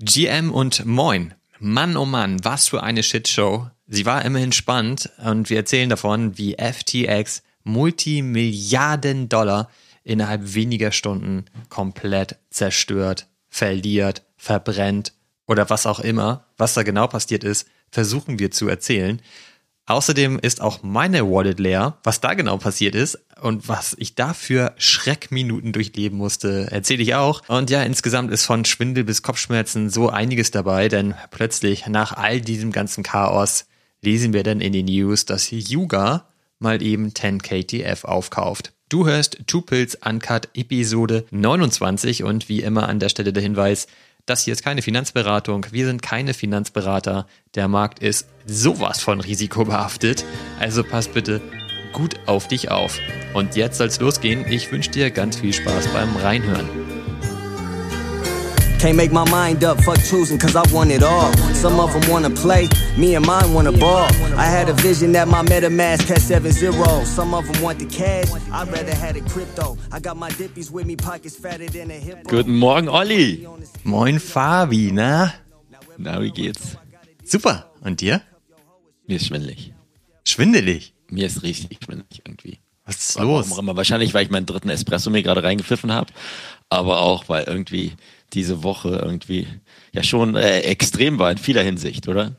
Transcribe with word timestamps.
GM 0.00 0.52
und 0.52 0.86
Moin. 0.86 1.34
Mann, 1.58 1.96
oh 1.96 2.04
Mann, 2.04 2.44
was 2.44 2.68
für 2.68 2.84
eine 2.84 3.02
Shitshow. 3.02 3.66
Sie 3.88 4.06
war 4.06 4.24
immerhin 4.24 4.52
spannend 4.52 5.10
und 5.24 5.50
wir 5.50 5.56
erzählen 5.56 5.90
davon, 5.90 6.38
wie 6.38 6.54
FTX 6.54 7.42
Multimilliarden 7.64 9.28
Dollar 9.28 9.68
innerhalb 10.04 10.54
weniger 10.54 10.92
Stunden 10.92 11.46
komplett 11.68 12.36
zerstört, 12.48 13.26
verliert, 13.48 14.22
verbrennt 14.36 15.14
oder 15.48 15.68
was 15.68 15.84
auch 15.84 15.98
immer, 15.98 16.46
was 16.56 16.74
da 16.74 16.84
genau 16.84 17.08
passiert 17.08 17.42
ist, 17.42 17.66
versuchen 17.90 18.38
wir 18.38 18.52
zu 18.52 18.68
erzählen. 18.68 19.20
Außerdem 19.88 20.38
ist 20.38 20.60
auch 20.60 20.82
meine 20.82 21.30
Wallet 21.30 21.58
leer. 21.58 21.96
Was 22.04 22.20
da 22.20 22.34
genau 22.34 22.58
passiert 22.58 22.94
ist 22.94 23.18
und 23.40 23.68
was 23.68 23.96
ich 23.98 24.14
dafür 24.14 24.74
Schreckminuten 24.76 25.72
durchleben 25.72 26.18
musste, 26.18 26.68
erzähle 26.70 27.02
ich 27.02 27.14
auch. 27.14 27.42
Und 27.48 27.70
ja, 27.70 27.82
insgesamt 27.82 28.30
ist 28.30 28.44
von 28.44 28.66
Schwindel 28.66 29.04
bis 29.04 29.22
Kopfschmerzen 29.22 29.88
so 29.88 30.10
einiges 30.10 30.50
dabei, 30.50 30.88
denn 30.88 31.14
plötzlich 31.30 31.86
nach 31.86 32.12
all 32.12 32.42
diesem 32.42 32.70
ganzen 32.70 33.02
Chaos 33.02 33.64
lesen 34.02 34.34
wir 34.34 34.42
dann 34.42 34.60
in 34.60 34.74
den 34.74 34.84
News, 34.84 35.24
dass 35.24 35.50
Yuga 35.50 36.26
mal 36.58 36.82
eben 36.82 37.08
10KTF 37.08 38.04
aufkauft. 38.04 38.74
Du 38.90 39.06
hörst 39.06 39.38
Two 39.46 39.62
Pills 39.62 39.96
Uncut 40.04 40.48
Episode 40.54 41.24
29 41.30 42.24
und 42.24 42.50
wie 42.50 42.60
immer 42.60 42.88
an 42.90 43.00
der 43.00 43.08
Stelle 43.08 43.32
der 43.32 43.42
Hinweis, 43.42 43.86
das 44.28 44.42
hier 44.42 44.52
ist 44.52 44.62
keine 44.62 44.82
Finanzberatung. 44.82 45.66
Wir 45.70 45.86
sind 45.86 46.02
keine 46.02 46.34
Finanzberater. 46.34 47.26
Der 47.54 47.68
Markt 47.68 48.00
ist 48.00 48.28
sowas 48.46 49.00
von 49.00 49.20
risikobehaftet. 49.20 50.24
Also 50.58 50.84
pass 50.84 51.08
bitte 51.08 51.40
gut 51.92 52.16
auf 52.26 52.48
dich 52.48 52.70
auf. 52.70 52.98
Und 53.34 53.56
jetzt 53.56 53.78
soll's 53.78 54.00
losgehen. 54.00 54.44
Ich 54.50 54.70
wünsche 54.70 54.90
dir 54.90 55.10
ganz 55.10 55.38
viel 55.38 55.52
Spaß 55.52 55.88
beim 55.88 56.14
Reinhören. 56.16 56.97
Can't 58.78 58.96
make 58.96 59.10
my 59.10 59.28
mind 59.28 59.64
up, 59.64 59.82
fuck 59.82 59.98
choosing, 60.04 60.38
cause 60.38 60.54
I 60.54 60.62
want 60.72 60.92
it 60.92 61.02
all. 61.02 61.32
Some 61.54 61.80
of 61.80 61.92
them 61.92 62.08
wanna 62.08 62.30
play, 62.30 62.68
me 62.96 63.16
and 63.16 63.26
mine 63.26 63.52
wanna 63.52 63.72
ball. 63.72 64.06
I 64.36 64.46
had 64.46 64.68
a 64.68 64.72
vision 64.74 65.10
that 65.12 65.26
my 65.26 65.42
MetaMask 65.42 66.06
had 66.06 66.22
7 66.22 66.52
0. 66.52 67.04
Some 67.04 67.34
of 67.34 67.50
them 67.50 67.60
want 67.60 67.80
the 67.80 67.86
cash, 67.86 68.30
I'd 68.52 68.68
rather 68.68 68.94
had 68.94 69.16
a 69.16 69.20
crypto. 69.22 69.76
I 69.90 69.98
got 69.98 70.16
my 70.16 70.30
dippies 70.30 70.70
with 70.70 70.86
me, 70.86 70.94
pockets 70.94 71.34
fatter 71.34 71.66
than 71.66 71.90
a 71.90 71.98
hip. 71.98 72.22
Guten 72.28 72.56
Morgen, 72.56 72.88
Olli. 72.88 73.48
Moin, 73.82 74.20
Fabi, 74.20 74.92
na? 74.92 75.32
Na, 75.98 76.20
wie 76.20 76.30
geht's? 76.30 76.76
Super. 77.24 77.64
Und 77.82 78.00
dir? 78.00 78.22
Mir 79.08 79.16
ist 79.16 79.26
schwindelig. 79.26 79.72
Schwindelig? 80.24 80.94
Mir 81.10 81.26
ist 81.26 81.42
richtig 81.42 81.80
schwindelig 81.84 82.22
irgendwie. 82.24 82.58
Was 82.84 82.96
ist 82.96 83.18
los? 83.18 83.50
Wahrscheinlich, 83.50 84.14
weil 84.14 84.24
ich 84.24 84.30
meinen 84.30 84.46
dritten 84.46 84.70
Espresso 84.70 85.10
mir 85.10 85.22
gerade 85.22 85.42
reingepfiffen 85.42 85.92
habe, 85.92 86.12
aber 86.70 87.00
auch, 87.00 87.28
weil 87.28 87.44
irgendwie 87.44 87.92
diese 88.32 88.62
Woche 88.62 89.00
irgendwie 89.02 89.46
ja 89.92 90.02
schon 90.02 90.36
äh, 90.36 90.60
extrem 90.60 91.18
war 91.18 91.30
in 91.30 91.38
vieler 91.38 91.62
Hinsicht, 91.62 92.08
oder? 92.08 92.36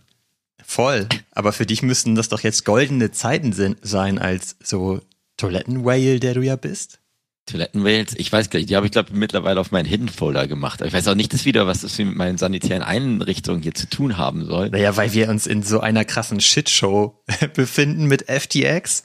Voll. 0.64 1.08
Aber 1.32 1.52
für 1.52 1.66
dich 1.66 1.82
müssten 1.82 2.16
das 2.16 2.30
doch 2.30 2.42
jetzt 2.42 2.64
goldene 2.64 3.12
Zeiten 3.12 3.54
sein 3.82 4.20
als 4.20 4.56
so 4.64 5.00
Toilettenwhale, 5.38 6.20
der 6.20 6.36
du 6.36 6.42
ja 6.42 6.56
bist. 6.56 7.00
Toilettenwhales, 7.48 8.14
ich 8.18 8.32
weiß 8.32 8.50
gar 8.50 8.60
nicht, 8.60 8.70
die 8.70 8.76
habe 8.76 8.86
ich 8.86 8.92
glaube 8.92 9.14
mittlerweile 9.14 9.60
auf 9.60 9.72
meinen 9.72 9.86
Hidden 9.86 10.10
Folder 10.10 10.48
gemacht. 10.48 10.82
Ich 10.82 10.94
weiß 10.94 11.08
auch 11.08 11.16
nicht 11.16 11.34
das 11.34 11.46
wieder, 11.46 11.66
was 11.66 11.82
das 11.82 11.98
mit 11.98 12.16
meinen 12.16 12.38
sanitären 12.38 12.84
Einrichtungen 12.84 13.64
hier 13.64 13.74
zu 13.74 13.90
tun 13.90 14.18
haben 14.18 14.46
soll. 14.46 14.70
Naja, 14.70 14.96
weil 14.96 15.14
wir 15.14 15.30
uns 15.30 15.48
in 15.48 15.64
so 15.64 15.80
einer 15.80 16.06
krassen 16.06 16.40
Shitshow 16.40 17.24
befinden 17.56 18.06
mit 18.06 18.30
FTX. 18.30 19.04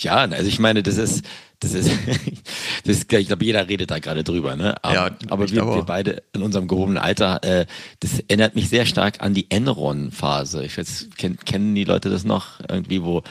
Ja, 0.00 0.16
also 0.16 0.46
ich 0.46 0.58
meine, 0.58 0.82
das 0.82 0.96
ist, 0.96 1.24
das 1.64 1.74
ist, 1.74 1.90
das 2.84 2.96
ist 2.96 3.12
ich 3.12 3.26
glaube, 3.26 3.44
jeder 3.44 3.68
redet 3.68 3.90
da 3.90 3.98
gerade 3.98 4.22
drüber, 4.22 4.56
ne? 4.56 4.74
Aber, 4.82 4.94
ja, 4.94 5.10
aber 5.28 5.50
wir, 5.50 5.66
wir, 5.66 5.82
beide 5.82 6.22
in 6.32 6.42
unserem 6.42 6.68
gehobenen 6.68 6.98
Alter, 6.98 7.42
äh, 7.42 7.66
das 8.00 8.20
erinnert 8.20 8.54
mich 8.54 8.68
sehr 8.68 8.86
stark 8.86 9.20
an 9.20 9.34
die 9.34 9.50
Enron-Phase. 9.50 10.64
Ich 10.64 10.78
weiß, 10.78 11.08
kennen, 11.16 11.38
kennen 11.44 11.74
die 11.74 11.84
Leute 11.84 12.10
das 12.10 12.24
noch 12.24 12.60
irgendwie, 12.68 13.02
wo 13.02 13.22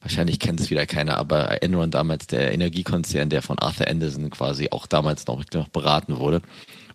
wahrscheinlich 0.00 0.38
kennt 0.38 0.60
es 0.60 0.70
wieder 0.70 0.86
keiner, 0.86 1.16
aber 1.16 1.62
Enron 1.62 1.90
damals 1.90 2.26
der 2.26 2.52
Energiekonzern, 2.52 3.30
der 3.30 3.42
von 3.42 3.58
Arthur 3.58 3.88
Anderson 3.88 4.30
quasi 4.30 4.68
auch 4.70 4.86
damals 4.86 5.26
noch, 5.26 5.42
noch 5.52 5.68
beraten 5.68 6.18
wurde, 6.18 6.40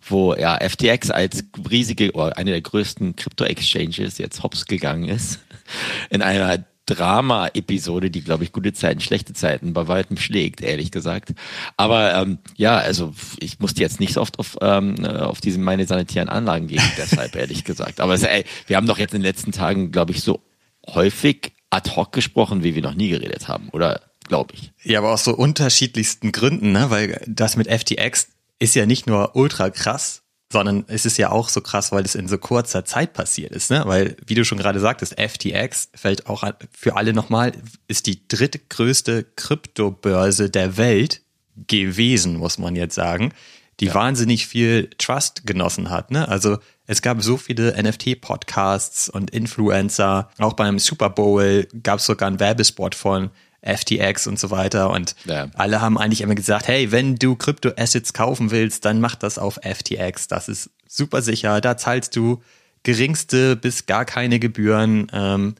wo 0.06 0.34
ja 0.34 0.58
FTX 0.58 1.10
als 1.10 1.44
riesige 1.70 2.12
oder 2.12 2.36
eine 2.36 2.52
der 2.52 2.62
größten 2.62 3.16
Krypto-Exchanges 3.16 4.18
jetzt 4.18 4.42
hops 4.42 4.66
gegangen 4.66 5.08
ist 5.08 5.40
in 6.10 6.22
einer 6.22 6.64
Drama-Episode, 6.86 8.10
die, 8.10 8.22
glaube 8.22 8.44
ich, 8.44 8.52
gute 8.52 8.72
Zeiten, 8.72 9.00
schlechte 9.00 9.32
Zeiten 9.32 9.72
bei 9.72 9.88
weitem 9.88 10.16
schlägt, 10.16 10.60
ehrlich 10.60 10.90
gesagt. 10.90 11.32
Aber 11.76 12.14
ähm, 12.14 12.38
ja, 12.56 12.76
also 12.76 13.14
ich 13.40 13.58
musste 13.58 13.80
jetzt 13.80 14.00
nicht 14.00 14.14
so 14.14 14.20
oft 14.20 14.38
auf, 14.38 14.58
ähm, 14.60 15.04
auf 15.04 15.40
diese 15.40 15.58
meine 15.58 15.86
sanitären 15.86 16.28
Anlagen 16.28 16.66
gehen, 16.66 16.82
deshalb, 16.98 17.34
ehrlich 17.36 17.64
gesagt. 17.64 18.00
Aber 18.00 18.14
ey, 18.14 18.44
wir 18.66 18.76
haben 18.76 18.86
doch 18.86 18.98
jetzt 18.98 19.14
in 19.14 19.20
den 19.20 19.26
letzten 19.26 19.52
Tagen, 19.52 19.92
glaube 19.92 20.12
ich, 20.12 20.22
so 20.22 20.40
häufig 20.86 21.52
ad 21.70 21.90
hoc 21.96 22.12
gesprochen, 22.12 22.62
wie 22.62 22.74
wir 22.74 22.82
noch 22.82 22.94
nie 22.94 23.08
geredet 23.08 23.48
haben, 23.48 23.68
oder 23.70 24.00
glaube 24.28 24.54
ich. 24.54 24.72
Ja, 24.82 25.00
aber 25.00 25.12
aus 25.12 25.24
so 25.24 25.34
unterschiedlichsten 25.34 26.32
Gründen, 26.32 26.72
ne? 26.72 26.90
Weil 26.90 27.20
das 27.26 27.56
mit 27.56 27.68
FTX 27.68 28.28
ist 28.58 28.74
ja 28.74 28.86
nicht 28.86 29.06
nur 29.06 29.36
ultra 29.36 29.70
krass, 29.70 30.23
sondern 30.54 30.84
es 30.86 31.04
ist 31.04 31.18
ja 31.18 31.32
auch 31.32 31.48
so 31.48 31.60
krass, 31.60 31.90
weil 31.90 32.04
es 32.04 32.14
in 32.14 32.28
so 32.28 32.38
kurzer 32.38 32.84
Zeit 32.84 33.12
passiert 33.12 33.50
ist, 33.50 33.72
ne? 33.72 33.82
Weil, 33.86 34.16
wie 34.24 34.36
du 34.36 34.44
schon 34.44 34.56
gerade 34.56 34.78
sagtest, 34.78 35.20
FTX 35.20 35.90
fällt 35.96 36.28
auch 36.28 36.44
für 36.70 36.94
alle 36.94 37.12
nochmal, 37.12 37.50
ist 37.88 38.06
die 38.06 38.26
drittgrößte 38.28 39.26
Kryptobörse 39.34 40.50
der 40.50 40.76
Welt 40.76 41.22
gewesen, 41.66 42.36
muss 42.36 42.58
man 42.58 42.76
jetzt 42.76 42.94
sagen, 42.94 43.32
die 43.80 43.86
ja. 43.86 43.94
wahnsinnig 43.94 44.46
viel 44.46 44.90
Trust 44.96 45.44
genossen 45.44 45.90
hat, 45.90 46.12
ne? 46.12 46.28
Also 46.28 46.58
es 46.86 47.02
gab 47.02 47.20
so 47.20 47.36
viele 47.36 47.74
NFT-Podcasts 47.82 49.08
und 49.08 49.30
Influencer. 49.30 50.30
Auch 50.38 50.52
beim 50.52 50.78
Super 50.78 51.10
Bowl 51.10 51.66
gab 51.82 51.98
es 51.98 52.06
sogar 52.06 52.28
einen 52.28 52.38
Werbespot 52.38 52.94
von 52.94 53.30
FTX 53.64 54.26
und 54.26 54.38
so 54.38 54.50
weiter. 54.50 54.90
Und 54.90 55.14
ja. 55.24 55.48
alle 55.54 55.80
haben 55.80 55.98
eigentlich 55.98 56.20
immer 56.20 56.34
gesagt, 56.34 56.68
hey, 56.68 56.92
wenn 56.92 57.16
du 57.16 57.36
Krypto-Assets 57.36 58.12
kaufen 58.12 58.50
willst, 58.50 58.84
dann 58.84 59.00
mach 59.00 59.14
das 59.14 59.38
auf 59.38 59.60
FTX. 59.62 60.28
Das 60.28 60.48
ist 60.48 60.70
super 60.86 61.22
sicher. 61.22 61.60
Da 61.60 61.76
zahlst 61.76 62.14
du 62.16 62.42
geringste 62.82 63.56
bis 63.56 63.86
gar 63.86 64.04
keine 64.04 64.38
Gebühren. 64.38 65.06
Ähm, 65.12 65.54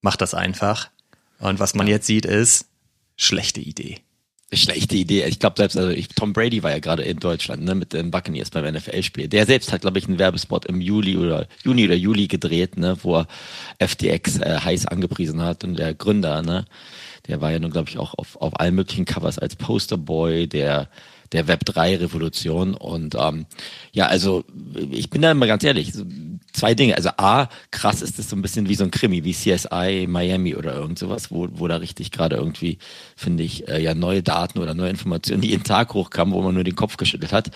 mach 0.00 0.16
das 0.16 0.34
einfach. 0.34 0.90
Und 1.38 1.60
was 1.60 1.74
man 1.74 1.86
ja. 1.86 1.94
jetzt 1.94 2.06
sieht, 2.06 2.26
ist 2.26 2.66
schlechte 3.16 3.60
Idee 3.60 4.00
schlechte 4.56 4.96
Idee. 4.96 5.24
Ich 5.24 5.38
glaube 5.38 5.56
selbst, 5.56 5.76
also 5.76 5.90
ich, 5.90 6.08
Tom 6.08 6.32
Brady 6.32 6.62
war 6.62 6.70
ja 6.70 6.78
gerade 6.78 7.02
in 7.02 7.18
Deutschland 7.18 7.64
ne, 7.64 7.74
mit 7.74 7.92
den 7.92 8.10
Buccaneers 8.10 8.50
beim 8.50 8.72
NFL-Spiel. 8.72 9.28
Der 9.28 9.46
selbst 9.46 9.72
hat, 9.72 9.82
glaube 9.82 9.98
ich, 9.98 10.06
einen 10.06 10.18
Werbespot 10.18 10.66
im 10.66 10.80
Juli 10.80 11.16
oder 11.16 11.46
Juni 11.62 11.84
oder 11.84 11.94
Juli 11.94 12.26
gedreht, 12.26 12.76
ne, 12.76 12.96
wo 13.02 13.16
er 13.16 13.26
FTX 13.86 14.40
äh, 14.40 14.58
heiß 14.60 14.86
angepriesen 14.86 15.42
hat 15.42 15.64
und 15.64 15.78
der 15.78 15.94
Gründer, 15.94 16.42
ne, 16.42 16.64
der 17.28 17.40
war 17.40 17.50
ja 17.50 17.58
nun, 17.58 17.70
glaube 17.70 17.88
ich, 17.88 17.98
auch 17.98 18.14
auf, 18.14 18.36
auf 18.36 18.58
allen 18.60 18.74
möglichen 18.74 19.04
Covers 19.04 19.38
als 19.38 19.56
Posterboy, 19.56 20.46
der 20.46 20.88
der 21.34 21.46
Web3-Revolution. 21.46 22.74
Und 22.74 23.16
ähm, 23.18 23.46
ja, 23.92 24.06
also 24.06 24.44
ich 24.90 25.10
bin 25.10 25.20
da 25.20 25.32
immer 25.32 25.46
ganz 25.46 25.64
ehrlich, 25.64 25.92
zwei 26.52 26.74
Dinge. 26.74 26.96
Also 26.96 27.10
A, 27.16 27.48
krass 27.70 28.02
ist 28.02 28.18
es 28.18 28.30
so 28.30 28.36
ein 28.36 28.42
bisschen 28.42 28.68
wie 28.68 28.76
so 28.76 28.84
ein 28.84 28.90
Krimi, 28.90 29.24
wie 29.24 29.34
CSI 29.34 30.06
Miami 30.08 30.54
oder 30.54 30.74
irgend 30.74 30.98
sowas, 30.98 31.30
wo, 31.30 31.48
wo 31.52 31.68
da 31.68 31.76
richtig 31.76 32.12
gerade 32.12 32.36
irgendwie, 32.36 32.78
finde 33.16 33.42
ich, 33.42 33.68
äh, 33.68 33.82
ja 33.82 33.94
neue 33.94 34.22
Daten 34.22 34.60
oder 34.60 34.74
neue 34.74 34.90
Informationen 34.90 35.42
jeden 35.42 35.64
Tag 35.64 35.92
hochkamen, 35.92 36.32
wo 36.32 36.40
man 36.40 36.54
nur 36.54 36.64
den 36.64 36.76
Kopf 36.76 36.96
geschüttelt 36.96 37.32
hat. 37.32 37.50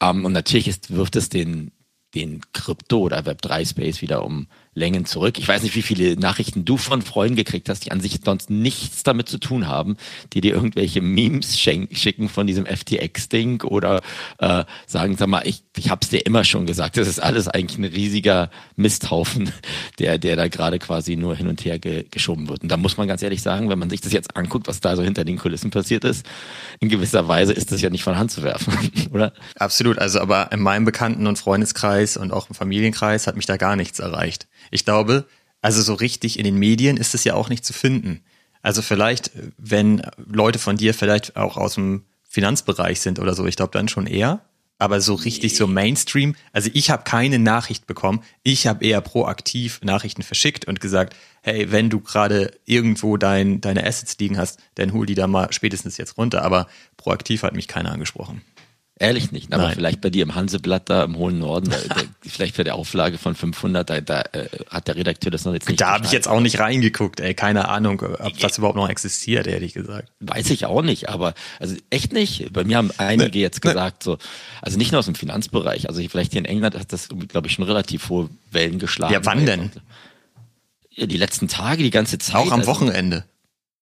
Ähm, 0.00 0.24
und 0.24 0.32
natürlich 0.32 0.68
ist, 0.68 0.94
wirft 0.94 1.16
es 1.16 1.28
den 1.28 1.72
den 2.14 2.40
Krypto- 2.52 3.00
oder 3.00 3.20
Web3-Space 3.20 4.02
wieder 4.02 4.24
um 4.24 4.46
Längen 4.74 5.04
zurück. 5.04 5.38
Ich 5.38 5.46
weiß 5.46 5.62
nicht, 5.62 5.76
wie 5.76 5.82
viele 5.82 6.16
Nachrichten 6.16 6.64
du 6.64 6.76
von 6.76 7.00
Freunden 7.00 7.36
gekriegt 7.36 7.68
hast, 7.68 7.84
die 7.84 7.92
an 7.92 8.00
sich 8.00 8.18
sonst 8.24 8.50
nichts 8.50 9.04
damit 9.04 9.28
zu 9.28 9.38
tun 9.38 9.68
haben, 9.68 9.96
die 10.32 10.40
dir 10.40 10.52
irgendwelche 10.52 11.00
Memes 11.00 11.58
schicken 11.58 12.28
von 12.28 12.46
diesem 12.46 12.66
FTX-Ding 12.66 13.62
oder 13.62 14.02
äh, 14.38 14.64
sagen, 14.86 15.16
sag 15.16 15.28
mal, 15.28 15.46
ich, 15.46 15.62
ich 15.76 15.90
hab's 15.90 16.08
dir 16.08 16.26
immer 16.26 16.44
schon 16.44 16.66
gesagt, 16.66 16.96
das 16.96 17.06
ist 17.06 17.22
alles 17.22 17.46
eigentlich 17.46 17.78
ein 17.78 17.84
riesiger 17.84 18.50
Misthaufen, 18.74 19.52
der, 20.00 20.18
der 20.18 20.34
da 20.34 20.48
gerade 20.48 20.80
quasi 20.80 21.14
nur 21.14 21.36
hin 21.36 21.46
und 21.46 21.64
her 21.64 21.78
ge 21.78 22.04
geschoben 22.10 22.48
wird. 22.48 22.62
Und 22.62 22.68
da 22.68 22.76
muss 22.76 22.96
man 22.96 23.06
ganz 23.06 23.22
ehrlich 23.22 23.42
sagen, 23.42 23.68
wenn 23.68 23.78
man 23.78 23.90
sich 23.90 24.00
das 24.00 24.12
jetzt 24.12 24.36
anguckt, 24.36 24.66
was 24.66 24.80
da 24.80 24.96
so 24.96 25.02
hinter 25.02 25.24
den 25.24 25.38
Kulissen 25.38 25.70
passiert 25.70 26.04
ist, 26.04 26.26
in 26.80 26.88
gewisser 26.88 27.28
Weise 27.28 27.52
ist 27.52 27.70
das 27.70 27.80
ja 27.80 27.90
nicht 27.90 28.02
von 28.02 28.18
Hand 28.18 28.32
zu 28.32 28.42
werfen, 28.42 28.76
oder? 29.12 29.32
Absolut. 29.56 29.98
Also 30.00 30.20
aber 30.20 30.50
in 30.50 30.60
meinem 30.60 30.84
Bekannten- 30.84 31.28
und 31.28 31.38
Freundeskreis 31.38 32.03
und 32.16 32.32
auch 32.32 32.48
im 32.48 32.54
Familienkreis 32.54 33.26
hat 33.26 33.36
mich 33.36 33.46
da 33.46 33.56
gar 33.56 33.76
nichts 33.76 33.98
erreicht. 33.98 34.46
Ich 34.70 34.84
glaube, 34.84 35.26
also 35.60 35.80
so 35.82 35.94
richtig 35.94 36.38
in 36.38 36.44
den 36.44 36.58
Medien 36.58 36.96
ist 36.96 37.14
es 37.14 37.24
ja 37.24 37.34
auch 37.34 37.48
nicht 37.48 37.64
zu 37.64 37.72
finden. 37.72 38.22
Also 38.62 38.82
vielleicht, 38.82 39.30
wenn 39.58 40.02
Leute 40.26 40.58
von 40.58 40.76
dir 40.76 40.94
vielleicht 40.94 41.36
auch 41.36 41.56
aus 41.56 41.74
dem 41.74 42.04
Finanzbereich 42.28 43.00
sind 43.00 43.18
oder 43.18 43.34
so, 43.34 43.46
ich 43.46 43.56
glaube 43.56 43.72
dann 43.72 43.88
schon 43.88 44.06
eher. 44.06 44.40
Aber 44.78 45.00
so 45.00 45.14
richtig 45.14 45.56
so 45.56 45.66
Mainstream, 45.66 46.34
also 46.52 46.68
ich 46.74 46.90
habe 46.90 47.04
keine 47.04 47.38
Nachricht 47.38 47.86
bekommen. 47.86 48.22
Ich 48.42 48.66
habe 48.66 48.84
eher 48.84 49.00
proaktiv 49.00 49.80
Nachrichten 49.82 50.22
verschickt 50.22 50.66
und 50.66 50.80
gesagt, 50.80 51.14
hey, 51.42 51.70
wenn 51.70 51.90
du 51.90 52.00
gerade 52.00 52.50
irgendwo 52.64 53.16
dein, 53.16 53.60
deine 53.60 53.86
Assets 53.86 54.18
liegen 54.18 54.36
hast, 54.36 54.58
dann 54.74 54.92
hol 54.92 55.06
die 55.06 55.14
da 55.14 55.26
mal 55.26 55.52
spätestens 55.52 55.96
jetzt 55.96 56.18
runter. 56.18 56.42
Aber 56.42 56.66
proaktiv 56.96 57.44
hat 57.44 57.54
mich 57.54 57.68
keiner 57.68 57.92
angesprochen. 57.92 58.42
Ehrlich 58.96 59.32
nicht, 59.32 59.52
aber 59.52 59.64
Nein. 59.64 59.74
vielleicht 59.74 60.00
bei 60.00 60.10
dir 60.10 60.22
im 60.22 60.36
Hanseblatt 60.36 60.88
da 60.88 61.02
im 61.02 61.16
hohen 61.16 61.40
Norden, 61.40 61.68
da, 61.68 61.76
da, 61.88 62.02
vielleicht 62.22 62.54
für 62.54 62.62
der 62.62 62.76
Auflage 62.76 63.18
von 63.18 63.34
500, 63.34 63.90
da, 63.90 64.00
da 64.00 64.20
äh, 64.32 64.46
hat 64.70 64.86
der 64.86 64.94
Redakteur 64.94 65.32
das 65.32 65.44
noch 65.44 65.52
jetzt 65.52 65.68
nicht 65.68 65.80
Da 65.80 65.94
habe 65.94 66.04
ich 66.04 66.12
jetzt 66.12 66.28
auch 66.28 66.38
nicht 66.38 66.60
reingeguckt, 66.60 67.18
ey. 67.18 67.34
Keine 67.34 67.68
Ahnung, 67.68 68.00
ob 68.00 68.38
das 68.38 68.56
überhaupt 68.56 68.76
noch 68.76 68.88
existiert, 68.88 69.48
ehrlich 69.48 69.74
gesagt. 69.74 70.12
Weiß 70.20 70.48
ich 70.50 70.66
auch 70.66 70.82
nicht, 70.82 71.08
aber 71.08 71.34
also 71.58 71.74
echt 71.90 72.12
nicht. 72.12 72.52
Bei 72.52 72.62
mir 72.62 72.76
haben 72.76 72.92
einige 72.96 73.40
jetzt 73.40 73.62
gesagt, 73.62 74.04
so, 74.04 74.16
also 74.62 74.78
nicht 74.78 74.92
nur 74.92 75.00
aus 75.00 75.06
dem 75.06 75.16
Finanzbereich, 75.16 75.88
also 75.88 76.00
vielleicht 76.08 76.30
hier 76.30 76.40
in 76.40 76.44
England 76.44 76.76
hat 76.78 76.92
das, 76.92 77.08
glaube 77.08 77.48
ich, 77.48 77.54
schon 77.54 77.64
relativ 77.64 78.08
hohe 78.10 78.30
Wellen 78.52 78.78
geschlagen. 78.78 79.12
Ja, 79.12 79.24
wann 79.24 79.44
denn? 79.44 79.72
Ja, 80.90 81.06
die 81.06 81.16
letzten 81.16 81.48
Tage, 81.48 81.82
die 81.82 81.90
ganze 81.90 82.18
Zeit. 82.18 82.36
Auch 82.36 82.52
am 82.52 82.60
also, 82.60 82.70
Wochenende. 82.70 83.24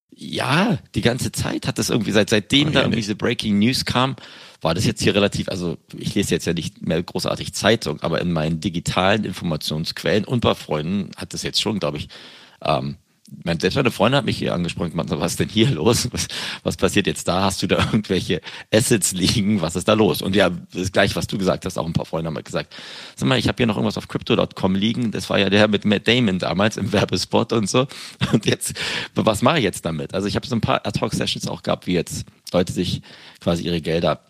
Ja, 0.09 0.79
die 0.95 1.03
ganze 1.03 1.33
Zeit 1.33 1.67
hat 1.67 1.79
das 1.79 1.91
irgendwie, 1.91 2.13
seit 2.13 2.31
seitdem 2.31 2.69
Oh, 2.69 2.71
da 2.71 2.81
irgendwie 2.81 3.01
diese 3.01 3.15
Breaking 3.15 3.59
News 3.59 3.85
kam, 3.85 4.17
war 4.63 4.75
das 4.75 4.87
jetzt 4.87 5.03
hier 5.03 5.15
relativ, 5.15 5.49
also 5.49 5.77
ich 5.99 6.15
lese 6.15 6.31
jetzt 6.31 6.47
ja 6.47 6.55
nicht 6.55 6.87
mehr 6.87 7.03
großartig 7.03 7.53
Zeitung, 7.53 8.01
aber 8.01 8.21
in 8.21 8.33
meinen 8.33 8.61
digitalen 8.61 9.25
Informationsquellen 9.25 10.25
und 10.25 10.41
bei 10.41 10.55
Freunden 10.55 11.11
hat 11.17 11.35
das 11.35 11.43
jetzt 11.43 11.61
schon, 11.61 11.81
glaube 11.81 11.99
ich, 11.99 12.09
ähm, 12.65 12.97
mein, 13.45 13.59
selbst 13.59 13.77
meine 13.77 13.91
Freundin 13.91 14.19
hat 14.19 14.25
mich 14.25 14.37
hier 14.37 14.55
angesprochen, 14.55 14.91
gemeint, 14.91 15.11
was 15.11 15.33
ist 15.33 15.41
denn 15.41 15.49
hier 15.49 15.71
los? 15.73 16.09
Was, 16.13 16.29
was 16.63 16.77
passiert 16.77 17.07
jetzt 17.07 17.27
da? 17.29 17.43
Hast 17.43 17.63
du 17.63 17.67
da 17.67 17.79
irgendwelche 17.79 18.41
Assets 18.73 19.13
liegen? 19.13 19.61
Was 19.61 19.75
ist 19.75 19.89
da 19.89 19.95
los? 19.95 20.23
Und 20.23 20.37
ja, 20.37 20.51
das 20.51 20.83
ist 20.83 20.93
gleich, 20.93 21.17
was 21.17 21.27
du 21.27 21.39
gesagt 21.39 21.65
hast, 21.65 21.79
auch 21.79 21.87
ein 21.87 21.93
paar 21.93 22.05
Freunde 22.05 22.29
haben 22.29 22.35
halt 22.35 22.45
gesagt, 22.45 22.75
sag 23.17 23.29
mal, 23.29 23.39
ich 23.39 23.49
habe 23.49 23.57
hier 23.57 23.67
noch 23.67 23.77
irgendwas 23.77 23.97
auf 23.97 24.09
Crypto.com 24.09 24.75
liegen. 24.75 25.13
Das 25.13 25.31
war 25.31 25.39
ja 25.39 25.51
der 25.51 25.69
mit 25.69 25.85
Matt 25.85 26.07
Damon 26.07 26.39
damals 26.39 26.77
im 26.77 26.93
Werbespot 26.93 27.53
und 27.53 27.69
so. 27.69 27.87
Und 28.33 28.47
jetzt, 28.47 28.75
was 29.15 29.43
mache 29.43 29.59
ich 29.59 29.65
jetzt 29.65 29.85
damit? 29.85 30.15
Also 30.15 30.29
ich 30.29 30.37
habe 30.37 30.47
so 30.47 30.55
ein 30.55 30.61
paar 30.61 30.87
Ad-Hoc-Sessions 30.87 31.49
auch 31.49 31.63
gehabt, 31.63 31.87
wie 31.87 31.95
jetzt 31.95 32.27
Leute 32.53 32.73
sich 32.73 33.03
quasi 33.41 33.65
ihre 33.65 33.81
Gelder 33.81 34.21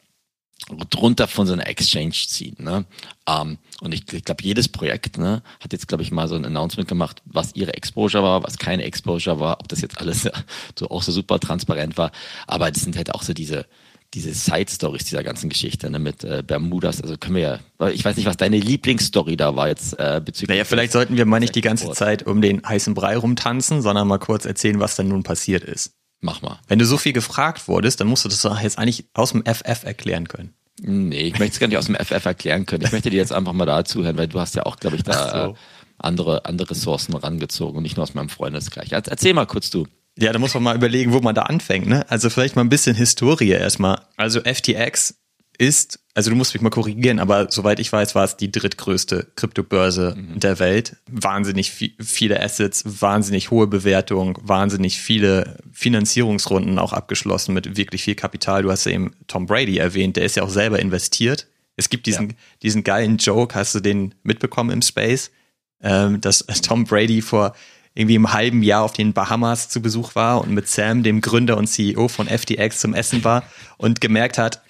drunter 0.90 1.28
von 1.28 1.46
so 1.46 1.52
einer 1.52 1.66
Exchange 1.66 2.12
ziehen. 2.12 2.56
Ne? 2.58 2.84
Ähm, 3.28 3.58
und 3.80 3.92
ich, 3.92 4.10
ich 4.12 4.24
glaube, 4.24 4.42
jedes 4.42 4.68
Projekt 4.68 5.18
ne, 5.18 5.42
hat 5.60 5.72
jetzt, 5.72 5.88
glaube 5.88 6.02
ich, 6.02 6.10
mal 6.10 6.28
so 6.28 6.34
ein 6.34 6.44
Announcement 6.44 6.88
gemacht, 6.88 7.22
was 7.24 7.54
ihre 7.54 7.74
Exposure 7.74 8.22
war, 8.22 8.42
was 8.42 8.58
keine 8.58 8.84
Exposure 8.84 9.40
war, 9.40 9.60
ob 9.60 9.68
das 9.68 9.80
jetzt 9.80 9.98
alles 9.98 10.28
so 10.78 10.88
auch 10.88 11.02
so 11.02 11.12
super 11.12 11.38
transparent 11.40 11.96
war. 11.98 12.12
Aber 12.46 12.70
das 12.70 12.82
sind 12.82 12.96
halt 12.96 13.14
auch 13.14 13.22
so 13.22 13.32
diese 13.32 13.66
diese 14.14 14.34
Side-Stories 14.34 15.04
dieser 15.04 15.22
ganzen 15.22 15.48
Geschichte 15.48 15.88
ne, 15.88 15.98
mit 15.98 16.22
äh, 16.22 16.42
Bermudas. 16.46 17.00
Also 17.00 17.16
können 17.16 17.36
wir 17.36 17.60
ja, 17.80 17.88
ich 17.88 18.04
weiß 18.04 18.16
nicht, 18.16 18.26
was 18.26 18.36
deine 18.36 18.58
Lieblingsstory 18.58 19.36
da 19.36 19.56
war 19.56 19.68
jetzt 19.68 19.98
äh, 19.98 20.20
bezüglich. 20.22 20.50
Naja, 20.50 20.64
vielleicht 20.64 20.92
sollten 20.92 21.16
wir 21.16 21.24
mal 21.24 21.40
nicht 21.40 21.54
die 21.54 21.62
ganze. 21.62 21.90
Zeit 21.92 22.26
um 22.26 22.42
den 22.42 22.62
heißen 22.62 22.94
Brei 22.94 23.16
rumtanzen, 23.16 23.82
sondern 23.82 24.06
mal 24.06 24.18
kurz 24.18 24.44
erzählen, 24.44 24.80
was 24.80 24.96
denn 24.96 25.08
nun 25.08 25.22
passiert 25.22 25.64
ist. 25.64 25.94
Mach 26.22 26.40
mal. 26.40 26.58
Wenn 26.68 26.78
du 26.78 26.86
so 26.86 26.96
viel 26.96 27.12
gefragt 27.12 27.68
wurdest, 27.68 28.00
dann 28.00 28.06
musst 28.06 28.24
du 28.24 28.28
das 28.28 28.40
doch 28.42 28.58
jetzt 28.60 28.78
eigentlich 28.78 29.04
aus 29.12 29.32
dem 29.32 29.44
FF 29.44 29.84
erklären 29.84 30.28
können. 30.28 30.54
Nee, 30.80 31.22
ich 31.22 31.38
möchte 31.38 31.54
es 31.54 31.60
gar 31.60 31.66
nicht 31.66 31.76
aus 31.76 31.86
dem 31.86 31.96
FF 31.96 32.24
erklären 32.24 32.64
können. 32.64 32.84
Ich 32.84 32.92
möchte 32.92 33.10
dir 33.10 33.16
jetzt 33.16 33.32
einfach 33.32 33.52
mal 33.52 33.66
da 33.66 33.84
zuhören, 33.84 34.16
weil 34.16 34.28
du 34.28 34.40
hast 34.40 34.54
ja 34.54 34.64
auch, 34.64 34.76
glaube 34.76 34.96
ich, 34.96 35.02
da 35.02 35.46
so. 35.46 35.56
andere, 35.98 36.44
andere 36.46 36.70
Ressourcen 36.70 37.14
rangezogen 37.14 37.76
und 37.76 37.82
nicht 37.82 37.96
nur 37.96 38.04
aus 38.04 38.14
meinem 38.14 38.28
Freundeskreis. 38.28 38.88
Erzähl 38.90 39.34
mal 39.34 39.46
kurz 39.46 39.70
du. 39.70 39.86
Ja, 40.16 40.32
da 40.32 40.38
muss 40.38 40.54
man 40.54 40.62
mal 40.62 40.76
überlegen, 40.76 41.12
wo 41.12 41.20
man 41.20 41.34
da 41.34 41.42
anfängt. 41.42 41.88
Ne? 41.88 42.08
Also 42.10 42.30
vielleicht 42.30 42.54
mal 42.54 42.62
ein 42.62 42.68
bisschen 42.68 42.94
Historie 42.94 43.50
erstmal. 43.50 44.00
Also 44.16 44.40
FTX 44.40 45.16
ist, 45.58 46.00
also 46.14 46.30
du 46.30 46.36
musst 46.36 46.52
mich 46.52 46.62
mal 46.62 46.70
korrigieren, 46.70 47.18
aber 47.18 47.50
soweit 47.50 47.80
ich 47.80 47.90
weiß, 47.92 48.14
war 48.14 48.24
es 48.24 48.36
die 48.36 48.50
drittgrößte 48.52 49.28
Kryptobörse 49.34 50.14
der 50.34 50.58
Welt. 50.58 50.96
Wahnsinnig 51.10 51.70
vi- 51.70 51.94
viele 52.02 52.42
Assets, 52.42 52.84
wahnsinnig 53.00 53.50
hohe 53.50 53.66
Bewertung, 53.66 54.38
wahnsinnig 54.42 55.00
viele 55.00 55.56
Finanzierungsrunden 55.72 56.78
auch 56.78 56.92
abgeschlossen 56.92 57.54
mit 57.54 57.76
wirklich 57.76 58.02
viel 58.02 58.14
Kapital. 58.14 58.62
Du 58.62 58.70
hast 58.70 58.84
ja 58.84 58.92
eben 58.92 59.12
Tom 59.26 59.46
Brady 59.46 59.78
erwähnt, 59.78 60.16
der 60.16 60.24
ist 60.24 60.36
ja 60.36 60.42
auch 60.42 60.50
selber 60.50 60.78
investiert. 60.80 61.46
Es 61.76 61.88
gibt 61.88 62.06
diesen, 62.06 62.34
diesen 62.62 62.84
geilen 62.84 63.16
Joke, 63.16 63.54
hast 63.54 63.74
du 63.74 63.80
den 63.80 64.14
mitbekommen 64.22 64.70
im 64.70 64.82
Space, 64.82 65.30
ähm, 65.82 66.20
dass 66.20 66.44
Tom 66.62 66.84
Brady 66.84 67.22
vor 67.22 67.54
irgendwie 67.94 68.14
im 68.14 68.32
halben 68.32 68.62
Jahr 68.62 68.82
auf 68.82 68.92
den 68.92 69.12
Bahamas 69.12 69.68
zu 69.68 69.80
Besuch 69.82 70.14
war 70.14 70.40
und 70.42 70.52
mit 70.52 70.68
Sam, 70.68 71.02
dem 71.02 71.20
Gründer 71.20 71.56
und 71.56 71.66
CEO 71.66 72.08
von 72.08 72.26
FTX, 72.26 72.80
zum 72.80 72.94
Essen 72.94 73.22
war 73.24 73.42
und 73.76 74.00
gemerkt 74.00 74.38
hat, 74.38 74.62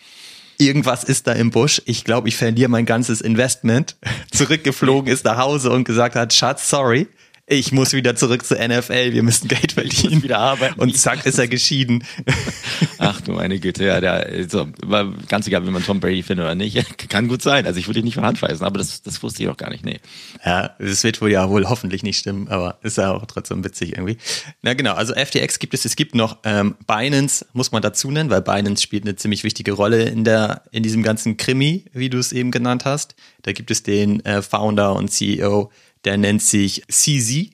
irgendwas 0.59 1.05
ist 1.05 1.27
da 1.27 1.33
im 1.33 1.51
Busch. 1.51 1.83
Ich 1.87 2.05
glaube, 2.05 2.29
ich 2.29 2.37
verliere 2.37 2.69
mein 2.69 2.87
ganzes 2.87 3.21
Investment. 3.21 3.97
Zurückgeflogen 4.31 5.13
ist 5.13 5.25
nach 5.25 5.39
Hause 5.39 5.71
und 5.71 5.85
gesagt 5.85 6.15
hat, 6.15 6.33
Schatz, 6.33 6.69
sorry. 6.69 7.09
Ich 7.53 7.71
muss 7.71 7.93
wieder 7.93 8.17
zurück 8.17 8.47
zur 8.47 8.57
NFL, 8.67 9.13
wir 9.13 9.23
müssen 9.23 9.47
Geld 9.47 9.73
verdienen. 9.73 10.23
wieder 10.23 10.39
arbeiten. 10.39 10.81
Und 10.81 10.97
zack 10.97 11.27
ist 11.27 11.39
er 11.39 11.49
geschieden. 11.49 12.03
Ach 12.97 13.21
du 13.21 13.33
meine 13.33 13.59
Güte, 13.59 13.85
ja, 13.85 14.01
der, 14.01 14.49
so, 14.49 14.69
ganz 15.29 15.47
egal, 15.47 15.67
wenn 15.67 15.73
man 15.75 15.85
Tom 15.85 16.01
Brady 16.01 16.23
findet 16.23 16.47
oder 16.47 16.55
nicht. 16.55 16.83
Kann 17.11 17.29
gut 17.29 17.43
sein. 17.43 17.67
Also 17.67 17.79
ich 17.79 17.89
würde 17.89 17.99
ihn 17.99 18.07
nicht 18.07 18.15
von 18.15 18.25
Hand 18.25 18.41
weisen, 18.41 18.65
aber 18.65 18.79
das, 18.79 19.03
das 19.03 19.23
wusste 19.23 19.43
ich 19.43 19.51
doch 19.51 19.59
gar 19.59 19.69
nicht. 19.69 19.85
Nee. 19.85 20.01
Ja, 20.43 20.71
es 20.79 21.05
wird 21.05 21.21
wohl 21.21 21.31
ja 21.31 21.51
wohl 21.51 21.69
hoffentlich 21.69 22.03
nicht 22.03 22.17
stimmen, 22.17 22.49
aber 22.49 22.79
ist 22.83 22.97
ja 22.97 23.13
auch 23.13 23.27
trotzdem 23.27 23.63
witzig 23.63 23.99
irgendwie. 23.99 24.17
Na 24.63 24.73
genau, 24.73 24.95
also 24.95 25.13
FTX 25.13 25.59
gibt 25.59 25.75
es, 25.75 25.85
es 25.85 25.95
gibt 25.95 26.15
noch 26.15 26.39
ähm, 26.45 26.75
Binance, 26.87 27.45
muss 27.53 27.71
man 27.71 27.83
dazu 27.83 28.11
nennen, 28.11 28.31
weil 28.31 28.41
Binance 28.41 28.83
spielt 28.83 29.05
eine 29.05 29.17
ziemlich 29.17 29.45
wichtige 29.45 29.73
Rolle 29.73 30.05
in 30.05 30.25
der 30.25 30.63
in 30.71 30.83
diesem 30.83 31.03
ganzen 31.03 31.37
Krimi, 31.37 31.85
wie 31.93 32.09
du 32.09 32.17
es 32.17 32.33
eben 32.33 32.51
genannt 32.51 32.87
hast. 32.87 33.15
Da 33.43 33.53
gibt 33.53 33.71
es 33.71 33.83
den 33.83 34.25
äh, 34.25 34.41
Founder 34.41 34.97
und 34.97 35.11
CEO, 35.11 35.71
der 36.05 36.17
nennt 36.17 36.43
sich 36.43 36.83
CZ 36.89 37.51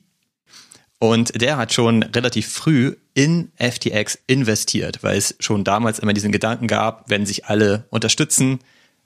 und 0.99 1.41
der 1.41 1.57
hat 1.57 1.73
schon 1.73 2.03
relativ 2.03 2.51
früh 2.51 2.95
in 3.13 3.51
FTX 3.57 4.19
investiert, 4.27 5.03
weil 5.03 5.17
es 5.17 5.35
schon 5.39 5.63
damals 5.63 5.99
immer 5.99 6.13
diesen 6.13 6.31
Gedanken 6.31 6.67
gab, 6.67 7.09
wenn 7.09 7.25
sich 7.25 7.45
alle 7.45 7.85
unterstützen, 7.89 8.59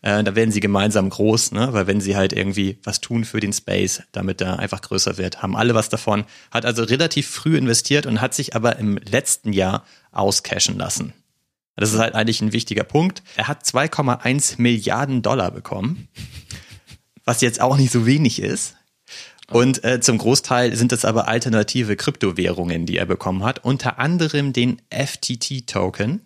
äh, 0.03 0.23
da 0.23 0.35
werden 0.35 0.51
sie 0.51 0.59
gemeinsam 0.59 1.09
groß, 1.09 1.53
ne? 1.53 1.69
weil 1.71 1.87
wenn 1.87 2.01
sie 2.01 2.15
halt 2.15 2.33
irgendwie 2.33 2.77
was 2.83 2.99
tun 2.99 3.23
für 3.23 3.39
den 3.39 3.53
Space, 3.53 4.03
damit 4.11 4.41
er 4.41 4.59
einfach 4.59 4.81
größer 4.81 5.17
wird, 5.17 5.41
haben 5.41 5.55
alle 5.55 5.75
was 5.75 5.89
davon. 5.89 6.25
Hat 6.51 6.65
also 6.65 6.83
relativ 6.83 7.27
früh 7.27 7.57
investiert 7.57 8.05
und 8.05 8.19
hat 8.19 8.33
sich 8.33 8.55
aber 8.55 8.77
im 8.77 8.97
letzten 8.97 9.53
Jahr 9.53 9.85
auscashen 10.11 10.77
lassen. 10.77 11.13
Das 11.77 11.93
ist 11.93 11.99
halt 11.99 12.15
eigentlich 12.15 12.41
ein 12.41 12.51
wichtiger 12.51 12.83
Punkt. 12.83 13.23
Er 13.37 13.47
hat 13.47 13.63
2,1 13.63 14.61
Milliarden 14.61 15.21
Dollar 15.21 15.51
bekommen, 15.51 16.09
was 17.23 17.41
jetzt 17.41 17.61
auch 17.61 17.77
nicht 17.77 17.91
so 17.91 18.05
wenig 18.05 18.41
ist. 18.41 18.75
Und 19.51 19.83
äh, 19.83 19.99
zum 19.99 20.17
Großteil 20.17 20.75
sind 20.75 20.91
das 20.91 21.05
aber 21.05 21.27
alternative 21.27 21.95
Kryptowährungen, 21.95 22.85
die 22.85 22.97
er 22.97 23.05
bekommen 23.05 23.43
hat, 23.43 23.63
unter 23.63 23.99
anderem 23.99 24.53
den 24.53 24.81
FTT-Token. 24.89 26.21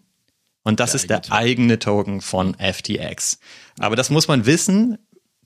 Und 0.63 0.79
das 0.79 0.91
Der 0.91 0.95
ist 1.01 1.09
der 1.09 1.17
eigene 1.17 1.31
eigene 1.31 1.79
Token 1.79 2.21
von 2.21 2.55
FTX. 2.55 3.39
Aber 3.79 3.95
das 3.95 4.09
muss 4.09 4.27
man 4.27 4.45
wissen, 4.45 4.97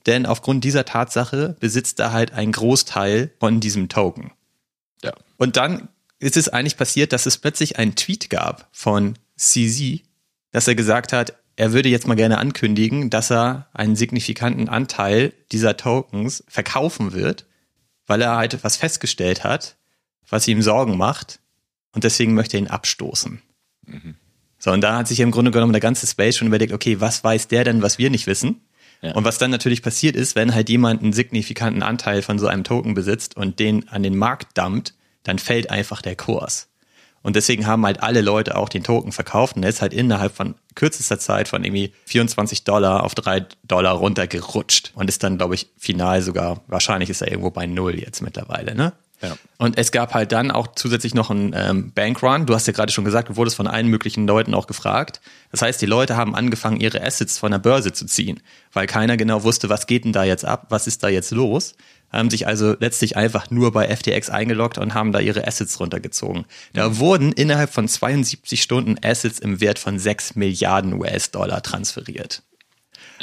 denn 0.06 0.26
aufgrund 0.26 0.64
dieser 0.64 0.86
Tatsache 0.86 1.56
besitzt 1.60 2.00
er 2.00 2.12
halt 2.12 2.34
einen 2.34 2.52
Großteil 2.52 3.32
von 3.40 3.60
diesem 3.60 3.88
Token. 3.88 4.32
Ja. 5.04 5.14
Und 5.38 5.58
dann 5.58 5.90
ist 6.20 6.38
es 6.38 6.50
eigentlich 6.50 6.78
passiert, 6.78 7.14
dass 7.14 7.26
es 7.26 7.38
plötzlich 7.38 7.78
einen 7.78 7.96
Tweet 7.96 8.30
gab 8.30 8.68
von 8.72 9.16
CZ, 9.38 10.02
dass 10.52 10.68
er 10.68 10.76
gesagt 10.76 11.14
hat, 11.14 11.36
er 11.56 11.74
würde 11.74 11.90
jetzt 11.90 12.08
mal 12.08 12.16
gerne 12.16 12.38
ankündigen, 12.38 13.10
dass 13.10 13.32
er 13.32 13.68
einen 13.74 13.96
signifikanten 13.96 14.70
Anteil 14.70 15.34
dieser 15.52 15.78
Tokens 15.78 16.44
verkaufen 16.48 17.14
wird, 17.14 17.46
weil 18.12 18.22
er 18.22 18.36
halt 18.36 18.62
was 18.66 18.76
festgestellt 18.76 19.46
hat, 19.46 19.78
was 20.28 20.46
ihm 20.46 20.62
Sorgen 20.62 20.98
macht 20.98 21.40
und 21.94 22.04
deswegen 22.04 22.34
möchte 22.34 22.58
er 22.58 22.60
ihn 22.60 22.68
abstoßen. 22.68 23.42
So, 24.60 24.72
und 24.72 24.82
da 24.82 24.98
hat 24.98 25.08
sich 25.08 25.22
im 25.22 25.32
Grunde 25.32 25.52
genommen 25.52 25.72
der 25.72 25.80
ganze 25.80 26.06
Space 26.06 26.36
schon 26.36 26.50
überlegt, 26.50 26.74
okay, 26.74 27.00
was 27.00 27.24
weiß 27.24 27.48
der 27.48 27.64
denn, 27.64 27.82
was 27.82 28.00
wir 28.00 28.10
nicht 28.10 28.28
wissen? 28.28 28.66
Ja. 29.02 29.14
Und 29.14 29.24
was 29.24 29.38
dann 29.38 29.50
natürlich 29.50 29.82
passiert 29.82 30.18
ist, 30.18 30.36
wenn 30.36 30.54
halt 30.54 30.68
jemand 30.68 31.02
einen 31.02 31.14
signifikanten 31.14 31.84
Anteil 31.84 32.22
von 32.22 32.38
so 32.38 32.48
einem 32.48 32.66
Token 32.66 32.96
besitzt 32.96 33.38
und 33.38 33.60
den 33.60 33.88
an 33.88 34.04
den 34.04 34.18
Markt 34.18 34.58
dumpt, 34.58 34.94
dann 35.24 35.40
fällt 35.40 35.70
einfach 35.70 36.02
der 36.02 36.18
Kurs. 36.18 36.68
Und 37.24 37.36
deswegen 37.36 37.68
haben 37.68 37.86
halt 37.86 38.02
alle 38.02 38.22
Leute 38.22 38.58
auch 38.58 38.70
den 38.70 38.84
Token 38.84 39.12
verkauft 39.12 39.56
und 39.56 39.64
er 39.64 39.70
ist 39.70 39.82
halt 39.82 39.94
innerhalb 39.94 40.36
von 40.36 40.56
kürzester 40.76 41.20
Zeit 41.20 41.48
von 41.48 41.64
irgendwie 41.64 41.94
24 42.06 42.64
Dollar 42.64 43.04
auf 43.04 43.14
3 43.14 43.46
Dollar 43.64 43.94
runtergerutscht 43.94 44.92
und 44.96 45.08
ist 45.10 45.24
dann, 45.24 45.38
glaube 45.38 45.56
ich, 45.56 45.70
final 45.78 46.22
sogar, 46.22 46.62
wahrscheinlich 46.68 47.10
ist 47.10 47.22
er 47.22 47.30
irgendwo 47.30 47.52
bei 47.52 47.68
Null 47.68 48.00
jetzt 48.00 48.22
mittlerweile, 48.22 48.76
ne? 48.76 48.94
Ja. 49.22 49.36
Und 49.58 49.78
es 49.78 49.92
gab 49.92 50.14
halt 50.14 50.32
dann 50.32 50.50
auch 50.50 50.70
zusätzlich 50.76 51.14
noch 51.14 51.30
einen 51.30 51.54
ähm, 51.56 51.92
Bankrun. 51.94 52.48
Du 52.48 52.56
hast 52.56 52.66
ja 52.66 52.74
gerade 52.74 52.92
schon 52.92 53.06
gesagt, 53.06 53.30
du 53.30 53.36
wurdest 53.36 53.56
von 53.56 53.68
allen 53.68 53.88
möglichen 53.88 54.26
Leuten 54.26 54.56
auch 54.56 54.66
gefragt. 54.66 55.22
Das 55.52 55.62
heißt, 55.62 55.82
die 55.82 55.86
Leute 55.86 56.16
haben 56.16 56.34
angefangen, 56.34 56.80
ihre 56.80 57.04
Assets 57.04 57.38
von 57.38 57.52
der 57.52 57.60
Börse 57.60 57.94
zu 57.94 58.06
ziehen, 58.06 58.42
weil 58.74 58.88
keiner 58.88 59.18
genau 59.18 59.44
wusste, 59.44 59.70
was 59.70 59.86
geht 59.86 60.06
denn 60.06 60.14
da 60.14 60.24
jetzt 60.24 60.46
ab, 60.46 60.66
was 60.70 60.88
ist 60.88 61.04
da 61.04 61.08
jetzt 61.08 61.32
los. 61.32 61.76
Haben 62.12 62.30
sich 62.30 62.48
also 62.48 62.76
letztlich 62.80 63.16
einfach 63.16 63.50
nur 63.50 63.72
bei 63.72 63.96
FTX 63.96 64.30
eingeloggt 64.30 64.78
und 64.78 64.94
haben 64.94 65.12
da 65.12 65.20
ihre 65.20 65.48
Assets 65.48 65.80
runtergezogen. 65.80 66.46
Da 66.74 66.98
wurden 66.98 67.32
innerhalb 67.32 67.72
von 67.72 67.88
72 67.88 68.62
Stunden 68.62 68.98
Assets 69.02 69.40
im 69.40 69.62
Wert 69.62 69.80
von 69.80 69.98
6 69.98 70.36
Milliarden 70.36 70.94
US-Dollar 70.94 71.62
transferiert. 71.64 72.44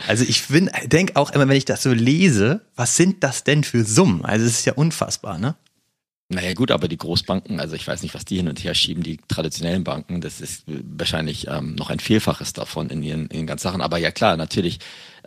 Also 0.06 0.24
ich 0.24 0.44
denke 0.84 1.16
auch 1.16 1.30
immer, 1.30 1.48
wenn 1.48 1.56
ich 1.56 1.64
das 1.64 1.82
so 1.82 1.92
lese, 1.92 2.62
was 2.76 2.96
sind 2.96 3.24
das 3.24 3.44
denn 3.44 3.64
für 3.64 3.84
Summen? 3.84 4.24
Also 4.24 4.46
es 4.46 4.60
ist 4.60 4.64
ja 4.64 4.74
unfassbar, 4.74 5.38
ne? 5.38 5.56
Naja 6.30 6.52
gut, 6.52 6.70
aber 6.70 6.88
die 6.88 6.98
Großbanken, 6.98 7.58
also 7.58 7.74
ich 7.74 7.88
weiß 7.88 8.02
nicht, 8.02 8.14
was 8.14 8.26
die 8.26 8.36
hin 8.36 8.48
und 8.48 8.62
her 8.62 8.74
schieben, 8.74 9.02
die 9.02 9.16
traditionellen 9.28 9.82
Banken, 9.82 10.20
das 10.20 10.42
ist 10.42 10.64
wahrscheinlich 10.66 11.46
ähm, 11.48 11.74
noch 11.74 11.88
ein 11.88 12.00
Vielfaches 12.00 12.52
davon 12.52 12.90
in 12.90 13.02
ihren, 13.02 13.28
in 13.28 13.38
ihren 13.38 13.46
ganzen 13.46 13.62
Sachen. 13.62 13.80
Aber 13.80 13.96
ja 13.96 14.10
klar, 14.10 14.36
natürlich, 14.36 14.78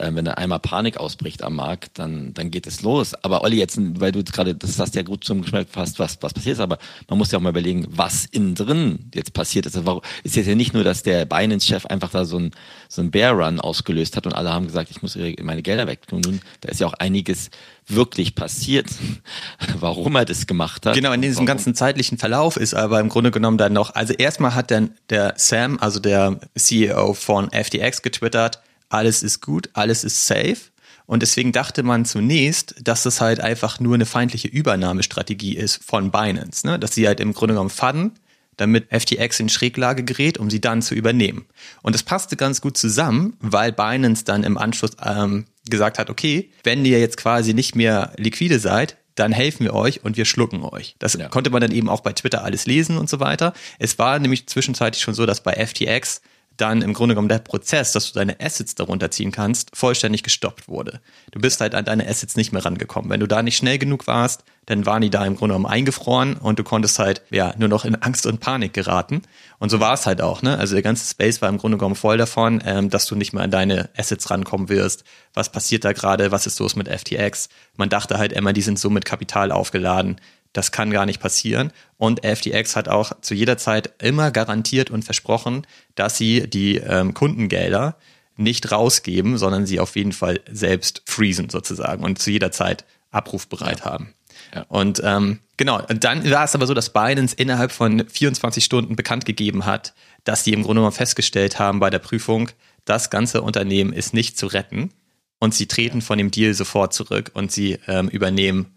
äh, 0.02 0.14
wenn 0.14 0.26
da 0.26 0.34
einmal 0.34 0.60
Panik 0.60 0.98
ausbricht 0.98 1.44
am 1.44 1.56
Markt, 1.56 2.00
dann, 2.00 2.34
dann 2.34 2.52
geht 2.52 2.68
es 2.68 2.82
los. 2.82 3.14
Aber 3.24 3.44
Olli, 3.44 3.58
jetzt, 3.58 3.80
weil 4.00 4.12
du 4.12 4.24
gerade, 4.24 4.56
das 4.56 4.80
hast 4.80 4.96
ja 4.96 5.04
gut 5.04 5.24
zum 5.24 5.42
Geschmack 5.42 5.68
fast, 5.70 6.00
was, 6.00 6.18
was 6.22 6.34
passiert 6.34 6.54
ist, 6.54 6.60
aber 6.60 6.78
man 7.08 7.18
muss 7.18 7.32
ja 7.32 7.38
auch 7.38 7.42
mal 7.42 7.50
überlegen, 7.50 7.86
was 7.90 8.26
innen 8.26 8.56
drin 8.56 9.12
jetzt 9.14 9.34
passiert 9.34 9.66
ist. 9.66 9.78
Also 9.78 10.02
ist 10.24 10.36
jetzt 10.36 10.48
ja 10.48 10.56
nicht 10.56 10.74
nur, 10.74 10.84
dass 10.84 11.04
der 11.04 11.26
Binance-Chef 11.26 11.86
einfach 11.86 12.10
da 12.10 12.26
so 12.26 12.38
ein, 12.38 12.52
so 12.90 13.02
ein 13.02 13.12
Bear 13.12 13.34
Run 13.34 13.60
ausgelöst 13.60 14.18
hat 14.18 14.26
und 14.26 14.34
alle 14.34 14.52
haben 14.52 14.68
gesagt, 14.68 14.92
ich 14.92 15.02
muss 15.02 15.18
meine 15.42 15.62
Gelder 15.62 15.88
weg 15.88 16.08
tun. 16.08 16.42
Da 16.62 16.70
ist 16.70 16.80
ja 16.80 16.88
auch 16.88 16.94
einiges 16.94 17.50
wirklich 17.88 18.36
passiert, 18.36 18.88
warum 19.80 20.16
er 20.16 20.26
das 20.26 20.48
gemacht 20.48 20.86
hat. 20.86 20.96
Genau, 20.96 21.12
in 21.14 21.22
diesem 21.22 21.38
warum. 21.38 21.46
ganzen 21.48 21.76
zeitlichen 21.76 22.18
Verlauf 22.18 22.58
ist 22.58 22.74
aber 22.74 23.00
im 23.00 23.10
Grunde 23.10 23.32
genommen 23.32 23.58
dann 23.58 23.74
noch, 23.74 23.96
also 23.96 24.14
erstmal 24.14 24.56
hat 24.56 24.72
dann 24.72 24.92
der 25.10 25.34
Sam, 25.38 25.78
also 25.80 26.00
der 26.00 26.40
CEO 26.56 27.14
von 27.14 27.50
FTX 27.52 28.02
getwittert, 28.02 28.62
alles 28.92 29.24
ist 29.24 29.42
gut, 29.42 29.70
alles 29.74 30.04
ist 30.04 30.28
safe. 30.28 30.58
Und 31.06 31.22
deswegen 31.22 31.52
dachte 31.52 31.84
man 31.84 32.06
zunächst, 32.06 32.76
dass 32.82 33.04
das 33.04 33.20
halt 33.20 33.42
einfach 33.42 33.80
nur 33.80 33.96
eine 33.96 34.06
feindliche 34.06 34.48
Übernahmestrategie 34.48 35.58
ist 35.58 35.84
von 35.84 36.12
Binance, 36.12 36.66
ne? 36.66 36.80
dass 36.80 36.96
sie 36.96 37.08
halt 37.08 37.20
im 37.20 37.34
Grunde 37.34 37.54
genommen 37.54 37.70
fadden, 37.70 38.14
damit 38.56 38.88
FTX 38.92 39.40
in 39.40 39.50
Schräglage 39.50 40.04
gerät, 40.04 40.38
um 40.38 40.50
sie 40.50 40.62
dann 40.62 40.82
zu 40.82 40.96
übernehmen. 40.96 41.46
Und 41.82 41.96
das 41.96 42.04
passte 42.04 42.38
ganz 42.38 42.62
gut 42.62 42.78
zusammen, 42.78 43.36
weil 43.40 43.72
Binance 43.72 44.24
dann 44.24 44.44
im 44.44 44.58
Anschluss 44.58 44.92
ähm, 45.04 45.46
gesagt 45.70 46.00
hat, 46.00 46.10
okay, 46.10 46.52
wenn 46.64 46.86
ihr 46.86 47.00
jetzt 47.00 47.18
quasi 47.18 47.54
nicht 47.54 47.76
mehr 47.76 48.14
liquide 48.18 48.60
seid, 48.60 48.98
dann 49.16 49.32
helfen 49.32 49.66
wir 49.66 49.74
euch 49.74 50.04
und 50.04 50.18
wir 50.18 50.26
schlucken 50.26 50.64
euch. 50.64 50.96
Das 51.00 51.14
ja. 51.14 51.28
konnte 51.28 51.50
man 51.50 51.62
dann 51.62 51.72
eben 51.72 51.90
auch 51.90 52.02
bei 52.02 52.14
Twitter 52.14 52.44
alles 52.44 52.66
lesen 52.66 52.98
und 52.98 53.10
so 53.10 53.20
weiter. 53.20 53.54
Es 53.80 54.00
war 54.00 54.18
nämlich 54.20 54.48
zwischenzeitlich 54.48 55.04
schon 55.04 55.14
so, 55.14 55.26
dass 55.26 55.44
bei 55.44 55.54
FTX 55.54 56.22
dann 56.62 56.82
im 56.82 56.94
Grunde 56.94 57.16
genommen 57.16 57.30
der 57.30 57.40
Prozess, 57.40 57.92
dass 57.92 58.12
du 58.12 58.20
deine 58.20 58.40
Assets 58.40 58.76
darunter 58.76 59.12
ziehen 59.12 59.32
kannst, 59.32 59.76
vollständig 59.76 60.24
gestoppt 60.24 60.68
wurde. 60.68 61.02
Du 61.32 61.40
bist 61.40 61.60
halt 61.60 61.76
an 61.76 61.86
deine 61.86 62.08
Assets 62.08 62.36
nicht 62.36 62.54
mehr 62.54 62.64
rangekommen. 62.64 63.10
Wenn 63.10 63.20
du 63.20 63.28
da 63.28 63.42
nicht 63.42 63.58
schnell 63.58 63.78
genug 63.78 64.08
warst, 64.08 64.44
dann 64.68 64.86
waren 64.86 65.02
die 65.02 65.10
da 65.10 65.26
im 65.26 65.36
Grunde 65.36 65.56
genommen 65.56 65.72
eingefroren 65.72 66.36
und 66.36 66.60
du 66.60 66.64
konntest 66.64 67.00
halt 67.00 67.24
ja 67.32 67.54
nur 67.58 67.68
noch 67.68 67.84
in 67.84 67.96
Angst 67.96 68.26
und 68.26 68.40
Panik 68.40 68.74
geraten. 68.74 69.24
Und 69.58 69.70
so 69.70 69.80
war 69.80 69.94
es 69.94 70.06
halt 70.06 70.22
auch. 70.22 70.42
Ne? 70.44 70.58
Also 70.58 70.76
der 70.76 70.84
ganze 70.84 71.10
Space 71.10 71.42
war 71.42 71.50
im 71.50 71.58
Grunde 71.58 71.78
genommen 71.78 71.96
voll 71.96 72.18
davon, 72.18 72.62
ähm, 72.66 72.90
dass 72.90 73.08
du 73.08 73.16
nicht 73.16 73.34
mehr 73.34 73.44
an 73.44 73.52
deine 73.52 73.90
Assets 73.98 74.30
rankommen 74.30 74.70
wirst. 74.70 75.04
Was 75.34 75.52
passiert 75.52 75.84
da 75.84 75.94
gerade? 75.94 76.32
Was 76.32 76.46
ist 76.46 76.60
los 76.60 76.76
mit 76.76 76.88
FTX? 76.88 77.50
Man 77.76 77.90
dachte 77.90 78.18
halt 78.18 78.34
immer, 78.34 78.54
die 78.54 78.62
sind 78.62 78.78
so 78.78 78.90
mit 78.90 79.06
Kapital 79.06 79.52
aufgeladen 79.52 80.22
das 80.54 80.72
kann 80.72 80.92
gar 80.92 81.06
nicht 81.06 81.22
passieren. 81.22 81.72
Und 81.98 82.26
FTX 82.26 82.76
hat 82.76 82.88
auch 82.90 83.14
zu 83.22 83.34
jeder 83.34 83.58
Zeit 83.58 83.94
immer 84.02 84.32
garantiert 84.32 84.92
und 84.92 85.04
versprochen, 85.04 85.66
dass 85.96 86.18
sie 86.18 86.48
die 86.48 86.78
ähm, 86.78 87.14
Kundengelder 87.14 87.98
nicht 88.38 88.72
rausgeben, 88.72 89.38
sondern 89.38 89.66
sie 89.66 89.80
auf 89.80 89.96
jeden 89.96 90.14
Fall 90.14 90.40
selbst 90.52 91.04
freezen 91.06 91.50
sozusagen 91.50 92.04
und 92.04 92.20
zu 92.20 92.32
jeder 92.32 92.52
Zeit 92.52 92.86
abrufbereit 93.12 93.80
ja. 93.80 93.86
haben. 93.86 94.14
Ja. 94.56 94.66
Und 94.68 95.02
ähm, 95.04 95.40
genau, 95.58 95.86
und 95.88 96.04
dann 96.04 96.30
war 96.30 96.44
es 96.44 96.56
aber 96.56 96.66
so, 96.66 96.74
dass 96.74 96.92
Binance 96.92 97.36
innerhalb 97.36 97.72
von 97.72 98.08
24 98.08 98.64
Stunden 98.64 98.96
bekannt 98.96 99.26
gegeben 99.26 99.66
hat, 99.66 99.94
dass 100.24 100.44
sie 100.44 100.54
im 100.54 100.64
Grunde 100.64 100.82
mal 100.82 100.92
festgestellt 100.92 101.60
haben 101.60 101.80
bei 101.80 101.90
der 101.90 102.00
Prüfung, 102.00 102.50
das 102.86 103.10
ganze 103.10 103.42
Unternehmen 103.42 103.94
ist 103.94 104.14
nicht 104.14 104.38
zu 104.38 104.48
retten 104.48 104.92
und 105.40 105.54
sie 105.54 105.68
treten 105.68 106.02
von 106.02 106.18
dem 106.18 106.32
Deal 106.32 106.54
sofort 106.54 106.94
zurück 106.94 107.32
und 107.34 107.52
sie 107.52 107.78
ähm, 107.88 108.08
übernehmen 108.10 108.74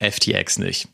FTX 0.00 0.58
nicht. 0.58 0.88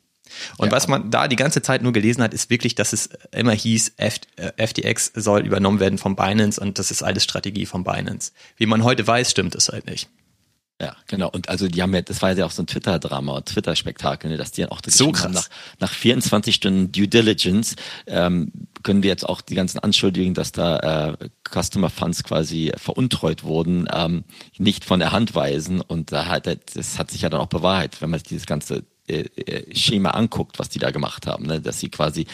Und 0.59 0.67
ja. 0.67 0.73
was 0.73 0.89
man 0.89 1.11
da 1.11 1.29
die 1.29 1.37
ganze 1.37 1.63
Zeit 1.63 1.83
nur 1.83 1.93
gelesen 1.93 2.23
hat, 2.23 2.35
ist 2.35 2.51
wirklich, 2.51 2.75
dass 2.75 2.93
es 2.93 3.11
immer 3.33 3.53
hieß, 3.53 3.95
FTX 3.97 5.09
äh, 5.09 5.21
soll 5.21 5.47
übernommen 5.47 5.81
werden 5.81 5.99
von 5.99 6.17
Binance 6.17 6.61
und 6.61 6.79
das 6.79 6.91
ist 6.91 7.03
alles 7.03 7.25
Strategie 7.25 7.67
von 7.67 7.85
Binance. 7.85 8.33
Wie 8.57 8.67
man 8.67 8.85
heute 8.85 9.07
weiß, 9.07 9.31
stimmt 9.31 9.55
es 9.55 9.69
halt 9.69 9.87
nicht. 9.87 10.09
Ja, 10.81 10.97
genau. 11.07 11.29
Und 11.29 11.51
also 11.51 11.69
die 11.69 11.83
haben 11.83 11.93
ja, 11.93 12.01
das 12.01 12.23
war 12.23 12.33
ja 12.33 12.47
auch 12.47 12.51
so 12.51 12.63
ein 12.63 12.67
Twitter-Drama, 12.67 13.43
Twitter-Spektakel, 13.43 14.31
ne, 14.31 14.39
dass 14.39 14.53
die 14.53 14.63
dann 14.63 14.71
auch 14.71 14.81
so 14.87 15.13
krass. 15.13 15.25
Haben, 15.25 15.35
nach, 15.35 15.49
nach 15.79 15.93
24 15.93 16.55
Stunden 16.55 16.91
Due 16.91 17.07
Diligence 17.07 17.77
ähm, 18.07 18.51
können 18.83 19.03
wir 19.03 19.11
jetzt 19.11 19.29
auch 19.29 19.43
die 19.43 19.57
ganzen 19.57 19.79
Anschuldigungen, 19.79 20.33
dass 20.33 20.53
da 20.53 21.19
äh, 21.21 21.29
Customer 21.47 21.91
Funds 21.91 22.25
quasi 22.25 22.73
veruntreut 22.77 23.45
wurden, 23.45 23.89
ähm, 23.93 24.25
nicht 24.57 24.87
von 24.87 25.01
der 25.01 25.13
Hand 25.13 25.35
weisen. 25.35 25.83
Und 25.83 26.13
da 26.13 26.27
hat 26.27 26.47
das 26.47 26.99
hat 26.99 27.11
sich 27.11 27.21
ja 27.21 27.29
dann 27.29 27.41
auch 27.41 27.49
bewahrheit, 27.49 28.01
wenn 28.01 28.09
man 28.09 28.19
sich 28.19 28.29
dieses 28.29 28.47
ganze 28.47 28.85
Schema 29.73 30.11
anguckt, 30.11 30.59
was 30.59 30.69
die 30.69 30.79
da 30.79 30.91
gemacht 30.91 31.27
haben, 31.27 31.47
ne? 31.47 31.61
dass 31.61 31.81
sie 31.81 31.89
quasi 31.89 32.27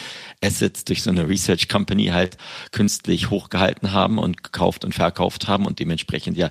Assets 0.42 0.84
durch 0.84 1.02
so 1.02 1.10
eine 1.10 1.28
Research 1.28 1.68
Company 1.68 2.06
halt 2.06 2.36
künstlich 2.72 3.30
hochgehalten 3.30 3.92
haben 3.92 4.18
und 4.18 4.42
gekauft 4.42 4.84
und 4.84 4.94
verkauft 4.94 5.48
haben 5.48 5.66
und 5.66 5.78
dementsprechend 5.78 6.36
ja 6.36 6.50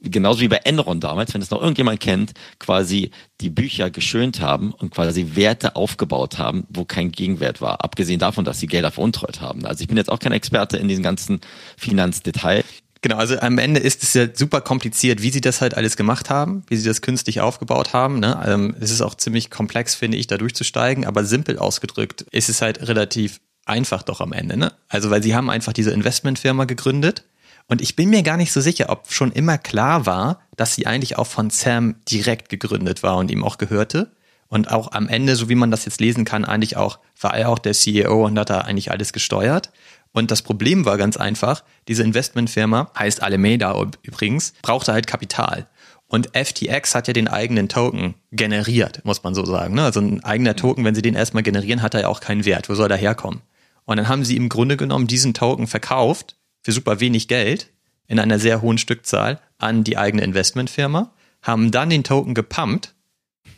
genauso 0.00 0.40
wie 0.40 0.48
bei 0.48 0.58
Enron 0.58 1.00
damals, 1.00 1.34
wenn 1.34 1.42
es 1.42 1.50
noch 1.50 1.60
irgendjemand 1.60 2.00
kennt, 2.00 2.32
quasi 2.58 3.10
die 3.40 3.50
Bücher 3.50 3.90
geschönt 3.90 4.40
haben 4.40 4.72
und 4.72 4.92
quasi 4.92 5.34
Werte 5.34 5.76
aufgebaut 5.76 6.38
haben, 6.38 6.66
wo 6.68 6.84
kein 6.84 7.12
Gegenwert 7.12 7.60
war. 7.60 7.82
Abgesehen 7.82 8.20
davon, 8.20 8.44
dass 8.44 8.60
sie 8.60 8.66
Gelder 8.66 8.90
veruntreut 8.90 9.40
haben. 9.40 9.64
Also 9.66 9.82
ich 9.82 9.88
bin 9.88 9.96
jetzt 9.96 10.10
auch 10.10 10.18
kein 10.18 10.32
Experte 10.32 10.76
in 10.76 10.88
diesen 10.88 11.02
ganzen 11.02 11.40
Finanzdetail. 11.76 12.64
Genau, 13.02 13.16
also 13.16 13.38
am 13.38 13.56
Ende 13.58 13.80
ist 13.80 14.02
es 14.02 14.12
ja 14.12 14.26
super 14.32 14.60
kompliziert, 14.60 15.22
wie 15.22 15.30
sie 15.30 15.40
das 15.40 15.60
halt 15.62 15.74
alles 15.74 15.96
gemacht 15.96 16.28
haben, 16.28 16.64
wie 16.68 16.76
sie 16.76 16.86
das 16.86 17.00
künstlich 17.00 17.40
aufgebaut 17.40 17.94
haben. 17.94 18.20
Ne? 18.20 18.42
Ähm, 18.46 18.76
es 18.78 18.90
ist 18.90 19.00
auch 19.00 19.14
ziemlich 19.14 19.50
komplex, 19.50 19.94
finde 19.94 20.18
ich, 20.18 20.26
da 20.26 20.36
durchzusteigen, 20.36 21.06
aber 21.06 21.24
simpel 21.24 21.58
ausgedrückt 21.58 22.26
ist 22.30 22.50
es 22.50 22.60
halt 22.60 22.86
relativ 22.86 23.40
einfach 23.64 24.02
doch 24.02 24.20
am 24.20 24.32
Ende. 24.32 24.58
Ne? 24.58 24.72
Also 24.88 25.10
weil 25.10 25.22
sie 25.22 25.34
haben 25.34 25.48
einfach 25.48 25.72
diese 25.72 25.92
Investmentfirma 25.92 26.66
gegründet 26.66 27.24
und 27.70 27.80
ich 27.80 27.94
bin 27.94 28.10
mir 28.10 28.24
gar 28.24 28.36
nicht 28.36 28.50
so 28.50 28.60
sicher, 28.60 28.86
ob 28.88 29.12
schon 29.12 29.30
immer 29.30 29.56
klar 29.56 30.04
war, 30.04 30.40
dass 30.56 30.74
sie 30.74 30.88
eigentlich 30.88 31.16
auch 31.18 31.28
von 31.28 31.50
Sam 31.50 31.94
direkt 32.10 32.48
gegründet 32.48 33.04
war 33.04 33.16
und 33.16 33.30
ihm 33.30 33.44
auch 33.44 33.58
gehörte. 33.58 34.10
Und 34.48 34.72
auch 34.72 34.90
am 34.90 35.06
Ende, 35.06 35.36
so 35.36 35.48
wie 35.48 35.54
man 35.54 35.70
das 35.70 35.84
jetzt 35.84 36.00
lesen 36.00 36.24
kann, 36.24 36.44
eigentlich 36.44 36.76
auch, 36.76 36.98
war 37.20 37.36
er 37.36 37.48
auch 37.48 37.60
der 37.60 37.72
CEO 37.72 38.26
und 38.26 38.36
hat 38.36 38.50
da 38.50 38.62
eigentlich 38.62 38.90
alles 38.90 39.12
gesteuert. 39.12 39.70
Und 40.12 40.30
das 40.30 40.42
Problem 40.42 40.84
war 40.84 40.96
ganz 40.96 41.16
einfach, 41.16 41.62
diese 41.88 42.02
Investmentfirma, 42.02 42.90
heißt 42.98 43.22
Alameda 43.22 43.74
übrigens, 44.02 44.54
brauchte 44.62 44.92
halt 44.92 45.06
Kapital. 45.06 45.68
Und 46.06 46.30
FTX 46.36 46.96
hat 46.96 47.06
ja 47.06 47.12
den 47.12 47.28
eigenen 47.28 47.68
Token 47.68 48.14
generiert, 48.32 49.04
muss 49.04 49.22
man 49.22 49.34
so 49.34 49.44
sagen. 49.44 49.74
Ne? 49.74 49.84
Also 49.84 50.00
ein 50.00 50.24
eigener 50.24 50.56
Token, 50.56 50.84
wenn 50.84 50.96
sie 50.96 51.02
den 51.02 51.14
erstmal 51.14 51.44
generieren, 51.44 51.82
hat 51.82 51.94
er 51.94 52.00
ja 52.00 52.08
auch 52.08 52.20
keinen 52.20 52.44
Wert. 52.44 52.68
Wo 52.68 52.74
soll 52.74 52.88
der 52.88 52.96
herkommen? 52.96 53.42
Und 53.84 53.96
dann 53.96 54.08
haben 54.08 54.24
sie 54.24 54.36
im 54.36 54.48
Grunde 54.48 54.76
genommen 54.76 55.06
diesen 55.06 55.34
Token 55.34 55.68
verkauft 55.68 56.36
für 56.62 56.72
super 56.72 56.98
wenig 56.98 57.28
Geld 57.28 57.70
in 58.08 58.18
einer 58.18 58.40
sehr 58.40 58.60
hohen 58.60 58.76
Stückzahl 58.76 59.40
an 59.58 59.84
die 59.84 59.96
eigene 59.96 60.24
Investmentfirma, 60.24 61.12
haben 61.42 61.70
dann 61.70 61.90
den 61.90 62.02
Token 62.02 62.34
gepumpt, 62.34 62.94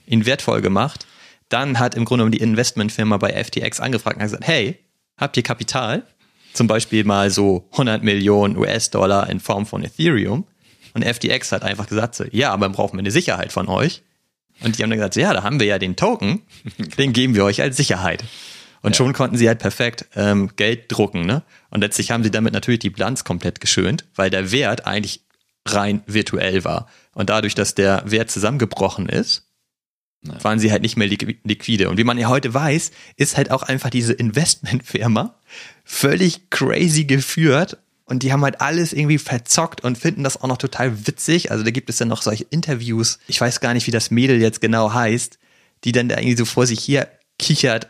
ihn 0.06 0.26
wertvoll 0.26 0.60
gemacht. 0.60 1.06
Dann 1.48 1.78
hat 1.78 1.94
im 1.94 2.04
Grunde 2.04 2.24
genommen 2.24 2.32
die 2.32 2.44
Investmentfirma 2.44 3.16
bei 3.16 3.42
FTX 3.42 3.80
angefragt 3.80 4.16
und 4.16 4.22
gesagt, 4.22 4.46
hey, 4.46 4.78
habt 5.16 5.38
ihr 5.38 5.42
Kapital? 5.42 6.02
Zum 6.52 6.66
Beispiel 6.66 7.04
mal 7.04 7.30
so 7.30 7.68
100 7.72 8.02
Millionen 8.02 8.56
US-Dollar 8.56 9.28
in 9.30 9.40
Form 9.40 9.66
von 9.66 9.84
Ethereum. 9.84 10.44
Und 10.94 11.04
FTX 11.04 11.52
hat 11.52 11.62
einfach 11.62 11.86
gesagt, 11.86 12.14
so, 12.14 12.24
ja, 12.30 12.52
aber 12.52 12.66
dann 12.66 12.72
brauchen 12.72 12.96
wir 12.96 13.00
eine 13.00 13.10
Sicherheit 13.10 13.52
von 13.52 13.68
euch. 13.68 14.02
Und 14.60 14.78
die 14.78 14.82
haben 14.82 14.90
dann 14.90 14.98
gesagt, 14.98 15.16
ja, 15.16 15.32
da 15.32 15.42
haben 15.42 15.58
wir 15.58 15.66
ja 15.66 15.78
den 15.78 15.96
Token, 15.96 16.42
den 16.98 17.12
geben 17.12 17.34
wir 17.34 17.44
euch 17.44 17.62
als 17.62 17.76
Sicherheit. 17.76 18.24
Und 18.82 18.92
ja. 18.92 18.96
schon 18.96 19.12
konnten 19.12 19.36
sie 19.36 19.48
halt 19.48 19.58
perfekt 19.58 20.06
ähm, 20.14 20.50
Geld 20.56 20.84
drucken. 20.88 21.24
Ne? 21.24 21.42
Und 21.70 21.80
letztlich 21.80 22.10
haben 22.10 22.22
sie 22.22 22.30
damit 22.30 22.52
natürlich 22.52 22.80
die 22.80 22.90
Bilanz 22.90 23.24
komplett 23.24 23.60
geschönt, 23.60 24.04
weil 24.14 24.30
der 24.30 24.52
Wert 24.52 24.86
eigentlich 24.86 25.22
rein 25.66 26.02
virtuell 26.06 26.64
war. 26.64 26.88
Und 27.14 27.30
dadurch, 27.30 27.54
dass 27.54 27.74
der 27.74 28.02
Wert 28.04 28.30
zusammengebrochen 28.30 29.08
ist, 29.08 29.51
Nein. 30.24 30.38
waren 30.42 30.58
sie 30.60 30.70
halt 30.70 30.82
nicht 30.82 30.96
mehr 30.96 31.08
liquide. 31.08 31.88
Und 31.90 31.98
wie 31.98 32.04
man 32.04 32.16
ja 32.16 32.28
heute 32.28 32.54
weiß, 32.54 32.92
ist 33.16 33.36
halt 33.36 33.50
auch 33.50 33.64
einfach 33.64 33.90
diese 33.90 34.12
Investmentfirma 34.12 35.34
völlig 35.84 36.48
crazy 36.50 37.04
geführt. 37.04 37.78
Und 38.04 38.22
die 38.22 38.32
haben 38.32 38.42
halt 38.42 38.60
alles 38.60 38.92
irgendwie 38.92 39.18
verzockt 39.18 39.82
und 39.82 39.98
finden 39.98 40.22
das 40.22 40.40
auch 40.40 40.46
noch 40.46 40.58
total 40.58 41.06
witzig. 41.06 41.50
Also 41.50 41.64
da 41.64 41.70
gibt 41.70 41.90
es 41.90 41.96
dann 41.96 42.08
noch 42.08 42.22
solche 42.22 42.44
Interviews. 42.50 43.18
Ich 43.26 43.40
weiß 43.40 43.60
gar 43.60 43.74
nicht, 43.74 43.86
wie 43.86 43.90
das 43.90 44.10
Mädel 44.10 44.40
jetzt 44.40 44.60
genau 44.60 44.92
heißt, 44.92 45.38
die 45.84 45.92
dann 45.92 46.08
da 46.08 46.18
irgendwie 46.18 46.36
so 46.36 46.44
vor 46.44 46.66
sich 46.66 46.80
hier 46.80 47.08
kichert, 47.38 47.88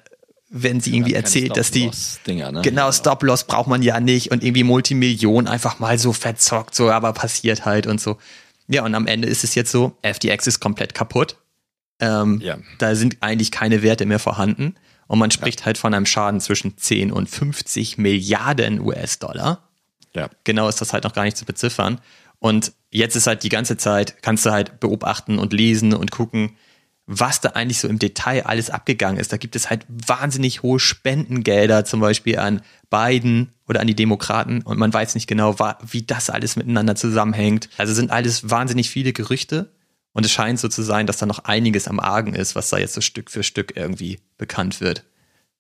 wenn 0.49 0.81
sie 0.81 0.95
irgendwie 0.95 1.15
erzählt, 1.15 1.57
dass 1.57 1.71
die 1.71 1.91
Dinger, 2.27 2.53
ne? 2.53 2.63
genau 2.63 2.93
Stop-Loss 2.93 3.45
braucht 3.45 3.69
man 3.69 3.83
ja 3.83 4.01
nicht 4.01 4.31
und 4.31 4.45
irgendwie 4.45 4.65
Multimillionen 4.65 5.49
einfach 5.49 5.79
mal 5.79 5.99
so 5.99 6.13
verzockt, 6.13 6.75
so 6.75 6.91
aber 6.91 7.13
passiert 7.15 7.65
halt 7.65 7.87
und 7.87 8.01
so. 8.01 8.19
Ja, 8.69 8.85
und 8.85 8.95
am 8.95 9.07
Ende 9.07 9.29
ist 9.29 9.45
es 9.45 9.55
jetzt 9.55 9.73
so, 9.73 9.97
FTX 10.03 10.47
ist 10.47 10.61
komplett 10.61 10.95
kaputt 10.95 11.37
ähm, 12.03 12.41
ja. 12.43 12.59
Da 12.79 12.95
sind 12.97 13.19
eigentlich 13.21 13.53
keine 13.53 13.83
Werte 13.83 14.05
mehr 14.07 14.19
vorhanden. 14.19 14.75
Und 15.07 15.19
man 15.19 15.31
spricht 15.31 15.61
ja. 15.61 15.67
halt 15.67 15.79
von 15.79 15.95
einem 15.95 16.07
Schaden 16.07 16.41
zwischen 16.41 16.77
10 16.77 17.13
und 17.13 17.29
50 17.29 17.97
Milliarden 17.99 18.81
US-Dollar. 18.81 19.69
Ja. 20.15 20.29
Genau 20.45 20.69
ist 20.69 20.81
das 20.81 20.93
halt 20.93 21.05
noch 21.05 21.13
gar 21.13 21.25
nicht 21.25 21.37
zu 21.37 21.45
beziffern. 21.45 22.01
Und 22.39 22.73
jetzt 22.91 23.15
ist 23.15 23.27
halt 23.27 23.45
die 23.45 23.49
ganze 23.49 23.77
Zeit, 23.77 24.21
kannst 24.23 24.45
du 24.45 24.51
halt 24.51 24.81
beobachten 24.81 25.39
und 25.39 25.53
lesen 25.53 25.95
und 25.95 26.11
gucken, 26.11 26.57
was 27.07 27.41
da 27.41 27.51
eigentlich 27.51 27.79
so 27.79 27.89
im 27.89 27.99
Detail 27.99 28.47
alles 28.47 28.71
abgegangen 28.71 29.19
ist. 29.19 29.33
Da 29.33 29.37
gibt 29.37 29.55
es 29.55 29.71
halt 29.71 29.87
wahnsinnig 29.89 30.63
hohe 30.63 30.81
Spendengelder, 30.81 31.85
zum 31.85 32.01
Beispiel 32.01 32.39
an 32.39 32.63
Biden 32.91 33.53
oder 33.69 33.81
an 33.81 33.87
die 33.87 33.95
Demokraten 33.95 34.63
und 34.63 34.79
man 34.79 34.93
weiß 34.93 35.15
nicht 35.15 35.27
genau, 35.27 35.57
wie 35.89 36.03
das 36.03 36.31
alles 36.31 36.57
miteinander 36.57 36.95
zusammenhängt. 36.95 37.69
Also 37.77 37.93
sind 37.95 38.11
alles 38.11 38.51
wahnsinnig 38.51 38.91
viele 38.91 39.13
Gerüchte 39.13 39.71
und 40.13 40.27
es 40.27 40.33
scheint 40.33 40.61
so 40.61 40.69
zu 40.69 40.83
sein, 40.83 41.07
dass 41.07 41.19
da 41.19 41.27
noch 41.27 41.41
einiges 41.41 41.89
am 41.89 42.01
Argen 42.01 42.35
ist, 42.35 42.55
was 42.55 42.71
da 42.71 42.79
jetzt 42.79 42.95
so 42.95 43.01
Stück 43.01 43.31
für 43.31 43.43
Stück 43.43 43.77
irgendwie 43.77 44.21
bekannt 44.39 44.81
wird. 44.81 45.05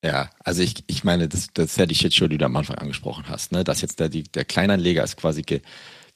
Ja, 0.04 0.30
also 0.40 0.62
ich, 0.62 0.84
ich 0.88 1.04
meine, 1.04 1.28
das, 1.28 1.48
das 1.54 1.66
ist 1.66 1.78
ja 1.78 1.86
die 1.86 1.94
Shitshow, 1.94 2.26
die 2.26 2.38
du 2.38 2.44
am 2.44 2.56
Anfang 2.56 2.76
angesprochen 2.76 3.24
hast, 3.28 3.52
ne? 3.52 3.62
Dass 3.62 3.82
jetzt 3.82 4.00
der, 4.00 4.08
die, 4.08 4.24
der 4.24 4.44
Kleinanleger 4.44 5.04
ist 5.04 5.16
quasi 5.16 5.42
ge, 5.42 5.60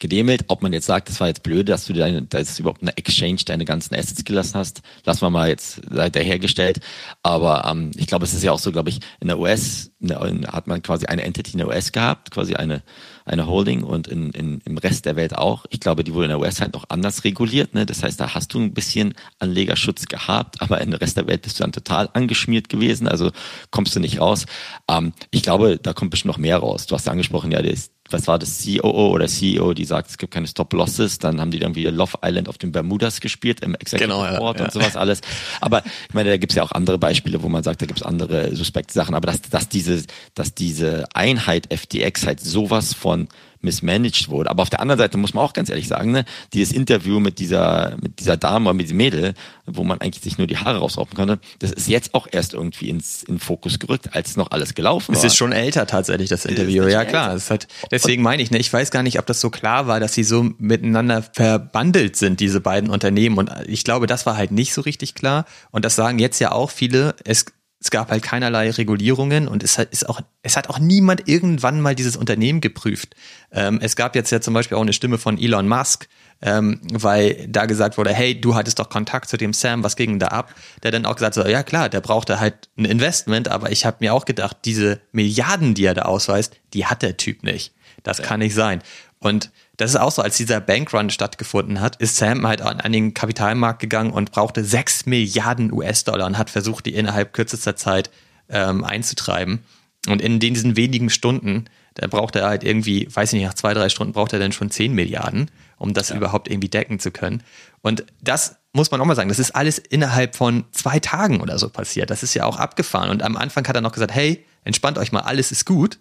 gedemelt. 0.01 0.45
Ob 0.49 0.63
man 0.63 0.73
jetzt 0.73 0.87
sagt, 0.87 1.09
das 1.09 1.21
war 1.21 1.29
jetzt 1.29 1.45
blöd, 1.45 1.69
dass 1.69 1.87
du 1.87 1.93
deine, 1.93 2.23
da 2.23 2.39
ist 2.39 2.59
überhaupt 2.59 2.83
eine 2.83 2.97
Exchange 2.97 3.43
deine 3.47 3.65
ganzen 3.65 3.95
Assets 3.95 4.25
gelassen 4.25 4.55
hast, 4.57 4.83
lassen 5.05 5.23
wir 5.23 5.31
mal 5.31 5.49
jetzt 5.49 5.81
dahergestellt. 5.89 6.81
Aber 7.23 7.65
ähm, 7.65 7.93
ich 7.97 8.09
glaube, 8.09 8.25
es 8.25 8.35
ist 8.35 8.43
ja 8.43 8.53
auch 8.53 8.59
so, 8.59 8.73
glaube 8.73 8.91
ich, 8.91 9.01
in 9.21 9.29
der 9.29 9.39
US 9.39 9.93
in 10.01 10.09
der, 10.09 10.21
in, 10.23 10.47
hat 10.47 10.67
man 10.67 10.83
quasi 10.83 11.07
eine 11.07 11.23
Entity 11.23 11.53
in 11.53 11.59
der 11.59 11.69
US 11.69 11.93
gehabt, 11.93 12.33
quasi 12.33 12.55
eine 12.55 12.83
eine 13.27 13.47
Holding 13.47 13.83
und 13.83 14.07
in, 14.07 14.31
in, 14.31 14.61
im 14.65 14.79
Rest 14.79 15.05
der 15.05 15.17
Welt 15.17 15.37
auch. 15.37 15.67
Ich 15.71 15.81
glaube, 15.81 16.05
die 16.05 16.15
wurde 16.15 16.27
in 16.27 16.31
der 16.31 16.39
US 16.39 16.61
halt 16.61 16.75
noch 16.75 16.87
anders 16.89 17.25
reguliert. 17.25 17.75
Ne? 17.75 17.85
Das 17.85 18.03
heißt, 18.03 18.19
da 18.21 18.35
hast 18.35 18.55
du 18.55 18.61
ein 18.61 18.73
bisschen 18.73 19.15
Anlegerschutz 19.41 20.07
gehabt, 20.07 20.61
aber 20.63 20.81
in 20.81 20.93
der 20.93 21.01
Rest 21.01 21.17
der 21.17 21.27
Welt 21.27 21.43
bist 21.43 21.59
du 21.59 21.65
dann 21.65 21.73
total 21.73 22.09
angeschmiert 22.13 22.69
gewesen. 22.69 23.09
Also 23.09 23.33
kommst 23.71 23.97
du 23.97 24.01
nicht 24.01 24.21
raus. 24.21 24.47
Ähm, 24.89 25.13
ich 25.31 25.43
glaube, 25.43 25.79
da 25.79 25.93
kommt 25.93 26.13
bestimmt 26.13 26.33
noch 26.33 26.39
mehr 26.39 26.59
raus. 26.59 26.87
Du 26.87 26.95
hast 26.95 27.09
angesprochen, 27.09 27.51
ja, 27.51 27.59
ist 27.59 27.93
was 28.11 28.27
war 28.27 28.39
das, 28.39 28.65
COO 28.65 29.11
oder 29.11 29.27
CEO, 29.27 29.75
die 29.75 29.85
sagt, 29.85 30.11
es 30.11 30.19
gibt 30.19 30.33
keine 30.33 30.47
Stop-Losses, 30.47 31.19
dann 31.19 31.41
haben 31.41 31.51
die 31.51 31.61
irgendwie 31.61 31.85
Love 31.85 32.19
Island 32.25 32.49
auf 32.49 32.59
den 32.59 32.73
Bermudas 32.73 33.21
gespielt, 33.21 33.61
im 33.61 33.75
Executive 33.75 34.09
genau, 34.09 34.39
Board 34.39 34.59
ja, 34.59 34.67
und 34.67 34.73
sowas 34.73 34.97
alles. 34.97 35.21
Aber 35.61 35.83
ich 35.85 36.15
meine, 36.15 36.31
da 36.31 36.37
gibt 36.37 36.53
es 36.53 36.57
ja 36.57 36.63
auch 36.63 36.73
andere 36.73 36.99
Beispiele, 36.99 37.43
wo 37.43 37.49
man 37.49 37.63
sagt, 37.63 37.83
da 37.83 37.87
gibt 37.87 38.01
es 38.01 38.07
andere 38.07 38.55
suspekte 38.55 38.95
Sachen, 38.95 39.15
aber 39.15 39.27
dass, 39.27 39.43
dass 39.43 39.69
diese, 39.69 40.05
dass 40.35 40.55
diese 40.55 41.05
Einheit 41.15 41.73
FTX 41.73 42.27
halt 42.27 42.41
sowas 42.41 42.95
von 42.95 43.29
mismanaged 43.67 44.29
wurde. 44.31 44.49
Aber 44.51 44.63
auf 44.63 44.71
der 44.71 44.81
anderen 44.81 44.99
Seite 44.99 45.19
muss 45.19 45.35
man 45.35 45.45
auch 45.45 45.53
ganz 45.53 45.69
ehrlich 45.69 45.89
sagen, 45.89 46.13
ne, 46.13 46.25
dieses 46.55 46.73
Interview 46.73 47.21
mit 47.21 47.39
dieser, 47.39 47.97
mit 48.01 48.19
dieser 48.21 48.39
Dame, 48.39 48.73
mit 48.73 48.87
diesem 48.87 48.97
Mädel, 48.97 49.35
wo 49.67 49.85
man 49.85 50.01
eigentlich 50.01 50.23
sich 50.23 50.39
nur 50.39 50.47
die 50.47 50.57
Haare 50.57 50.79
rausraufen 50.79 51.15
konnte, 51.15 51.39
das 51.59 51.73
ist 51.73 51.89
jetzt 51.89 52.15
auch 52.15 52.27
erst 52.31 52.55
irgendwie 52.55 52.89
ins, 52.89 53.23
in 53.25 53.39
Fokus 53.39 53.79
gerückt, 53.79 54.15
als 54.15 54.37
noch 54.37 54.51
alles 54.51 54.75
gelaufen 54.75 55.15
war. 55.15 55.19
Es 55.19 55.25
ist 55.25 55.37
schon 55.37 55.53
älter 55.53 55.87
tatsächlich, 55.87 56.31
das 56.31 56.47
Interview. 56.47 56.85
Ja, 56.87 57.05
klar. 57.05 57.35
Es 57.35 57.51
hat, 57.51 57.69
deswegen 57.91 58.23
meine 58.23 58.43
ich, 58.43 58.51
ne, 58.51 58.59
ich 58.59 58.73
weiß 58.73 58.91
gar 58.91 59.03
nicht, 59.03 59.19
ob 59.19 59.27
das 59.27 59.41
so 59.41 59.51
klar 59.51 59.87
war, 59.87 60.01
dass 60.01 60.15
sie 60.15 60.25
so 60.25 60.51
miteinander 60.59 61.23
verbandelt 61.23 62.17
sind, 62.17 62.41
diese 62.41 62.61
beiden 62.61 62.89
Unternehmen. 62.89 63.37
Und 63.37 63.51
ich 63.67 63.85
glaube, 63.85 64.07
das 64.07 64.25
war 64.25 64.37
halt 64.37 64.53
nicht 64.53 64.73
so 64.73 64.81
richtig 64.81 65.15
klar. 65.15 65.45
Und 65.71 65.85
das 65.85 65.97
sagen 65.97 66.19
jetzt 66.19 66.39
ja 66.39 66.53
auch 66.53 66.71
viele. 66.71 67.15
Es 67.25 67.47
es 67.87 67.91
gab 67.93 68.11
halt 68.11 68.25
keinerlei 68.25 68.69
Regulierungen 68.69 69.47
und 69.47 69.63
es 69.63 69.79
hat, 69.79 69.93
ist 69.93 70.09
auch, 70.09 70.21
es 70.43 70.57
hat 70.57 70.69
auch 70.69 70.81
niemand 70.81 71.29
irgendwann 71.29 71.81
mal 71.81 71.95
dieses 71.95 72.17
Unternehmen 72.17 72.61
geprüft. 72.61 73.15
Ähm, 73.53 73.79
es 73.81 73.95
gab 73.95 74.17
jetzt 74.17 74.33
ja 74.33 74.41
zum 74.41 74.55
Beispiel 74.55 74.77
auch 74.77 74.83
eine 74.83 74.93
Stimme 74.93 75.19
von 75.19 75.39
Elon 75.39 75.69
Musk, 75.69 76.09
ähm, 76.43 76.81
weil 76.93 77.47
da 77.49 77.67
gesagt 77.67 77.97
wurde, 77.97 78.13
hey, 78.13 78.41
du 78.41 78.57
hattest 78.57 78.81
doch 78.81 78.89
Kontakt 78.89 79.29
zu 79.29 79.37
dem 79.37 79.53
Sam, 79.53 79.85
was 79.85 79.95
ging 79.95 80.19
da 80.19 80.29
ab? 80.29 80.53
Der 80.83 80.91
dann 80.91 81.07
auch 81.07 81.15
gesagt 81.15 81.37
hat, 81.37 81.49
ja 81.49 81.63
klar, 81.63 81.89
der 81.89 82.01
brauchte 82.01 82.41
halt 82.41 82.69
ein 82.77 82.87
Investment, 82.87 83.47
aber 83.47 83.71
ich 83.71 83.87
habe 83.87 83.99
mir 84.01 84.13
auch 84.15 84.25
gedacht, 84.25 84.57
diese 84.65 85.01
Milliarden, 85.13 85.75
die 85.75 85.85
er 85.85 85.95
da 85.95 86.03
ausweist, 86.03 86.57
die 86.75 86.87
hat 86.87 87.03
der 87.03 87.17
Typ 87.17 87.45
nicht. 87.45 87.73
Das 88.03 88.19
ja. 88.19 88.25
kann 88.25 88.41
nicht 88.41 88.55
sein. 88.57 88.83
Und 89.21 89.53
das 89.77 89.91
ist 89.91 89.97
auch 89.97 90.11
so, 90.11 90.23
als 90.23 90.37
dieser 90.37 90.61
Bankrun 90.61 91.11
stattgefunden 91.11 91.81
hat, 91.81 91.97
ist 91.97 92.17
Sam 92.17 92.47
halt 92.47 92.63
an, 92.63 92.81
an 92.81 92.93
den 92.93 93.15
Kapitalmarkt 93.15 93.81
gegangen 93.81 94.11
und 94.11 94.33
brauchte 94.33 94.65
6 94.65 95.07
Milliarden 95.07 95.73
US-Dollar 95.73 96.27
und 96.27 96.39
hat 96.39 96.51
versucht, 96.51 96.87
die 96.87 96.95
innerhalb 96.95 97.33
kürzester 97.33 97.77
Zeit 97.77 98.11
ähm, 98.49 98.85
einzutreiben. 98.85 99.61
Und 100.09 100.23
in 100.23 100.39
diesen 100.39 100.77
wenigen 100.77 101.11
Stunden, 101.11 101.67
da 101.95 102.07
braucht 102.07 102.37
er 102.37 102.47
halt 102.47 102.65
irgendwie, 102.65 103.09
weiß 103.13 103.33
ich 103.33 103.41
nicht, 103.41 103.49
nach 103.49 103.55
zwei, 103.55 103.75
drei 103.75 103.89
Stunden 103.89 104.13
braucht 104.13 104.33
er 104.33 104.39
dann 104.39 104.53
schon 104.53 104.71
10 104.71 104.93
Milliarden, 104.95 105.51
um 105.79 105.95
das 105.95 106.11
ja. 106.11 106.17
überhaupt 106.17 106.49
irgendwie 106.49 106.69
decken 106.69 106.99
zu 107.01 107.11
können. 107.11 107.43
Und 107.83 108.05
das 108.23 108.57
muss 108.73 108.91
man 108.91 109.01
auch 109.01 109.05
mal 109.05 109.17
sagen, 109.17 109.29
das 109.29 109.39
ist 109.39 109.53
alles 109.53 109.79
innerhalb 109.79 110.37
von 110.37 110.65
zwei 110.71 111.01
Tagen 111.01 111.41
oder 111.41 111.59
so 111.59 111.69
passiert. 111.69 112.11
Das 112.11 112.23
ist 112.23 112.35
ja 112.35 112.45
auch 112.45 112.59
abgefahren. 112.59 113.11
Und 113.11 113.23
am 113.23 113.37
Anfang 113.37 113.67
hat 113.67 113.75
er 113.75 113.81
noch 113.81 113.93
gesagt, 113.93 114.15
hey, 114.15 114.45
entspannt 114.65 114.99
euch 114.99 115.13
mal, 115.13 115.21
alles 115.21 115.51
ist 115.51 115.65
gut, 115.65 115.99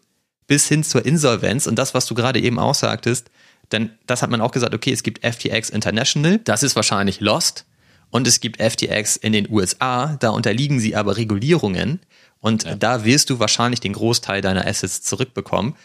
bis 0.48 0.68
hin 0.68 0.84
zur 0.84 1.06
Insolvenz. 1.06 1.68
Und 1.68 1.76
das, 1.76 1.94
was 1.94 2.06
du 2.06 2.14
gerade 2.16 2.40
eben 2.40 2.60
auch 2.60 2.76
sagtest, 2.76 3.32
denn 3.72 3.92
das 4.06 4.22
hat 4.22 4.30
man 4.30 4.42
auch 4.42 4.52
gesagt, 4.52 4.74
okay, 4.74 4.92
es 4.92 5.04
gibt 5.04 5.26
FTX 5.26 5.70
International, 5.70 6.40
das 6.40 6.64
ist 6.64 6.76
wahrscheinlich 6.76 7.20
Lost. 7.20 7.66
Und 8.12 8.28
es 8.28 8.40
gibt 8.40 8.62
FTX 8.62 9.18
in 9.18 9.34
den 9.34 9.50
USA, 9.50 10.16
da 10.20 10.30
unterliegen 10.30 10.80
sie 10.80 10.96
aber 10.96 11.18
Regulierungen. 11.18 12.00
Und 12.40 12.64
ja. 12.64 12.76
da 12.76 13.04
wirst 13.04 13.30
du 13.30 13.40
wahrscheinlich 13.40 13.80
den 13.80 13.94
Großteil 13.94 14.42
deiner 14.42 14.66
Assets 14.66 15.02
zurückbekommen. 15.02 15.76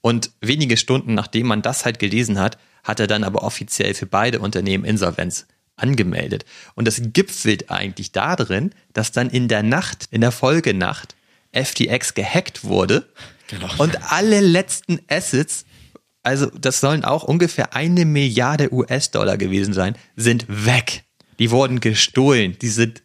Und 0.00 0.30
wenige 0.40 0.76
Stunden 0.76 1.14
nachdem 1.14 1.46
man 1.46 1.62
das 1.62 1.84
halt 1.84 1.98
gelesen 1.98 2.38
hat, 2.38 2.58
hat 2.84 3.00
er 3.00 3.06
dann 3.06 3.24
aber 3.24 3.42
offiziell 3.42 3.94
für 3.94 4.06
beide 4.06 4.38
Unternehmen 4.38 4.84
Insolvenz 4.84 5.46
angemeldet. 5.76 6.44
Und 6.74 6.86
das 6.86 7.00
gipfelt 7.02 7.70
eigentlich 7.70 8.12
darin, 8.12 8.72
dass 8.92 9.12
dann 9.12 9.30
in 9.30 9.48
der 9.48 9.62
Nacht, 9.62 10.06
in 10.10 10.20
der 10.20 10.32
Folgenacht, 10.32 11.16
FTX 11.52 12.14
gehackt 12.14 12.64
wurde 12.64 13.06
genau. 13.48 13.68
und 13.78 14.12
alle 14.12 14.40
letzten 14.40 15.00
Assets 15.08 15.64
also 16.22 16.46
das 16.46 16.80
sollen 16.80 17.04
auch 17.04 17.22
ungefähr 17.22 17.74
eine 17.74 18.04
Milliarde 18.04 18.72
US-Dollar 18.72 19.36
gewesen 19.36 19.72
sein, 19.72 19.96
sind 20.16 20.46
weg. 20.48 21.04
Die 21.38 21.50
wurden 21.50 21.80
gestohlen. 21.80 22.56
Die 22.60 22.68
sind, 22.68 23.02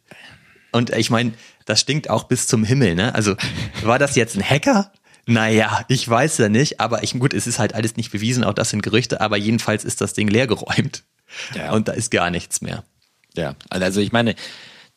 und 0.71 0.93
ich 0.95 1.09
meine, 1.09 1.33
das 1.65 1.81
stinkt 1.81 2.09
auch 2.09 2.25
bis 2.25 2.47
zum 2.47 2.63
Himmel, 2.63 2.95
ne? 2.95 3.15
Also 3.15 3.35
war 3.83 3.99
das 3.99 4.15
jetzt 4.15 4.35
ein 4.35 4.43
Hacker? 4.43 4.91
Naja, 5.25 5.85
ich 5.87 6.07
weiß 6.07 6.37
ja 6.37 6.49
nicht, 6.49 6.79
aber 6.79 7.03
ich, 7.03 7.13
gut, 7.17 7.33
es 7.33 7.47
ist 7.47 7.57
halt 7.57 7.73
alles 7.73 7.95
nicht 7.95 8.11
bewiesen, 8.11 8.43
auch 8.43 8.53
das 8.53 8.69
sind 8.69 8.83
Gerüchte, 8.83 9.21
aber 9.21 9.37
jedenfalls 9.37 9.83
ist 9.83 10.01
das 10.01 10.13
Ding 10.13 10.27
leergeräumt. 10.27 11.03
Ja. 11.55 11.71
Und 11.71 11.87
da 11.87 11.93
ist 11.93 12.11
gar 12.11 12.29
nichts 12.29 12.61
mehr. 12.61 12.83
Ja, 13.35 13.55
also 13.69 13.99
ich 14.01 14.11
meine, 14.11 14.35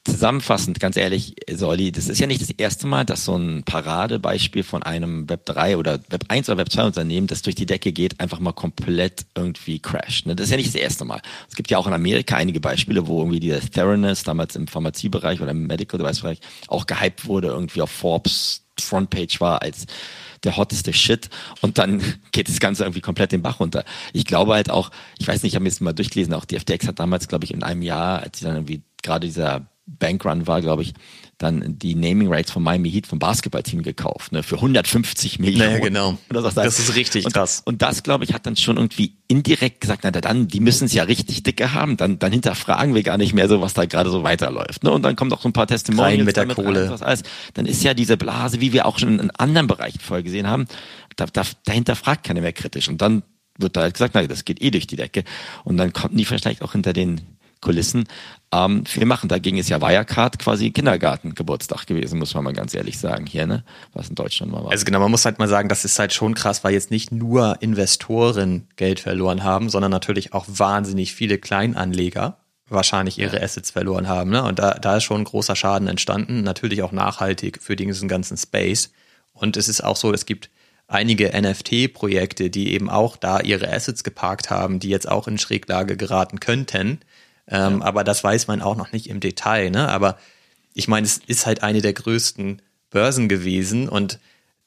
zusammenfassend, 0.08 0.80
ganz 0.80 0.96
ehrlich, 0.96 1.34
Solly, 1.50 1.92
das 1.92 2.08
ist 2.08 2.18
ja 2.18 2.26
nicht 2.26 2.40
das 2.40 2.50
erste 2.50 2.86
Mal, 2.86 3.04
dass 3.04 3.24
so 3.24 3.36
ein 3.36 3.62
Paradebeispiel 3.64 4.62
von 4.62 4.82
einem 4.82 5.26
Web3 5.26 5.76
oder 5.76 5.94
Web1 5.94 6.50
oder 6.50 6.62
Web2 6.62 6.86
Unternehmen, 6.86 7.26
das 7.26 7.42
durch 7.42 7.56
die 7.56 7.66
Decke 7.66 7.92
geht, 7.92 8.20
einfach 8.20 8.40
mal 8.40 8.52
komplett 8.52 9.26
irgendwie 9.36 9.78
crasht. 9.78 10.26
Ne? 10.26 10.36
Das 10.36 10.46
ist 10.46 10.50
ja 10.50 10.56
nicht 10.56 10.68
das 10.68 10.80
erste 10.80 11.04
Mal. 11.04 11.20
Es 11.48 11.56
gibt 11.56 11.70
ja 11.70 11.78
auch 11.78 11.86
in 11.86 11.92
Amerika 11.92 12.36
einige 12.36 12.60
Beispiele, 12.60 13.06
wo 13.06 13.20
irgendwie 13.20 13.40
dieser 13.40 13.60
Theranos 13.60 14.22
damals 14.22 14.56
im 14.56 14.66
Pharmaziebereich 14.66 15.40
oder 15.40 15.50
im 15.50 15.66
Medical 15.66 15.98
Device 15.98 16.20
Bereich 16.20 16.40
auch 16.68 16.86
gehypt 16.86 17.26
wurde, 17.26 17.48
irgendwie 17.48 17.82
auf 17.82 17.90
Forbes 17.90 18.64
Frontpage 18.80 19.40
war 19.40 19.62
als 19.62 19.86
der 20.44 20.56
hotteste 20.56 20.92
Shit 20.92 21.28
und 21.62 21.78
dann 21.78 22.02
geht 22.32 22.48
das 22.48 22.60
Ganze 22.60 22.84
irgendwie 22.84 23.00
komplett 23.00 23.32
den 23.32 23.42
Bach 23.42 23.60
runter. 23.60 23.84
Ich 24.12 24.24
glaube 24.24 24.54
halt 24.54 24.70
auch, 24.70 24.90
ich 25.18 25.26
weiß 25.26 25.42
nicht, 25.42 25.52
ich 25.52 25.54
habe 25.56 25.64
mir 25.64 25.70
das 25.70 25.80
mal 25.80 25.92
durchgelesen, 25.92 26.34
auch 26.34 26.44
die 26.44 26.58
FTX 26.58 26.86
hat 26.86 27.00
damals, 27.00 27.28
glaube 27.28 27.44
ich, 27.44 27.52
in 27.52 27.62
einem 27.62 27.82
Jahr, 27.82 28.22
als 28.22 28.38
sie 28.38 28.44
dann 28.44 28.54
irgendwie 28.54 28.82
gerade 29.02 29.26
dieser 29.26 29.66
Bankrun 29.98 30.46
war, 30.46 30.60
glaube 30.60 30.82
ich, 30.82 30.94
dann 31.38 31.78
die 31.78 31.94
Naming 31.94 32.28
Rights 32.28 32.50
von 32.50 32.62
Miami 32.62 32.90
Heat 32.90 33.06
vom 33.06 33.20
Basketballteam 33.20 33.82
gekauft, 33.82 34.32
ne, 34.32 34.42
für 34.42 34.56
150 34.56 35.38
Millionen. 35.38 35.70
Naja, 35.70 35.78
genau. 35.78 36.18
Das, 36.28 36.54
das, 36.54 36.78
ist 36.80 36.96
richtig 36.96 37.26
und, 37.26 37.32
krass. 37.32 37.62
Und 37.64 37.80
das, 37.80 38.02
glaube 38.02 38.24
ich, 38.24 38.34
hat 38.34 38.44
dann 38.44 38.56
schon 38.56 38.76
irgendwie 38.76 39.14
indirekt 39.28 39.80
gesagt, 39.80 40.00
na 40.02 40.10
dann, 40.10 40.48
die 40.48 40.58
müssen 40.60 40.86
es 40.86 40.92
ja 40.92 41.04
richtig 41.04 41.44
dicke 41.44 41.74
haben, 41.74 41.96
dann, 41.96 42.18
dann 42.18 42.32
hinterfragen 42.32 42.94
wir 42.94 43.04
gar 43.04 43.18
nicht 43.18 43.34
mehr 43.34 43.48
so, 43.48 43.60
was 43.60 43.74
da 43.74 43.86
gerade 43.86 44.10
so 44.10 44.24
weiterläuft. 44.24 44.82
Ne? 44.82 44.90
Und 44.90 45.02
dann 45.02 45.14
kommt 45.14 45.32
auch 45.32 45.40
so 45.40 45.48
ein 45.48 45.52
paar 45.52 45.68
Testimonials 45.68 46.18
rein 46.18 46.24
mit 46.24 46.36
der 46.36 46.46
Kohle. 46.46 46.90
Rein, 46.90 47.02
alles. 47.02 47.22
Dann 47.54 47.66
ist 47.66 47.84
ja 47.84 47.94
diese 47.94 48.16
Blase, 48.16 48.60
wie 48.60 48.72
wir 48.72 48.86
auch 48.86 48.98
schon 48.98 49.20
in 49.20 49.30
anderen 49.30 49.68
Bereichen 49.68 50.00
vorher 50.00 50.24
gesehen 50.24 50.48
haben, 50.48 50.66
da, 51.14 51.26
da, 51.26 51.42
dahinter 51.64 51.94
fragt 51.94 52.24
keiner 52.24 52.40
mehr 52.40 52.52
kritisch. 52.52 52.88
Und 52.88 53.00
dann 53.00 53.22
wird 53.58 53.76
da 53.76 53.82
halt 53.82 53.94
gesagt, 53.94 54.14
na, 54.14 54.26
das 54.26 54.44
geht 54.44 54.60
eh 54.60 54.70
durch 54.70 54.86
die 54.88 54.96
Decke. 54.96 55.24
Und 55.64 55.76
dann 55.76 55.92
konnten 55.92 56.16
die 56.16 56.24
vielleicht 56.24 56.62
auch 56.62 56.72
hinter 56.72 56.92
den 56.92 57.20
Kulissen 57.60 58.04
ähm, 58.52 58.86
viel 58.86 59.04
machen. 59.04 59.28
Da 59.28 59.38
ging 59.38 59.58
es 59.58 59.68
ja 59.68 59.80
Wirecard 59.80 60.38
quasi 60.38 60.70
Kindergartengeburtstag 60.70 61.86
gewesen, 61.86 62.18
muss 62.18 62.34
man 62.34 62.44
mal 62.44 62.52
ganz 62.52 62.74
ehrlich 62.74 62.98
sagen, 62.98 63.26
hier, 63.26 63.46
ne? 63.46 63.64
Was 63.92 64.08
in 64.08 64.14
Deutschland 64.14 64.52
mal 64.52 64.64
war. 64.64 64.70
Also 64.70 64.84
genau, 64.84 65.00
man 65.00 65.10
muss 65.10 65.24
halt 65.24 65.38
mal 65.38 65.48
sagen, 65.48 65.68
das 65.68 65.84
ist 65.84 65.98
halt 65.98 66.12
schon 66.12 66.34
krass, 66.34 66.64
weil 66.64 66.72
jetzt 66.72 66.90
nicht 66.90 67.12
nur 67.12 67.56
Investoren 67.60 68.68
Geld 68.76 69.00
verloren 69.00 69.44
haben, 69.44 69.68
sondern 69.68 69.90
natürlich 69.90 70.32
auch 70.32 70.46
wahnsinnig 70.48 71.14
viele 71.14 71.38
Kleinanleger 71.38 72.38
wahrscheinlich 72.70 73.18
ihre 73.18 73.40
Assets 73.42 73.70
verloren 73.70 74.08
haben. 74.08 74.30
Ne? 74.30 74.42
Und 74.42 74.58
da, 74.58 74.74
da 74.74 74.96
ist 74.96 75.04
schon 75.04 75.22
ein 75.22 75.24
großer 75.24 75.56
Schaden 75.56 75.88
entstanden, 75.88 76.42
natürlich 76.42 76.82
auch 76.82 76.92
nachhaltig 76.92 77.62
für 77.62 77.76
diesen 77.76 78.08
ganzen 78.08 78.36
Space. 78.36 78.92
Und 79.32 79.56
es 79.56 79.68
ist 79.68 79.82
auch 79.82 79.96
so, 79.96 80.12
es 80.12 80.26
gibt 80.26 80.50
einige 80.86 81.30
NFT-Projekte, 81.38 82.50
die 82.50 82.72
eben 82.72 82.90
auch 82.90 83.16
da 83.16 83.40
ihre 83.40 83.70
Assets 83.70 84.04
geparkt 84.04 84.50
haben, 84.50 84.80
die 84.80 84.88
jetzt 84.88 85.08
auch 85.08 85.28
in 85.28 85.38
Schräglage 85.38 85.96
geraten 85.96 86.40
könnten. 86.40 87.00
Ähm, 87.48 87.80
ja. 87.80 87.84
Aber 87.84 88.04
das 88.04 88.22
weiß 88.22 88.46
man 88.46 88.62
auch 88.62 88.76
noch 88.76 88.92
nicht 88.92 89.08
im 89.08 89.20
Detail. 89.20 89.70
Ne? 89.70 89.88
Aber 89.88 90.18
ich 90.74 90.88
meine, 90.88 91.06
es 91.06 91.20
ist 91.26 91.46
halt 91.46 91.62
eine 91.62 91.82
der 91.82 91.92
größten 91.92 92.62
Börsen 92.90 93.28
gewesen 93.28 93.88
und 93.88 94.18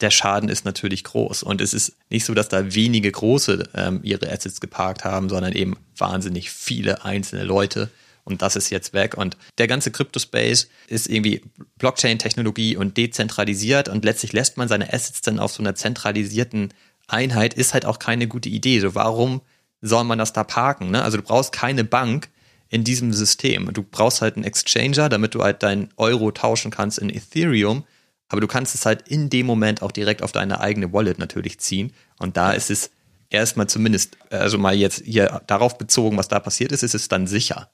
der 0.01 0.11
Schaden 0.11 0.49
ist 0.49 0.65
natürlich 0.65 1.03
groß. 1.03 1.43
Und 1.43 1.61
es 1.61 1.73
ist 1.73 1.93
nicht 2.09 2.25
so, 2.25 2.33
dass 2.33 2.49
da 2.49 2.73
wenige 2.73 3.11
große 3.11 3.69
ähm, 3.75 3.99
ihre 4.03 4.31
Assets 4.31 4.59
geparkt 4.59 5.05
haben, 5.05 5.29
sondern 5.29 5.53
eben 5.53 5.77
wahnsinnig 5.95 6.49
viele 6.49 7.05
einzelne 7.05 7.43
Leute. 7.43 7.89
und 8.23 8.41
das 8.41 8.55
ist 8.55 8.69
jetzt 8.69 8.93
weg. 8.93 9.15
Und 9.17 9.37
der 9.57 9.67
ganze 9.67 9.91
Crypto-Space 9.91 10.69
ist 10.87 11.07
irgendwie 11.07 11.41
Blockchain-Technologie 11.77 12.77
und 12.77 12.97
dezentralisiert 12.97 13.89
und 13.89 14.05
letztlich 14.05 14.33
lässt 14.33 14.57
man 14.57 14.67
seine 14.67 14.93
Assets 14.93 15.21
dann 15.21 15.39
auf 15.39 15.51
so 15.51 15.63
einer 15.63 15.75
zentralisierten 15.75 16.73
Einheit, 17.07 17.53
ist 17.53 17.73
halt 17.73 17.85
auch 17.85 17.99
keine 17.99 18.27
gute 18.27 18.49
Idee. 18.49 18.79
So, 18.79 18.95
warum 18.95 19.41
soll 19.81 20.03
man 20.03 20.19
das 20.19 20.33
da 20.33 20.43
parken? 20.43 20.91
Ne? 20.91 21.03
Also 21.03 21.17
du 21.17 21.23
brauchst 21.23 21.51
keine 21.51 21.83
Bank 21.83 22.29
in 22.71 22.85
diesem 22.85 23.11
System. 23.13 23.71
Du 23.73 23.83
brauchst 23.83 24.21
halt 24.21 24.37
einen 24.37 24.45
Exchanger, 24.45 25.09
damit 25.09 25.35
du 25.35 25.43
halt 25.43 25.61
dein 25.61 25.89
Euro 25.97 26.31
tauschen 26.31 26.71
kannst 26.71 26.97
in 26.97 27.09
Ethereum. 27.09 27.83
Aber 28.29 28.39
du 28.39 28.47
kannst 28.47 28.73
es 28.73 28.85
halt 28.85 29.09
in 29.09 29.29
dem 29.29 29.45
Moment 29.45 29.81
auch 29.81 29.91
direkt 29.91 30.23
auf 30.23 30.31
deine 30.31 30.61
eigene 30.61 30.93
Wallet 30.93 31.19
natürlich 31.19 31.59
ziehen. 31.59 31.93
Und 32.17 32.37
da 32.37 32.53
ist 32.53 32.71
es 32.71 32.91
erstmal 33.29 33.67
zumindest, 33.67 34.17
also 34.29 34.57
mal 34.57 34.73
jetzt 34.73 35.03
hier 35.03 35.41
darauf 35.47 35.77
bezogen, 35.77 36.17
was 36.17 36.29
da 36.29 36.39
passiert 36.39 36.71
ist, 36.71 36.81
ist 36.81 36.95
es 36.95 37.09
dann 37.09 37.27
sicher. 37.27 37.69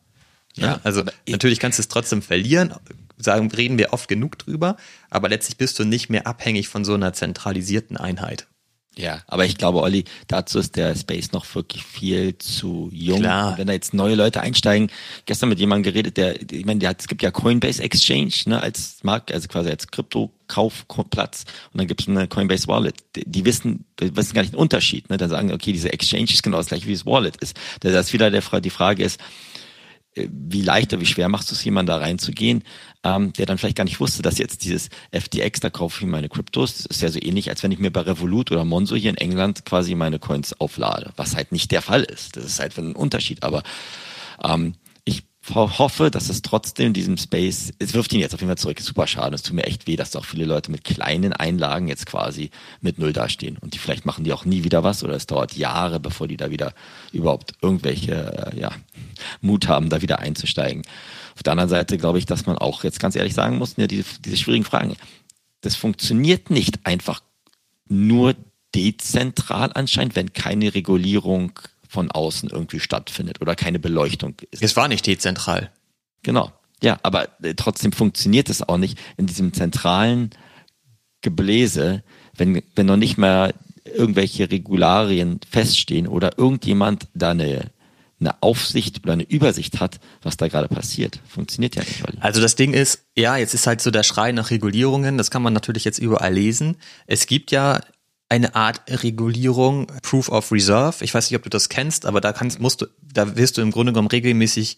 Ne? 0.55 0.65
Ja, 0.65 0.79
also 0.83 1.03
natürlich 1.29 1.59
kannst 1.59 1.77
du 1.77 1.81
es 1.81 1.87
trotzdem 1.89 2.23
verlieren, 2.23 2.73
sagen, 3.17 3.51
reden 3.51 3.77
wir 3.77 3.93
oft 3.93 4.07
genug 4.07 4.39
drüber, 4.39 4.77
aber 5.11 5.29
letztlich 5.29 5.57
bist 5.57 5.77
du 5.77 5.83
nicht 5.83 6.09
mehr 6.09 6.25
abhängig 6.25 6.69
von 6.69 6.83
so 6.83 6.95
einer 6.95 7.13
zentralisierten 7.13 7.97
Einheit. 7.97 8.47
Ja, 8.97 9.21
aber 9.27 9.45
ich 9.45 9.57
glaube, 9.57 9.81
Olli, 9.81 10.05
dazu 10.27 10.59
ist 10.59 10.75
der 10.75 10.95
Space 10.95 11.31
noch 11.31 11.45
wirklich 11.55 11.83
viel 11.83 12.37
zu 12.37 12.89
jung. 12.91 13.19
Klar. 13.19 13.57
wenn 13.57 13.67
da 13.67 13.73
jetzt 13.73 13.93
neue 13.93 14.15
Leute 14.15 14.41
einsteigen, 14.41 14.89
gestern 15.25 15.49
mit 15.49 15.59
jemandem 15.59 15.93
geredet, 15.93 16.17
der, 16.17 16.41
ich 16.51 16.65
meine, 16.65 16.79
der 16.79 16.89
hat, 16.89 17.01
es 17.01 17.07
gibt 17.07 17.21
ja 17.21 17.31
Coinbase 17.31 17.81
Exchange, 17.81 18.33
ne, 18.45 18.61
als 18.61 19.03
Markt, 19.03 19.31
also 19.31 19.47
quasi 19.47 19.69
als 19.69 19.87
Krypto-Kaufplatz 19.87 21.45
und 21.71 21.79
dann 21.79 21.87
gibt 21.87 22.01
es 22.01 22.07
eine 22.07 22.27
Coinbase 22.27 22.67
Wallet. 22.67 22.95
Die, 23.15 23.29
die 23.29 23.45
wissen, 23.45 23.85
die 23.99 24.15
wissen 24.15 24.33
gar 24.33 24.41
nicht 24.41 24.53
den 24.53 24.59
Unterschied, 24.59 25.09
ne, 25.09 25.17
dann 25.17 25.29
sagen, 25.29 25.51
okay, 25.51 25.71
diese 25.71 25.93
Exchange 25.93 26.25
ist 26.31 26.43
genau 26.43 26.57
das 26.57 26.67
gleiche 26.67 26.87
wie 26.87 26.93
das 26.93 27.05
Wallet 27.05 27.37
ist. 27.37 27.55
Das 27.81 27.93
ist 27.93 28.13
wieder 28.13 28.31
der, 28.31 28.41
die 28.61 28.69
Frage 28.69 29.03
ist, 29.03 29.19
wie 30.31 30.61
leicht 30.61 30.93
oder 30.93 31.01
wie 31.01 31.05
schwer 31.05 31.29
machst 31.29 31.51
du 31.51 31.55
es, 31.55 31.63
jemand 31.63 31.89
da 31.89 31.97
reinzugehen, 31.97 32.63
ähm, 33.03 33.33
der 33.33 33.45
dann 33.45 33.57
vielleicht 33.57 33.77
gar 33.77 33.83
nicht 33.83 33.99
wusste, 33.99 34.21
dass 34.21 34.37
jetzt 34.37 34.63
dieses 34.63 34.89
FTX, 35.11 35.59
da 35.59 35.69
kaufe 35.69 36.03
ich 36.03 36.09
meine 36.09 36.29
Kryptos, 36.29 36.77
das 36.77 36.85
ist 36.87 37.01
ja 37.01 37.09
so 37.09 37.19
ähnlich, 37.21 37.49
als 37.49 37.63
wenn 37.63 37.71
ich 37.71 37.79
mir 37.79 37.91
bei 37.91 38.01
Revolut 38.01 38.51
oder 38.51 38.65
Monzo 38.65 38.95
hier 38.95 39.09
in 39.09 39.17
England 39.17 39.65
quasi 39.65 39.95
meine 39.95 40.19
Coins 40.19 40.59
auflade, 40.59 41.11
was 41.15 41.35
halt 41.35 41.51
nicht 41.51 41.71
der 41.71 41.81
Fall 41.81 42.03
ist. 42.03 42.35
Das 42.35 42.45
ist 42.45 42.59
halt 42.59 42.77
ein 42.77 42.95
Unterschied, 42.95 43.43
aber 43.43 43.63
ähm, 44.43 44.73
hoffe, 45.55 46.11
dass 46.11 46.29
es 46.29 46.41
trotzdem 46.41 46.93
diesem 46.93 47.17
Space, 47.17 47.71
es 47.79 47.93
wirft 47.93 48.11
ihn 48.13 48.19
jetzt 48.19 48.33
auf 48.33 48.41
jeden 48.41 48.49
Fall 48.49 48.57
zurück, 48.57 48.79
ist 48.79 48.85
super 48.85 49.07
schade. 49.07 49.35
Es 49.35 49.43
tut 49.43 49.53
mir 49.53 49.65
echt 49.65 49.87
weh, 49.87 49.95
dass 49.95 50.11
da 50.11 50.19
auch 50.19 50.25
viele 50.25 50.45
Leute 50.45 50.71
mit 50.71 50.83
kleinen 50.83 51.33
Einlagen 51.33 51.87
jetzt 51.87 52.05
quasi 52.05 52.51
mit 52.81 52.99
Null 52.99 53.13
dastehen. 53.13 53.57
Und 53.57 53.73
die 53.73 53.77
vielleicht 53.77 54.05
machen 54.05 54.23
die 54.23 54.33
auch 54.33 54.45
nie 54.45 54.63
wieder 54.63 54.83
was 54.83 55.03
oder 55.03 55.13
es 55.13 55.25
dauert 55.25 55.55
Jahre, 55.55 55.99
bevor 55.99 56.27
die 56.27 56.37
da 56.37 56.51
wieder 56.51 56.73
überhaupt 57.11 57.53
irgendwelche, 57.61 58.51
äh, 58.53 58.59
ja, 58.59 58.71
Mut 59.41 59.67
haben, 59.67 59.89
da 59.89 60.01
wieder 60.01 60.19
einzusteigen. 60.19 60.83
Auf 61.35 61.43
der 61.43 61.51
anderen 61.51 61.69
Seite 61.69 61.97
glaube 61.97 62.19
ich, 62.19 62.25
dass 62.25 62.45
man 62.45 62.57
auch 62.57 62.83
jetzt 62.83 62.99
ganz 62.99 63.15
ehrlich 63.15 63.33
sagen 63.33 63.57
muss, 63.57 63.75
ja, 63.77 63.87
diese, 63.87 64.03
diese 64.25 64.37
schwierigen 64.37 64.65
Fragen, 64.65 64.95
das 65.61 65.75
funktioniert 65.75 66.49
nicht 66.49 66.85
einfach 66.85 67.21
nur 67.87 68.35
dezentral 68.75 69.71
anscheinend, 69.73 70.15
wenn 70.15 70.33
keine 70.33 70.73
Regulierung 70.73 71.59
von 71.87 72.11
außen 72.11 72.49
irgendwie 72.49 72.79
stattfindet 72.79 73.41
oder 73.41 73.55
keine 73.55 73.79
Beleuchtung 73.79 74.35
ist. 74.51 74.61
Es 74.61 74.75
war 74.75 74.87
nicht 74.87 75.05
dezentral. 75.05 75.71
Genau. 76.23 76.51
Ja, 76.81 76.99
aber 77.03 77.29
äh, 77.41 77.55
trotzdem 77.55 77.91
funktioniert 77.91 78.49
es 78.49 78.67
auch 78.67 78.77
nicht 78.77 78.99
in 79.17 79.25
diesem 79.25 79.53
zentralen 79.53 80.29
Gebläse, 81.21 82.03
wenn, 82.35 82.61
wenn 82.75 82.85
noch 82.85 82.97
nicht 82.97 83.17
mehr 83.17 83.53
irgendwelche 83.85 84.51
Regularien 84.51 85.39
feststehen 85.49 86.07
oder 86.07 86.37
irgendjemand 86.37 87.07
da 87.13 87.31
eine, 87.31 87.71
eine 88.19 88.41
Aufsicht 88.43 89.03
oder 89.03 89.13
eine 89.13 89.23
Übersicht 89.23 89.79
hat, 89.79 89.99
was 90.21 90.37
da 90.37 90.47
gerade 90.47 90.67
passiert. 90.67 91.19
Funktioniert 91.27 91.75
ja 91.75 91.83
nicht. 91.83 92.03
Also 92.19 92.41
das 92.41 92.55
Ding 92.55 92.73
ist, 92.73 93.05
ja, 93.15 93.37
jetzt 93.37 93.53
ist 93.53 93.65
halt 93.65 93.81
so 93.81 93.89
der 93.89 94.03
Schrei 94.03 94.31
nach 94.31 94.51
Regulierungen, 94.51 95.17
das 95.17 95.31
kann 95.31 95.41
man 95.41 95.53
natürlich 95.53 95.85
jetzt 95.85 95.99
überall 95.99 96.33
lesen. 96.33 96.77
Es 97.07 97.25
gibt 97.25 97.51
ja 97.51 97.81
eine 98.29 98.55
Art 98.55 98.81
Regulierung, 99.03 99.87
Proof 100.01 100.29
of 100.29 100.51
Reserve. 100.51 101.03
Ich 101.03 101.13
weiß 101.13 101.29
nicht, 101.29 101.37
ob 101.37 101.43
du 101.43 101.49
das 101.49 101.69
kennst, 101.69 102.05
aber 102.05 102.19
da 102.19 102.33
kannst, 102.33 102.59
musst 102.59 102.81
du, 102.81 102.87
da 103.01 103.37
wirst 103.37 103.57
du 103.57 103.61
im 103.61 103.71
Grunde 103.71 103.93
genommen 103.93 104.09
regelmäßig 104.09 104.77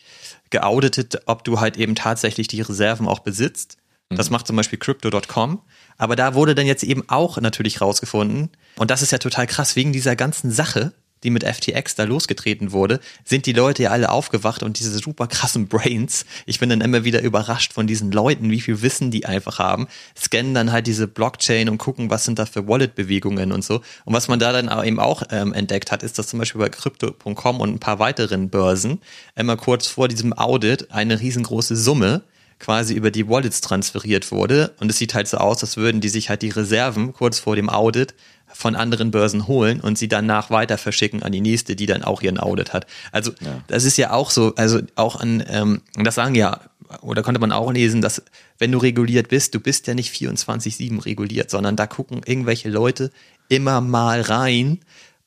geauditet, 0.49 1.23
ob 1.25 1.43
du 1.43 1.59
halt 1.59 1.77
eben 1.77 1.95
tatsächlich 1.95 2.47
die 2.47 2.61
Reserven 2.61 3.07
auch 3.07 3.19
besitzt. 3.19 3.77
Das 4.09 4.29
mhm. 4.29 4.33
macht 4.33 4.47
zum 4.47 4.55
Beispiel 4.55 4.79
Crypto.com. 4.79 5.61
Aber 5.97 6.15
da 6.15 6.33
wurde 6.33 6.55
dann 6.55 6.67
jetzt 6.67 6.83
eben 6.83 7.03
auch 7.09 7.37
natürlich 7.37 7.81
rausgefunden, 7.81 8.51
und 8.77 8.91
das 8.91 9.01
ist 9.01 9.11
ja 9.11 9.17
total 9.17 9.47
krass, 9.47 9.75
wegen 9.75 9.93
dieser 9.93 10.15
ganzen 10.15 10.51
Sache, 10.51 10.93
die 11.23 11.29
mit 11.29 11.43
FTX 11.43 11.95
da 11.95 12.03
losgetreten 12.03 12.71
wurde, 12.71 12.99
sind 13.25 13.45
die 13.45 13.53
Leute 13.53 13.83
ja 13.83 13.89
alle 13.91 14.09
aufgewacht 14.09 14.63
und 14.63 14.79
diese 14.79 14.97
super 14.97 15.27
krassen 15.27 15.67
Brains. 15.67 16.25
Ich 16.45 16.59
bin 16.59 16.69
dann 16.69 16.81
immer 16.81 17.03
wieder 17.03 17.21
überrascht 17.21 17.73
von 17.73 17.87
diesen 17.87 18.11
Leuten, 18.11 18.51
wie 18.51 18.61
viel 18.61 18.81
Wissen 18.81 19.11
die 19.11 19.25
einfach 19.25 19.59
haben, 19.59 19.87
scannen 20.17 20.53
dann 20.53 20.71
halt 20.71 20.87
diese 20.87 21.07
Blockchain 21.07 21.69
und 21.69 21.77
gucken, 21.77 22.09
was 22.09 22.25
sind 22.25 22.39
da 22.39 22.45
für 22.45 22.67
Wallet-Bewegungen 22.67 23.51
und 23.51 23.63
so. 23.63 23.81
Und 24.05 24.13
was 24.13 24.27
man 24.27 24.39
da 24.39 24.51
dann 24.51 24.69
eben 24.85 24.99
auch 24.99 25.23
ähm, 25.31 25.53
entdeckt 25.53 25.91
hat, 25.91 26.03
ist, 26.03 26.17
dass 26.17 26.27
zum 26.27 26.39
Beispiel 26.39 26.61
bei 26.61 26.69
Crypto.com 26.69 27.59
und 27.59 27.69
ein 27.69 27.79
paar 27.79 27.99
weiteren 27.99 28.49
Börsen 28.49 28.99
immer 29.35 29.57
kurz 29.57 29.87
vor 29.87 30.07
diesem 30.07 30.33
Audit 30.33 30.91
eine 30.91 31.19
riesengroße 31.19 31.75
Summe 31.75 32.23
quasi 32.59 32.93
über 32.93 33.09
die 33.09 33.27
Wallets 33.27 33.61
transferiert 33.61 34.31
wurde. 34.31 34.73
Und 34.79 34.89
es 34.89 34.97
sieht 34.97 35.13
halt 35.13 35.27
so 35.27 35.37
aus, 35.37 35.63
als 35.63 35.77
würden 35.77 36.01
die 36.01 36.09
sich 36.09 36.29
halt 36.29 36.41
die 36.41 36.49
Reserven 36.49 37.13
kurz 37.13 37.39
vor 37.39 37.55
dem 37.55 37.69
Audit 37.69 38.13
von 38.51 38.75
anderen 38.75 39.11
Börsen 39.11 39.47
holen 39.47 39.79
und 39.79 39.97
sie 39.97 40.07
danach 40.07 40.49
weiter 40.49 40.77
verschicken 40.77 41.23
an 41.23 41.31
die 41.31 41.41
nächste, 41.41 41.75
die 41.75 41.85
dann 41.85 42.03
auch 42.03 42.21
ihren 42.21 42.39
Audit 42.39 42.73
hat. 42.73 42.87
Also 43.11 43.31
ja. 43.39 43.61
das 43.67 43.85
ist 43.85 43.97
ja 43.97 44.11
auch 44.11 44.31
so, 44.31 44.53
also 44.55 44.79
auch 44.95 45.15
an, 45.15 45.43
ähm, 45.47 45.81
das 45.95 46.15
sagen 46.15 46.35
ja, 46.35 46.59
oder 47.01 47.21
konnte 47.21 47.39
man 47.39 47.51
auch 47.51 47.71
lesen, 47.71 48.01
dass 48.01 48.23
wenn 48.57 48.71
du 48.71 48.79
reguliert 48.79 49.29
bist, 49.29 49.53
du 49.53 49.59
bist 49.59 49.85
ja 49.87 49.93
nicht 49.93 50.13
24-7 50.13 51.05
reguliert, 51.05 51.51
sondern 51.51 51.75
da 51.75 51.85
gucken 51.85 52.21
irgendwelche 52.25 52.69
Leute 52.69 53.11
immer 53.47 53.81
mal 53.81 54.21
rein 54.21 54.79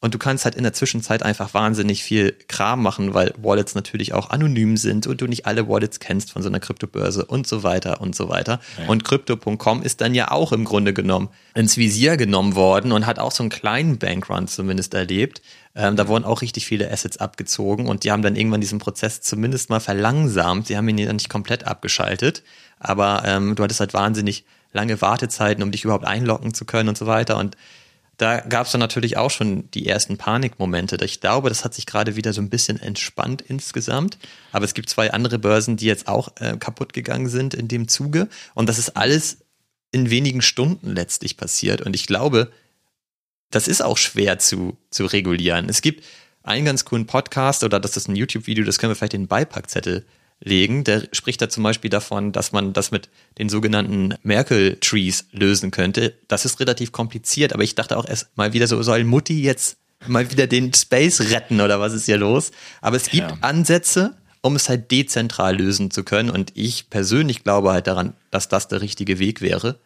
und 0.02 0.14
du 0.14 0.18
kannst 0.18 0.44
halt 0.44 0.56
in 0.56 0.64
der 0.64 0.72
Zwischenzeit 0.72 1.22
einfach 1.22 1.54
wahnsinnig 1.54 2.02
viel 2.02 2.34
Kram 2.48 2.82
machen, 2.82 3.14
weil 3.14 3.32
Wallets 3.40 3.76
natürlich 3.76 4.12
auch 4.12 4.30
anonym 4.30 4.76
sind 4.76 5.06
und 5.06 5.20
du 5.20 5.28
nicht 5.28 5.46
alle 5.46 5.68
Wallets 5.68 6.00
kennst 6.00 6.32
von 6.32 6.42
so 6.42 6.48
einer 6.48 6.58
Kryptobörse 6.58 7.24
und 7.24 7.46
so 7.46 7.62
weiter 7.62 8.00
und 8.00 8.16
so 8.16 8.28
weiter. 8.28 8.58
Ja. 8.78 8.88
Und 8.88 9.04
Crypto.com 9.04 9.80
ist 9.80 10.00
dann 10.00 10.12
ja 10.12 10.32
auch 10.32 10.50
im 10.50 10.64
Grunde 10.64 10.92
genommen 10.92 11.28
ins 11.54 11.76
Visier 11.76 12.16
genommen 12.16 12.56
worden 12.56 12.90
und 12.90 13.06
hat 13.06 13.20
auch 13.20 13.30
so 13.30 13.44
einen 13.44 13.50
kleinen 13.50 13.98
Bankrun 13.98 14.48
zumindest 14.48 14.92
erlebt. 14.92 15.40
Ähm, 15.76 15.94
da 15.94 16.08
wurden 16.08 16.24
auch 16.24 16.42
richtig 16.42 16.66
viele 16.66 16.90
Assets 16.90 17.18
abgezogen 17.18 17.86
und 17.86 18.02
die 18.02 18.10
haben 18.10 18.22
dann 18.22 18.34
irgendwann 18.34 18.60
diesen 18.60 18.80
Prozess 18.80 19.20
zumindest 19.20 19.70
mal 19.70 19.78
verlangsamt. 19.78 20.66
Sie 20.66 20.76
haben 20.76 20.88
ihn 20.88 20.98
ja 20.98 21.12
nicht 21.12 21.28
komplett 21.28 21.68
abgeschaltet, 21.68 22.42
aber 22.80 23.22
ähm, 23.24 23.54
du 23.54 23.62
hattest 23.62 23.78
halt 23.78 23.94
wahnsinnig 23.94 24.44
lange 24.72 25.00
Wartezeiten, 25.00 25.62
um 25.62 25.70
dich 25.70 25.84
überhaupt 25.84 26.06
einloggen 26.06 26.54
zu 26.54 26.64
können 26.64 26.88
und 26.88 26.98
so 26.98 27.06
weiter. 27.06 27.36
Und 27.36 27.56
da 28.22 28.38
gab 28.38 28.66
es 28.66 28.72
dann 28.72 28.78
natürlich 28.78 29.16
auch 29.16 29.32
schon 29.32 29.68
die 29.72 29.88
ersten 29.88 30.16
Panikmomente. 30.16 30.96
Ich 31.04 31.20
glaube, 31.20 31.48
das 31.48 31.64
hat 31.64 31.74
sich 31.74 31.86
gerade 31.86 32.14
wieder 32.14 32.32
so 32.32 32.40
ein 32.40 32.50
bisschen 32.50 32.80
entspannt 32.80 33.42
insgesamt. 33.42 34.16
Aber 34.52 34.64
es 34.64 34.74
gibt 34.74 34.88
zwei 34.88 35.12
andere 35.12 35.40
Börsen, 35.40 35.76
die 35.76 35.86
jetzt 35.86 36.06
auch 36.06 36.28
äh, 36.38 36.56
kaputt 36.56 36.92
gegangen 36.92 37.28
sind 37.28 37.52
in 37.52 37.66
dem 37.66 37.88
Zuge. 37.88 38.28
Und 38.54 38.68
das 38.68 38.78
ist 38.78 38.96
alles 38.96 39.38
in 39.90 40.08
wenigen 40.08 40.40
Stunden 40.40 40.92
letztlich 40.92 41.36
passiert. 41.36 41.82
Und 41.82 41.96
ich 41.96 42.06
glaube, 42.06 42.52
das 43.50 43.66
ist 43.66 43.82
auch 43.82 43.98
schwer 43.98 44.38
zu, 44.38 44.78
zu 44.90 45.06
regulieren. 45.06 45.68
Es 45.68 45.82
gibt 45.82 46.04
einen 46.44 46.64
ganz 46.64 46.84
coolen 46.84 47.06
Podcast 47.06 47.64
oder 47.64 47.80
das 47.80 47.96
ist 47.96 48.08
ein 48.08 48.14
YouTube-Video, 48.14 48.64
das 48.64 48.78
können 48.78 48.92
wir 48.92 48.94
vielleicht 48.94 49.14
in 49.14 49.22
den 49.22 49.28
Beipackzettel 49.28 50.06
legen. 50.44 50.84
Der 50.84 51.08
spricht 51.12 51.40
da 51.40 51.48
zum 51.48 51.62
Beispiel 51.62 51.90
davon, 51.90 52.32
dass 52.32 52.52
man 52.52 52.72
das 52.72 52.90
mit 52.90 53.08
den 53.38 53.48
sogenannten 53.48 54.14
Merkel-Trees 54.22 55.26
lösen 55.32 55.70
könnte. 55.70 56.14
Das 56.28 56.44
ist 56.44 56.60
relativ 56.60 56.92
kompliziert, 56.92 57.52
aber 57.52 57.62
ich 57.62 57.74
dachte 57.74 57.96
auch 57.96 58.06
erst 58.06 58.36
mal 58.36 58.52
wieder 58.52 58.66
so, 58.66 58.82
soll 58.82 59.04
Mutti 59.04 59.42
jetzt 59.42 59.76
mal 60.06 60.30
wieder 60.30 60.46
den 60.46 60.72
Space 60.74 61.20
retten 61.30 61.60
oder 61.60 61.80
was 61.80 61.92
ist 61.92 62.06
hier 62.06 62.18
los? 62.18 62.50
Aber 62.80 62.96
es 62.96 63.04
gibt 63.04 63.30
ja. 63.30 63.38
Ansätze, 63.40 64.16
um 64.40 64.56
es 64.56 64.68
halt 64.68 64.90
dezentral 64.90 65.56
lösen 65.56 65.90
zu 65.90 66.02
können. 66.02 66.30
Und 66.30 66.52
ich 66.54 66.90
persönlich 66.90 67.44
glaube 67.44 67.72
halt 67.72 67.86
daran, 67.86 68.14
dass 68.30 68.48
das 68.48 68.68
der 68.68 68.80
richtige 68.80 69.18
Weg 69.18 69.40
wäre, 69.40 69.78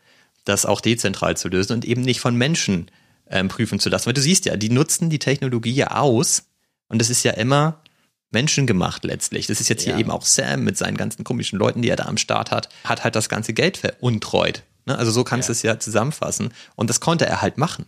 das 0.45 0.65
auch 0.65 0.81
dezentral 0.81 1.37
zu 1.37 1.49
lösen 1.49 1.75
und 1.75 1.85
eben 1.85 2.03
nicht 2.03 2.21
von 2.21 2.35
Menschen 2.35 2.91
ähm, 3.29 3.49
prüfen 3.49 3.79
zu 3.79 3.91
lassen. 3.91 4.07
Weil 4.07 4.15
du 4.15 4.21
siehst 4.21 4.47
ja, 4.47 4.57
die 4.57 4.71
nutzen 4.71 5.11
die 5.11 5.19
Technologie 5.19 5.75
ja 5.75 5.91
aus 5.91 6.45
und 6.89 7.03
es 7.03 7.11
ist 7.11 7.25
ja 7.25 7.33
immer 7.33 7.83
menschengemacht 8.31 9.05
letztlich. 9.05 9.47
Das 9.47 9.61
ist 9.61 9.69
jetzt 9.69 9.85
ja. 9.87 9.93
hier 9.93 10.01
eben 10.01 10.11
auch 10.11 10.25
Sam 10.25 10.65
mit 10.65 10.77
seinen 10.77 10.97
ganzen 10.97 11.25
komischen 11.25 11.59
Leuten, 11.59 11.83
die 11.83 11.89
er 11.89 11.97
da 11.97 12.05
am 12.05 12.17
Start 12.17 12.51
hat, 12.51 12.69
hat 12.85 13.05
halt 13.05 13.17
das 13.17 13.29
ganze 13.29 13.53
Geld 13.53 13.77
veruntreut. 13.77 14.63
Ne? 14.85 14.97
Also 14.97 15.11
so 15.11 15.25
kannst 15.25 15.49
du 15.49 15.53
ja. 15.53 15.57
es 15.57 15.63
ja 15.63 15.79
zusammenfassen. 15.79 16.53
Und 16.75 16.91
das 16.91 17.01
konnte 17.01 17.27
er 17.27 17.43
halt 17.43 17.59
machen. 17.59 17.87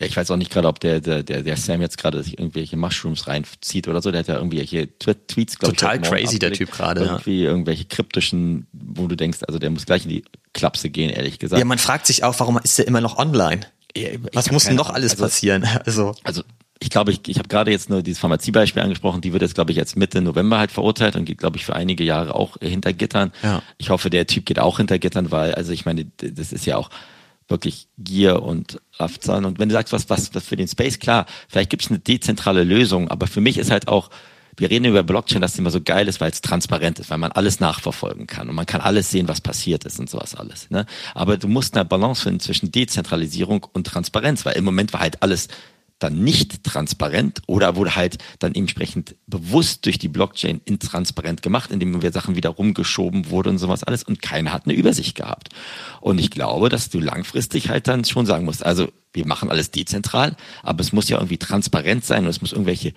Ja, 0.00 0.08
ich 0.08 0.16
weiß 0.16 0.30
auch 0.32 0.36
nicht 0.36 0.50
gerade, 0.50 0.66
ob 0.66 0.80
der, 0.80 1.00
der, 1.00 1.22
der, 1.22 1.42
der 1.42 1.56
Sam 1.56 1.80
jetzt 1.80 1.98
gerade 1.98 2.20
sich 2.22 2.38
irgendwelche 2.38 2.76
Mushrooms 2.76 3.28
reinzieht 3.28 3.86
oder 3.86 4.02
so. 4.02 4.10
Der 4.10 4.20
hat 4.20 4.28
ja 4.28 4.36
irgendwelche 4.36 4.88
Tweets, 4.98 5.58
glaube 5.58 5.74
ich. 5.74 5.80
Total 5.80 6.00
crazy, 6.00 6.40
der 6.40 6.52
Typ 6.52 6.72
gerade. 6.72 7.04
Irgendwie 7.04 7.42
ja. 7.42 7.50
irgendwelche 7.50 7.84
kryptischen, 7.84 8.66
wo 8.72 9.06
du 9.06 9.16
denkst, 9.16 9.38
also 9.46 9.60
der 9.60 9.70
muss 9.70 9.86
gleich 9.86 10.02
in 10.04 10.10
die 10.10 10.24
Klapse 10.52 10.90
gehen, 10.90 11.10
ehrlich 11.10 11.38
gesagt. 11.38 11.60
Ja, 11.60 11.64
man 11.64 11.78
fragt 11.78 12.06
sich 12.06 12.24
auch, 12.24 12.38
warum 12.40 12.58
ist 12.58 12.76
der 12.78 12.88
immer 12.88 13.00
noch 13.00 13.18
online? 13.18 13.60
Was 14.32 14.50
muss 14.50 14.64
denn 14.64 14.74
noch 14.74 14.90
alles 14.90 15.12
also, 15.12 15.22
passieren? 15.22 15.64
Also, 15.84 16.16
also 16.24 16.42
ich 16.80 16.90
glaube, 16.90 17.12
ich, 17.12 17.20
ich 17.26 17.38
habe 17.38 17.48
gerade 17.48 17.70
jetzt 17.70 17.88
nur 17.88 18.02
dieses 18.02 18.18
Pharmaziebeispiel 18.20 18.82
angesprochen, 18.82 19.20
die 19.20 19.32
wird 19.32 19.42
jetzt, 19.42 19.54
glaube 19.54 19.70
ich, 19.70 19.76
jetzt 19.76 19.96
Mitte 19.96 20.20
November 20.20 20.58
halt 20.58 20.72
verurteilt 20.72 21.16
und 21.16 21.24
geht, 21.24 21.38
glaube 21.38 21.56
ich, 21.56 21.64
für 21.64 21.74
einige 21.74 22.04
Jahre 22.04 22.34
auch 22.34 22.56
hinter 22.60 22.92
Gittern. 22.92 23.32
Ja. 23.42 23.62
Ich 23.78 23.90
hoffe, 23.90 24.10
der 24.10 24.26
Typ 24.26 24.46
geht 24.46 24.58
auch 24.58 24.78
hinter 24.78 24.98
Gittern, 24.98 25.30
weil, 25.30 25.54
also 25.54 25.72
ich 25.72 25.86
meine, 25.86 26.06
das 26.18 26.52
ist 26.52 26.66
ja 26.66 26.76
auch 26.76 26.90
wirklich 27.48 27.88
Gier 27.98 28.42
und 28.42 28.80
Raffzahn. 28.94 29.44
Und 29.44 29.58
wenn 29.58 29.68
du 29.68 29.74
sagst, 29.74 29.92
was, 29.92 30.08
was, 30.10 30.34
was 30.34 30.44
für 30.44 30.56
den 30.56 30.68
Space, 30.68 30.98
klar, 30.98 31.26
vielleicht 31.48 31.70
gibt 31.70 31.84
es 31.84 31.90
eine 31.90 31.98
dezentrale 32.00 32.64
Lösung, 32.64 33.08
aber 33.08 33.26
für 33.26 33.40
mich 33.40 33.58
ist 33.58 33.70
halt 33.70 33.88
auch, 33.88 34.10
wir 34.56 34.70
reden 34.70 34.84
über 34.84 35.02
Blockchain, 35.02 35.42
dass 35.42 35.54
es 35.54 35.58
immer 35.58 35.70
so 35.70 35.80
geil 35.80 36.06
ist, 36.08 36.20
weil 36.20 36.30
es 36.30 36.40
transparent 36.40 37.00
ist, 37.00 37.10
weil 37.10 37.18
man 37.18 37.32
alles 37.32 37.60
nachverfolgen 37.60 38.26
kann 38.26 38.48
und 38.48 38.54
man 38.54 38.66
kann 38.66 38.80
alles 38.80 39.10
sehen, 39.10 39.26
was 39.28 39.40
passiert 39.40 39.84
ist 39.84 39.98
und 39.98 40.08
sowas 40.08 40.34
alles. 40.34 40.70
Ne? 40.70 40.86
Aber 41.12 41.36
du 41.36 41.48
musst 41.48 41.76
eine 41.76 41.84
Balance 41.84 42.22
finden 42.22 42.40
zwischen 42.40 42.70
Dezentralisierung 42.70 43.66
und 43.72 43.86
Transparenz, 43.86 44.44
weil 44.46 44.54
im 44.54 44.64
Moment 44.64 44.92
war 44.92 45.00
halt 45.00 45.22
alles 45.22 45.48
dann 45.98 46.22
nicht 46.22 46.64
transparent 46.64 47.42
oder 47.46 47.76
wurde 47.76 47.96
halt 47.96 48.18
dann 48.38 48.54
entsprechend 48.54 49.16
bewusst 49.26 49.86
durch 49.86 49.98
die 49.98 50.08
Blockchain 50.08 50.60
intransparent 50.64 51.42
gemacht, 51.42 51.70
indem 51.70 52.02
wir 52.02 52.12
Sachen 52.12 52.36
wieder 52.36 52.50
rumgeschoben 52.50 53.30
wurde 53.30 53.50
und 53.50 53.58
sowas 53.58 53.84
alles 53.84 54.02
und 54.02 54.20
keiner 54.20 54.52
hat 54.52 54.66
eine 54.66 54.74
Übersicht 54.74 55.16
gehabt. 55.16 55.50
Und 56.00 56.18
ich 56.18 56.30
glaube, 56.30 56.68
dass 56.68 56.90
du 56.90 57.00
langfristig 57.00 57.68
halt 57.68 57.88
dann 57.88 58.04
schon 58.04 58.26
sagen 58.26 58.44
musst, 58.44 58.64
also 58.64 58.88
wir 59.12 59.26
machen 59.26 59.50
alles 59.50 59.70
dezentral, 59.70 60.36
aber 60.62 60.80
es 60.80 60.92
muss 60.92 61.08
ja 61.08 61.16
irgendwie 61.18 61.38
transparent 61.38 62.04
sein 62.04 62.24
und 62.24 62.30
es 62.30 62.40
muss 62.40 62.52
irgendwelche 62.52 62.92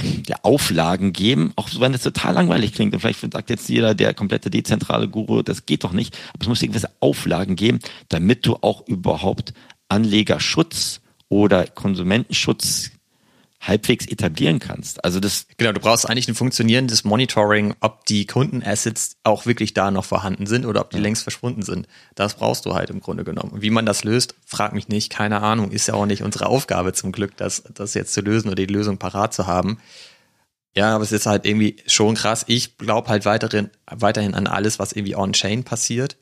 der 0.00 0.44
Auflagen 0.44 1.12
geben, 1.12 1.52
auch 1.56 1.68
wenn 1.78 1.92
es 1.92 2.02
total 2.02 2.32
langweilig 2.32 2.72
klingt. 2.72 2.94
Und 2.94 3.00
vielleicht 3.00 3.20
sagt 3.20 3.50
jetzt 3.50 3.68
jeder, 3.68 3.94
der 3.94 4.14
komplette 4.14 4.48
dezentrale 4.48 5.06
Guru, 5.06 5.42
das 5.42 5.66
geht 5.66 5.84
doch 5.84 5.92
nicht. 5.92 6.16
Aber 6.32 6.42
es 6.42 6.48
muss 6.48 6.62
irgendwelche 6.62 6.90
Auflagen 7.00 7.56
geben, 7.56 7.78
damit 8.08 8.46
du 8.46 8.56
auch 8.62 8.86
überhaupt 8.86 9.52
Anlegerschutz 9.88 11.01
oder 11.32 11.66
Konsumentenschutz 11.66 12.90
halbwegs 13.58 14.06
etablieren 14.06 14.58
kannst. 14.58 15.02
Also 15.02 15.18
das 15.18 15.46
genau, 15.56 15.72
du 15.72 15.80
brauchst 15.80 16.06
eigentlich 16.06 16.28
ein 16.28 16.34
funktionierendes 16.34 17.04
Monitoring, 17.04 17.74
ob 17.80 18.04
die 18.04 18.26
Kundenassets 18.26 19.16
auch 19.24 19.46
wirklich 19.46 19.72
da 19.72 19.90
noch 19.90 20.04
vorhanden 20.04 20.46
sind 20.46 20.66
oder 20.66 20.82
ob 20.82 20.90
die 20.90 20.98
ja. 20.98 21.02
längst 21.02 21.22
verschwunden 21.22 21.62
sind. 21.62 21.88
Das 22.14 22.34
brauchst 22.34 22.66
du 22.66 22.74
halt 22.74 22.90
im 22.90 23.00
Grunde 23.00 23.24
genommen. 23.24 23.62
wie 23.62 23.70
man 23.70 23.86
das 23.86 24.04
löst, 24.04 24.34
frag 24.44 24.74
mich 24.74 24.88
nicht, 24.88 25.10
keine 25.10 25.40
Ahnung, 25.40 25.70
ist 25.70 25.88
ja 25.88 25.94
auch 25.94 26.04
nicht 26.04 26.22
unsere 26.22 26.46
Aufgabe 26.46 26.92
zum 26.92 27.12
Glück, 27.12 27.34
das 27.38 27.62
das 27.72 27.94
jetzt 27.94 28.12
zu 28.12 28.20
lösen 28.20 28.48
oder 28.48 28.66
die 28.66 28.66
Lösung 28.66 28.98
parat 28.98 29.32
zu 29.32 29.46
haben. 29.46 29.78
Ja, 30.76 30.94
aber 30.94 31.04
es 31.04 31.12
ist 31.12 31.26
halt 31.26 31.46
irgendwie 31.46 31.76
schon 31.86 32.14
krass. 32.14 32.44
Ich 32.48 32.76
glaube 32.76 33.08
halt 33.08 33.24
weiterhin 33.24 33.70
weiterhin 33.86 34.34
an 34.34 34.48
alles, 34.48 34.78
was 34.78 34.92
irgendwie 34.92 35.16
on-chain 35.16 35.64
passiert, 35.64 36.18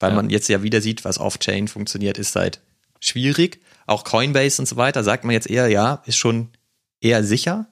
weil 0.00 0.10
ja. 0.10 0.16
man 0.16 0.30
jetzt 0.30 0.48
ja 0.48 0.64
wieder 0.64 0.80
sieht, 0.80 1.04
was 1.04 1.18
off-chain 1.18 1.68
funktioniert, 1.68 2.18
ist 2.18 2.34
halt 2.34 2.60
schwierig 3.00 3.60
auch 3.90 4.04
Coinbase 4.04 4.62
und 4.62 4.66
so 4.66 4.76
weiter, 4.76 5.04
sagt 5.04 5.24
man 5.24 5.32
jetzt 5.32 5.50
eher, 5.50 5.68
ja, 5.68 6.02
ist 6.06 6.16
schon 6.16 6.48
eher 7.00 7.24
sicher. 7.24 7.66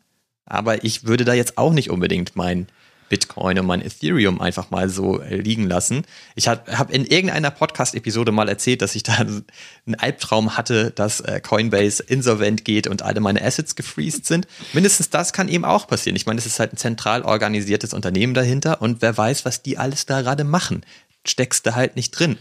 Aber 0.44 0.84
ich 0.84 1.04
würde 1.04 1.24
da 1.24 1.34
jetzt 1.34 1.58
auch 1.58 1.72
nicht 1.72 1.90
unbedingt 1.90 2.34
mein 2.34 2.68
Bitcoin 3.08 3.58
und 3.58 3.66
mein 3.66 3.80
Ethereum 3.80 4.40
einfach 4.40 4.70
mal 4.70 4.88
so 4.88 5.20
äh, 5.20 5.36
liegen 5.36 5.66
lassen. 5.66 6.02
Ich 6.34 6.48
habe 6.48 6.76
hab 6.76 6.90
in 6.90 7.04
irgendeiner 7.04 7.50
Podcast-Episode 7.50 8.32
mal 8.32 8.48
erzählt, 8.48 8.82
dass 8.82 8.94
ich 8.94 9.02
da 9.02 9.14
einen 9.14 9.94
Albtraum 9.96 10.56
hatte, 10.56 10.90
dass 10.90 11.20
äh, 11.20 11.40
Coinbase 11.40 12.02
insolvent 12.02 12.64
geht 12.64 12.86
und 12.86 13.02
alle 13.02 13.20
meine 13.20 13.42
Assets 13.42 13.76
gefreezed 13.76 14.26
sind. 14.26 14.46
Mindestens 14.72 15.10
das 15.10 15.32
kann 15.32 15.48
eben 15.48 15.64
auch 15.64 15.86
passieren. 15.86 16.16
Ich 16.16 16.26
meine, 16.26 16.38
es 16.38 16.46
ist 16.46 16.60
halt 16.60 16.72
ein 16.74 16.78
zentral 16.78 17.22
organisiertes 17.22 17.94
Unternehmen 17.94 18.34
dahinter 18.34 18.82
und 18.82 19.02
wer 19.02 19.16
weiß, 19.16 19.44
was 19.44 19.62
die 19.62 19.78
alles 19.78 20.06
da 20.06 20.22
gerade 20.22 20.44
machen. 20.44 20.84
Steckst 21.26 21.66
du 21.66 21.74
halt 21.74 21.96
nicht 21.96 22.10
drin. 22.10 22.38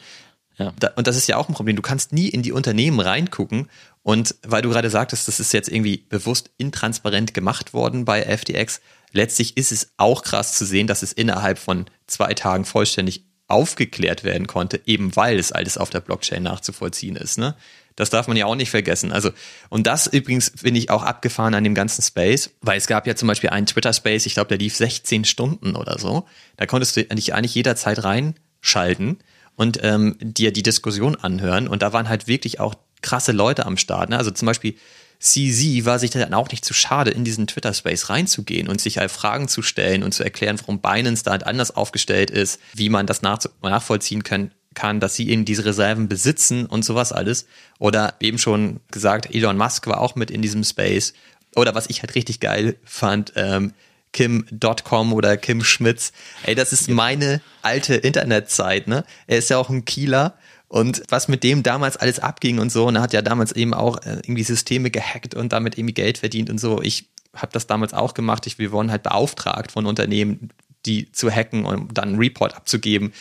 Ja. 0.58 0.74
Da, 0.80 0.92
und 0.96 1.08
das 1.08 1.16
ist 1.16 1.28
ja 1.28 1.38
auch 1.38 1.50
ein 1.50 1.54
Problem. 1.54 1.76
Du 1.76 1.82
kannst 1.82 2.14
nie 2.14 2.28
in 2.30 2.42
die 2.42 2.52
Unternehmen 2.52 3.00
reingucken. 3.00 3.70
Und 4.04 4.36
weil 4.44 4.62
du 4.62 4.70
gerade 4.70 4.90
sagtest, 4.90 5.28
das 5.28 5.40
ist 5.40 5.54
jetzt 5.54 5.70
irgendwie 5.70 6.06
bewusst 6.10 6.50
intransparent 6.58 7.34
gemacht 7.34 7.74
worden 7.74 8.06
bei 8.06 8.24
FTX, 8.24 8.82
letztlich 9.12 9.58
ist 9.58 9.72
es 9.72 9.92
auch 9.98 10.24
krass 10.24 10.54
zu 10.54 10.66
sehen, 10.66 10.88
dass 10.88 11.04
es 11.04 11.14
innerhalb 11.14 11.60
von 11.60 11.86
zwei 12.08 12.34
Tagen 12.34 12.66
vollständig 12.66 13.24
aufgeklärt 13.48 14.24
werden 14.24 14.48
konnte, 14.48 14.82
eben 14.86 15.16
weil 15.16 15.40
es 15.40 15.52
alles 15.52 15.78
auf 15.78 15.90
der 15.90 16.02
Blockchain 16.02 16.44
nachzuvollziehen 16.44 17.16
ist. 17.16 17.38
Ne? 17.38 17.56
Das 17.96 18.10
darf 18.10 18.28
man 18.28 18.38
ja 18.38 18.46
auch 18.46 18.56
nicht 18.56 18.70
vergessen. 18.70 19.12
Also, 19.12 19.32
und 19.70 19.88
das 19.88 20.08
übrigens 20.08 20.52
finde 20.56 20.80
ich 20.80 20.90
auch 20.90 21.04
abgefahren 21.04 21.54
an 21.54 21.64
dem 21.64 21.74
ganzen 21.74 22.02
Space, 22.02 22.52
weil 22.62 22.78
es 22.78 22.88
gab 22.88 23.08
ja 23.08 23.16
zum 23.16 23.28
Beispiel 23.28 23.50
einen 23.50 23.66
Twitter-Space, 23.66 24.26
ich 24.26 24.34
glaube, 24.34 24.50
der 24.50 24.58
lief 24.58 24.76
16 24.76 25.26
Stunden 25.26 25.76
oder 25.76 25.98
so. 25.98 26.28
Da 26.58 26.66
konntest 26.66 26.96
du 26.96 27.04
dich 27.04 27.34
eigentlich 27.34 27.56
jederzeit 27.56 28.04
reinschalten 28.04 29.18
und 29.58 29.80
ähm, 29.84 30.16
dir 30.22 30.54
die 30.54 30.64
Diskussion 30.64 31.18
anhören. 31.18 31.68
Und 31.68 31.82
da 31.82 31.92
waren 31.92 32.08
halt 32.08 32.28
wirklich 32.28 32.62
auch 32.62 32.76
krasse 33.02 33.34
Leute 33.34 33.66
am 33.66 33.76
Start. 33.76 34.10
Ne? 34.10 34.18
Also 34.18 34.32
zum 34.32 34.46
Beispiel 34.46 34.76
CZ 35.20 35.84
war 35.86 35.98
sich 35.98 36.12
dann 36.12 36.34
auch 36.36 36.50
nicht 36.52 36.64
zu 36.64 36.74
schade, 36.74 37.10
in 37.10 37.26
diesen 37.26 37.48
Twitter-Space 37.48 38.10
reinzugehen 38.10 38.70
und 38.70 38.80
sich 38.80 39.00
halt 39.00 39.12
Fragen 39.12 39.48
zu 39.48 39.64
stellen 39.64 40.04
und 40.04 40.14
zu 40.14 40.24
erklären, 40.24 40.60
warum 40.60 40.80
Binance 40.80 41.24
da 41.24 41.32
halt 41.32 41.46
anders 41.46 41.76
aufgestellt 41.76 42.30
ist, 42.30 42.60
wie 42.74 42.90
man 42.90 43.08
das 43.08 43.24
nach 43.24 43.40
nachvollziehen 43.64 44.24
kann, 44.24 44.52
kann, 44.76 45.00
dass 45.00 45.16
sie 45.16 45.30
eben 45.30 45.44
diese 45.44 45.66
Reserven 45.66 46.08
besitzen 46.08 46.68
und 46.68 46.86
sowas 46.86 47.12
alles. 47.12 47.48
Oder 47.80 48.14
eben 48.20 48.38
schon 48.38 48.80
gesagt, 48.92 49.34
Elon 49.34 49.58
Musk 49.58 49.88
war 49.88 50.02
auch 50.02 50.16
mit 50.16 50.30
in 50.30 50.44
diesem 50.44 50.64
Space. 50.64 51.14
Oder 51.56 51.74
was 51.74 51.90
ich 51.90 52.04
halt 52.04 52.14
richtig 52.14 52.40
geil 52.40 52.76
fand, 52.86 53.34
ähm, 53.36 53.74
Kim.com 54.18 55.14
oder 55.14 55.38
Kim 55.38 55.64
Schmitz. 55.64 56.12
Ey, 56.42 56.56
das 56.56 56.74
ist 56.74 56.90
meine 56.90 57.40
alte 57.62 57.94
Internetzeit, 57.94 58.88
ne? 58.88 59.04
Er 59.28 59.38
ist 59.38 59.52
ja 59.52 59.60
auch 59.60 59.70
ein 59.70 59.86
Kieler. 59.86 60.34
Und 60.68 61.04
was 61.10 61.28
mit 61.28 61.44
dem 61.44 61.62
damals 61.62 61.98
alles 61.98 62.20
abging 62.20 62.58
und 62.58 62.72
so, 62.72 62.88
und 62.88 62.96
er 62.96 63.04
hat 63.04 63.14
ja 63.14 63.22
damals 63.22 63.52
eben 63.52 63.76
auch 63.76 63.98
äh, 63.98 64.16
irgendwie 64.24 64.42
Systeme 64.42 64.90
gehackt 64.90 65.36
und 65.36 65.54
damit 65.54 65.78
irgendwie 65.78 65.94
Geld 65.94 66.18
verdient 66.18 66.50
und 66.50 66.60
so. 66.60 66.82
Ich 66.82 67.06
habe 67.36 67.52
das 67.54 67.68
damals 67.68 67.94
auch 67.94 68.16
gemacht. 68.16 68.48
Ich, 68.48 68.58
wir 68.58 68.72
wurden 68.72 68.90
halt 68.90 69.04
beauftragt 69.04 69.72
von 69.72 69.86
Unternehmen, 69.86 70.50
die 70.88 71.12
zu 71.12 71.30
hacken 71.30 71.64
und 71.66 71.96
dann 71.96 72.10
einen 72.10 72.18
Report 72.18 72.56
abzugeben, 72.56 73.14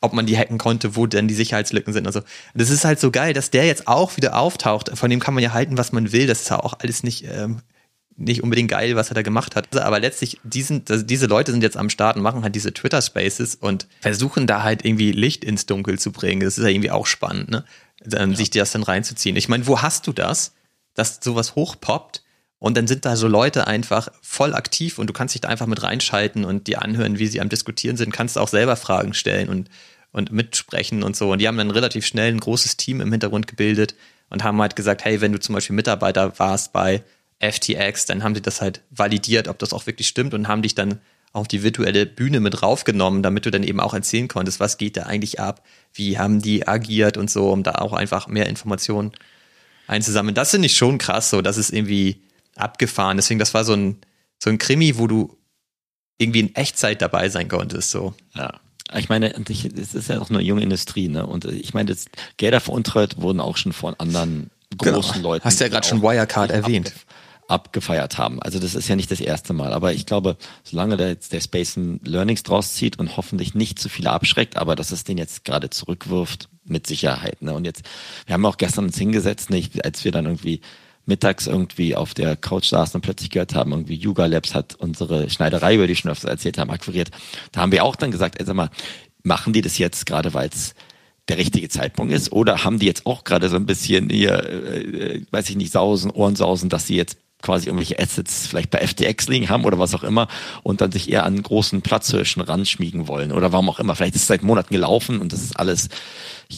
ob 0.00 0.12
man 0.12 0.24
die 0.24 0.38
hacken 0.38 0.58
konnte, 0.58 0.94
wo 0.94 1.06
denn 1.08 1.26
die 1.26 1.34
Sicherheitslücken 1.34 1.92
sind. 1.92 2.06
Also 2.06 2.20
das 2.54 2.70
ist 2.70 2.84
halt 2.84 3.00
so 3.00 3.10
geil, 3.10 3.32
dass 3.32 3.50
der 3.50 3.66
jetzt 3.66 3.88
auch 3.88 4.16
wieder 4.16 4.38
auftaucht. 4.38 4.96
Von 4.96 5.10
dem 5.10 5.18
kann 5.18 5.34
man 5.34 5.42
ja 5.42 5.52
halten, 5.52 5.76
was 5.76 5.90
man 5.90 6.12
will. 6.12 6.28
Das 6.28 6.42
ist 6.42 6.50
ja 6.50 6.60
auch 6.60 6.74
alles 6.78 7.02
nicht 7.02 7.24
ähm, 7.24 7.60
nicht 8.16 8.42
unbedingt 8.42 8.70
geil, 8.70 8.96
was 8.96 9.10
er 9.10 9.14
da 9.14 9.22
gemacht 9.22 9.56
hat. 9.56 9.76
Aber 9.76 9.98
letztlich, 9.98 10.38
diesen, 10.44 10.84
also 10.88 11.04
diese 11.04 11.26
Leute 11.26 11.52
sind 11.52 11.62
jetzt 11.62 11.76
am 11.76 11.90
Start 11.90 12.16
und 12.16 12.22
machen 12.22 12.42
halt 12.42 12.54
diese 12.54 12.72
Twitter-Spaces 12.72 13.56
und 13.56 13.88
versuchen 14.00 14.46
da 14.46 14.62
halt 14.62 14.84
irgendwie 14.84 15.12
Licht 15.12 15.44
ins 15.44 15.66
Dunkel 15.66 15.98
zu 15.98 16.12
bringen. 16.12 16.40
Das 16.40 16.58
ist 16.58 16.64
ja 16.64 16.70
irgendwie 16.70 16.90
auch 16.90 17.06
spannend, 17.06 17.50
ne? 17.50 17.64
Dann, 18.04 18.32
ja. 18.32 18.36
Sich 18.36 18.50
das 18.50 18.72
dann 18.72 18.82
reinzuziehen. 18.82 19.36
Ich 19.36 19.48
meine, 19.48 19.66
wo 19.66 19.80
hast 19.80 20.06
du 20.06 20.12
das, 20.12 20.52
dass 20.94 21.20
sowas 21.22 21.54
hochpoppt 21.54 22.22
und 22.58 22.76
dann 22.76 22.86
sind 22.86 23.04
da 23.04 23.16
so 23.16 23.28
Leute 23.28 23.66
einfach 23.66 24.08
voll 24.22 24.54
aktiv 24.54 24.98
und 24.98 25.08
du 25.08 25.12
kannst 25.12 25.34
dich 25.34 25.40
da 25.40 25.48
einfach 25.48 25.66
mit 25.66 25.82
reinschalten 25.82 26.44
und 26.44 26.66
dir 26.66 26.82
anhören, 26.82 27.18
wie 27.18 27.26
sie 27.26 27.40
am 27.40 27.48
Diskutieren 27.48 27.96
sind, 27.96 28.12
kannst 28.12 28.38
auch 28.38 28.48
selber 28.48 28.76
Fragen 28.76 29.14
stellen 29.14 29.48
und, 29.48 29.70
und 30.12 30.32
mitsprechen 30.32 31.02
und 31.02 31.16
so. 31.16 31.32
Und 31.32 31.40
die 31.40 31.48
haben 31.48 31.56
dann 31.56 31.70
relativ 31.70 32.06
schnell 32.06 32.32
ein 32.32 32.40
großes 32.40 32.76
Team 32.76 33.00
im 33.00 33.10
Hintergrund 33.10 33.46
gebildet 33.46 33.94
und 34.30 34.44
haben 34.44 34.60
halt 34.60 34.76
gesagt, 34.76 35.04
hey, 35.04 35.20
wenn 35.20 35.32
du 35.32 35.40
zum 35.40 35.54
Beispiel 35.54 35.76
Mitarbeiter 35.76 36.38
warst 36.38 36.72
bei 36.72 37.02
FTX, 37.52 38.06
dann 38.06 38.22
haben 38.22 38.34
sie 38.34 38.42
das 38.42 38.60
halt 38.60 38.82
validiert, 38.90 39.48
ob 39.48 39.58
das 39.58 39.72
auch 39.72 39.86
wirklich 39.86 40.08
stimmt 40.08 40.34
und 40.34 40.48
haben 40.48 40.62
dich 40.62 40.74
dann 40.74 41.00
auf 41.34 41.48
die 41.48 41.64
virtuelle 41.64 42.06
Bühne 42.06 42.38
mit 42.38 42.62
raufgenommen, 42.62 43.22
damit 43.22 43.44
du 43.44 43.50
dann 43.50 43.64
eben 43.64 43.80
auch 43.80 43.92
erzählen 43.92 44.28
konntest, 44.28 44.60
was 44.60 44.78
geht 44.78 44.96
da 44.96 45.02
eigentlich 45.02 45.40
ab, 45.40 45.64
wie 45.92 46.16
haben 46.16 46.40
die 46.40 46.66
agiert 46.66 47.16
und 47.16 47.28
so, 47.28 47.50
um 47.50 47.64
da 47.64 47.72
auch 47.72 47.92
einfach 47.92 48.28
mehr 48.28 48.48
Informationen 48.48 49.12
einzusammeln. 49.88 50.34
Das 50.34 50.52
finde 50.52 50.66
ich 50.66 50.76
schon 50.76 50.96
krass, 50.98 51.30
so, 51.30 51.42
das 51.42 51.58
ist 51.58 51.72
irgendwie 51.72 52.22
abgefahren. 52.54 53.16
Deswegen, 53.16 53.40
das 53.40 53.52
war 53.52 53.64
so 53.64 53.74
ein, 53.74 53.96
so 54.38 54.48
ein 54.48 54.58
Krimi, 54.58 54.96
wo 54.96 55.08
du 55.08 55.36
irgendwie 56.18 56.40
in 56.40 56.54
Echtzeit 56.54 57.02
dabei 57.02 57.28
sein 57.28 57.48
konntest, 57.48 57.90
so. 57.90 58.14
Ja. 58.34 58.60
Ich 58.96 59.08
meine, 59.08 59.34
es 59.34 59.94
ist 59.94 60.08
ja 60.08 60.20
auch 60.20 60.30
eine 60.30 60.40
junge 60.40 60.62
Industrie, 60.62 61.08
ne? 61.08 61.26
Und 61.26 61.46
ich 61.46 61.74
meine, 61.74 61.90
das 61.90 62.04
Gelder 62.36 62.60
veruntreut 62.60 63.20
wurden 63.20 63.40
auch 63.40 63.56
schon 63.56 63.72
von 63.72 63.94
anderen 63.94 64.50
genau. 64.78 65.00
großen 65.00 65.14
genau. 65.14 65.30
Leuten. 65.30 65.44
Hast 65.44 65.58
du 65.58 65.64
ja 65.64 65.70
gerade 65.70 65.88
schon 65.88 66.00
Wirecard 66.02 66.52
erwähnt 66.52 66.92
abgefeiert 67.48 68.18
haben. 68.18 68.40
Also 68.42 68.58
das 68.58 68.74
ist 68.74 68.88
ja 68.88 68.96
nicht 68.96 69.10
das 69.10 69.20
erste 69.20 69.52
Mal. 69.52 69.72
Aber 69.72 69.92
ich 69.92 70.06
glaube, 70.06 70.36
solange 70.62 70.96
jetzt 70.96 71.32
der 71.32 71.40
Space 71.40 71.76
Learnings 71.76 72.42
draus 72.42 72.74
zieht 72.74 72.98
und 72.98 73.16
hoffentlich 73.16 73.54
nicht 73.54 73.78
zu 73.78 73.88
viele 73.88 74.10
abschreckt, 74.10 74.56
aber 74.56 74.76
dass 74.76 74.92
es 74.92 75.04
den 75.04 75.18
jetzt 75.18 75.44
gerade 75.44 75.70
zurückwirft, 75.70 76.48
mit 76.64 76.86
Sicherheit. 76.86 77.42
Ne? 77.42 77.54
Und 77.54 77.64
jetzt, 77.64 77.82
wir 78.26 78.34
haben 78.34 78.46
auch 78.46 78.56
gestern 78.56 78.86
uns 78.86 78.98
hingesetzt, 78.98 79.50
nicht, 79.50 79.84
als 79.84 80.04
wir 80.04 80.12
dann 80.12 80.24
irgendwie 80.26 80.60
mittags 81.06 81.46
irgendwie 81.46 81.94
auf 81.94 82.14
der 82.14 82.36
Couch 82.36 82.70
saßen 82.70 82.96
und 82.96 83.02
plötzlich 83.02 83.30
gehört 83.30 83.54
haben, 83.54 83.72
irgendwie 83.72 83.96
Yuga 83.96 84.26
Labs 84.26 84.54
hat 84.54 84.74
unsere 84.76 85.28
Schneiderei, 85.28 85.74
über 85.74 85.86
die 85.86 85.96
schon 85.96 86.10
öfter 86.10 86.28
erzählt 86.28 86.56
haben, 86.56 86.70
akquiriert. 86.70 87.10
Da 87.52 87.60
haben 87.60 87.72
wir 87.72 87.84
auch 87.84 87.96
dann 87.96 88.10
gesagt, 88.10 88.40
ey, 88.40 88.46
sag 88.46 88.56
mal, 88.56 88.70
machen 89.22 89.52
die 89.52 89.60
das 89.60 89.76
jetzt 89.76 90.06
gerade, 90.06 90.32
weil 90.32 90.48
es 90.48 90.74
der 91.28 91.36
richtige 91.36 91.68
Zeitpunkt 91.68 92.12
ist? 92.12 92.32
Oder 92.32 92.64
haben 92.64 92.78
die 92.78 92.86
jetzt 92.86 93.06
auch 93.06 93.24
gerade 93.24 93.48
so 93.50 93.56
ein 93.56 93.66
bisschen 93.66 94.08
hier, 94.08 94.44
äh, 94.44 95.16
äh 95.16 95.26
weiß 95.30 95.50
ich 95.50 95.56
nicht, 95.56 95.72
Sausen, 95.72 96.10
Ohrensausen, 96.10 96.70
dass 96.70 96.86
sie 96.86 96.96
jetzt 96.96 97.18
quasi 97.44 97.66
irgendwelche 97.66 97.98
Assets 97.98 98.46
vielleicht 98.46 98.70
bei 98.70 98.84
FTX 98.84 99.28
liegen 99.28 99.50
haben 99.50 99.64
oder 99.64 99.78
was 99.78 99.94
auch 99.94 100.02
immer 100.02 100.28
und 100.62 100.80
dann 100.80 100.90
sich 100.90 101.10
eher 101.10 101.24
an 101.24 101.40
großen 101.40 101.82
Platzhirschen 101.82 102.42
ranschmiegen 102.42 103.06
wollen 103.06 103.30
oder 103.30 103.52
warum 103.52 103.68
auch 103.68 103.78
immer. 103.78 103.94
Vielleicht 103.94 104.16
ist 104.16 104.22
es 104.22 104.28
seit 104.28 104.42
Monaten 104.42 104.72
gelaufen 104.72 105.20
und 105.20 105.32
das 105.32 105.42
ist 105.42 105.60
alles 105.60 105.88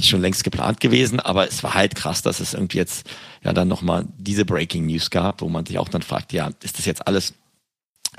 schon 0.01 0.21
längst 0.21 0.45
geplant 0.45 0.81
gewesen, 0.81 1.21
aber 1.21 1.49
es 1.49 1.63
war 1.63 1.75
halt 1.75 1.97
krass, 1.97 2.23
dass 2.23 2.41
es 2.41 2.55
irgendwie 2.55 2.79
jetzt 2.79 3.09
ja 3.43 3.53
dann 3.53 3.69
nochmal 3.69 4.07
diese 4.17 4.45
Breaking 4.45 4.87
News 4.87 5.11
gab, 5.11 5.43
wo 5.43 5.49
man 5.49 5.67
sich 5.67 5.79
auch 5.79 5.89
dann 5.89 6.03
fragt, 6.03 6.33
ja, 6.33 6.51
ist 6.63 6.79
das 6.79 6.87
jetzt 6.87 7.07
alles 7.07 7.35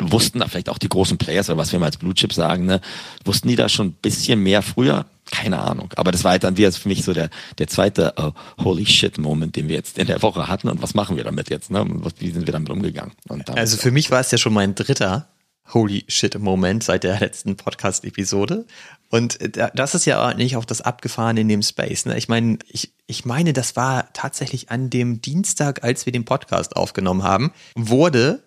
wussten 0.01 0.39
da 0.39 0.47
vielleicht 0.47 0.69
auch 0.69 0.77
die 0.77 0.89
großen 0.89 1.17
Players 1.17 1.49
oder 1.49 1.57
was 1.57 1.71
wir 1.71 1.79
mal 1.79 1.88
als 1.88 1.97
Blue 1.97 2.13
Chip 2.13 2.33
sagen, 2.33 2.65
ne, 2.65 2.81
wussten 3.25 3.47
die 3.47 3.55
da 3.55 3.69
schon 3.69 3.88
ein 3.88 3.93
bisschen 3.93 4.41
mehr 4.41 4.62
früher? 4.62 5.05
Keine 5.29 5.60
Ahnung. 5.60 5.91
Aber 5.97 6.12
das 6.12 6.23
war 6.23 6.31
halt 6.31 6.43
dann 6.43 6.55
wieder 6.57 6.71
für 6.71 6.88
mich 6.88 7.03
so 7.03 7.13
der, 7.13 7.29
der 7.57 7.67
zweite 7.67 8.13
uh, 8.17 8.31
Holy 8.63 8.86
Shit 8.86 9.17
Moment, 9.17 9.55
den 9.57 9.67
wir 9.67 9.75
jetzt 9.75 9.97
in 9.97 10.07
der 10.07 10.21
Woche 10.21 10.47
hatten. 10.47 10.69
Und 10.69 10.81
was 10.81 10.93
machen 10.93 11.17
wir 11.17 11.25
damit 11.25 11.49
jetzt? 11.49 11.69
Ne? 11.69 11.86
Wie 12.19 12.31
sind 12.31 12.45
wir 12.45 12.53
damit 12.53 12.69
umgegangen? 12.69 13.12
Damit 13.25 13.49
also 13.49 13.75
für 13.75 13.91
mich 13.91 14.10
war 14.10 14.21
es 14.21 14.31
ja 14.31 14.38
schon 14.38 14.53
mein 14.53 14.73
dritter 14.75 15.27
Holy 15.73 16.05
Shit 16.07 16.39
Moment 16.39 16.83
seit 16.83 17.03
der 17.03 17.19
letzten 17.19 17.57
Podcast-Episode. 17.57 18.65
Und 19.10 19.41
äh, 19.41 19.69
das 19.73 19.95
ist 19.95 20.05
ja 20.05 20.33
nicht 20.33 20.55
auch 20.55 20.65
das 20.65 20.81
Abgefahren 20.81 21.38
in 21.38 21.49
dem 21.49 21.62
Space. 21.62 22.05
Ne? 22.05 22.17
Ich 22.17 22.29
meine, 22.29 22.60
ich, 22.69 22.93
ich 23.05 23.25
meine, 23.25 23.53
das 23.53 23.75
war 23.75 24.12
tatsächlich 24.13 24.69
an 24.69 24.89
dem 24.89 25.21
Dienstag, 25.21 25.83
als 25.83 26.05
wir 26.05 26.13
den 26.13 26.25
Podcast 26.25 26.75
aufgenommen 26.75 27.23
haben, 27.23 27.51
wurde 27.75 28.43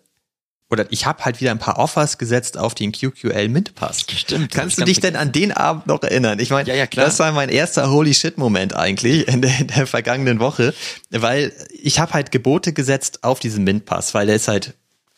oder 0.70 0.86
ich 0.90 1.04
habe 1.04 1.24
halt 1.24 1.40
wieder 1.40 1.50
ein 1.50 1.58
paar 1.58 1.78
Offers 1.78 2.16
gesetzt 2.16 2.56
auf 2.56 2.74
den 2.74 2.92
QQL 2.92 3.48
Mint 3.48 3.74
Pass. 3.74 4.00
Stimmt. 4.00 4.52
Kannst 4.52 4.78
du 4.78 4.84
dich 4.84 5.00
denn 5.00 5.16
an 5.16 5.32
den 5.32 5.52
Abend 5.52 5.86
noch 5.86 6.02
erinnern? 6.02 6.38
Ich 6.38 6.50
meine, 6.50 6.68
ja, 6.68 6.74
ja, 6.74 6.86
das 6.86 7.18
war 7.18 7.32
mein 7.32 7.48
erster 7.48 7.90
Holy 7.90 8.14
Shit 8.14 8.38
Moment 8.38 8.74
eigentlich 8.74 9.26
in 9.28 9.42
der, 9.42 9.58
in 9.58 9.66
der 9.66 9.86
vergangenen 9.86 10.38
Woche, 10.38 10.72
weil 11.10 11.52
ich 11.82 11.98
habe 11.98 12.12
halt 12.12 12.30
Gebote 12.30 12.72
gesetzt 12.72 13.24
auf 13.24 13.40
diesen 13.40 13.64
Mint 13.64 13.84
Pass, 13.84 14.14
weil 14.14 14.26
der 14.26 14.36
ist 14.36 14.48
halt 14.48 14.74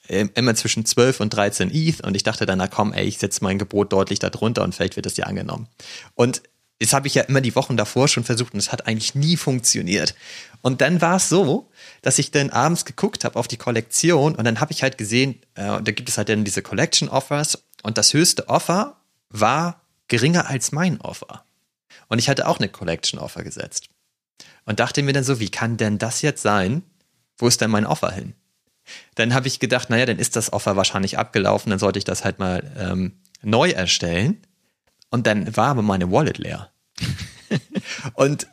immer 0.09 0.55
zwischen 0.55 0.85
12 0.85 1.21
und 1.21 1.31
13 1.31 1.71
ETH 1.73 2.05
und 2.05 2.17
ich 2.17 2.23
dachte 2.23 2.45
dann, 2.45 2.59
na 2.59 2.67
komm, 2.67 2.93
ey, 2.93 3.07
ich 3.07 3.19
setze 3.19 3.43
mein 3.45 3.59
Gebot 3.59 3.93
deutlich 3.93 4.19
darunter 4.19 4.62
und 4.62 4.75
vielleicht 4.75 4.97
wird 4.97 5.07
das 5.07 5.17
ja 5.17 5.27
angenommen. 5.27 5.69
Und 6.15 6.43
das 6.83 6.92
habe 6.92 7.07
ich 7.07 7.14
ja 7.14 7.23
immer 7.23 7.40
die 7.40 7.55
Wochen 7.55 7.77
davor 7.77 8.09
schon 8.09 8.25
versucht 8.25 8.55
und 8.55 8.59
es 8.59 8.73
hat 8.73 8.87
eigentlich 8.87 9.14
nie 9.14 9.37
funktioniert. 9.37 10.14
Und 10.62 10.81
dann 10.81 11.01
war 11.01 11.16
es 11.16 11.29
so, 11.29 11.71
dass 12.03 12.18
ich 12.18 12.33
dann 12.33 12.51
abends 12.51 12.85
geguckt 12.85 13.25
habe 13.25 13.38
auf 13.38 13.47
die 13.47 13.57
Kollektion 13.57 14.35
und 14.35 14.45
dann 14.45 14.61
habe 14.61 14.73
ich 14.73 14.83
halt 14.83 14.99
gesehen, 14.99 15.40
äh, 15.55 15.81
da 15.81 15.92
gibt 15.92 16.09
es 16.09 16.18
halt 16.18 16.29
dann 16.29 16.45
diese 16.45 16.62
Collection 16.62 17.09
Offers 17.09 17.62
und 17.83 17.99
das 17.99 18.12
höchste 18.12 18.49
Offer 18.49 18.97
war 19.29 19.81
geringer 20.09 20.49
als 20.49 20.73
mein 20.73 21.01
Offer. 21.01 21.45
Und 22.09 22.18
ich 22.18 22.29
hatte 22.29 22.49
auch 22.49 22.59
eine 22.59 22.68
Collection 22.68 23.21
Offer 23.21 23.45
gesetzt. 23.45 23.88
Und 24.64 24.81
dachte 24.81 25.03
mir 25.03 25.12
dann 25.12 25.25
so, 25.25 25.40
wie 25.40 25.51
kann 25.51 25.77
denn 25.77 25.99
das 25.99 26.21
jetzt 26.23 26.42
sein? 26.42 26.83
Wo 27.38 27.47
ist 27.47 27.61
denn 27.61 27.71
mein 27.71 27.87
Offer 27.87 28.11
hin? 28.11 28.35
Dann 29.14 29.35
habe 29.35 29.47
ich 29.47 29.61
gedacht, 29.61 29.88
naja, 29.88 30.07
dann 30.07 30.18
ist 30.18 30.37
das 30.37 30.53
Offer 30.53 30.77
wahrscheinlich 30.77 31.18
abgelaufen, 31.18 31.71
dann 31.71 31.79
sollte 31.79 31.99
ich 31.99 32.05
das 32.05 32.25
halt 32.25 32.38
mal 32.38 32.73
ähm, 32.77 33.21
neu 33.42 33.71
erstellen. 33.71 34.42
Und 35.11 35.27
dann 35.27 35.57
war 35.57 35.68
aber 35.68 35.83
meine 35.83 36.11
Wallet 36.11 36.38
leer. 36.38 36.72
und 38.15 38.47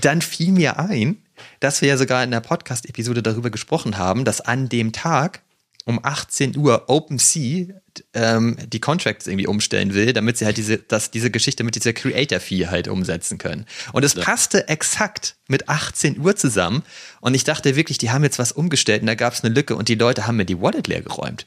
dann 0.00 0.22
fiel 0.22 0.52
mir 0.52 0.78
ein, 0.78 1.22
dass 1.60 1.80
wir 1.80 1.88
ja 1.88 1.96
sogar 1.96 2.22
in 2.24 2.30
der 2.30 2.40
Podcast-Episode 2.40 3.22
darüber 3.22 3.50
gesprochen 3.50 3.98
haben, 3.98 4.24
dass 4.24 4.40
an 4.40 4.68
dem 4.68 4.92
Tag 4.92 5.42
um 5.84 6.00
18 6.02 6.56
Uhr 6.56 6.84
OpenSea 6.88 7.74
ähm, 8.14 8.56
die 8.66 8.80
Contracts 8.80 9.26
irgendwie 9.26 9.46
umstellen 9.46 9.94
will, 9.94 10.12
damit 10.12 10.38
sie 10.38 10.44
halt 10.44 10.56
diese, 10.56 10.78
dass 10.78 11.10
diese 11.10 11.30
Geschichte 11.30 11.64
mit 11.64 11.74
dieser 11.74 11.92
Creator-Fee 11.92 12.68
halt 12.68 12.88
umsetzen 12.88 13.38
können. 13.38 13.66
Und 13.92 14.04
es 14.04 14.14
ja. 14.14 14.22
passte 14.22 14.68
exakt 14.68 15.36
mit 15.48 15.68
18 15.68 16.18
Uhr 16.18 16.36
zusammen. 16.36 16.82
Und 17.20 17.34
ich 17.34 17.44
dachte 17.44 17.76
wirklich, 17.76 17.98
die 17.98 18.10
haben 18.10 18.24
jetzt 18.24 18.38
was 18.38 18.52
umgestellt 18.52 19.02
und 19.02 19.06
da 19.06 19.14
gab 19.14 19.34
es 19.34 19.44
eine 19.44 19.54
Lücke 19.54 19.76
und 19.76 19.88
die 19.88 19.94
Leute 19.94 20.26
haben 20.26 20.36
mir 20.36 20.46
die 20.46 20.60
Wallet 20.60 20.88
leer 20.88 21.02
geräumt. 21.02 21.46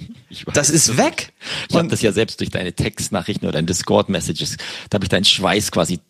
das 0.52 0.70
ist 0.70 0.96
weg. 0.96 1.32
Ich 1.68 1.76
habe 1.76 1.88
das 1.88 2.02
ja 2.02 2.12
selbst 2.12 2.40
durch 2.40 2.50
deine 2.50 2.72
Textnachrichten 2.72 3.46
oder 3.46 3.58
deine 3.58 3.66
Discord-Messages, 3.66 4.56
da 4.90 4.96
habe 4.96 5.04
ich 5.04 5.10
deinen 5.10 5.24
Schweiß 5.24 5.70
quasi 5.70 6.00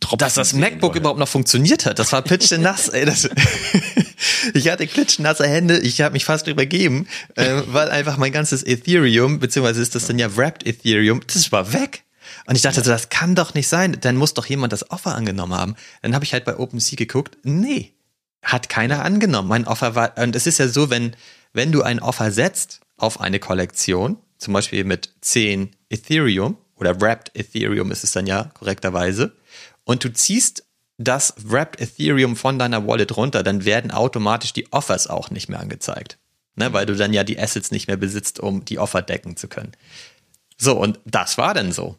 tropfen. 0.00 0.18
Dass 0.18 0.34
das 0.34 0.52
MacBook 0.52 0.96
überhaupt 0.96 1.18
noch 1.18 1.28
funktioniert 1.28 1.86
hat, 1.86 1.98
das 1.98 2.12
war 2.12 2.22
pitchte 2.22 2.58
nass. 2.58 2.88
Ey, 2.88 3.06
das 3.06 3.28
ich 4.54 4.68
hatte 4.68 4.86
klitschnasse 4.86 5.46
Hände, 5.46 5.78
ich 5.78 6.00
habe 6.00 6.12
mich 6.12 6.24
fast 6.24 6.46
übergeben, 6.46 7.06
äh, 7.34 7.62
weil 7.66 7.90
einfach 7.90 8.16
mein 8.16 8.32
ganzes 8.32 8.62
Ethereum, 8.62 9.38
beziehungsweise 9.38 9.82
ist 9.82 9.94
das 9.94 10.06
dann 10.06 10.18
ja 10.18 10.36
Wrapped 10.36 10.66
Ethereum, 10.66 11.20
das 11.26 11.52
war 11.52 11.72
weg. 11.72 12.04
Und 12.46 12.56
ich 12.56 12.62
dachte 12.62 12.78
ja. 12.78 12.84
so, 12.84 12.90
das 12.90 13.08
kann 13.08 13.34
doch 13.34 13.54
nicht 13.54 13.68
sein, 13.68 13.96
dann 14.00 14.16
muss 14.16 14.34
doch 14.34 14.46
jemand 14.46 14.72
das 14.72 14.90
Offer 14.90 15.14
angenommen 15.14 15.54
haben. 15.54 15.76
Dann 16.02 16.14
habe 16.14 16.24
ich 16.24 16.32
halt 16.32 16.44
bei 16.44 16.56
OpenSea 16.56 16.96
geguckt, 16.96 17.36
nee, 17.42 17.92
hat 18.42 18.68
keiner 18.68 19.04
angenommen. 19.04 19.48
Mein 19.48 19.66
Offer 19.66 19.94
war, 19.94 20.18
und 20.18 20.34
es 20.34 20.46
ist 20.46 20.58
ja 20.58 20.68
so, 20.68 20.90
wenn, 20.90 21.14
wenn 21.52 21.72
du 21.72 21.82
ein 21.82 22.00
Offer 22.00 22.32
setzt 22.32 22.80
auf 22.96 23.20
eine 23.20 23.38
Kollektion, 23.38 24.16
zum 24.38 24.54
Beispiel 24.54 24.84
mit 24.84 25.10
10 25.20 25.70
Ethereum 25.88 26.56
oder 26.76 27.00
Wrapped 27.00 27.30
Ethereum 27.34 27.90
ist 27.92 28.02
es 28.02 28.12
dann 28.12 28.26
ja 28.26 28.50
korrekterweise, 28.54 29.32
und 29.84 30.04
du 30.04 30.12
ziehst 30.12 30.64
das 30.98 31.34
Wrapped 31.44 31.80
Ethereum 31.80 32.36
von 32.36 32.58
deiner 32.58 32.86
Wallet 32.86 33.16
runter, 33.16 33.42
dann 33.42 33.64
werden 33.64 33.90
automatisch 33.90 34.52
die 34.52 34.72
Offers 34.72 35.06
auch 35.06 35.30
nicht 35.30 35.48
mehr 35.48 35.60
angezeigt. 35.60 36.18
Ne, 36.54 36.72
weil 36.74 36.84
du 36.84 36.94
dann 36.94 37.14
ja 37.14 37.24
die 37.24 37.38
Assets 37.38 37.70
nicht 37.70 37.88
mehr 37.88 37.96
besitzt, 37.96 38.38
um 38.38 38.64
die 38.64 38.78
Offer 38.78 39.00
decken 39.00 39.36
zu 39.36 39.48
können. 39.48 39.72
So, 40.58 40.78
und 40.78 41.00
das 41.06 41.38
war 41.38 41.54
dann 41.54 41.72
so. 41.72 41.96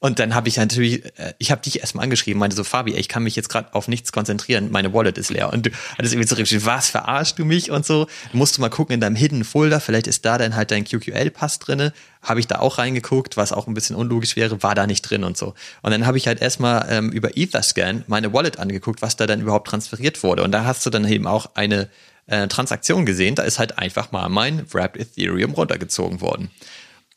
Und 0.00 0.18
dann 0.18 0.34
habe 0.34 0.48
ich 0.48 0.56
natürlich, 0.56 1.04
äh, 1.18 1.34
ich 1.38 1.50
habe 1.50 1.60
dich 1.60 1.80
erstmal 1.80 2.04
angeschrieben, 2.04 2.40
meinte 2.40 2.56
so, 2.56 2.64
Fabi, 2.64 2.94
ich 2.94 3.08
kann 3.08 3.22
mich 3.22 3.36
jetzt 3.36 3.50
gerade 3.50 3.72
auf 3.74 3.86
nichts 3.86 4.12
konzentrieren, 4.12 4.70
meine 4.70 4.94
Wallet 4.94 5.18
ist 5.18 5.30
leer. 5.30 5.52
Und 5.52 5.66
du 5.66 5.70
hattest 5.96 6.14
irgendwie 6.14 6.26
zurückgeschrieben, 6.26 6.64
was, 6.64 6.88
verarschst 6.88 7.38
du 7.38 7.44
mich 7.44 7.70
und 7.70 7.84
so? 7.84 8.06
Musst 8.32 8.56
du 8.56 8.62
mal 8.62 8.70
gucken 8.70 8.94
in 8.94 9.00
deinem 9.00 9.14
Hidden 9.14 9.44
Folder, 9.44 9.78
vielleicht 9.78 10.06
ist 10.06 10.24
da 10.24 10.38
dann 10.38 10.56
halt 10.56 10.70
dein 10.70 10.84
QQL-Pass 10.84 11.58
drinne. 11.58 11.92
Habe 12.22 12.40
ich 12.40 12.46
da 12.46 12.58
auch 12.60 12.78
reingeguckt, 12.78 13.36
was 13.36 13.52
auch 13.52 13.66
ein 13.66 13.74
bisschen 13.74 13.94
unlogisch 13.94 14.36
wäre, 14.36 14.62
war 14.62 14.74
da 14.74 14.86
nicht 14.86 15.02
drin 15.02 15.22
und 15.22 15.36
so. 15.36 15.54
Und 15.82 15.90
dann 15.90 16.06
habe 16.06 16.16
ich 16.16 16.26
halt 16.26 16.40
erstmal 16.40 16.86
ähm, 16.90 17.12
über 17.12 17.36
Etherscan 17.36 18.04
meine 18.06 18.32
Wallet 18.32 18.58
angeguckt, 18.58 19.02
was 19.02 19.16
da 19.16 19.26
dann 19.26 19.42
überhaupt 19.42 19.68
transferiert 19.68 20.22
wurde. 20.22 20.42
Und 20.42 20.52
da 20.52 20.64
hast 20.64 20.84
du 20.86 20.90
dann 20.90 21.06
eben 21.06 21.26
auch 21.26 21.50
eine 21.54 21.90
äh, 22.30 22.48
Transaktion 22.48 23.04
gesehen, 23.04 23.34
da 23.34 23.42
ist 23.42 23.58
halt 23.58 23.78
einfach 23.78 24.12
mal 24.12 24.28
mein 24.28 24.64
Wrapped 24.72 24.98
Ethereum 24.98 25.52
runtergezogen 25.52 26.20
worden. 26.20 26.50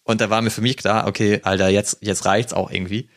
Und 0.04 0.22
da 0.22 0.30
war 0.30 0.42
mir 0.42 0.52
für 0.52 0.62
mich 0.62 0.78
klar, 0.78 1.08
okay, 1.08 1.40
Alter, 1.44 1.70
jetzt, 1.70 1.98
jetzt 2.02 2.26
reicht's 2.26 2.54
auch 2.54 2.70
irgendwie. 2.72 3.10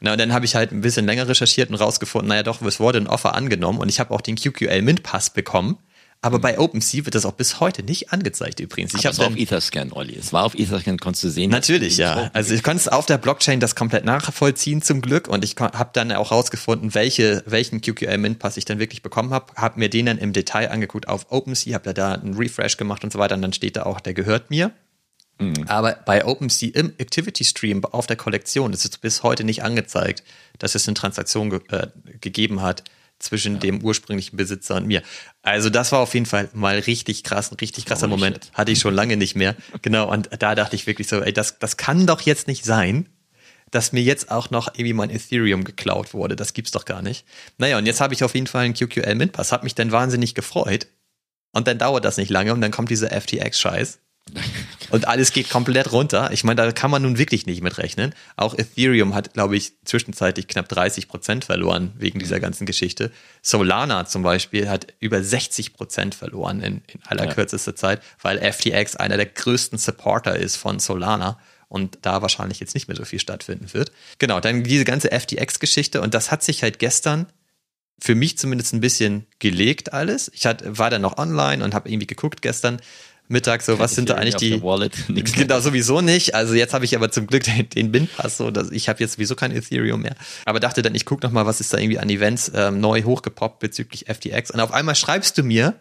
Na, 0.00 0.12
und 0.12 0.18
dann 0.20 0.32
habe 0.32 0.44
ich 0.44 0.54
halt 0.54 0.72
ein 0.72 0.82
bisschen 0.82 1.06
länger 1.06 1.26
recherchiert 1.26 1.70
und 1.70 1.76
rausgefunden, 1.76 2.28
naja 2.28 2.42
doch, 2.42 2.60
es 2.62 2.80
wurde 2.80 2.98
ein 2.98 3.06
Offer 3.06 3.34
angenommen 3.34 3.78
und 3.78 3.88
ich 3.88 3.98
habe 3.98 4.12
auch 4.12 4.20
den 4.20 4.36
QQL 4.36 4.82
Mint 4.82 5.02
Pass 5.02 5.30
bekommen. 5.30 5.78
Aber 6.22 6.38
mhm. 6.38 6.42
bei 6.42 6.58
OpenSea 6.58 7.04
wird 7.04 7.14
das 7.14 7.26
auch 7.26 7.32
bis 7.32 7.60
heute 7.60 7.82
nicht 7.82 8.12
angezeigt 8.12 8.58
übrigens. 8.60 8.94
Ich 8.94 9.06
habe 9.06 9.16
auf 9.24 9.36
Etherscan, 9.36 9.92
Olli. 9.92 10.16
Es 10.16 10.32
war 10.32 10.44
auf 10.44 10.54
Etherscan, 10.54 10.98
konntest 10.98 11.24
du 11.24 11.30
sehen. 11.30 11.50
Natürlich, 11.50 11.98
ja. 11.98 12.30
Also 12.32 12.54
ich 12.54 12.62
konnte 12.62 12.90
auf 12.92 13.06
der 13.06 13.18
Blockchain 13.18 13.60
das 13.60 13.74
komplett 13.74 14.04
nachvollziehen 14.04 14.82
zum 14.82 15.02
Glück 15.02 15.28
und 15.28 15.44
ich 15.44 15.56
habe 15.58 15.90
dann 15.92 16.10
auch 16.12 16.32
rausgefunden, 16.32 16.94
welche, 16.94 17.42
welchen 17.46 17.80
QQL 17.80 18.18
Mint 18.18 18.38
Pass 18.38 18.56
ich 18.56 18.64
dann 18.64 18.78
wirklich 18.78 19.02
bekommen 19.02 19.30
habe. 19.30 19.52
Habe 19.56 19.78
mir 19.78 19.88
den 19.88 20.06
dann 20.06 20.18
im 20.18 20.32
Detail 20.32 20.70
angeguckt 20.70 21.06
auf 21.06 21.26
OpenSea, 21.30 21.74
habe 21.74 21.94
da 21.94 22.12
einen 22.12 22.34
Refresh 22.34 22.76
gemacht 22.76 23.04
und 23.04 23.12
so 23.12 23.18
weiter 23.18 23.34
und 23.34 23.42
dann 23.42 23.52
steht 23.52 23.76
da 23.76 23.84
auch, 23.84 24.00
der 24.00 24.14
gehört 24.14 24.50
mir. 24.50 24.72
Mhm. 25.38 25.64
Aber 25.68 25.92
bei 26.06 26.24
OpenSea 26.24 26.70
im 26.74 26.94
Activity 26.98 27.44
Stream 27.44 27.84
auf 27.84 28.06
der 28.06 28.16
Kollektion 28.16 28.72
ist 28.72 28.84
es 28.84 28.96
bis 28.96 29.22
heute 29.22 29.44
nicht 29.44 29.62
angezeigt, 29.62 30.22
dass 30.58 30.74
es 30.74 30.88
eine 30.88 30.94
Transaktion 30.94 31.50
ge 31.50 31.60
äh, 31.70 31.88
gegeben 32.20 32.62
hat 32.62 32.84
zwischen 33.18 33.54
ja. 33.54 33.60
dem 33.60 33.82
ursprünglichen 33.82 34.36
Besitzer 34.36 34.76
und 34.76 34.86
mir. 34.86 35.02
Also 35.42 35.70
das 35.70 35.92
war 35.92 36.00
auf 36.00 36.14
jeden 36.14 36.26
Fall 36.26 36.48
mal 36.52 36.78
richtig 36.78 37.22
krass, 37.22 37.50
ein 37.50 37.56
richtig 37.56 37.86
krasser 37.86 38.06
oh, 38.06 38.10
Moment. 38.10 38.44
Shit. 38.44 38.52
Hatte 38.54 38.72
ich 38.72 38.78
schon 38.78 38.94
lange 38.94 39.16
nicht 39.16 39.36
mehr. 39.36 39.56
Genau, 39.82 40.10
und 40.10 40.30
da 40.38 40.54
dachte 40.54 40.74
ich 40.74 40.86
wirklich 40.86 41.06
so, 41.06 41.20
ey, 41.20 41.32
das, 41.32 41.58
das 41.58 41.76
kann 41.76 42.06
doch 42.06 42.22
jetzt 42.22 42.48
nicht 42.48 42.64
sein, 42.64 43.08
dass 43.70 43.92
mir 43.92 44.02
jetzt 44.02 44.30
auch 44.30 44.50
noch 44.50 44.68
irgendwie 44.68 44.94
mein 44.94 45.10
Ethereum 45.10 45.64
geklaut 45.64 46.12
wurde. 46.12 46.34
Das 46.34 46.54
gibt's 46.54 46.72
doch 46.72 46.84
gar 46.84 47.02
nicht. 47.02 47.24
Naja, 47.58 47.78
und 47.78 47.86
jetzt 47.86 48.00
habe 48.00 48.14
ich 48.14 48.24
auf 48.24 48.34
jeden 48.34 48.46
Fall 48.46 48.64
einen 48.64 48.74
QQL 48.74 49.14
Mint 49.14 49.32
Pass. 49.32 49.52
Hat 49.52 49.64
mich 49.64 49.74
dann 49.74 49.92
wahnsinnig 49.92 50.34
gefreut. 50.34 50.88
Und 51.52 51.66
dann 51.68 51.78
dauert 51.78 52.04
das 52.04 52.16
nicht 52.16 52.30
lange 52.30 52.52
und 52.52 52.60
dann 52.60 52.70
kommt 52.70 52.90
dieser 52.90 53.10
FTX-Scheiß. 53.10 53.98
Und 54.90 55.08
alles 55.08 55.32
geht 55.32 55.50
komplett 55.50 55.92
runter. 55.92 56.30
Ich 56.32 56.44
meine, 56.44 56.62
da 56.62 56.72
kann 56.72 56.90
man 56.90 57.02
nun 57.02 57.18
wirklich 57.18 57.46
nicht 57.46 57.62
mit 57.62 57.78
rechnen. 57.78 58.14
Auch 58.36 58.54
Ethereum 58.54 59.14
hat, 59.14 59.34
glaube 59.34 59.56
ich, 59.56 59.72
zwischenzeitlich 59.84 60.48
knapp 60.48 60.68
30 60.68 61.08
Prozent 61.08 61.44
verloren 61.44 61.92
wegen 61.96 62.18
dieser 62.18 62.40
ganzen 62.40 62.66
Geschichte. 62.66 63.10
Solana 63.42 64.06
zum 64.06 64.22
Beispiel 64.22 64.68
hat 64.68 64.94
über 65.00 65.22
60 65.22 65.74
Prozent 65.74 66.14
verloren 66.14 66.60
in, 66.60 66.82
in 66.86 67.00
allerkürzester 67.04 67.72
ja. 67.72 67.76
Zeit, 67.76 68.02
weil 68.22 68.38
FTX 68.38 68.96
einer 68.96 69.16
der 69.16 69.26
größten 69.26 69.78
Supporter 69.78 70.36
ist 70.36 70.56
von 70.56 70.78
Solana 70.78 71.38
und 71.68 71.98
da 72.02 72.22
wahrscheinlich 72.22 72.60
jetzt 72.60 72.74
nicht 72.74 72.88
mehr 72.88 72.96
so 72.96 73.04
viel 73.04 73.18
stattfinden 73.18 73.72
wird. 73.74 73.90
Genau, 74.18 74.40
dann 74.40 74.62
diese 74.62 74.84
ganze 74.84 75.10
FTX-Geschichte 75.10 76.00
und 76.00 76.14
das 76.14 76.30
hat 76.30 76.42
sich 76.42 76.62
halt 76.62 76.78
gestern 76.78 77.26
für 77.98 78.14
mich 78.14 78.38
zumindest 78.38 78.74
ein 78.74 78.80
bisschen 78.80 79.26
gelegt 79.38 79.92
alles. 79.92 80.30
Ich 80.34 80.46
hat, 80.46 80.62
war 80.78 80.90
dann 80.90 81.02
noch 81.02 81.16
online 81.16 81.64
und 81.64 81.74
habe 81.74 81.88
irgendwie 81.88 82.06
geguckt 82.06 82.42
gestern, 82.42 82.80
Mittag, 83.28 83.62
so 83.62 83.78
was 83.78 83.94
sind 83.94 84.08
da 84.08 84.14
eigentlich 84.14 84.36
die. 84.36 84.62
Wallet, 84.62 84.92
genau, 85.08 85.60
sowieso 85.60 86.00
nicht. 86.00 86.34
Also 86.34 86.54
jetzt 86.54 86.74
habe 86.74 86.84
ich 86.84 86.94
aber 86.94 87.10
zum 87.10 87.26
Glück 87.26 87.42
den, 87.44 87.68
den 87.68 87.92
Bin-Pass, 87.92 88.36
so 88.36 88.50
dass 88.50 88.70
ich 88.70 88.88
habe 88.88 89.00
jetzt 89.00 89.14
sowieso 89.14 89.34
kein 89.34 89.50
Ethereum 89.50 90.02
mehr. 90.02 90.14
Aber 90.44 90.60
dachte 90.60 90.82
dann, 90.82 90.94
ich 90.94 91.04
gucke 91.04 91.26
noch 91.26 91.32
mal, 91.32 91.46
was 91.46 91.60
ist 91.60 91.72
da 91.72 91.78
irgendwie 91.78 91.98
an 91.98 92.08
Events 92.08 92.50
ähm, 92.54 92.80
neu 92.80 93.02
hochgepoppt 93.02 93.58
bezüglich 93.58 94.06
FTX. 94.08 94.50
Und 94.50 94.60
auf 94.60 94.72
einmal 94.72 94.94
schreibst 94.94 95.36
du 95.38 95.42
mir, 95.42 95.74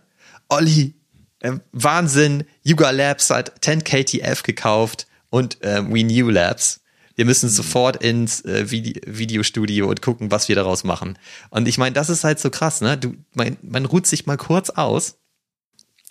Olli, 0.49 0.95
äh, 1.41 1.53
Wahnsinn, 1.71 2.45
Yuga 2.63 2.89
Labs 2.89 3.29
hat 3.29 3.63
10KTF 3.63 4.43
gekauft 4.43 5.07
und 5.29 5.61
äh, 5.63 5.83
We 5.87 6.03
New 6.03 6.29
Labs. 6.29 6.81
Wir 7.15 7.25
müssen 7.25 7.49
sofort 7.49 8.03
ins 8.03 8.43
äh, 8.43 8.69
Vide 8.71 8.99
Videostudio 9.05 9.87
und 9.87 10.01
gucken, 10.01 10.31
was 10.31 10.49
wir 10.49 10.55
daraus 10.55 10.83
machen. 10.83 11.17
Und 11.49 11.67
ich 11.67 11.77
meine, 11.77 11.93
das 11.93 12.09
ist 12.09 12.23
halt 12.23 12.39
so 12.39 12.49
krass, 12.49 12.81
ne? 12.81 12.97
Du, 12.97 13.15
man, 13.33 13.57
man 13.61 13.85
ruht 13.85 14.05
sich 14.05 14.25
mal 14.25 14.37
kurz 14.37 14.69
aus 14.69 15.17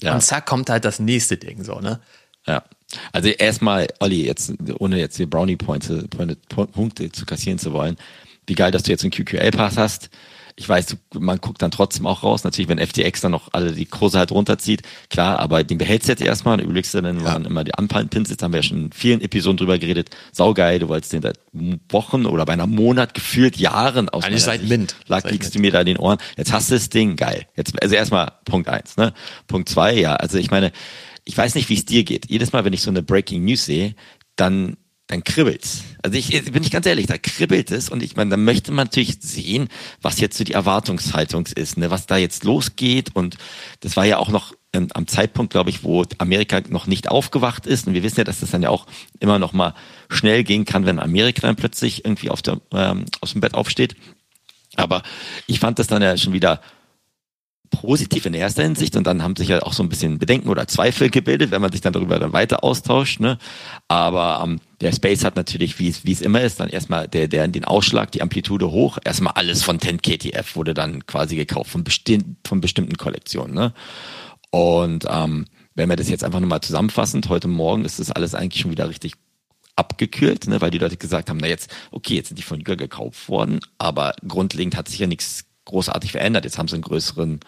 Ja. 0.03 0.15
und 0.15 0.21
zack 0.21 0.47
kommt 0.47 0.71
halt 0.71 0.85
das 0.85 0.99
nächste 0.99 1.37
Ding 1.37 1.63
so, 1.65 1.81
ne? 1.81 2.01
Ja. 2.47 2.65
Also 3.13 3.29
erstmal, 3.29 3.89
Olli, 4.01 4.25
jetzt, 4.27 4.53
ohne 4.79 4.99
jetzt 4.99 5.19
die 5.19 5.27
Brownie 5.27 5.57
Pointe, 5.57 6.07
Pointe, 6.09 6.37
Punkte 6.47 7.11
zu 7.11 7.27
kassieren 7.27 7.59
zu 7.59 7.73
wollen, 7.73 7.97
wie 8.47 8.55
geil, 8.55 8.71
dass 8.71 8.83
du 8.83 8.91
jetzt 8.91 9.03
einen 9.03 9.11
QQL-Pass 9.11 9.77
hast. 9.77 10.11
Ich 10.57 10.69
weiß, 10.69 10.97
man 11.19 11.39
guckt 11.39 11.63
dann 11.63 11.73
trotzdem 11.73 12.07
auch 12.07 12.23
raus. 12.23 12.45
Natürlich, 12.45 12.69
wenn 12.69 12.79
FTX 12.79 13.23
dann 13.23 13.33
noch 13.33 13.49
alle 13.53 13.73
die 13.73 13.87
Kurse 13.87 14.19
halt 14.19 14.31
runterzieht, 14.31 14.83
klar, 15.11 15.41
aber 15.41 15.65
den 15.65 15.79
behältst 15.79 16.09
du 16.09 16.13
jetzt 16.13 16.23
erstmal 16.23 16.55
und 16.55 16.65
überlegst 16.65 16.95
dir 16.95 17.03
dann, 17.03 17.25
waren 17.25 17.45
immer 17.45 17.65
die 17.65 17.75
Anpins, 17.75 18.31
jetzt 18.31 18.43
haben 18.43 18.53
wir 18.53 18.61
ja 18.61 18.63
schon 18.63 18.85
in 18.85 18.93
vielen 18.93 19.21
Episoden 19.21 19.57
drüber 19.57 19.79
geredet. 19.79 20.11
Saugeil, 20.31 20.79
du 20.79 20.89
wolltest 20.89 21.13
den 21.13 21.23
seit 21.23 21.41
Wochen 21.89 22.25
oder 22.25 22.45
beinahe 22.45 22.69
Monat, 22.69 23.15
gefühlt 23.15 23.57
Jahren 23.57 24.09
aus 24.09 24.25
Eigentlich 24.25 24.45
seit. 24.45 24.63
Mint. 24.69 24.95
Lag, 25.09 25.23
Seit 25.23 25.33
liegst 25.33 25.55
du 25.55 25.59
mir 25.59 25.73
da 25.73 25.81
in 25.81 25.87
den 25.87 25.97
Ohren. 25.97 26.19
Jetzt 26.37 26.53
hast 26.53 26.71
du 26.71 26.75
das 26.75 26.89
Ding, 26.89 27.17
geil. 27.17 27.47
Jetzt, 27.57 27.81
also 27.83 27.97
erstmal 27.97 28.33
Punkt 28.45 28.69
eins, 28.69 28.97
ne? 28.97 29.13
Punkt 29.49 29.69
zwei, 29.69 29.95
ja. 29.95 30.15
Also 30.15 30.39
ich 30.39 30.51
meine, 30.53 30.71
ich 31.25 31.37
weiß 31.37 31.57
nicht, 31.57 31.69
wie 31.69 31.75
es 31.75 31.85
dir 31.85 32.05
geht. 32.05 32.31
Jedes 32.31 32.53
Mal, 32.53 32.65
wenn 32.65 32.73
ich 32.73 32.83
so 32.83 32.91
eine 32.91 33.03
Breaking 33.03 33.45
News 33.45 33.65
sehe, 33.65 33.95
dann 34.37 34.77
dann 35.07 35.23
kribbelt's. 35.23 35.85
Also 36.03 36.17
ich 36.17 36.31
bin 36.51 36.63
ich 36.63 36.71
ganz 36.71 36.87
ehrlich, 36.87 37.07
da 37.07 37.19
kribbelt 37.19 37.71
es 37.71 37.91
und 37.91 38.03
ich 38.03 38.17
meine, 38.17 38.31
da 38.31 38.37
möchte 38.37 38.73
man 38.73 38.87
natürlich 38.87 39.19
sehen, 39.21 39.69
was 40.01 40.19
jetzt 40.19 40.39
so 40.39 40.45
die 40.45 40.53
Erwartungshaltung 40.53 41.47
ist, 41.55 41.77
ne, 41.77 41.91
was 41.91 42.07
da 42.07 42.17
jetzt 42.17 42.45
losgeht 42.45 43.15
und 43.15 43.37
das 43.81 43.97
war 43.97 44.07
ja 44.07 44.19
auch 44.19 44.31
noch 44.31 44.55
ähm, 44.73 44.89
am 44.95 45.07
Zeitpunkt, 45.07 45.53
glaube 45.53 45.71
ich, 45.71 45.85
wo 45.85 46.05
Amerika 46.19 46.63
noch 46.69 46.87
nicht 46.87 47.09
aufgewacht 47.11 47.67
ist 47.67 47.87
und 47.87 47.93
wir 47.93 48.03
wissen 48.03 48.19
ja, 48.19 48.25
dass 48.25 48.41
das 48.41 48.51
dann 48.51 48.63
ja 48.63 48.71
auch 48.71 48.87
immer 49.21 49.39
noch 49.39 49.53
mal 49.53 49.75
schnell 50.09 50.43
gehen 50.43 50.65
kann, 50.65 50.87
wenn 50.87 50.99
Amerika 50.99 51.47
dann 51.47 51.57
plötzlich 51.57 52.05
irgendwie 52.05 52.31
auf 52.31 52.41
der, 52.41 52.61
ähm, 52.73 53.05
aus 53.21 53.33
dem 53.33 53.43
Bett 53.43 53.55
aufsteht. 53.55 53.97
Aber 54.77 55.03
ich 55.47 55.61
fand 55.61 55.79
das 55.79 55.87
dann 55.87 56.03
ja 56.03 56.17
schon 56.17 56.33
wieder 56.33 56.61
positiv 57.81 58.27
in 58.27 58.35
erster 58.35 58.63
Hinsicht 58.63 58.97
und 58.97 59.07
dann 59.07 59.23
haben 59.23 59.37
sich 59.37 59.49
ja 59.49 59.63
auch 59.63 59.73
so 59.73 59.83
ein 59.83 59.89
bisschen 59.89 60.19
Bedenken 60.19 60.49
oder 60.49 60.67
Zweifel 60.67 61.11
gebildet, 61.11 61.51
wenn 61.51 61.61
man 61.61 61.73
sich 61.73 61.81
dann 61.81 61.93
darüber 61.93 62.19
dann 62.19 62.33
weiter 62.33 62.65
austauscht. 62.65 63.21
Ne? 63.21 63.39
Aber 63.89 64.43
ähm, 64.45 64.61
der 64.81 64.93
Space 64.93 65.25
hat 65.25 65.37
natürlich, 65.37 65.79
wie 65.79 65.89
es 65.89 66.21
immer 66.21 66.41
ist, 66.41 66.61
dann 66.61 66.69
erstmal 66.69 67.09
der, 67.09 67.29
der 67.29 67.49
den 67.49 67.65
Ausschlag, 67.65 68.13
die 68.13 68.23
Amplitude 68.23 68.71
hoch. 68.71 68.99
Erstmal 69.05 69.35
alles 69.35 69.63
von 69.63 69.81
10 69.81 70.03
KTF 70.03 70.57
wurde 70.57 70.75
dann 70.75 71.07
quasi 71.07 71.37
gekauft 71.37 71.71
von, 71.71 71.85
besti 71.85 72.19
von 72.47 72.61
bestimmten 72.61 72.97
Kollektionen. 72.97 73.55
Ne? 73.55 73.75
Und 74.51 75.07
ähm, 75.09 75.47
wenn 75.75 75.89
wir 75.89 75.97
das 75.97 76.09
jetzt 76.09 76.25
einfach 76.25 76.41
nur 76.41 76.49
mal 76.49 76.61
zusammenfassend, 76.61 77.29
heute 77.29 77.49
Morgen 77.49 77.85
ist 77.85 77.99
das 77.99 78.11
alles 78.11 78.35
eigentlich 78.35 78.63
schon 78.63 78.71
wieder 78.71 78.89
richtig 78.89 79.15
abgekühlt, 79.77 80.47
ne, 80.47 80.61
weil 80.61 80.71
die 80.71 80.79
Leute 80.79 80.97
gesagt 80.97 81.31
haben, 81.31 81.39
na 81.39 81.49
jetzt, 81.49 81.75
okay, 81.91 82.15
jetzt 82.15 82.29
sind 82.29 82.39
die 82.39 82.45
von 82.45 82.59
Jüger 82.59 82.77
gekauft 82.77 83.29
worden, 83.29 83.61
aber 83.79 84.15
grundlegend 84.27 84.77
hat 84.77 84.89
sich 84.89 85.01
ja 85.01 85.07
nichts 85.07 85.47
großartig 85.65 86.13
verändert. 86.13 86.45
Jetzt 86.45 86.59
haben 86.59 86.69
sie 86.69 86.75
einen 86.75 86.83
größeren, 86.83 87.41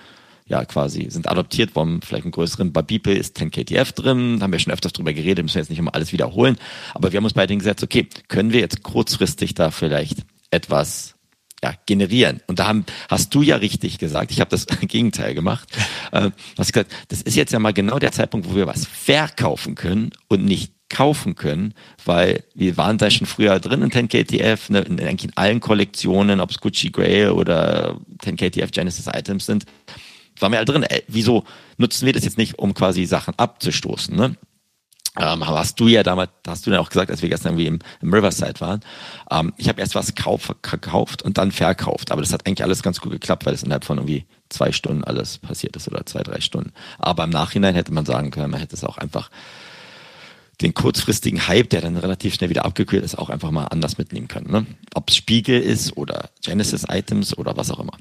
ja 0.47 0.65
quasi, 0.65 1.07
sind 1.11 1.29
adoptiert 1.29 1.75
worden, 1.75 2.01
vielleicht 2.03 2.25
einen 2.25 2.33
größeren 2.33 2.73
Babipe 2.73 3.13
ist 3.13 3.37
10 3.39 3.51
KTF 3.51 3.93
drin, 3.93 4.39
haben 4.41 4.53
wir 4.53 4.59
schon 4.59 4.73
öfters 4.73 4.93
drüber 4.93 5.13
geredet, 5.13 5.45
müssen 5.45 5.57
wir 5.57 5.63
jetzt 5.63 5.71
nicht 5.71 5.79
immer 5.79 5.95
alles 5.95 6.13
wiederholen, 6.13 6.57
aber 6.95 7.13
wir 7.13 7.19
haben 7.19 7.25
uns 7.25 7.35
bei 7.35 7.47
denen 7.47 7.59
gesagt, 7.59 7.83
okay, 7.83 8.09
können 8.29 8.53
wir 8.53 8.61
jetzt 8.61 8.83
kurzfristig 8.83 9.55
da 9.55 9.71
vielleicht 9.71 10.25
etwas 10.51 11.17
ja, 11.63 11.73
generieren. 11.87 12.43
Und 12.47 12.59
da 12.59 12.67
haben, 12.67 12.85
hast 13.09 13.35
du 13.35 13.43
ja 13.43 13.57
richtig 13.57 13.99
gesagt, 13.99 14.31
ich 14.31 14.41
habe 14.41 14.51
das 14.51 14.67
Gegenteil 14.81 15.35
gemacht. 15.35 15.69
Äh, 16.13 16.31
hast 16.59 16.73
gesagt, 16.73 16.93
das 17.09 17.23
ist 17.23 17.35
jetzt 17.35 17.53
ja 17.53 17.59
mal 17.59 17.73
genau 17.73 17.99
der 17.99 18.13
Zeitpunkt, 18.13 18.49
wo 18.49 18.55
wir 18.55 18.67
was 18.67 18.87
verkaufen 18.87 19.75
können 19.75 20.11
und 20.29 20.45
nicht 20.45 20.73
kaufen 20.89 21.35
können, 21.35 21.75
weil 22.05 22.45
wir 22.55 22.77
waren 22.77 22.99
da 22.99 23.11
schon 23.11 23.27
früher 23.27 23.59
drin 23.59 23.83
in 23.83 23.91
10KTF, 23.91 24.71
ne, 24.71 24.81
in, 24.81 25.01
eigentlich 25.01 25.31
in 25.31 25.37
allen 25.37 25.61
Kollektionen, 25.61 26.41
ob 26.41 26.51
es 26.51 26.61
Gucci 26.61 26.91
Grey 26.91 27.27
oder 27.29 27.99
10KTF 28.23 28.71
Genesis 28.71 29.09
Items 29.13 29.47
sind, 29.47 29.65
waren 30.41 30.53
wir 30.53 30.59
halt 30.59 30.69
drin. 30.69 30.83
Ey, 30.83 31.05
wieso 31.09 31.45
nutzen 31.77 32.07
wir 32.07 32.13
das 32.13 32.25
jetzt 32.25 32.39
nicht, 32.39 32.59
um 32.59 32.75
quasi 32.75 33.05
Sachen 33.05 33.35
abzustoßen? 33.37 34.15
Ne? 34.15 34.37
Ähm, 35.19 35.47
hast 35.47 35.81
du 35.81 35.89
ja 35.89 36.03
damals, 36.03 36.31
hast 36.47 36.67
du 36.67 36.71
ja 36.71 36.81
auch 36.81 36.91
gesagt, 36.91 37.11
als 37.11 37.23
wir 37.23 37.29
gestern 37.29 37.53
irgendwie 37.53 37.67
im, 37.67 37.79
im 38.03 38.13
Riverside 38.13 38.61
waren, 38.61 38.81
ähm, 39.31 39.55
ich 39.57 39.69
habe 39.69 39.81
erst 39.81 39.95
was 39.95 40.15
kauf, 40.15 40.55
gekauft 40.63 41.23
und 41.23 41.39
dann 41.39 41.53
verkauft. 41.53 42.13
Aber 42.13 42.21
das 42.21 42.33
hat 42.33 42.47
eigentlich 42.47 42.63
alles 42.63 42.83
ganz 42.83 43.01
gut 43.01 43.13
geklappt, 43.13 43.47
weil 43.47 43.55
es 43.55 43.63
innerhalb 43.63 43.85
von 43.85 43.97
irgendwie 43.97 44.27
zwei 44.51 44.73
Stunden 44.73 45.05
alles 45.05 45.39
passiert 45.39 45.75
ist 45.77 45.89
oder 45.89 46.05
zwei, 46.05 46.23
drei 46.23 46.41
Stunden. 46.41 46.73
Aber 46.99 47.25
im 47.25 47.31
Nachhinein 47.31 47.75
hätte 47.75 47.95
man 47.95 48.05
sagen 48.05 48.31
können, 48.31 48.51
man 48.51 48.61
hätte 48.61 48.77
es 48.77 48.85
auch 48.85 48.99
einfach 48.99 49.31
den 50.61 50.75
kurzfristigen 50.75 51.49
Hype, 51.49 51.71
der 51.71 51.83
dann 51.83 51.97
relativ 51.97 52.35
schnell 52.35 52.51
wieder 52.51 52.65
abgekühlt 52.65 53.05
ist, 53.05 53.19
auch 53.19 53.31
einfach 53.31 53.51
mal 53.51 53.67
anders 53.67 53.99
mitnehmen 53.99 54.29
können. 54.29 54.51
Ne? 54.51 54.67
Ob 54.95 55.11
es 55.11 55.17
Spiegel 55.17 55.61
ist 55.61 55.97
oder 55.97 56.31
Genesis-Items 56.43 57.37
oder 57.37 57.57
was 57.57 57.71
auch 57.71 57.81
immer. 57.81 57.93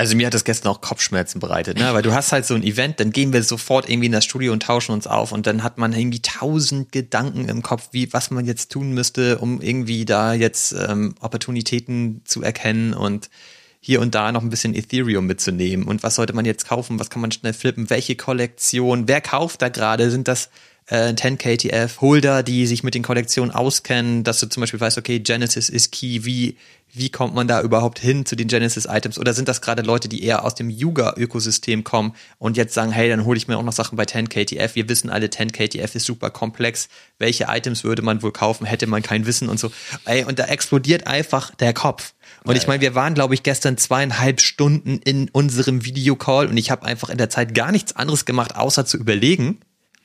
Also 0.00 0.16
mir 0.16 0.26
hat 0.28 0.32
das 0.32 0.44
gestern 0.44 0.72
auch 0.72 0.80
Kopfschmerzen 0.80 1.40
bereitet, 1.40 1.78
ne? 1.78 1.92
Weil 1.92 2.00
du 2.00 2.14
hast 2.14 2.32
halt 2.32 2.46
so 2.46 2.54
ein 2.54 2.62
Event, 2.62 3.00
dann 3.00 3.12
gehen 3.12 3.34
wir 3.34 3.42
sofort 3.42 3.86
irgendwie 3.86 4.06
in 4.06 4.12
das 4.12 4.24
Studio 4.24 4.50
und 4.50 4.62
tauschen 4.62 4.92
uns 4.92 5.06
auf 5.06 5.30
und 5.30 5.46
dann 5.46 5.62
hat 5.62 5.76
man 5.76 5.92
irgendwie 5.92 6.22
tausend 6.22 6.90
Gedanken 6.90 7.50
im 7.50 7.60
Kopf, 7.60 7.90
wie 7.92 8.10
was 8.14 8.30
man 8.30 8.46
jetzt 8.46 8.72
tun 8.72 8.92
müsste, 8.92 9.36
um 9.36 9.60
irgendwie 9.60 10.06
da 10.06 10.32
jetzt 10.32 10.72
ähm, 10.72 11.16
Opportunitäten 11.20 12.22
zu 12.24 12.42
erkennen 12.42 12.94
und 12.94 13.28
hier 13.78 14.00
und 14.00 14.14
da 14.14 14.32
noch 14.32 14.40
ein 14.40 14.48
bisschen 14.48 14.74
Ethereum 14.74 15.26
mitzunehmen. 15.26 15.86
Und 15.86 16.02
was 16.02 16.14
sollte 16.14 16.32
man 16.32 16.46
jetzt 16.46 16.66
kaufen, 16.66 16.98
was 16.98 17.10
kann 17.10 17.20
man 17.20 17.30
schnell 17.30 17.52
flippen, 17.52 17.90
welche 17.90 18.16
Kollektion, 18.16 19.06
wer 19.06 19.20
kauft 19.20 19.60
da 19.60 19.68
gerade, 19.68 20.10
sind 20.10 20.28
das 20.28 20.48
äh, 20.90 21.12
10KTF 21.12 22.00
Holder, 22.00 22.42
die 22.42 22.66
sich 22.66 22.82
mit 22.82 22.94
den 22.94 23.02
Kollektionen 23.02 23.54
auskennen, 23.54 24.24
dass 24.24 24.40
du 24.40 24.48
zum 24.48 24.60
Beispiel 24.60 24.80
weißt, 24.80 24.98
okay, 24.98 25.20
Genesis 25.20 25.68
ist 25.68 25.92
key, 25.92 26.24
wie, 26.24 26.56
wie 26.92 27.10
kommt 27.10 27.34
man 27.34 27.46
da 27.46 27.62
überhaupt 27.62 28.00
hin 28.00 28.26
zu 28.26 28.34
den 28.34 28.48
Genesis-Items? 28.48 29.18
Oder 29.18 29.32
sind 29.32 29.48
das 29.48 29.62
gerade 29.62 29.82
Leute, 29.82 30.08
die 30.08 30.24
eher 30.24 30.44
aus 30.44 30.56
dem 30.56 30.68
Yuga-Ökosystem 30.68 31.84
kommen 31.84 32.14
und 32.38 32.56
jetzt 32.56 32.74
sagen, 32.74 32.90
hey, 32.90 33.08
dann 33.08 33.24
hole 33.24 33.38
ich 33.38 33.46
mir 33.46 33.56
auch 33.56 33.62
noch 33.62 33.72
Sachen 33.72 33.96
bei 33.96 34.02
10KTF. 34.02 34.74
Wir 34.74 34.88
wissen 34.88 35.10
alle, 35.10 35.26
10KTF 35.26 35.94
ist 35.94 36.04
super 36.04 36.30
komplex. 36.30 36.88
Welche 37.18 37.44
Items 37.48 37.84
würde 37.84 38.02
man 38.02 38.22
wohl 38.22 38.32
kaufen, 38.32 38.66
hätte 38.66 38.88
man 38.88 39.02
kein 39.02 39.26
Wissen 39.26 39.48
und 39.48 39.60
so. 39.60 39.70
Ey, 40.04 40.24
und 40.24 40.40
da 40.40 40.46
explodiert 40.46 41.06
einfach 41.06 41.54
der 41.54 41.72
Kopf. 41.72 42.14
Und 42.44 42.56
ich 42.56 42.66
meine, 42.66 42.80
wir 42.80 42.94
waren, 42.94 43.14
glaube 43.14 43.34
ich, 43.34 43.42
gestern 43.42 43.76
zweieinhalb 43.76 44.40
Stunden 44.40 44.98
in 45.04 45.28
unserem 45.28 45.84
Videocall 45.84 46.46
und 46.46 46.56
ich 46.56 46.70
habe 46.70 46.84
einfach 46.84 47.10
in 47.10 47.18
der 47.18 47.30
Zeit 47.30 47.54
gar 47.54 47.70
nichts 47.70 47.94
anderes 47.94 48.24
gemacht, 48.24 48.56
außer 48.56 48.84
zu 48.86 48.96
überlegen. 48.96 49.60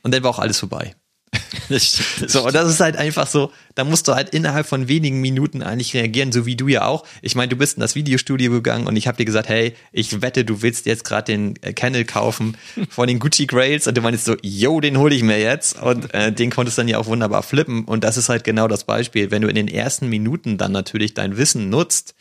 Und 0.06 0.14
dann 0.14 0.22
war 0.22 0.30
auch 0.30 0.40
alles 0.40 0.60
vorbei. 0.60 0.96
Das 1.68 1.84
stimmt, 1.84 2.22
das 2.22 2.32
So, 2.32 2.46
und 2.46 2.54
das 2.54 2.70
ist 2.70 2.80
halt 2.80 2.96
einfach 2.96 3.26
so, 3.26 3.52
da 3.74 3.84
musst 3.84 4.08
du 4.08 4.14
halt 4.14 4.30
innerhalb 4.30 4.68
von 4.68 4.88
wenigen 4.88 5.20
Minuten 5.20 5.64
eigentlich 5.64 5.96
reagieren, 5.96 6.32
so 6.32 6.46
wie 6.46 6.56
du 6.56 6.68
ja 6.68 6.86
auch. 6.86 7.08
Ich 7.24 7.34
meine, 7.34 7.50
du 7.50 7.56
bist 7.56 7.78
in 7.78 7.82
das 7.82 7.96
Videostudio 7.96 8.52
gegangen 8.52 8.86
und 8.86 8.96
ich 8.98 9.08
habe 9.08 9.18
dir 9.18 9.26
gesagt, 9.26 9.50
hey, 9.50 9.74
ich 9.92 10.22
wette, 10.22 10.46
du 10.46 10.62
willst 10.62 10.86
jetzt 10.86 11.06
gerade 11.06 11.32
den 11.32 11.56
äh, 11.64 11.74
Kennel 11.74 12.06
kaufen 12.06 12.56
von 12.90 13.08
den 13.08 13.18
Gucci 13.18 13.48
Grails. 13.48 13.88
Und 13.88 13.98
du 13.98 14.02
meinst 14.02 14.26
so, 14.26 14.36
yo, 14.44 14.80
den 14.80 14.98
hole 14.98 15.16
ich 15.16 15.24
mir 15.24 15.40
jetzt. 15.40 15.82
Und 15.82 16.14
äh, 16.14 16.32
den 16.32 16.52
konntest 16.52 16.78
dann 16.78 16.88
ja 16.88 17.00
auch 17.00 17.08
wunderbar 17.08 17.42
flippen. 17.42 17.86
Und 17.86 18.04
das 18.04 18.18
ist 18.18 18.30
halt 18.30 18.44
genau 18.44 18.68
das 18.68 18.84
Beispiel, 18.84 19.32
wenn 19.32 19.42
du 19.42 19.48
in 19.48 19.56
den 19.56 19.68
ersten 19.68 20.08
Minuten 20.08 20.60
dann 20.60 20.72
natürlich 20.72 21.16
dein 21.16 21.36
Wissen 21.36 21.72
nutzt, 21.72 22.14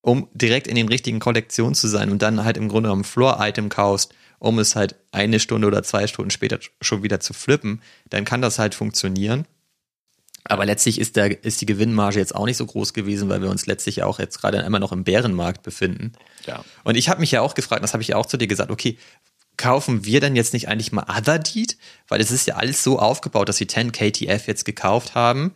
um 0.00 0.28
direkt 0.32 0.68
in 0.68 0.76
den 0.76 0.88
richtigen 0.88 1.18
Kollektionen 1.18 1.74
zu 1.74 1.88
sein 1.88 2.10
und 2.10 2.22
dann 2.22 2.44
halt 2.44 2.56
im 2.56 2.68
Grunde 2.68 2.88
genommen 2.88 3.04
Floor-Item 3.04 3.68
kaufst, 3.68 4.14
um 4.40 4.58
es 4.58 4.74
halt 4.74 4.96
eine 5.12 5.38
Stunde 5.38 5.68
oder 5.68 5.84
zwei 5.84 6.08
Stunden 6.08 6.30
später 6.30 6.58
schon 6.80 7.04
wieder 7.04 7.20
zu 7.20 7.32
flippen, 7.32 7.80
dann 8.08 8.24
kann 8.24 8.42
das 8.42 8.58
halt 8.58 8.74
funktionieren. 8.74 9.46
Aber 10.44 10.64
letztlich 10.64 10.98
ist, 10.98 11.16
der, 11.16 11.44
ist 11.44 11.60
die 11.60 11.66
Gewinnmarge 11.66 12.18
jetzt 12.18 12.34
auch 12.34 12.46
nicht 12.46 12.56
so 12.56 12.64
groß 12.66 12.94
gewesen, 12.94 13.28
weil 13.28 13.42
wir 13.42 13.50
uns 13.50 13.66
letztlich 13.66 14.02
auch 14.02 14.18
jetzt 14.18 14.40
gerade 14.40 14.58
immer 14.58 14.80
noch 14.80 14.90
im 14.90 15.04
Bärenmarkt 15.04 15.62
befinden. 15.62 16.14
Ja. 16.46 16.64
Und 16.82 16.96
ich 16.96 17.10
habe 17.10 17.20
mich 17.20 17.30
ja 17.30 17.42
auch 17.42 17.54
gefragt, 17.54 17.84
das 17.84 17.92
habe 17.92 18.02
ich 18.02 18.08
ja 18.08 18.16
auch 18.16 18.26
zu 18.26 18.38
dir 18.38 18.48
gesagt, 18.48 18.70
okay, 18.70 18.96
kaufen 19.58 20.06
wir 20.06 20.20
denn 20.20 20.34
jetzt 20.34 20.54
nicht 20.54 20.68
eigentlich 20.68 20.92
mal 20.92 21.04
Other 21.04 21.38
Deed? 21.38 21.76
Weil 22.08 22.22
es 22.22 22.30
ist 22.30 22.46
ja 22.46 22.56
alles 22.56 22.82
so 22.82 22.98
aufgebaut, 22.98 23.50
dass 23.50 23.58
sie 23.58 23.66
10 23.66 23.92
KTF 23.92 24.46
jetzt 24.46 24.64
gekauft 24.64 25.14
haben 25.14 25.52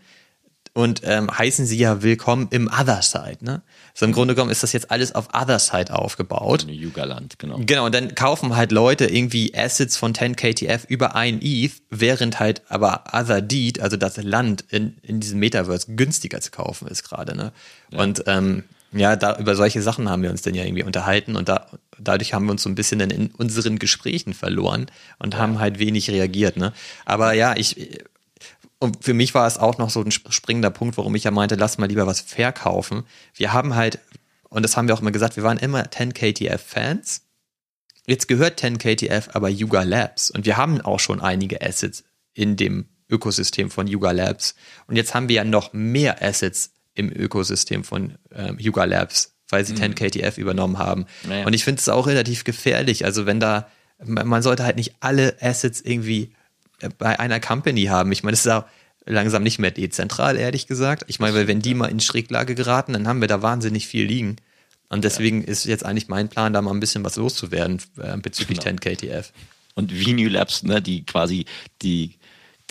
und 0.74 1.02
ähm, 1.04 1.30
heißen 1.30 1.66
sie 1.66 1.78
ja 1.78 2.02
willkommen 2.02 2.48
im 2.50 2.68
Other 2.68 3.00
Side. 3.00 3.38
Ne? 3.40 3.62
So 3.94 4.04
im 4.06 4.12
Grunde 4.12 4.34
genommen 4.34 4.50
ist 4.50 4.64
das 4.64 4.72
jetzt 4.72 4.90
alles 4.90 5.14
auf 5.14 5.28
Other 5.32 5.60
Side 5.60 5.94
aufgebaut. 5.94 6.66
Yugaland, 6.68 7.38
genau. 7.38 7.60
Genau, 7.64 7.86
und 7.86 7.94
dann 7.94 8.16
kaufen 8.16 8.56
halt 8.56 8.72
Leute 8.72 9.06
irgendwie 9.06 9.54
Assets 9.54 9.96
von 9.96 10.14
10 10.14 10.34
KTF 10.34 10.84
über 10.88 11.14
ein 11.14 11.40
ETH, 11.40 11.74
während 11.90 12.40
halt 12.40 12.62
aber 12.68 13.04
Other 13.12 13.40
Deed, 13.40 13.80
also 13.80 13.96
das 13.96 14.16
Land 14.16 14.64
in, 14.68 14.96
in 15.02 15.20
diesem 15.20 15.38
Metaverse 15.38 15.94
günstiger 15.94 16.40
zu 16.40 16.50
kaufen 16.50 16.88
ist 16.88 17.04
gerade. 17.04 17.36
Ne? 17.36 17.52
Und 17.92 18.24
ähm, 18.26 18.64
ja, 18.90 19.14
da 19.14 19.38
über 19.38 19.54
solche 19.54 19.80
Sachen 19.80 20.08
haben 20.10 20.22
wir 20.22 20.30
uns 20.30 20.42
dann 20.42 20.54
ja 20.54 20.64
irgendwie 20.64 20.84
unterhalten 20.84 21.36
und 21.36 21.48
da, 21.48 21.68
dadurch 21.98 22.34
haben 22.34 22.46
wir 22.46 22.52
uns 22.52 22.64
so 22.64 22.68
ein 22.68 22.74
bisschen 22.74 22.98
dann 22.98 23.10
in 23.10 23.28
unseren 23.28 23.78
Gesprächen 23.78 24.34
verloren 24.34 24.86
und 25.20 25.36
haben 25.36 25.60
halt 25.60 25.78
wenig 25.78 26.10
reagiert. 26.10 26.56
Ne? 26.56 26.72
Aber 27.04 27.32
ja, 27.32 27.54
ich 27.56 28.00
und 28.78 29.04
für 29.04 29.14
mich 29.14 29.34
war 29.34 29.46
es 29.46 29.58
auch 29.58 29.78
noch 29.78 29.90
so 29.90 30.02
ein 30.02 30.10
springender 30.10 30.70
Punkt, 30.70 30.96
warum 30.96 31.14
ich 31.14 31.24
ja 31.24 31.30
meinte, 31.30 31.54
lass 31.54 31.78
mal 31.78 31.88
lieber 31.88 32.06
was 32.06 32.20
verkaufen. 32.20 33.04
Wir 33.34 33.52
haben 33.52 33.74
halt, 33.74 33.98
und 34.48 34.62
das 34.62 34.76
haben 34.76 34.88
wir 34.88 34.94
auch 34.94 35.00
immer 35.00 35.12
gesagt, 35.12 35.36
wir 35.36 35.42
waren 35.42 35.58
immer 35.58 35.82
10KTF-Fans, 35.84 37.22
Jetzt 38.06 38.28
gehört 38.28 38.62
10KTF 38.62 39.30
aber 39.32 39.48
Yuga 39.48 39.82
Labs 39.82 40.30
und 40.30 40.44
wir 40.44 40.56
haben 40.56 40.80
auch 40.80 41.00
schon 41.00 41.20
einige 41.20 41.62
Assets 41.62 42.04
in 42.34 42.56
dem 42.56 42.86
Ökosystem 43.08 43.70
von 43.70 43.86
Yuga 43.86 44.10
Labs. 44.10 44.54
Und 44.86 44.96
jetzt 44.96 45.14
haben 45.14 45.28
wir 45.28 45.36
ja 45.36 45.44
noch 45.44 45.72
mehr 45.72 46.22
Assets 46.22 46.72
im 46.94 47.10
Ökosystem 47.10 47.82
von 47.82 48.18
ähm, 48.34 48.58
Yuga 48.58 48.84
Labs, 48.84 49.34
weil 49.48 49.64
sie 49.64 49.74
mhm. 49.74 49.94
10KTF 49.94 50.38
übernommen 50.38 50.78
haben. 50.78 51.06
Naja. 51.26 51.46
Und 51.46 51.54
ich 51.54 51.64
finde 51.64 51.80
es 51.80 51.88
auch 51.88 52.06
relativ 52.06 52.44
gefährlich. 52.44 53.04
Also 53.04 53.24
wenn 53.24 53.40
da, 53.40 53.68
man 54.04 54.42
sollte 54.42 54.64
halt 54.64 54.76
nicht 54.76 54.96
alle 55.00 55.36
Assets 55.40 55.80
irgendwie 55.80 56.34
bei 56.98 57.18
einer 57.18 57.40
Company 57.40 57.84
haben. 57.84 58.12
Ich 58.12 58.22
meine, 58.22 58.32
das 58.32 58.44
ist 58.44 58.52
auch 58.52 58.64
langsam 59.06 59.42
nicht 59.42 59.58
mehr 59.58 59.70
dezentral, 59.70 60.36
ehrlich 60.36 60.66
gesagt. 60.66 61.04
Ich 61.08 61.20
meine, 61.20 61.34
weil 61.34 61.46
wenn 61.46 61.60
die 61.60 61.74
mal 61.74 61.86
in 61.86 62.00
Schräglage 62.00 62.54
geraten, 62.54 62.92
dann 62.92 63.06
haben 63.06 63.20
wir 63.20 63.28
da 63.28 63.42
wahnsinnig 63.42 63.86
viel 63.86 64.06
liegen. 64.06 64.36
Und 64.88 65.04
deswegen 65.04 65.42
ja. 65.42 65.48
ist 65.48 65.64
jetzt 65.64 65.84
eigentlich 65.84 66.08
mein 66.08 66.28
Plan, 66.28 66.52
da 66.52 66.62
mal 66.62 66.70
ein 66.70 66.80
bisschen 66.80 67.04
was 67.04 67.16
loszuwerden 67.16 67.80
äh, 67.98 68.16
bezüglich 68.16 68.60
genau. 68.60 68.78
10KTF. 68.78 69.26
Und 69.74 69.92
Venue 69.92 70.28
Labs, 70.28 70.62
ne, 70.62 70.80
die 70.80 71.04
quasi 71.04 71.46
die 71.82 72.14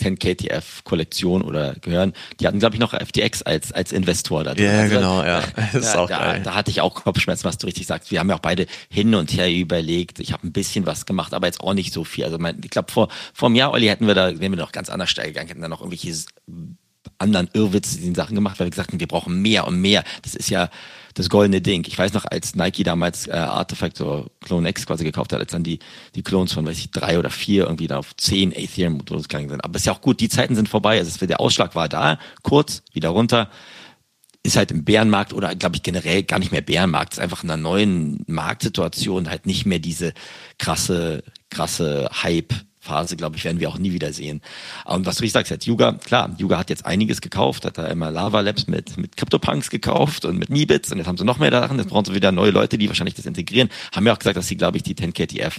10KTF-Kollektion 0.00 1.42
oder 1.42 1.74
gehören, 1.74 2.14
die 2.40 2.46
hatten, 2.46 2.58
glaube 2.58 2.74
ich, 2.74 2.80
noch 2.80 2.94
FTX 2.94 3.42
als, 3.42 3.72
als 3.72 3.92
Investor 3.92 4.42
da 4.44 4.54
drin. 4.54 4.64
Ja, 4.64 4.80
also, 4.80 4.94
genau, 4.96 5.24
ja. 5.24 5.42
Das 5.72 5.74
ist 5.74 5.96
auch 5.96 6.08
da, 6.08 6.32
geil. 6.32 6.42
da 6.44 6.54
hatte 6.54 6.70
ich 6.70 6.80
auch 6.80 6.94
Kopfschmerzen, 6.94 7.44
was 7.44 7.58
du 7.58 7.66
richtig 7.66 7.86
sagst. 7.86 8.10
Wir 8.10 8.20
haben 8.20 8.28
ja 8.28 8.36
auch 8.36 8.40
beide 8.40 8.66
hin 8.88 9.14
und 9.14 9.32
her 9.32 9.50
überlegt. 9.50 10.18
Ich 10.18 10.32
habe 10.32 10.46
ein 10.46 10.52
bisschen 10.52 10.86
was 10.86 11.06
gemacht, 11.06 11.32
aber 11.32 11.46
jetzt 11.46 11.60
auch 11.60 11.74
nicht 11.74 11.92
so 11.92 12.04
viel. 12.04 12.24
Also 12.24 12.38
mein, 12.38 12.60
ich 12.64 12.70
glaube, 12.70 12.90
vor, 12.90 13.08
vor 13.32 13.46
einem 13.46 13.56
Jahr, 13.56 13.72
Olli, 13.72 13.86
hätten 13.86 14.06
wir 14.06 14.14
da, 14.14 14.40
wären 14.40 14.52
wir 14.52 14.56
noch 14.56 14.72
ganz 14.72 14.90
anders 14.90 15.10
steil 15.10 15.28
gegangen, 15.28 15.48
hätten 15.48 15.62
da 15.62 15.68
noch 15.68 15.80
irgendwelche 15.80 16.14
anderen 17.18 17.48
irrwitzigen 17.52 18.14
Sachen 18.14 18.34
gemacht, 18.34 18.58
weil 18.58 18.66
wir 18.66 18.70
gesagt 18.70 18.92
haben, 18.92 19.00
wir 19.00 19.08
brauchen 19.08 19.40
mehr 19.40 19.66
und 19.66 19.80
mehr. 19.80 20.04
Das 20.22 20.34
ist 20.34 20.50
ja, 20.50 20.70
das 21.14 21.30
goldene 21.30 21.60
Ding. 21.60 21.84
Ich 21.86 21.96
weiß 21.96 22.12
noch, 22.12 22.24
als 22.24 22.54
Nike 22.54 22.82
damals 22.82 23.28
äh, 23.28 23.32
Artifact 23.32 24.00
oder 24.00 24.26
Clone 24.40 24.68
X 24.68 24.86
quasi 24.86 25.04
gekauft 25.04 25.32
hat, 25.32 25.40
als 25.40 25.52
dann 25.52 25.62
die, 25.62 25.78
die 26.14 26.22
Clones 26.22 26.52
von, 26.52 26.66
weiß 26.66 26.76
ich, 26.78 26.90
drei 26.90 27.18
oder 27.18 27.30
vier 27.30 27.64
irgendwie 27.64 27.86
dann 27.86 27.98
auf 27.98 28.16
zehn 28.16 28.52
Ethereum 28.52 28.98
gegangen 28.98 29.48
sind. 29.48 29.64
Aber 29.64 29.76
ist 29.76 29.86
ja 29.86 29.92
auch 29.92 30.00
gut, 30.00 30.20
die 30.20 30.28
Zeiten 30.28 30.56
sind 30.56 30.68
vorbei. 30.68 30.98
Also 30.98 31.24
der 31.24 31.40
Ausschlag 31.40 31.74
war 31.74 31.88
da, 31.88 32.18
kurz, 32.42 32.82
wieder 32.92 33.10
runter. 33.10 33.48
Ist 34.42 34.56
halt 34.56 34.72
im 34.72 34.84
Bärenmarkt 34.84 35.32
oder 35.32 35.54
glaube 35.54 35.76
ich 35.76 35.82
generell 35.82 36.22
gar 36.24 36.38
nicht 36.38 36.52
mehr 36.52 36.60
Bärenmarkt, 36.60 37.14
ist 37.14 37.18
einfach 37.20 37.44
in 37.44 37.50
einer 37.50 37.62
neuen 37.62 38.24
Marktsituation 38.26 39.30
halt 39.30 39.46
nicht 39.46 39.64
mehr 39.64 39.78
diese 39.78 40.12
krasse, 40.58 41.22
krasse 41.48 42.10
Hype 42.22 42.52
Phase, 42.84 43.16
glaube 43.16 43.36
ich, 43.36 43.44
werden 43.44 43.60
wir 43.60 43.68
auch 43.68 43.78
nie 43.78 43.92
wieder 43.92 44.12
sehen. 44.12 44.42
Und 44.84 45.06
was 45.06 45.16
du 45.16 45.22
richtig 45.22 45.32
sagst, 45.32 45.50
jetzt 45.50 45.66
Yuga, 45.66 45.92
klar, 45.92 46.34
Yuga 46.38 46.58
hat 46.58 46.70
jetzt 46.70 46.86
einiges 46.86 47.20
gekauft, 47.20 47.64
hat 47.64 47.78
da 47.78 47.86
immer 47.86 48.10
Lava 48.10 48.40
Labs 48.40 48.66
mit, 48.66 48.96
mit 48.96 49.16
CryptoPunks 49.16 49.70
gekauft 49.70 50.24
und 50.24 50.38
mit 50.38 50.50
Meebits 50.50 50.92
und 50.92 50.98
jetzt 50.98 51.06
haben 51.06 51.16
sie 51.16 51.24
noch 51.24 51.38
mehr 51.38 51.50
daran, 51.50 51.78
jetzt 51.78 51.88
brauchen 51.88 52.04
sie 52.04 52.14
wieder 52.14 52.30
neue 52.30 52.50
Leute, 52.50 52.78
die 52.78 52.88
wahrscheinlich 52.88 53.14
das 53.14 53.26
integrieren. 53.26 53.70
Haben 53.94 54.06
ja 54.06 54.12
auch 54.12 54.18
gesagt, 54.18 54.36
dass 54.36 54.46
sie, 54.46 54.56
glaube 54.56 54.76
ich, 54.76 54.82
die 54.82 54.94
10KTF 54.94 55.54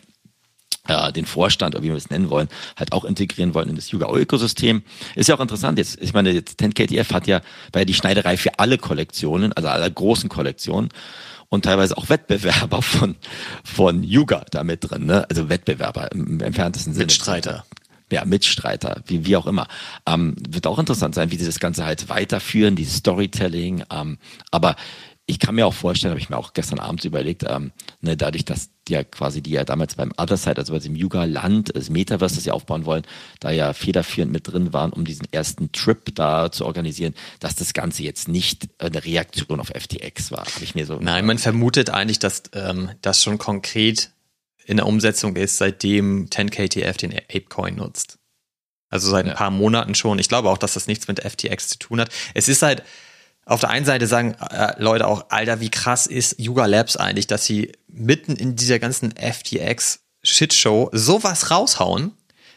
äh, 0.88 1.11
den 1.11 1.26
Vorstand, 1.26 1.76
oder 1.76 1.84
wie 1.84 1.89
wir 1.89 1.95
es 1.95 2.09
nennen 2.09 2.30
wollen, 2.30 2.47
halt 2.78 2.91
auch 2.91 3.05
integrieren 3.05 3.53
wollen 3.53 3.69
in 3.69 3.76
das 3.76 3.91
Yuga-Ökosystem. 3.91 4.84
Ist 5.15 5.28
ja 5.28 5.36
auch 5.36 5.39
interessant 5.39 5.80
jetzt. 5.80 5.99
Ich 6.01 6.13
meine, 6.13 6.32
jetzt 6.32 6.59
10KTF 6.61 7.11
hat 7.11 7.28
ja, 7.28 7.41
war 7.71 7.82
ja 7.82 7.86
die 7.86 7.93
Schneiderei 7.93 8.38
für 8.38 8.59
alle 8.59 8.78
Kollektionen, 8.78 9.51
also 9.53 9.67
alle 9.67 9.91
großen 9.91 10.30
Kollektionen 10.30 10.89
und 11.56 11.66
teilweise 11.66 11.97
auch 11.97 12.10
Wettbewerber 12.10 12.82
von, 12.82 13.16
von 13.64 14.03
Yuga 14.03 14.45
da 14.51 14.64
mit 14.64 14.89
drin, 14.89 15.06
ne? 15.06 15.26
Also 15.30 15.49
Wettbewerber 15.49 16.12
im, 16.12 16.39
entferntesten 16.39 16.93
Sinne. 16.93 17.06
Mitstreiter. 17.06 17.66
Ja, 18.12 18.24
Mitstreiter, 18.24 19.01
wie, 19.08 19.26
wie 19.26 19.36
auch 19.36 19.47
immer. 19.47 19.68
Ähm, 20.06 20.36
wird 20.47 20.68
auch 20.68 20.78
interessant 20.78 21.16
sein, 21.16 21.32
wie 21.32 21.38
sie 21.38 21.45
das 21.45 21.60
Ganze 21.60 21.86
halt 21.86 22.08
weiterführen, 22.08 22.76
die 22.76 22.86
Storytelling. 22.86 23.84
Ähm, 23.91 24.20
aber 24.51 24.76
ich 25.28 25.39
kann 25.39 25.55
mir 25.55 25.65
auch 25.65 25.73
vorstellen, 25.73 26.11
habe 26.11 26.19
ich 26.19 26.30
mir 26.30 26.38
auch 26.38 26.53
gestern 26.53 26.80
Abend 26.80 27.03
überlegt, 27.03 27.43
ähm, 27.47 27.71
ne, 28.01 28.15
dadurch, 28.15 28.45
dass 28.45 28.69
die 28.88 28.93
ja 28.93 29.03
quasi, 29.03 29.41
die 29.41 29.51
ja 29.51 29.63
damals 29.63 29.95
beim 29.95 30.13
Other 30.17 30.38
Side, 30.38 30.57
also 30.57 30.73
bei 30.73 30.80
dem 30.80 30.95
Yuga-Land, 30.95 31.76
das 31.76 31.89
Metaverse, 31.89 32.36
das 32.36 32.43
sie 32.43 32.51
aufbauen 32.51 32.86
wollen, 32.86 33.03
da 33.39 33.49
ja 33.49 33.73
federführend 33.73 34.32
mit 34.32 34.47
drin 34.47 34.71
waren, 34.71 34.93
um 34.93 35.03
diesen 35.03 35.28
ersten 35.32 35.71
Trip 35.71 36.13
da 36.13 36.51
zu 36.51 36.65
organisieren, 36.65 37.15
dass 37.39 37.55
das 37.55 37.73
Ganze 37.73 38.03
jetzt 38.03 38.28
nicht 38.28 38.69
eine 38.78 39.03
Reaktion 39.03 39.59
auf 39.59 39.69
FTX 39.69 40.32
war, 40.32 40.45
habe 40.45 40.63
ich 40.63 40.76
mir 40.76 40.86
so. 40.86 40.99
Nein, 40.99 41.26
man 41.26 41.39
vermutet 41.39 41.89
eigentlich, 41.89 42.19
dass 42.19 42.43
ähm, 42.53 42.91
das 43.01 43.23
schon 43.23 43.39
konkret 43.39 44.11
in 44.65 44.78
der 44.78 44.86
Umsetzung 44.86 45.36
ist, 45.36 45.57
seitdem 45.57 46.28
10KTF 46.28 46.97
den 46.97 47.13
Apecoin 47.13 47.76
nutzt. 47.76 48.19
Also 48.89 49.09
seit 49.09 49.26
ein 49.26 49.30
ja. 49.30 49.36
paar 49.36 49.51
Monaten 49.51 49.95
schon. 49.95 50.19
Ich 50.19 50.30
glaube 50.30 50.49
auch, 50.49 50.57
dass 50.57 50.76
das 50.76 50.88
nichts 50.88 51.07
mit 51.07 51.19
FTX 51.19 51.69
zu 51.69 51.80
tun 51.80 51.99
hat. 51.99 52.09
Es 52.34 52.47
ist 52.47 52.61
halt, 52.61 52.84
auf 53.46 53.60
der 53.60 53.70
einen 53.70 53.86
Seite 53.86 54.08
sagen 54.08 54.36
äh, 54.50 54.74
Leute 54.82 55.08
auch, 55.08 55.26
Alter, 55.30 55.60
wie 55.60 55.70
krass 55.70 56.08
ist 56.08 56.39
Yuga 56.39 56.66
Labs 56.66 56.98
eigentlich, 56.98 57.28
dass 57.28 57.46
sie 57.46 57.72
mitten 57.88 58.36
in 58.36 58.56
dieser 58.56 58.80
ganzen 58.80 59.12
FTX 59.12 60.00
Shitshow 60.24 60.89
sowas 60.91 61.52
raushauen. 61.52 62.14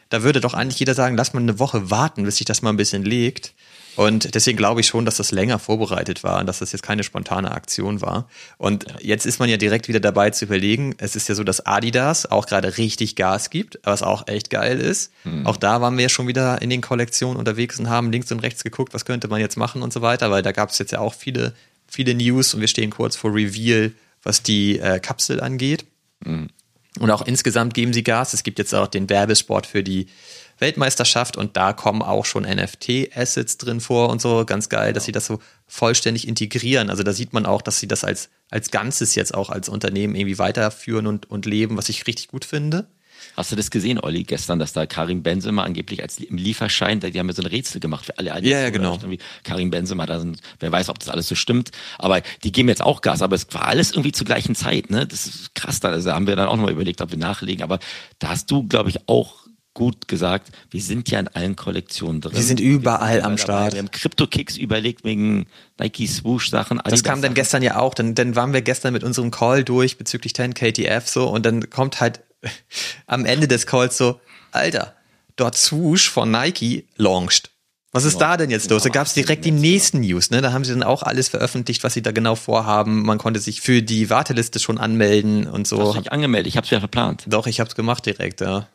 Da 0.08 0.22
würde 0.22 0.40
doch 0.40 0.54
eigentlich 0.54 0.80
jeder 0.80 0.94
sagen, 0.94 1.16
lass 1.16 1.34
mal 1.34 1.40
eine 1.40 1.58
Woche 1.58 1.90
warten, 1.90 2.24
bis 2.24 2.38
sich 2.38 2.46
das 2.46 2.62
mal 2.62 2.70
ein 2.70 2.78
bisschen 2.78 3.04
legt. 3.04 3.54
Und 3.98 4.36
deswegen 4.36 4.56
glaube 4.56 4.80
ich 4.80 4.86
schon, 4.86 5.04
dass 5.04 5.16
das 5.16 5.32
länger 5.32 5.58
vorbereitet 5.58 6.22
war 6.22 6.38
und 6.38 6.46
dass 6.46 6.60
das 6.60 6.70
jetzt 6.70 6.82
keine 6.82 7.02
spontane 7.02 7.50
Aktion 7.50 8.00
war. 8.00 8.28
Und 8.56 8.84
ja. 8.86 8.94
jetzt 9.00 9.26
ist 9.26 9.40
man 9.40 9.48
ja 9.48 9.56
direkt 9.56 9.88
wieder 9.88 9.98
dabei 9.98 10.30
zu 10.30 10.44
überlegen, 10.44 10.94
es 10.98 11.16
ist 11.16 11.28
ja 11.28 11.34
so, 11.34 11.42
dass 11.42 11.66
Adidas 11.66 12.24
auch 12.24 12.46
gerade 12.46 12.78
richtig 12.78 13.16
Gas 13.16 13.50
gibt, 13.50 13.80
was 13.82 14.04
auch 14.04 14.28
echt 14.28 14.50
geil 14.50 14.78
ist. 14.78 15.10
Mhm. 15.24 15.44
Auch 15.48 15.56
da 15.56 15.80
waren 15.80 15.96
wir 15.96 16.02
ja 16.02 16.08
schon 16.08 16.28
wieder 16.28 16.62
in 16.62 16.70
den 16.70 16.80
Kollektionen 16.80 17.36
unterwegs 17.36 17.80
und 17.80 17.88
haben 17.88 18.12
links 18.12 18.30
und 18.30 18.38
rechts 18.38 18.62
geguckt, 18.62 18.94
was 18.94 19.04
könnte 19.04 19.26
man 19.26 19.40
jetzt 19.40 19.56
machen 19.56 19.82
und 19.82 19.92
so 19.92 20.00
weiter, 20.00 20.30
weil 20.30 20.42
da 20.42 20.52
gab 20.52 20.70
es 20.70 20.78
jetzt 20.78 20.92
ja 20.92 21.00
auch 21.00 21.14
viele, 21.14 21.52
viele 21.88 22.14
News 22.14 22.54
und 22.54 22.60
wir 22.60 22.68
stehen 22.68 22.90
kurz 22.90 23.16
vor 23.16 23.34
Reveal, 23.34 23.90
was 24.22 24.44
die 24.44 24.78
äh, 24.78 25.00
Kapsel 25.00 25.40
angeht. 25.40 25.86
Mhm. 26.24 26.50
Und 26.98 27.10
auch 27.10 27.22
insgesamt 27.26 27.74
geben 27.74 27.92
sie 27.92 28.02
Gas. 28.02 28.34
Es 28.34 28.42
gibt 28.42 28.58
jetzt 28.58 28.74
auch 28.74 28.86
den 28.86 29.08
Werbesport 29.08 29.66
für 29.66 29.82
die 29.82 30.06
Weltmeisterschaft 30.58 31.36
und 31.36 31.56
da 31.56 31.72
kommen 31.72 32.02
auch 32.02 32.24
schon 32.24 32.42
NFT-Assets 32.42 33.58
drin 33.58 33.80
vor 33.80 34.08
und 34.10 34.20
so. 34.20 34.44
Ganz 34.44 34.68
geil, 34.68 34.92
dass 34.92 35.04
sie 35.04 35.12
das 35.12 35.26
so 35.26 35.38
vollständig 35.66 36.26
integrieren. 36.26 36.90
Also 36.90 37.02
da 37.02 37.12
sieht 37.12 37.32
man 37.32 37.46
auch, 37.46 37.62
dass 37.62 37.78
sie 37.78 37.86
das 37.86 38.04
als, 38.04 38.28
als 38.50 38.70
Ganzes 38.70 39.14
jetzt 39.14 39.34
auch 39.34 39.50
als 39.50 39.68
Unternehmen 39.68 40.14
irgendwie 40.14 40.38
weiterführen 40.38 41.06
und, 41.06 41.30
und 41.30 41.46
leben, 41.46 41.76
was 41.76 41.88
ich 41.88 42.06
richtig 42.06 42.28
gut 42.28 42.44
finde. 42.44 42.86
Hast 43.36 43.52
du 43.52 43.56
das 43.56 43.70
gesehen, 43.70 44.00
Olli, 44.00 44.24
gestern, 44.24 44.58
dass 44.58 44.72
da 44.72 44.86
Karim 44.86 45.22
Benzema 45.22 45.62
angeblich 45.62 46.02
als 46.02 46.18
im 46.18 46.36
Lieferschein, 46.36 47.00
die 47.00 47.18
haben 47.18 47.28
ja 47.28 47.34
so 47.34 47.42
ein 47.42 47.46
Rätsel 47.46 47.80
gemacht 47.80 48.06
für 48.06 48.18
alle. 48.18 48.30
Ja, 48.42 48.60
ja, 48.60 48.70
genau. 48.70 48.98
Karim 49.44 49.70
Benzema, 49.70 50.06
da 50.06 50.20
sind, 50.20 50.40
wer 50.60 50.72
weiß, 50.72 50.88
ob 50.88 50.98
das 50.98 51.08
alles 51.08 51.28
so 51.28 51.34
stimmt. 51.34 51.70
Aber 51.98 52.20
die 52.42 52.52
geben 52.52 52.68
jetzt 52.68 52.82
auch 52.82 53.00
Gas, 53.00 53.22
aber 53.22 53.36
es 53.36 53.46
war 53.52 53.66
alles 53.66 53.92
irgendwie 53.92 54.12
zur 54.12 54.26
gleichen 54.26 54.54
Zeit, 54.54 54.90
ne? 54.90 55.06
Das 55.06 55.26
ist 55.26 55.54
krass, 55.54 55.80
da 55.80 55.90
also 55.90 56.12
haben 56.12 56.26
wir 56.26 56.36
dann 56.36 56.48
auch 56.48 56.56
nochmal 56.56 56.72
überlegt, 56.72 57.00
ob 57.00 57.10
wir 57.10 57.18
nachlegen. 57.18 57.62
Aber 57.62 57.78
da 58.18 58.28
hast 58.30 58.50
du, 58.50 58.66
glaube 58.66 58.90
ich, 58.90 59.08
auch 59.08 59.47
gut 59.78 60.08
gesagt, 60.08 60.50
wir 60.72 60.82
sind 60.82 61.08
ja 61.08 61.20
in 61.20 61.28
allen 61.28 61.54
Kollektionen 61.54 62.20
drin. 62.20 62.34
Wir 62.34 62.42
sind 62.42 62.58
überall 62.58 63.10
wir 63.10 63.22
sind 63.22 63.24
am 63.26 63.38
Start. 63.38 63.74
Wir 63.74 63.78
haben 63.78 63.92
Crypto-Kicks 63.92 64.56
überlegt 64.56 65.04
wegen 65.04 65.46
Nike 65.78 66.08
Swoosh-Sachen. 66.08 66.80
Das 66.82 67.04
kam 67.04 67.22
dann 67.22 67.32
gestern 67.32 67.62
ja 67.62 67.76
auch. 67.76 67.94
Dann, 67.94 68.16
dann 68.16 68.34
waren 68.34 68.52
wir 68.52 68.60
gestern 68.60 68.92
mit 68.92 69.04
unserem 69.04 69.30
Call 69.30 69.62
durch 69.62 69.96
bezüglich 69.96 70.34
10 70.34 70.54
KTF 70.54 71.06
so 71.06 71.28
und 71.28 71.46
dann 71.46 71.70
kommt 71.70 72.00
halt 72.00 72.24
am 73.06 73.24
Ende 73.24 73.46
des 73.46 73.68
Calls 73.68 73.96
so, 73.96 74.20
Alter, 74.50 74.94
dort 75.36 75.56
Swoosh 75.56 76.10
von 76.10 76.32
Nike 76.32 76.88
launched. 76.96 77.50
Was 77.92 78.04
ist 78.04 78.18
da 78.18 78.36
denn 78.36 78.50
jetzt 78.50 78.68
los? 78.70 78.82
Da 78.82 78.88
gab 78.88 79.06
es 79.06 79.14
direkt 79.14 79.44
die 79.44 79.52
nächsten 79.52 80.00
News, 80.00 80.30
ne? 80.30 80.42
Da 80.42 80.52
haben 80.52 80.64
sie 80.64 80.72
dann 80.72 80.82
auch 80.82 81.04
alles 81.04 81.28
veröffentlicht, 81.28 81.84
was 81.84 81.94
sie 81.94 82.02
da 82.02 82.10
genau 82.10 82.34
vorhaben. 82.34 83.02
Man 83.02 83.18
konnte 83.18 83.38
sich 83.38 83.60
für 83.60 83.80
die 83.80 84.10
Warteliste 84.10 84.58
schon 84.58 84.76
anmelden 84.76 85.46
und 85.46 85.68
so. 85.68 85.80
Hast 85.80 85.96
du 85.96 86.00
dich 86.00 86.12
angemeldet? 86.12 86.48
Ich 86.48 86.56
habe 86.56 86.64
es 86.64 86.70
ja 86.70 86.80
verplant. 86.80 87.24
Doch, 87.28 87.46
ich 87.46 87.60
habe 87.60 87.68
es 87.68 87.76
gemacht 87.76 88.04
direkt, 88.04 88.40
ja. 88.40 88.66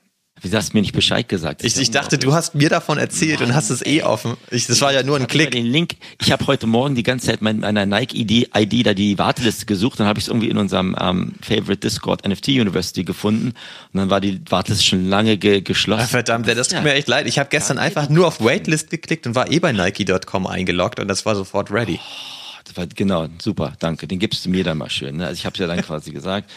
Wieso 0.41 0.57
hast 0.57 0.73
du 0.73 0.77
mir 0.77 0.81
nicht 0.81 0.93
Bescheid 0.93 1.29
gesagt? 1.29 1.63
Ich, 1.63 1.77
ich 1.77 1.91
dachte, 1.91 2.17
du 2.17 2.33
hast 2.33 2.53
mir 2.53 2.67
davon 2.67 2.97
erzählt 2.97 3.39
Mann, 3.39 3.49
und 3.49 3.55
hast 3.55 3.69
es 3.69 3.85
eh 3.85 4.03
offen. 4.03 4.35
Ich, 4.51 4.67
das 4.67 4.81
war 4.81 4.91
ja 4.91 5.01
nur 5.01 5.15
ein 5.15 5.27
Klick. 5.27 5.51
Den 5.51 5.65
Link. 5.65 5.95
Ich 6.21 6.31
habe 6.31 6.47
heute 6.47 6.67
Morgen 6.67 6.95
die 6.95 7.03
ganze 7.03 7.27
Zeit 7.27 7.41
meiner 7.41 7.85
Nike-ID 7.85 8.85
da 8.85 8.93
die 8.93 9.17
Warteliste 9.17 9.65
gesucht. 9.65 9.99
Dann 9.99 10.07
habe 10.07 10.19
ich 10.19 10.25
es 10.25 10.27
irgendwie 10.27 10.49
in 10.49 10.57
unserem 10.57 10.97
ähm, 10.99 11.35
Favorite 11.41 11.77
Discord 11.77 12.27
NFT 12.27 12.49
University 12.49 13.05
gefunden. 13.05 13.53
Und 13.93 13.99
dann 13.99 14.09
war 14.09 14.19
die 14.19 14.41
Warteliste 14.49 14.83
schon 14.83 15.07
lange 15.07 15.37
ge 15.37 15.61
geschlossen. 15.61 16.03
Ach, 16.07 16.09
verdammt, 16.09 16.47
das 16.47 16.67
tut 16.67 16.83
mir 16.83 16.93
echt 16.93 17.07
leid. 17.07 17.27
Ich 17.27 17.39
habe 17.39 17.49
gestern 17.49 17.77
einfach 17.77 18.09
nur 18.09 18.27
auf 18.27 18.43
Waitlist 18.43 18.89
geklickt 18.89 19.25
und 19.27 19.35
war 19.35 19.49
eh 19.49 19.59
bei 19.59 19.71
Nike.com 19.71 20.47
eingeloggt 20.47 20.99
und 20.99 21.07
das 21.07 21.25
war 21.25 21.35
sofort 21.35 21.71
ready. 21.71 21.99
Oh, 22.01 22.43
war, 22.75 22.87
genau, 22.87 23.27
super, 23.41 23.73
danke. 23.79 24.07
Den 24.07 24.19
gibst 24.19 24.45
du 24.45 24.49
mir 24.49 24.63
dann 24.63 24.77
mal 24.77 24.89
schön. 24.89 25.17
Ne? 25.17 25.27
Also 25.27 25.39
ich 25.39 25.45
habe 25.45 25.53
es 25.53 25.59
ja 25.59 25.67
dann 25.67 25.81
quasi 25.81 26.11
gesagt. 26.11 26.49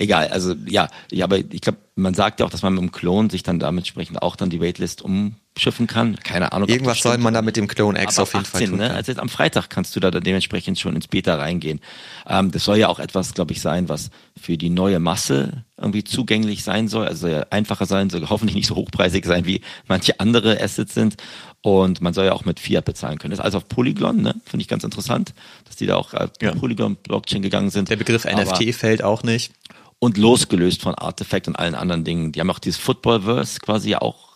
Egal, 0.00 0.28
also 0.28 0.54
ja, 0.66 0.88
ja 1.12 1.26
aber 1.26 1.36
ich 1.36 1.60
glaube, 1.60 1.76
man 1.94 2.14
sagt 2.14 2.40
ja 2.40 2.46
auch, 2.46 2.50
dass 2.50 2.62
man 2.62 2.72
mit 2.72 2.80
dem 2.80 2.90
Klon 2.90 3.28
sich 3.28 3.42
dann 3.42 3.58
damit 3.58 3.82
entsprechend 3.82 4.22
auch 4.22 4.34
dann 4.34 4.48
die 4.48 4.58
Waitlist 4.58 5.02
umschiffen 5.02 5.86
kann. 5.86 6.16
Keine 6.16 6.52
Ahnung. 6.52 6.70
Irgendwas 6.70 7.00
soll 7.00 7.18
man 7.18 7.34
da 7.34 7.42
mit 7.42 7.58
dem 7.58 7.68
Klon 7.68 7.96
X 7.96 8.18
auf 8.18 8.32
jeden 8.32 8.46
18, 8.46 8.60
Fall 8.60 8.68
tun. 8.68 8.78
Ne? 8.78 8.94
Also 8.94 9.12
jetzt 9.12 9.20
am 9.20 9.28
Freitag 9.28 9.68
kannst 9.68 9.94
du 9.94 10.00
da 10.00 10.10
dann 10.10 10.22
dementsprechend 10.22 10.78
schon 10.78 10.96
ins 10.96 11.06
Beta 11.06 11.34
reingehen. 11.34 11.80
Ähm, 12.26 12.50
das 12.50 12.64
soll 12.64 12.78
ja 12.78 12.88
auch 12.88 12.98
etwas, 12.98 13.34
glaube 13.34 13.52
ich, 13.52 13.60
sein, 13.60 13.90
was 13.90 14.08
für 14.40 14.56
die 14.56 14.70
neue 14.70 15.00
Masse 15.00 15.66
irgendwie 15.76 16.02
zugänglich 16.02 16.64
sein 16.64 16.88
soll, 16.88 17.06
also 17.06 17.28
einfacher 17.50 17.84
sein 17.84 18.08
soll, 18.08 18.26
hoffentlich 18.30 18.56
nicht 18.56 18.68
so 18.68 18.76
hochpreisig 18.76 19.26
sein, 19.26 19.44
wie 19.44 19.60
manche 19.86 20.18
andere 20.18 20.62
Assets 20.62 20.94
sind. 20.94 21.16
Und 21.60 22.00
man 22.00 22.14
soll 22.14 22.24
ja 22.24 22.32
auch 22.32 22.46
mit 22.46 22.58
Fiat 22.58 22.86
bezahlen 22.86 23.18
können. 23.18 23.32
Das 23.32 23.40
ist 23.40 23.44
alles 23.44 23.54
auf 23.54 23.68
Polygon, 23.68 24.22
ne? 24.22 24.34
Finde 24.46 24.62
ich 24.62 24.68
ganz 24.68 24.82
interessant, 24.82 25.34
dass 25.66 25.76
die 25.76 25.84
da 25.84 25.96
auch 25.96 26.14
auf 26.14 26.30
ja. 26.40 26.54
Polygon-Blockchain 26.54 27.42
gegangen 27.42 27.68
sind. 27.68 27.90
Der 27.90 27.96
Begriff 27.96 28.24
NFT 28.24 28.74
fällt 28.74 29.04
auch 29.04 29.22
nicht. 29.22 29.52
Und 30.00 30.16
losgelöst 30.16 30.82
von 30.82 30.96
Artifact 30.96 31.46
und 31.46 31.56
allen 31.56 31.76
anderen 31.76 32.04
Dingen. 32.04 32.32
Die 32.32 32.40
haben 32.40 32.50
auch 32.50 32.58
dieses 32.58 32.80
Footballverse 32.80 33.60
quasi 33.60 33.94
auch 33.94 34.30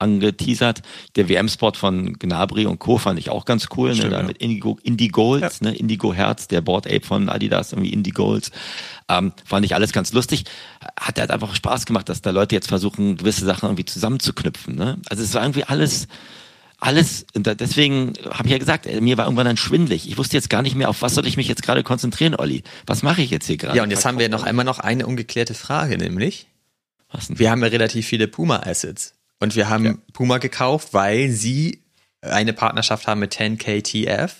angeteasert. 0.00 0.80
Der 1.16 1.28
WM-Spot 1.28 1.72
von 1.74 2.18
Gnabry 2.18 2.66
und 2.66 2.78
Co. 2.78 2.98
fand 2.98 3.18
ich 3.18 3.30
auch 3.30 3.44
ganz 3.44 3.68
cool, 3.76 3.90
ne? 3.90 3.96
Stimmt, 3.96 4.10
ne? 4.10 4.16
Da 4.16 4.22
ja. 4.22 4.26
mit 4.26 4.38
Indigo, 4.38 4.78
Indie 4.82 5.08
Golds, 5.08 5.60
ja. 5.60 5.68
ne? 5.68 5.76
Indigo 5.76 6.12
Herz, 6.12 6.48
der 6.48 6.62
Board 6.62 6.86
Ape 6.86 7.02
von 7.02 7.28
Adidas, 7.28 7.72
irgendwie 7.72 7.92
Indie 7.92 8.10
Golds. 8.10 8.50
Ähm, 9.08 9.32
fand 9.44 9.66
ich 9.66 9.74
alles 9.74 9.92
ganz 9.92 10.12
lustig. 10.12 10.44
Hat 10.98 11.18
halt 11.18 11.30
einfach 11.30 11.54
Spaß 11.54 11.84
gemacht, 11.84 12.08
dass 12.08 12.22
da 12.22 12.30
Leute 12.30 12.54
jetzt 12.54 12.68
versuchen, 12.68 13.18
gewisse 13.18 13.44
Sachen 13.44 13.66
irgendwie 13.66 13.84
zusammenzuknüpfen. 13.84 14.74
Ne? 14.74 14.98
Also 15.08 15.22
es 15.22 15.34
war 15.34 15.42
irgendwie 15.42 15.64
alles 15.64 16.08
alles, 16.80 17.26
deswegen 17.34 18.14
habe 18.30 18.46
ich 18.46 18.52
ja 18.52 18.58
gesagt, 18.58 18.86
äh, 18.86 19.00
mir 19.00 19.18
war 19.18 19.26
irgendwann 19.26 19.46
dann 19.46 19.56
schwindlig. 19.56 20.08
Ich 20.08 20.16
wusste 20.16 20.36
jetzt 20.36 20.48
gar 20.48 20.62
nicht 20.62 20.74
mehr, 20.74 20.88
auf 20.88 21.02
was 21.02 21.14
soll 21.14 21.26
ich 21.26 21.36
mich 21.36 21.46
jetzt 21.46 21.62
gerade 21.62 21.82
konzentrieren, 21.82 22.34
Olli? 22.34 22.62
Was 22.86 23.02
mache 23.02 23.22
ich 23.22 23.30
jetzt 23.30 23.46
hier 23.46 23.58
gerade? 23.58 23.76
Ja, 23.76 23.82
und 23.82 23.90
jetzt 23.90 24.04
haben 24.04 24.18
wir 24.18 24.28
noch 24.28 24.44
einmal 24.44 24.64
noch 24.64 24.78
eine 24.78 25.06
ungeklärte 25.06 25.54
Frage, 25.54 25.98
nämlich, 25.98 26.46
was 27.12 27.28
denn? 27.28 27.38
wir 27.38 27.50
haben 27.50 27.62
ja 27.62 27.68
relativ 27.68 28.06
viele 28.06 28.28
Puma-Assets. 28.28 29.14
Und 29.40 29.56
wir 29.56 29.68
haben 29.68 29.84
ja. 29.84 29.94
Puma 30.12 30.38
gekauft, 30.38 30.88
weil 30.92 31.30
sie 31.30 31.82
eine 32.22 32.52
Partnerschaft 32.52 33.06
haben 33.06 33.20
mit 33.20 33.34
10KTF. 33.34 34.30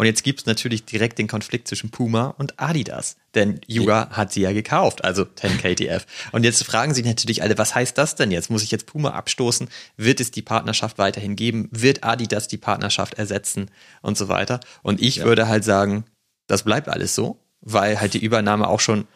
Und 0.00 0.06
jetzt 0.06 0.22
gibt 0.22 0.40
es 0.40 0.46
natürlich 0.46 0.86
direkt 0.86 1.18
den 1.18 1.28
Konflikt 1.28 1.68
zwischen 1.68 1.90
Puma 1.90 2.28
und 2.38 2.58
Adidas. 2.58 3.18
Denn 3.34 3.60
Yuga 3.66 4.04
ja. 4.04 4.16
hat 4.16 4.32
sie 4.32 4.40
ja 4.40 4.52
gekauft, 4.54 5.04
also 5.04 5.24
10KTF. 5.24 6.04
Und 6.32 6.42
jetzt 6.42 6.64
fragen 6.64 6.94
sich 6.94 7.04
natürlich 7.04 7.42
alle, 7.42 7.58
was 7.58 7.74
heißt 7.74 7.98
das 7.98 8.14
denn 8.14 8.30
jetzt? 8.30 8.48
Muss 8.48 8.62
ich 8.62 8.70
jetzt 8.70 8.86
Puma 8.86 9.10
abstoßen? 9.10 9.68
Wird 9.98 10.20
es 10.20 10.30
die 10.30 10.40
Partnerschaft 10.40 10.96
weiterhin 10.96 11.36
geben? 11.36 11.68
Wird 11.70 12.02
Adidas 12.02 12.48
die 12.48 12.56
Partnerschaft 12.56 13.12
ersetzen? 13.12 13.70
Und 14.00 14.16
so 14.16 14.28
weiter. 14.28 14.60
Und 14.82 15.02
ich 15.02 15.16
ja. 15.16 15.26
würde 15.26 15.48
halt 15.48 15.64
sagen, 15.64 16.04
das 16.46 16.62
bleibt 16.62 16.88
alles 16.88 17.14
so, 17.14 17.38
weil 17.60 18.00
halt 18.00 18.14
die 18.14 18.24
Übernahme 18.24 18.68
auch 18.68 18.80
schon 18.80 19.06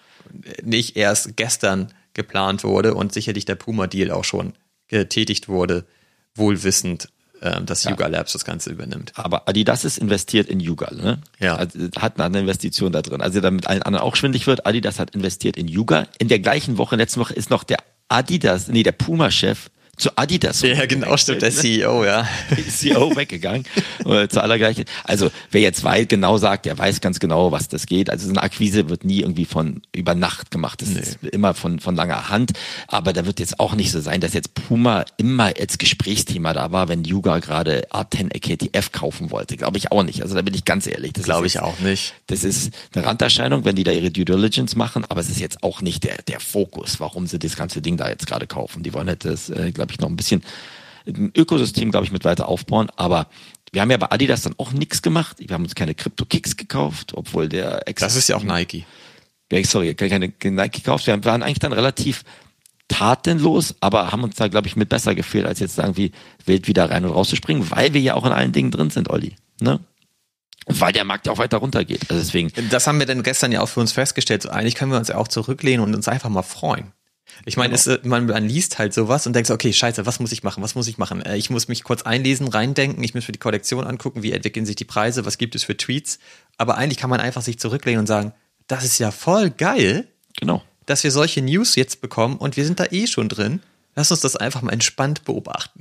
nicht 0.62 0.98
erst 0.98 1.34
gestern 1.34 1.94
geplant 2.12 2.62
wurde 2.62 2.92
und 2.92 3.14
sicherlich 3.14 3.46
der 3.46 3.54
Puma-Deal 3.54 4.10
auch 4.10 4.24
schon 4.24 4.52
getätigt 4.88 5.48
wurde, 5.48 5.86
wohlwissend, 6.34 7.08
dass 7.64 7.84
ja. 7.84 7.90
Yuga 7.90 8.06
Labs 8.06 8.32
das 8.32 8.44
Ganze 8.44 8.70
übernimmt. 8.70 9.12
Aber 9.14 9.48
Adidas 9.48 9.84
ist 9.84 9.98
investiert 9.98 10.48
in 10.48 10.60
Yuga, 10.60 10.92
ne? 10.94 11.18
Ja. 11.38 11.56
Also, 11.56 11.78
hat 11.98 12.20
eine 12.20 12.40
Investition 12.40 12.92
da 12.92 13.02
drin. 13.02 13.20
Also 13.20 13.40
damit 13.40 13.66
allen 13.66 13.82
anderen 13.82 14.06
auch 14.06 14.16
schwindig 14.16 14.46
wird, 14.46 14.66
Adidas 14.66 14.98
hat 14.98 15.14
investiert 15.14 15.56
in 15.56 15.68
Yuga. 15.68 16.06
In 16.18 16.28
der 16.28 16.38
gleichen 16.38 16.78
Woche, 16.78 16.96
letzte 16.96 17.20
Woche, 17.20 17.34
ist 17.34 17.50
noch 17.50 17.64
der 17.64 17.78
Adidas, 18.08 18.68
nee, 18.68 18.82
der 18.82 18.92
Puma-Chef 18.92 19.70
zu 19.96 20.10
Adidas. 20.16 20.62
Ja, 20.62 20.86
genau, 20.86 21.16
stimmt, 21.16 21.42
der 21.42 21.50
CEO, 21.50 22.04
ja. 22.04 22.26
CEO 22.68 23.14
weggegangen, 23.16 23.64
zu 24.02 24.42
allergleichen. 24.42 24.84
Also, 25.04 25.30
wer 25.50 25.60
jetzt 25.60 25.82
weiß, 25.84 26.08
genau 26.08 26.38
sagt, 26.38 26.66
der 26.66 26.76
weiß 26.76 27.00
ganz 27.00 27.20
genau, 27.20 27.52
was 27.52 27.68
das 27.68 27.86
geht. 27.86 28.10
Also, 28.10 28.26
so 28.26 28.32
eine 28.32 28.42
Akquise 28.42 28.88
wird 28.88 29.04
nie 29.04 29.20
irgendwie 29.20 29.44
von 29.44 29.82
über 29.94 30.14
Nacht 30.14 30.50
gemacht. 30.50 30.82
Das 30.82 30.90
nee. 30.90 31.00
ist 31.00 31.18
immer 31.22 31.54
von, 31.54 31.80
von 31.80 31.94
langer 31.94 32.28
Hand. 32.28 32.52
Aber 32.88 33.12
da 33.12 33.26
wird 33.26 33.40
jetzt 33.40 33.60
auch 33.60 33.74
nicht 33.74 33.90
so 33.90 34.00
sein, 34.00 34.20
dass 34.20 34.34
jetzt 34.34 34.54
Puma 34.54 35.04
immer 35.16 35.52
als 35.58 35.78
Gesprächsthema 35.78 36.52
da 36.52 36.72
war, 36.72 36.88
wenn 36.88 37.04
Yuga 37.04 37.38
gerade 37.38 37.88
A10 37.90 38.30
KTF 38.38 38.92
kaufen 38.92 39.30
wollte. 39.30 39.56
Glaube 39.56 39.78
ich 39.78 39.92
auch 39.92 40.02
nicht. 40.02 40.22
Also, 40.22 40.34
da 40.34 40.42
bin 40.42 40.54
ich 40.54 40.64
ganz 40.64 40.86
ehrlich. 40.86 41.12
Das 41.12 41.24
glaube 41.24 41.46
ich 41.46 41.60
auch 41.60 41.78
nicht. 41.80 42.14
Das 42.26 42.44
ist 42.44 42.72
eine 42.94 43.06
Randerscheinung, 43.06 43.64
wenn 43.64 43.76
die 43.76 43.84
da 43.84 43.92
ihre 43.92 44.10
Due 44.10 44.24
Diligence 44.24 44.76
machen. 44.76 45.04
Aber 45.08 45.20
es 45.20 45.28
ist 45.28 45.40
jetzt 45.40 45.62
auch 45.62 45.80
nicht 45.80 46.04
der, 46.04 46.16
der 46.22 46.40
Fokus, 46.40 47.00
warum 47.00 47.26
sie 47.26 47.38
das 47.38 47.56
ganze 47.56 47.80
Ding 47.80 47.96
da 47.96 48.08
jetzt 48.08 48.26
gerade 48.26 48.46
kaufen. 48.46 48.82
Die 48.82 48.92
wollen 48.92 49.08
halt 49.08 49.24
das, 49.24 49.50
äh, 49.50 49.72
glaube 49.84 49.92
ich, 49.92 50.00
noch 50.00 50.08
ein 50.08 50.16
bisschen 50.16 50.42
ein 51.06 51.32
Ökosystem, 51.36 51.90
glaube 51.90 52.06
ich, 52.06 52.12
mit 52.12 52.24
weiter 52.24 52.48
aufbauen. 52.48 52.90
Aber 52.96 53.28
wir 53.72 53.82
haben 53.82 53.90
ja 53.90 53.96
bei 53.96 54.10
Adidas 54.10 54.42
dann 54.42 54.54
auch 54.58 54.72
nichts 54.72 55.02
gemacht. 55.02 55.36
Wir 55.38 55.54
haben 55.54 55.64
uns 55.64 55.74
keine 55.74 55.94
Crypto-Kicks 55.94 56.56
gekauft, 56.56 57.12
obwohl 57.14 57.48
der 57.48 57.86
Ex 57.88 58.00
Das 58.00 58.16
ist 58.16 58.28
ja 58.28 58.36
auch 58.36 58.42
Nike. 58.42 58.86
Ja, 59.52 59.62
sorry, 59.64 59.94
keine 59.94 60.32
Nike 60.42 60.78
gekauft. 60.78 61.06
Wir 61.06 61.24
waren 61.24 61.42
eigentlich 61.42 61.58
dann 61.58 61.72
relativ 61.72 62.24
tatenlos, 62.88 63.74
aber 63.80 64.12
haben 64.12 64.24
uns 64.24 64.36
da, 64.36 64.48
glaube 64.48 64.66
ich, 64.68 64.76
mit 64.76 64.88
besser 64.88 65.14
gefühlt, 65.14 65.46
als 65.46 65.60
jetzt 65.60 65.78
irgendwie 65.78 66.12
wild 66.44 66.68
wieder 66.68 66.90
rein 66.90 67.04
und 67.04 67.12
rauszuspringen, 67.12 67.70
weil 67.70 67.94
wir 67.94 68.00
ja 68.00 68.14
auch 68.14 68.26
in 68.26 68.32
allen 68.32 68.52
Dingen 68.52 68.70
drin 68.70 68.90
sind, 68.90 69.10
Olli. 69.10 69.36
Ne? 69.60 69.80
Weil 70.66 70.92
der 70.92 71.04
Markt 71.04 71.26
ja 71.26 71.32
auch 71.32 71.38
weiter 71.38 71.58
runtergeht. 71.58 72.10
Also 72.10 72.22
deswegen. 72.22 72.50
Das 72.70 72.86
haben 72.86 72.98
wir 72.98 73.06
dann 73.06 73.22
gestern 73.22 73.52
ja 73.52 73.60
auch 73.60 73.68
für 73.68 73.80
uns 73.80 73.92
festgestellt. 73.92 74.42
So 74.42 74.50
eigentlich 74.50 74.74
können 74.74 74.92
wir 74.92 74.98
uns 74.98 75.08
ja 75.08 75.16
auch 75.16 75.28
zurücklehnen 75.28 75.84
und 75.84 75.94
uns 75.94 76.08
einfach 76.08 76.30
mal 76.30 76.42
freuen. 76.42 76.92
Ich 77.44 77.56
meine, 77.56 77.74
genau. 77.74 77.96
es, 77.96 78.04
man, 78.04 78.26
man 78.26 78.48
liest 78.48 78.78
halt 78.78 78.94
sowas 78.94 79.26
und 79.26 79.34
denkt 79.34 79.48
so, 79.48 79.54
okay, 79.54 79.72
scheiße, 79.72 80.06
was 80.06 80.20
muss 80.20 80.32
ich 80.32 80.42
machen, 80.42 80.62
was 80.62 80.74
muss 80.74 80.86
ich 80.88 80.98
machen? 80.98 81.22
Äh, 81.22 81.36
ich 81.36 81.50
muss 81.50 81.68
mich 81.68 81.84
kurz 81.84 82.02
einlesen, 82.02 82.48
reindenken, 82.48 83.02
ich 83.02 83.14
muss 83.14 83.26
mir 83.26 83.32
die 83.32 83.38
Kollektion 83.38 83.86
angucken, 83.86 84.22
wie 84.22 84.32
entwickeln 84.32 84.66
sich 84.66 84.76
die 84.76 84.84
Preise, 84.84 85.24
was 85.24 85.38
gibt 85.38 85.54
es 85.54 85.64
für 85.64 85.76
Tweets. 85.76 86.18
Aber 86.56 86.76
eigentlich 86.76 86.98
kann 86.98 87.10
man 87.10 87.20
einfach 87.20 87.42
sich 87.42 87.58
zurücklehnen 87.58 88.00
und 88.00 88.06
sagen, 88.06 88.32
das 88.66 88.84
ist 88.84 88.98
ja 88.98 89.10
voll 89.10 89.50
geil, 89.50 90.06
genau. 90.38 90.62
dass 90.86 91.04
wir 91.04 91.10
solche 91.10 91.42
News 91.42 91.76
jetzt 91.76 92.00
bekommen 92.00 92.36
und 92.36 92.56
wir 92.56 92.64
sind 92.64 92.80
da 92.80 92.86
eh 92.90 93.06
schon 93.06 93.28
drin. 93.28 93.60
Lass 93.94 94.10
uns 94.10 94.20
das 94.20 94.36
einfach 94.36 94.62
mal 94.62 94.72
entspannt 94.72 95.24
beobachten. 95.24 95.80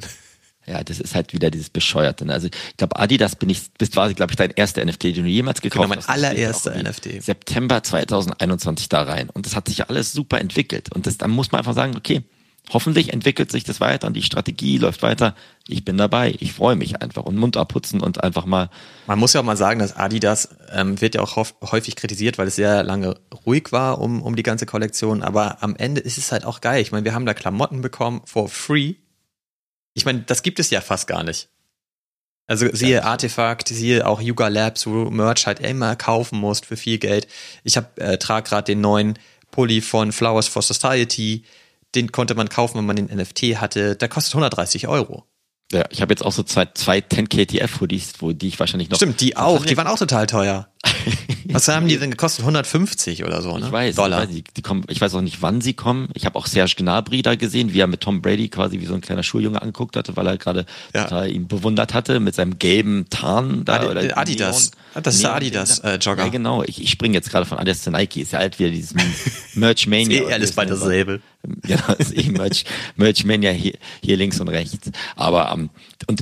Ja, 0.66 0.84
das 0.84 1.00
ist 1.00 1.14
halt 1.14 1.34
wieder 1.34 1.52
dieses 1.52 1.70
Bescheuerte. 1.70 2.26
Ne? 2.26 2.34
Also 2.34 2.48
ich 2.48 2.78
glaube, 2.78 2.98
Adidas 2.98 3.36
bin 3.36 3.50
ich, 3.50 3.64
das 3.78 3.96
war, 3.96 4.14
glaube 4.14 4.32
ich, 4.32 4.38
dein 4.38 4.52
erster 4.52 4.84
NFT, 4.84 5.04
den 5.04 5.24
du 5.24 5.30
jemals 5.30 5.62
gekauft 5.62 5.90
genau, 5.90 6.02
mein 6.02 6.08
allererster 6.08 6.72
NFT. 6.82 7.22
September 7.22 7.84
2021 7.84 8.88
da 8.90 9.04
rein. 9.04 9.30
Und 9.30 9.46
das 9.46 9.56
hat 9.56 9.68
sich 9.68 9.90
alles 9.90 10.14
super 10.14 10.40
entwickelt. 10.40 10.94
Und 10.94 11.06
das, 11.06 11.18
dann 11.18 11.32
muss 11.32 11.52
man 11.52 11.60
einfach 11.60 11.74
sagen, 11.74 11.96
okay, 11.98 12.24
hoffentlich 12.72 13.12
entwickelt 13.12 13.52
sich 13.52 13.64
das 13.64 13.82
weiter 13.82 14.08
und 14.08 14.14
die 14.14 14.22
Strategie 14.22 14.78
läuft 14.78 15.02
weiter. 15.02 15.36
Ich 15.68 15.84
bin 15.84 15.98
dabei. 15.98 16.36
Ich 16.40 16.54
freue 16.54 16.76
mich 16.76 17.02
einfach 17.02 17.24
und 17.24 17.36
Mund 17.36 17.58
abputzen 17.58 18.02
und 18.02 18.24
einfach 18.24 18.46
mal. 18.46 18.70
Man 19.08 19.20
muss 19.20 19.34
ja 19.34 19.42
auch 19.42 19.46
mal 19.46 19.58
sagen, 19.58 19.80
dass 19.80 19.96
Adidas 19.96 20.50
ähm, 20.72 21.00
wird 21.02 21.16
ja 21.16 21.22
auch 21.22 21.36
häufig 21.62 21.96
kritisiert, 21.96 22.38
weil 22.38 22.48
es 22.48 22.56
sehr 22.56 22.84
lange 22.84 23.16
ruhig 23.46 23.72
war 23.72 24.00
um, 24.00 24.22
um 24.22 24.36
die 24.36 24.44
ganze 24.44 24.66
Kollektion. 24.66 25.24
Aber 25.24 25.62
am 25.62 25.76
Ende 25.76 26.02
ist 26.02 26.18
es 26.18 26.32
halt 26.32 26.46
auch 26.46 26.62
geil. 26.62 26.82
Ich 26.82 26.92
meine, 26.92 27.06
wir 27.06 27.14
haben 27.14 27.26
da 27.26 27.34
Klamotten 27.34 27.82
bekommen 27.82 28.22
for 28.26 28.48
free 28.48 28.96
ich 29.94 30.06
meine, 30.06 30.22
das 30.22 30.44
gibt 30.44 30.60
es 30.60 30.70
ja 30.70 30.82
fast 30.82 31.08
gar 31.08 31.24
nicht. 31.24 31.50
Also 32.46 32.68
siehe 32.74 32.96
ja. 32.96 33.04
Artefakt, 33.04 33.70
siehe 33.70 34.06
auch 34.06 34.22
Yuga 34.22 34.50
Labs, 34.50 34.86
wo 34.86 35.06
du 35.06 35.12
Merch 35.12 35.48
halt 35.48 35.62
immer 35.62 35.96
kaufen 35.96 36.40
musst 36.40 36.66
für 36.66 36.76
viel 36.76 36.98
Geld. 36.98 37.28
Ich 37.64 37.78
hab, 37.78 37.98
äh, 38.00 38.18
trage 38.18 38.50
gerade 38.50 38.66
den 38.66 38.82
neuen 38.82 39.18
Pulli 39.52 39.82
von 39.82 40.12
Flowers 40.12 40.48
for 40.48 40.62
Society. 40.62 41.44
Den 41.96 42.12
konnte 42.12 42.36
man 42.36 42.50
kaufen, 42.50 42.78
wenn 42.78 42.86
man 42.86 42.96
den 42.98 43.06
NFT 43.06 43.60
hatte. 43.62 43.96
Der 43.96 44.10
kostet 44.10 44.34
130 44.34 44.88
Euro. 44.88 45.26
Ja, 45.74 45.86
ich 45.90 46.02
habe 46.02 46.12
jetzt 46.12 46.24
auch 46.24 46.32
so 46.32 46.44
zwei, 46.44 46.68
zwei 46.74 47.00
10KTF-Hoodies, 47.00 48.14
wo 48.20 48.32
die 48.32 48.48
ich 48.48 48.60
wahrscheinlich 48.60 48.90
noch. 48.90 48.98
Stimmt, 48.98 49.20
die 49.22 49.36
auch, 49.36 49.66
die 49.66 49.76
waren 49.76 49.88
auch 49.88 49.98
total 49.98 50.28
teuer. 50.28 50.68
Was 51.46 51.68
haben 51.68 51.88
die 51.88 51.98
denn 51.98 52.12
gekostet? 52.12 52.44
150 52.44 53.24
oder 53.26 53.42
so, 53.42 53.58
ne? 53.58 53.66
Ich 53.66 53.72
weiß, 53.72 53.96
Dollar. 53.96 54.26
Die, 54.26 54.44
die 54.44 54.62
kommen, 54.62 54.84
ich 54.88 55.02
weiß 55.02 55.14
auch 55.16 55.22
nicht, 55.22 55.42
wann 55.42 55.62
sie 55.62 55.74
kommen. 55.74 56.10
Ich 56.14 56.26
habe 56.26 56.38
auch 56.38 56.48
Serge 56.48 56.76
Gnabry 56.78 57.22
da 57.22 57.36
gesehen, 57.36 57.74
wie 57.74 57.80
er 57.80 57.88
mit 57.88 58.02
Tom 58.02 58.22
Brady 58.22 58.50
quasi 58.50 58.80
wie 58.80 58.86
so 58.86 58.94
ein 58.94 59.02
kleiner 59.02 59.24
Schuljunge 59.24 59.62
angeguckt 59.62 59.96
hatte, 59.96 60.16
weil 60.16 60.28
er 60.28 60.38
gerade 60.38 60.66
ja. 60.94 61.04
total 61.04 61.32
ihn 61.32 61.48
bewundert 61.48 61.94
hatte 61.94 62.20
mit 62.20 62.36
seinem 62.36 62.60
gelben 62.60 63.08
Tarn 63.10 63.66
da. 63.66 63.76
Adi 63.76 63.88
oder 63.88 64.18
Adidas. 64.18 64.72
Neon. 64.94 65.04
Das 65.04 65.16
ist 65.16 65.24
der 65.24 65.36
Adidas-Jogger. 65.36 66.24
Äh, 66.24 66.26
ja, 66.26 66.32
genau. 66.32 66.64
Ich, 66.64 66.82
ich 66.82 66.90
springe 66.90 67.16
jetzt 67.16 67.30
gerade 67.30 67.46
von 67.46 67.58
Adidas 67.58 67.82
zu 67.82 67.92
Nike. 67.92 68.22
Ist 68.22 68.34
ja 68.34 68.40
halt 68.40 68.60
wieder 68.60 68.70
dieses 68.70 68.94
Merch 69.54 69.88
Mania. 69.88 70.24
ist 70.24 70.30
eh 70.30 70.34
alles 70.34 70.52
bei 70.54 70.66
dasselbe. 70.66 71.22
Genau, 71.64 71.94
ist 71.98 72.18
eh 72.18 72.30
Merch, 72.30 72.64
Merch 72.96 73.26
Mania 73.26 73.52
hier, 73.52 73.74
hier 74.02 74.18
links 74.18 74.40
und 74.40 74.48
rechts. 74.48 74.92
Aber, 75.16 75.52
ähm, 75.52 75.70
und 76.08 76.22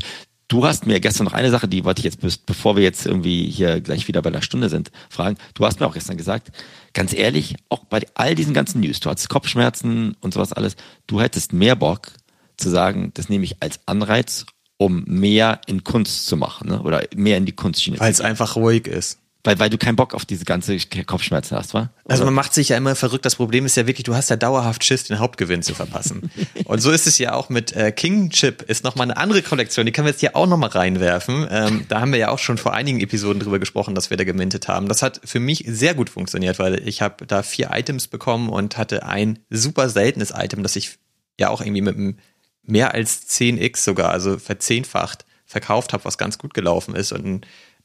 Du 0.51 0.65
hast 0.65 0.85
mir 0.85 0.99
gestern 0.99 1.23
noch 1.23 1.31
eine 1.31 1.49
Sache, 1.49 1.69
die 1.69 1.85
wollte 1.85 1.99
ich 1.99 2.03
jetzt, 2.03 2.45
bevor 2.45 2.75
wir 2.75 2.83
jetzt 2.83 3.05
irgendwie 3.05 3.49
hier 3.49 3.79
gleich 3.79 4.09
wieder 4.09 4.21
bei 4.21 4.29
einer 4.29 4.41
Stunde 4.41 4.67
sind, 4.67 4.91
fragen. 5.09 5.37
Du 5.53 5.65
hast 5.65 5.79
mir 5.79 5.85
auch 5.85 5.93
gestern 5.93 6.17
gesagt, 6.17 6.51
ganz 6.91 7.13
ehrlich, 7.13 7.55
auch 7.69 7.85
bei 7.85 8.01
all 8.15 8.35
diesen 8.35 8.53
ganzen 8.53 8.81
News, 8.81 8.99
du 8.99 9.09
hattest 9.09 9.29
Kopfschmerzen 9.29 10.17
und 10.19 10.33
sowas 10.33 10.51
alles, 10.51 10.75
du 11.07 11.21
hättest 11.21 11.53
mehr 11.53 11.77
Bock 11.77 12.11
zu 12.57 12.69
sagen, 12.69 13.11
das 13.13 13.29
nehme 13.29 13.45
ich 13.45 13.63
als 13.63 13.79
Anreiz, 13.85 14.45
um 14.75 15.05
mehr 15.05 15.61
in 15.67 15.85
Kunst 15.85 16.27
zu 16.27 16.35
machen, 16.35 16.67
ne? 16.67 16.81
oder 16.81 17.01
mehr 17.15 17.37
in 17.37 17.45
die 17.45 17.55
Kunstschiene. 17.55 17.97
Weil 18.01 18.11
es 18.11 18.19
einfach 18.19 18.57
ruhig 18.57 18.87
ist. 18.87 19.20
Weil, 19.43 19.57
weil 19.57 19.71
du 19.71 19.79
keinen 19.79 19.95
Bock 19.95 20.13
auf 20.13 20.23
diese 20.23 20.45
ganze 20.45 20.77
Kopfschmerzen 21.07 21.57
hast, 21.57 21.73
wa? 21.73 21.89
Also 22.05 22.25
man 22.25 22.33
macht 22.33 22.53
sich 22.53 22.69
ja 22.69 22.77
immer 22.77 22.95
verrückt. 22.95 23.25
Das 23.25 23.37
Problem 23.37 23.65
ist 23.65 23.75
ja 23.75 23.87
wirklich, 23.87 24.03
du 24.03 24.13
hast 24.13 24.29
ja 24.29 24.35
dauerhaft 24.35 24.83
Schiss, 24.83 25.05
den 25.05 25.17
Hauptgewinn 25.17 25.63
zu 25.63 25.73
verpassen. 25.73 26.29
und 26.65 26.79
so 26.79 26.91
ist 26.91 27.07
es 27.07 27.17
ja 27.17 27.33
auch 27.33 27.49
mit 27.49 27.75
äh, 27.75 27.91
King 27.91 28.29
Chip, 28.29 28.61
ist 28.61 28.83
nochmal 28.83 29.09
eine 29.09 29.17
andere 29.17 29.41
Kollektion, 29.41 29.87
die 29.87 29.91
können 29.91 30.05
wir 30.05 30.11
jetzt 30.11 30.19
hier 30.19 30.35
auch 30.35 30.45
nochmal 30.45 30.69
reinwerfen. 30.69 31.47
Ähm, 31.49 31.85
da 31.87 32.01
haben 32.01 32.11
wir 32.11 32.19
ja 32.19 32.29
auch 32.29 32.37
schon 32.37 32.59
vor 32.59 32.73
einigen 32.73 32.99
Episoden 32.99 33.39
drüber 33.39 33.57
gesprochen, 33.57 33.95
dass 33.95 34.11
wir 34.11 34.17
da 34.17 34.25
gemintet 34.25 34.67
haben. 34.67 34.87
Das 34.87 35.01
hat 35.01 35.21
für 35.25 35.39
mich 35.39 35.63
sehr 35.67 35.95
gut 35.95 36.11
funktioniert, 36.11 36.59
weil 36.59 36.87
ich 36.87 37.01
habe 37.01 37.25
da 37.25 37.41
vier 37.41 37.71
Items 37.73 38.07
bekommen 38.07 38.49
und 38.49 38.77
hatte 38.77 39.07
ein 39.07 39.39
super 39.49 39.89
seltenes 39.89 40.31
Item, 40.35 40.61
das 40.61 40.75
ich 40.75 40.99
ja 41.39 41.49
auch 41.49 41.61
irgendwie 41.61 41.81
mit 41.81 41.95
einem 41.95 42.17
mehr 42.63 42.93
als 42.93 43.27
10x 43.27 43.77
sogar, 43.83 44.11
also 44.11 44.37
verzehnfacht 44.37 45.25
verkauft 45.51 45.93
habe, 45.93 46.05
was 46.05 46.17
ganz 46.17 46.37
gut 46.37 46.53
gelaufen 46.53 46.95
ist 46.95 47.11
und 47.11 47.25
ein 47.25 47.41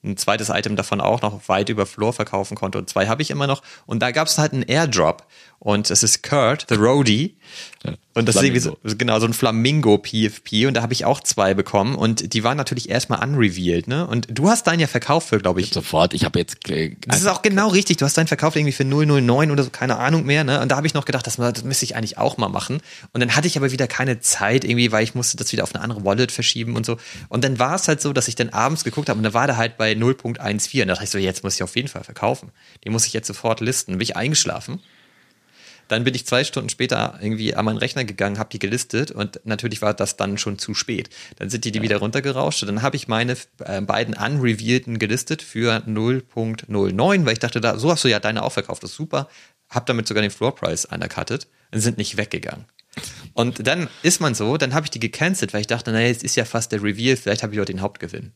ein 0.06 0.16
zweites 0.16 0.48
Item 0.48 0.76
davon 0.76 1.00
auch 1.00 1.22
noch 1.22 1.48
weit 1.48 1.68
über 1.68 1.84
Floor 1.84 2.12
verkaufen 2.12 2.56
konnte. 2.56 2.78
Und 2.78 2.88
zwei 2.88 3.08
habe 3.08 3.22
ich 3.22 3.30
immer 3.30 3.46
noch. 3.46 3.62
Und 3.84 4.00
da 4.00 4.10
gab 4.10 4.28
es 4.28 4.38
halt 4.38 4.52
einen 4.52 4.62
Airdrop. 4.62 5.26
Und 5.58 5.90
es 5.90 6.02
ist 6.02 6.22
Kurt, 6.22 6.66
the 6.68 6.74
Roadie. 6.74 7.36
Ja, 7.84 7.94
und 8.14 8.26
das 8.26 8.36
Flamingo. 8.36 8.56
ist 8.56 8.66
irgendwie 8.66 8.90
so, 8.90 8.96
genau, 8.96 9.20
so 9.20 9.26
ein 9.26 9.32
Flamingo 9.32 9.98
PFP. 9.98 10.66
Und 10.66 10.74
da 10.74 10.82
habe 10.82 10.92
ich 10.92 11.04
auch 11.04 11.20
zwei 11.20 11.54
bekommen. 11.54 11.96
Und 11.96 12.34
die 12.34 12.44
waren 12.44 12.56
natürlich 12.56 12.88
erstmal 12.88 13.26
unrevealed, 13.26 13.88
ne? 13.88 14.06
Und 14.06 14.26
du 14.30 14.48
hast 14.48 14.66
deinen 14.66 14.80
ja 14.80 14.86
verkauft 14.86 15.28
für, 15.28 15.38
glaube 15.38 15.60
ich. 15.60 15.70
Sofort, 15.70 16.14
ich 16.14 16.24
habe 16.24 16.38
jetzt. 16.38 16.68
Äh, 16.68 16.96
das 17.06 17.20
ist 17.20 17.26
auch 17.26 17.42
genau 17.42 17.68
richtig. 17.68 17.96
Du 17.96 18.04
hast 18.04 18.16
deinen 18.16 18.26
verkauft 18.26 18.56
irgendwie 18.56 18.72
für 18.72 18.84
009 18.84 19.50
oder 19.50 19.62
so, 19.62 19.70
keine 19.70 19.96
Ahnung 19.96 20.24
mehr, 20.24 20.44
ne? 20.44 20.60
Und 20.60 20.70
da 20.70 20.76
habe 20.76 20.86
ich 20.86 20.94
noch 20.94 21.04
gedacht, 21.04 21.26
das, 21.26 21.36
das 21.36 21.64
müsste 21.64 21.84
ich 21.84 21.96
eigentlich 21.96 22.18
auch 22.18 22.36
mal 22.36 22.48
machen. 22.48 22.80
Und 23.12 23.20
dann 23.20 23.34
hatte 23.34 23.46
ich 23.46 23.56
aber 23.56 23.72
wieder 23.72 23.86
keine 23.86 24.20
Zeit 24.20 24.64
irgendwie, 24.64 24.92
weil 24.92 25.04
ich 25.04 25.14
musste 25.14 25.36
das 25.36 25.52
wieder 25.52 25.62
auf 25.62 25.74
eine 25.74 25.82
andere 25.82 26.04
Wallet 26.04 26.32
verschieben 26.32 26.76
und 26.76 26.84
so. 26.84 26.98
Und 27.28 27.44
dann 27.44 27.58
war 27.58 27.74
es 27.74 27.88
halt 27.88 28.00
so, 28.00 28.12
dass 28.12 28.28
ich 28.28 28.34
dann 28.34 28.50
abends 28.50 28.84
geguckt 28.84 29.08
habe 29.08 29.18
und 29.18 29.24
da 29.24 29.34
war 29.34 29.46
der 29.46 29.56
halt 29.56 29.76
bei 29.78 29.92
0.14. 29.92 30.82
Und 30.82 30.88
da 30.88 30.94
dachte 30.94 31.04
ich 31.04 31.10
so, 31.10 31.18
jetzt 31.18 31.44
muss 31.44 31.54
ich 31.54 31.62
auf 31.62 31.76
jeden 31.76 31.88
Fall 31.88 32.04
verkaufen. 32.04 32.50
Den 32.84 32.92
muss 32.92 33.06
ich 33.06 33.12
jetzt 33.12 33.26
sofort 33.26 33.60
listen. 33.60 33.92
Bin 33.92 34.00
ich 34.00 34.16
eingeschlafen. 34.16 34.80
Dann 35.88 36.04
bin 36.04 36.14
ich 36.14 36.26
zwei 36.26 36.44
Stunden 36.44 36.68
später 36.68 37.18
irgendwie 37.20 37.54
an 37.54 37.64
meinen 37.64 37.78
Rechner 37.78 38.04
gegangen, 38.04 38.38
habe 38.38 38.50
die 38.50 38.58
gelistet 38.58 39.10
und 39.10 39.40
natürlich 39.44 39.82
war 39.82 39.94
das 39.94 40.16
dann 40.16 40.38
schon 40.38 40.58
zu 40.58 40.74
spät. 40.74 41.10
Dann 41.36 41.50
sind 41.50 41.64
die 41.64 41.72
die 41.72 41.82
wieder 41.82 41.98
runtergerauscht 41.98 42.62
und 42.62 42.68
dann 42.68 42.82
habe 42.82 42.96
ich 42.96 43.08
meine 43.08 43.36
äh, 43.64 43.80
beiden 43.80 44.14
unrevealten 44.14 44.98
gelistet 44.98 45.42
für 45.42 45.82
0.09, 45.86 47.24
weil 47.24 47.32
ich 47.32 47.38
dachte, 47.38 47.60
da, 47.60 47.78
so 47.78 47.90
hast 47.90 48.04
du 48.04 48.08
ja 48.08 48.20
deine 48.20 48.42
auch 48.42 48.52
verkauft, 48.52 48.82
das 48.82 48.90
ist 48.90 48.96
super. 48.96 49.28
Hab 49.68 49.86
damit 49.86 50.06
sogar 50.06 50.22
den 50.22 50.30
Floor 50.30 50.54
Price 50.54 50.86
anerkattet 50.86 51.48
und 51.72 51.80
sind 51.80 51.98
nicht 51.98 52.16
weggegangen. 52.16 52.66
Und 53.34 53.66
dann 53.66 53.88
ist 54.02 54.20
man 54.20 54.34
so, 54.34 54.56
dann 54.56 54.74
habe 54.74 54.86
ich 54.86 54.90
die 54.90 55.00
gecancelt, 55.00 55.52
weil 55.52 55.60
ich 55.60 55.66
dachte, 55.66 55.92
naja, 55.92 56.08
jetzt 56.08 56.24
ist 56.24 56.36
ja 56.36 56.44
fast 56.44 56.72
der 56.72 56.82
Reveal, 56.82 57.16
vielleicht 57.16 57.42
habe 57.42 57.52
ich 57.52 57.58
dort 57.58 57.68
den 57.68 57.82
Hauptgewinn. 57.82 58.32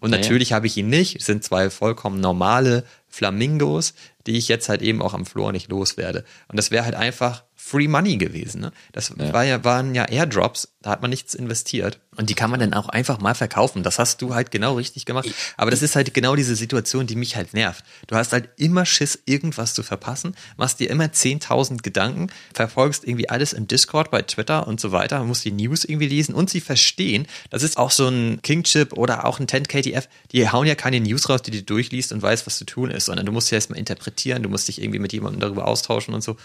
Und 0.00 0.10
naja. 0.10 0.22
natürlich 0.22 0.52
habe 0.52 0.66
ich 0.66 0.76
ihn 0.76 0.88
nicht. 0.88 1.16
Es 1.16 1.26
sind 1.26 1.42
zwei 1.42 1.70
vollkommen 1.70 2.20
normale 2.20 2.84
Flamingos, 3.16 3.94
die 4.26 4.36
ich 4.36 4.48
jetzt 4.48 4.68
halt 4.68 4.82
eben 4.82 5.00
auch 5.00 5.14
am 5.14 5.24
Floor 5.24 5.50
nicht 5.50 5.70
loswerde. 5.70 6.24
Und 6.48 6.58
das 6.58 6.70
wäre 6.70 6.84
halt 6.84 6.94
einfach 6.94 7.44
Free 7.66 7.88
Money 7.88 8.16
gewesen. 8.16 8.60
Ne? 8.60 8.72
Das 8.92 9.12
ja. 9.18 9.32
War 9.32 9.42
ja, 9.42 9.64
waren 9.64 9.92
ja 9.96 10.04
Airdrops, 10.04 10.68
da 10.82 10.90
hat 10.90 11.02
man 11.02 11.10
nichts 11.10 11.34
investiert. 11.34 11.98
Und 12.16 12.30
die 12.30 12.34
kann 12.34 12.48
man 12.48 12.60
dann 12.60 12.74
auch 12.74 12.88
einfach 12.88 13.18
mal 13.18 13.34
verkaufen. 13.34 13.82
Das 13.82 13.98
hast 13.98 14.22
du 14.22 14.36
halt 14.36 14.52
genau 14.52 14.74
richtig 14.74 15.04
gemacht. 15.04 15.28
Aber 15.56 15.72
das 15.72 15.82
ist 15.82 15.96
halt 15.96 16.14
genau 16.14 16.36
diese 16.36 16.54
Situation, 16.54 17.08
die 17.08 17.16
mich 17.16 17.34
halt 17.34 17.54
nervt. 17.54 17.84
Du 18.06 18.14
hast 18.14 18.32
halt 18.32 18.50
immer 18.56 18.86
Schiss, 18.86 19.18
irgendwas 19.26 19.74
zu 19.74 19.82
verpassen, 19.82 20.36
machst 20.56 20.78
dir 20.78 20.88
immer 20.88 21.06
10.000 21.06 21.82
Gedanken, 21.82 22.28
verfolgst 22.54 23.04
irgendwie 23.04 23.28
alles 23.28 23.52
im 23.52 23.66
Discord, 23.66 24.12
bei 24.12 24.22
Twitter 24.22 24.68
und 24.68 24.80
so 24.80 24.92
weiter, 24.92 25.24
musst 25.24 25.44
die 25.44 25.50
News 25.50 25.84
irgendwie 25.84 26.06
lesen 26.06 26.36
und 26.36 26.48
sie 26.48 26.60
verstehen. 26.60 27.26
Das 27.50 27.64
ist 27.64 27.78
auch 27.78 27.90
so 27.90 28.06
ein 28.06 28.40
Kingchip 28.42 28.92
oder 28.92 29.24
auch 29.24 29.40
ein 29.40 29.48
10KTF. 29.48 30.06
Die 30.30 30.48
hauen 30.48 30.68
ja 30.68 30.76
keine 30.76 31.00
News 31.00 31.28
raus, 31.28 31.42
die 31.42 31.50
du 31.50 31.64
durchliest 31.64 32.12
und 32.12 32.22
weißt, 32.22 32.46
was 32.46 32.58
zu 32.58 32.64
tun 32.64 32.92
ist, 32.92 33.06
sondern 33.06 33.26
du 33.26 33.32
musst 33.32 33.50
ja 33.50 33.56
erstmal 33.56 33.80
interpretieren, 33.80 34.44
du 34.44 34.48
musst 34.48 34.68
dich 34.68 34.80
irgendwie 34.80 35.00
mit 35.00 35.12
jemandem 35.12 35.40
darüber 35.40 35.66
austauschen 35.66 36.14
und 36.14 36.22
so. 36.22 36.36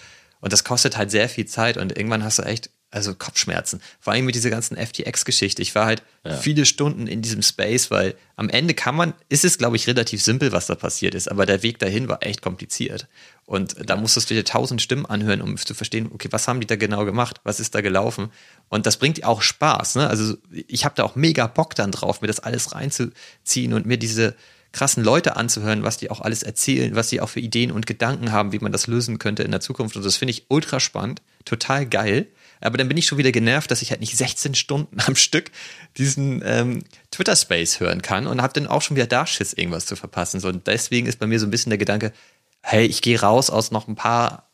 Und 0.41 0.51
das 0.51 0.63
kostet 0.63 0.97
halt 0.97 1.11
sehr 1.11 1.29
viel 1.29 1.45
Zeit 1.45 1.77
und 1.77 1.95
irgendwann 1.95 2.23
hast 2.23 2.39
du 2.39 2.43
echt, 2.43 2.69
also 2.89 3.15
Kopfschmerzen. 3.15 3.81
Vor 4.01 4.11
allem 4.11 4.25
mit 4.25 4.35
dieser 4.35 4.49
ganzen 4.49 4.75
FTX-Geschichte. 4.75 5.61
Ich 5.61 5.73
war 5.75 5.85
halt 5.85 6.03
ja. 6.25 6.35
viele 6.35 6.65
Stunden 6.65 7.07
in 7.07 7.21
diesem 7.21 7.41
Space, 7.41 7.89
weil 7.89 8.15
am 8.35 8.49
Ende 8.49 8.73
kann 8.73 8.95
man, 8.95 9.13
ist 9.29 9.45
es, 9.45 9.57
glaube 9.57 9.77
ich, 9.77 9.87
relativ 9.87 10.21
simpel, 10.21 10.51
was 10.51 10.67
da 10.67 10.75
passiert 10.75 11.15
ist, 11.15 11.31
aber 11.31 11.45
der 11.45 11.63
Weg 11.63 11.79
dahin 11.79 12.09
war 12.09 12.21
echt 12.21 12.41
kompliziert. 12.41 13.07
Und 13.45 13.75
da 13.89 13.95
musstest 13.95 14.29
du 14.29 14.33
dir 14.33 14.43
tausend 14.43 14.81
Stimmen 14.81 15.05
anhören, 15.05 15.41
um 15.41 15.55
zu 15.57 15.73
verstehen, 15.73 16.09
okay, 16.13 16.27
was 16.31 16.47
haben 16.47 16.59
die 16.59 16.67
da 16.67 16.75
genau 16.75 17.05
gemacht? 17.05 17.39
Was 17.43 17.59
ist 17.59 17.75
da 17.75 17.81
gelaufen? 17.81 18.29
Und 18.67 18.85
das 18.85 18.97
bringt 18.97 19.23
auch 19.23 19.41
Spaß. 19.41 19.95
Ne? 19.95 20.09
Also 20.09 20.35
ich 20.51 20.83
habe 20.83 20.95
da 20.95 21.03
auch 21.03 21.15
mega 21.15 21.47
Bock 21.47 21.75
dann 21.75 21.91
drauf, 21.91 22.21
mir 22.21 22.27
das 22.27 22.39
alles 22.39 22.73
reinzuziehen 22.73 23.73
und 23.73 23.85
mir 23.85 23.97
diese 23.97 24.35
krassen 24.71 25.03
Leute 25.03 25.35
anzuhören, 25.35 25.83
was 25.83 25.97
die 25.97 26.09
auch 26.09 26.21
alles 26.21 26.43
erzählen, 26.43 26.95
was 26.95 27.09
sie 27.09 27.19
auch 27.21 27.29
für 27.29 27.39
Ideen 27.39 27.71
und 27.71 27.87
Gedanken 27.87 28.31
haben, 28.31 28.51
wie 28.51 28.59
man 28.59 28.71
das 28.71 28.87
lösen 28.87 29.19
könnte 29.19 29.43
in 29.43 29.51
der 29.51 29.59
Zukunft. 29.59 29.95
Und 29.95 30.05
das 30.05 30.17
finde 30.17 30.31
ich 30.31 30.45
ultra 30.47 30.79
spannend, 30.79 31.21
total 31.45 31.85
geil. 31.85 32.27
Aber 32.61 32.77
dann 32.77 32.87
bin 32.87 32.97
ich 32.97 33.07
schon 33.07 33.17
wieder 33.17 33.31
genervt, 33.31 33.71
dass 33.71 33.81
ich 33.81 33.89
halt 33.89 34.01
nicht 34.01 34.15
16 34.15 34.55
Stunden 34.55 34.97
am 35.05 35.15
Stück 35.15 35.51
diesen 35.97 36.41
ähm, 36.45 36.83
Twitter-Space 37.09 37.79
hören 37.79 38.01
kann 38.01 38.27
und 38.27 38.41
habe 38.41 38.53
dann 38.53 38.67
auch 38.67 38.81
schon 38.81 38.95
wieder 38.95 39.07
da 39.07 39.25
Schiss, 39.25 39.53
irgendwas 39.53 39.85
zu 39.85 39.95
verpassen. 39.95 40.39
So, 40.39 40.47
und 40.47 40.67
deswegen 40.67 41.07
ist 41.07 41.19
bei 41.19 41.27
mir 41.27 41.39
so 41.39 41.47
ein 41.47 41.51
bisschen 41.51 41.71
der 41.71 41.77
Gedanke, 41.77 42.13
hey, 42.61 42.85
ich 42.85 43.01
gehe 43.01 43.19
raus 43.19 43.49
aus 43.49 43.71
noch 43.71 43.87
ein 43.87 43.95
paar 43.95 44.47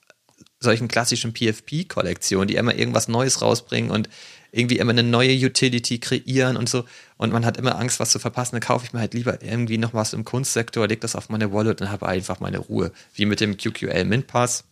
solchen 0.60 0.88
klassischen 0.88 1.34
PFP-Kollektionen, 1.34 2.48
die 2.48 2.56
immer 2.56 2.74
irgendwas 2.74 3.08
Neues 3.08 3.42
rausbringen 3.42 3.92
und 3.92 4.10
irgendwie 4.58 4.78
immer 4.78 4.92
eine 4.92 5.04
neue 5.04 5.34
Utility 5.34 6.00
kreieren 6.00 6.58
und 6.58 6.68
so. 6.68 6.86
Und 7.18 7.32
man 7.32 7.46
hat 7.46 7.58
immer 7.58 7.78
Angst, 7.78 8.00
was 8.00 8.12
zu 8.12 8.20
verpassen. 8.20 8.56
Dann 8.56 8.62
kaufe 8.62 8.86
ich 8.86 8.94
mir 8.94 9.00
halt 9.00 9.14
lieber 9.14 9.42
irgendwie 9.42 9.78
noch 9.78 9.94
was 9.94 10.14
im 10.14 10.26
Kunstsektor, 10.26 10.88
leg 10.88 11.02
das 11.02 11.16
auf 11.16 11.30
meine 11.30 11.54
Wallet 11.54 11.82
und 11.82 11.90
habe 11.90 12.08
einfach 12.08 12.40
meine 12.40 12.58
Ruhe. 12.58 12.92
Wie 13.14 13.26
mit 13.26 13.40
dem 13.40 13.58
QQL 13.58 14.06
Mint 14.06 14.28
Pass. 14.28 14.64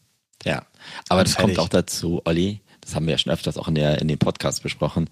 Ja, 0.43 0.65
aber 1.09 1.23
das 1.23 1.33
fertig. 1.33 1.55
kommt 1.55 1.65
auch 1.65 1.69
dazu, 1.69 2.21
Olli. 2.25 2.61
Das 2.81 2.95
haben 2.95 3.07
wir 3.07 3.13
ja 3.13 3.17
schon 3.17 3.33
öfters 3.33 3.57
auch 3.57 3.67
in, 3.67 3.75
der, 3.75 3.99
in 3.99 4.07
dem 4.07 4.19
Podcast 4.19 4.61
besprochen. 4.61 5.09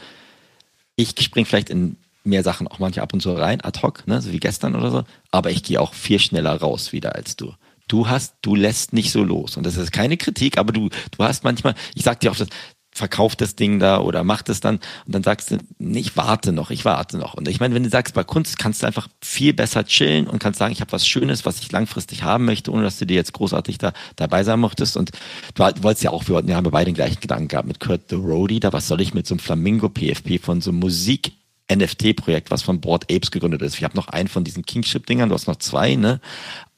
Ich 0.95 1.15
springe 1.19 1.45
vielleicht 1.45 1.69
in 1.69 1.97
mehr 2.23 2.43
Sachen 2.43 2.67
auch 2.67 2.79
manchmal 2.79 3.03
ab 3.03 3.13
und 3.13 3.21
zu 3.21 3.33
rein, 3.33 3.61
ad 3.61 3.81
hoc, 3.81 4.07
ne, 4.07 4.21
so 4.21 4.31
wie 4.31 4.39
gestern 4.39 4.75
oder 4.75 4.91
so. 4.91 5.03
Aber 5.31 5.49
ich 5.49 5.63
gehe 5.63 5.81
auch 5.81 5.93
viel 5.93 6.19
schneller 6.19 6.55
raus 6.55 6.93
wieder 6.93 7.15
als 7.15 7.35
du 7.35 7.53
du 7.87 8.07
hast, 8.07 8.35
du 8.41 8.55
lässt 8.55 8.93
nicht 8.93 9.11
so 9.11 9.23
los. 9.23 9.57
Und 9.57 9.65
das 9.65 9.77
ist 9.77 9.91
keine 9.91 10.17
Kritik, 10.17 10.57
aber 10.57 10.71
du, 10.71 10.89
du 10.89 11.23
hast 11.23 11.43
manchmal, 11.43 11.75
ich 11.95 12.03
sag 12.03 12.19
dir 12.19 12.31
auch, 12.31 12.35
das, 12.35 12.47
verkauf 12.93 13.35
das 13.35 13.55
Ding 13.55 13.79
da 13.79 13.99
oder 13.99 14.23
mach 14.23 14.41
das 14.41 14.59
dann 14.59 14.75
und 15.05 15.15
dann 15.15 15.23
sagst 15.23 15.51
du, 15.51 15.57
nee, 15.79 15.99
ich 15.99 16.15
warte 16.15 16.51
noch, 16.51 16.71
ich 16.71 16.85
warte 16.85 17.17
noch. 17.17 17.33
Und 17.33 17.47
ich 17.47 17.59
meine, 17.59 17.73
wenn 17.75 17.83
du 17.83 17.89
sagst, 17.89 18.13
bei 18.13 18.23
Kunst 18.23 18.59
kannst 18.59 18.83
du 18.83 18.87
einfach 18.87 19.07
viel 19.21 19.53
besser 19.53 19.85
chillen 19.85 20.27
und 20.27 20.39
kannst 20.39 20.59
sagen, 20.59 20.71
ich 20.71 20.81
habe 20.81 20.91
was 20.91 21.07
Schönes, 21.07 21.45
was 21.45 21.59
ich 21.59 21.71
langfristig 21.71 22.23
haben 22.23 22.45
möchte, 22.45 22.71
ohne 22.71 22.83
dass 22.83 22.99
du 22.99 23.05
dir 23.05 23.15
jetzt 23.15 23.33
großartig 23.33 23.77
da 23.77 23.93
dabei 24.15 24.43
sein 24.43 24.59
möchtest. 24.59 24.97
Und 24.97 25.11
du 25.55 25.63
wolltest 25.83 26.03
ja 26.03 26.11
auch, 26.11 26.27
wir, 26.27 26.45
wir 26.45 26.55
haben 26.55 26.69
beide 26.69 26.91
den 26.91 26.95
gleichen 26.95 27.19
Gedanken 27.19 27.47
gehabt 27.47 27.67
mit 27.67 27.79
Kurt 27.79 28.09
the 28.09 28.15
Roadie, 28.15 28.59
da 28.59 28.73
was 28.73 28.87
soll 28.87 29.01
ich 29.01 29.13
mit 29.13 29.27
so 29.27 29.33
einem 29.33 29.39
Flamingo 29.39 29.89
PFP 29.89 30.39
von 30.41 30.61
so 30.61 30.71
Musik 30.71 31.33
NFT-Projekt, 31.71 32.51
was 32.51 32.61
von 32.61 32.81
Board 32.81 33.11
Apes 33.11 33.31
gegründet 33.31 33.61
ist. 33.61 33.75
Ich 33.75 33.83
habe 33.83 33.95
noch 33.95 34.07
einen 34.07 34.27
von 34.27 34.43
diesen 34.43 34.65
Kingship-Dingern, 34.65 35.29
du 35.29 35.35
hast 35.35 35.47
noch 35.47 35.55
zwei, 35.57 35.95
ne? 35.95 36.19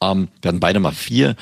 Ähm, 0.02 0.28
wir 0.42 0.50
hatten 0.50 0.60
beide 0.60 0.80
mal 0.80 0.92
vier, 0.92 1.36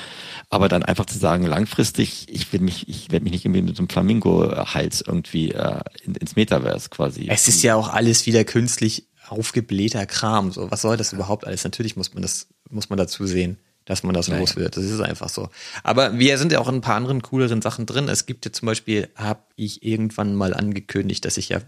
aber 0.49 0.69
dann 0.69 0.83
einfach 0.83 1.05
zu 1.05 1.17
sagen, 1.17 1.45
langfristig, 1.45 2.27
ich 2.29 2.51
will 2.53 2.61
mich, 2.61 2.87
ich 2.87 3.11
werde 3.11 3.23
mich 3.23 3.33
nicht 3.33 3.45
irgendwie 3.45 3.61
mit 3.61 3.75
so 3.75 3.81
einem 3.81 3.89
Flamingo-Hals 3.89 5.03
irgendwie 5.05 5.51
äh, 5.51 5.79
in, 6.03 6.15
ins 6.15 6.35
Metaverse 6.35 6.89
quasi. 6.89 7.27
Es 7.29 7.47
ist 7.47 7.63
ja 7.63 7.75
auch 7.75 7.89
alles 7.89 8.25
wieder 8.25 8.43
künstlich 8.43 9.07
aufgeblähter 9.27 10.05
Kram. 10.05 10.51
So, 10.51 10.71
was 10.71 10.81
soll 10.81 10.97
das 10.97 11.13
überhaupt 11.13 11.45
alles? 11.45 11.63
Natürlich 11.63 11.95
muss 11.95 12.13
man 12.13 12.21
das, 12.21 12.47
muss 12.69 12.89
man 12.89 12.97
dazu 12.97 13.25
sehen 13.25 13.57
dass 13.85 14.03
man 14.03 14.13
das 14.13 14.27
los 14.29 14.55
wird. 14.55 14.77
Das 14.77 14.85
ist 14.85 15.01
einfach 15.01 15.29
so. 15.29 15.49
Aber 15.83 16.17
wir 16.17 16.37
sind 16.37 16.51
ja 16.51 16.59
auch 16.59 16.69
in 16.69 16.75
ein 16.75 16.81
paar 16.81 16.95
anderen 16.95 17.21
cooleren 17.21 17.61
Sachen 17.61 17.85
drin. 17.85 18.07
Es 18.07 18.25
gibt 18.25 18.45
ja 18.45 18.51
zum 18.51 18.65
Beispiel, 18.65 19.09
habe 19.15 19.41
ich 19.55 19.83
irgendwann 19.83 20.35
mal 20.35 20.53
angekündigt, 20.53 21.25
dass 21.25 21.37
ich 21.37 21.49
ja 21.49 21.59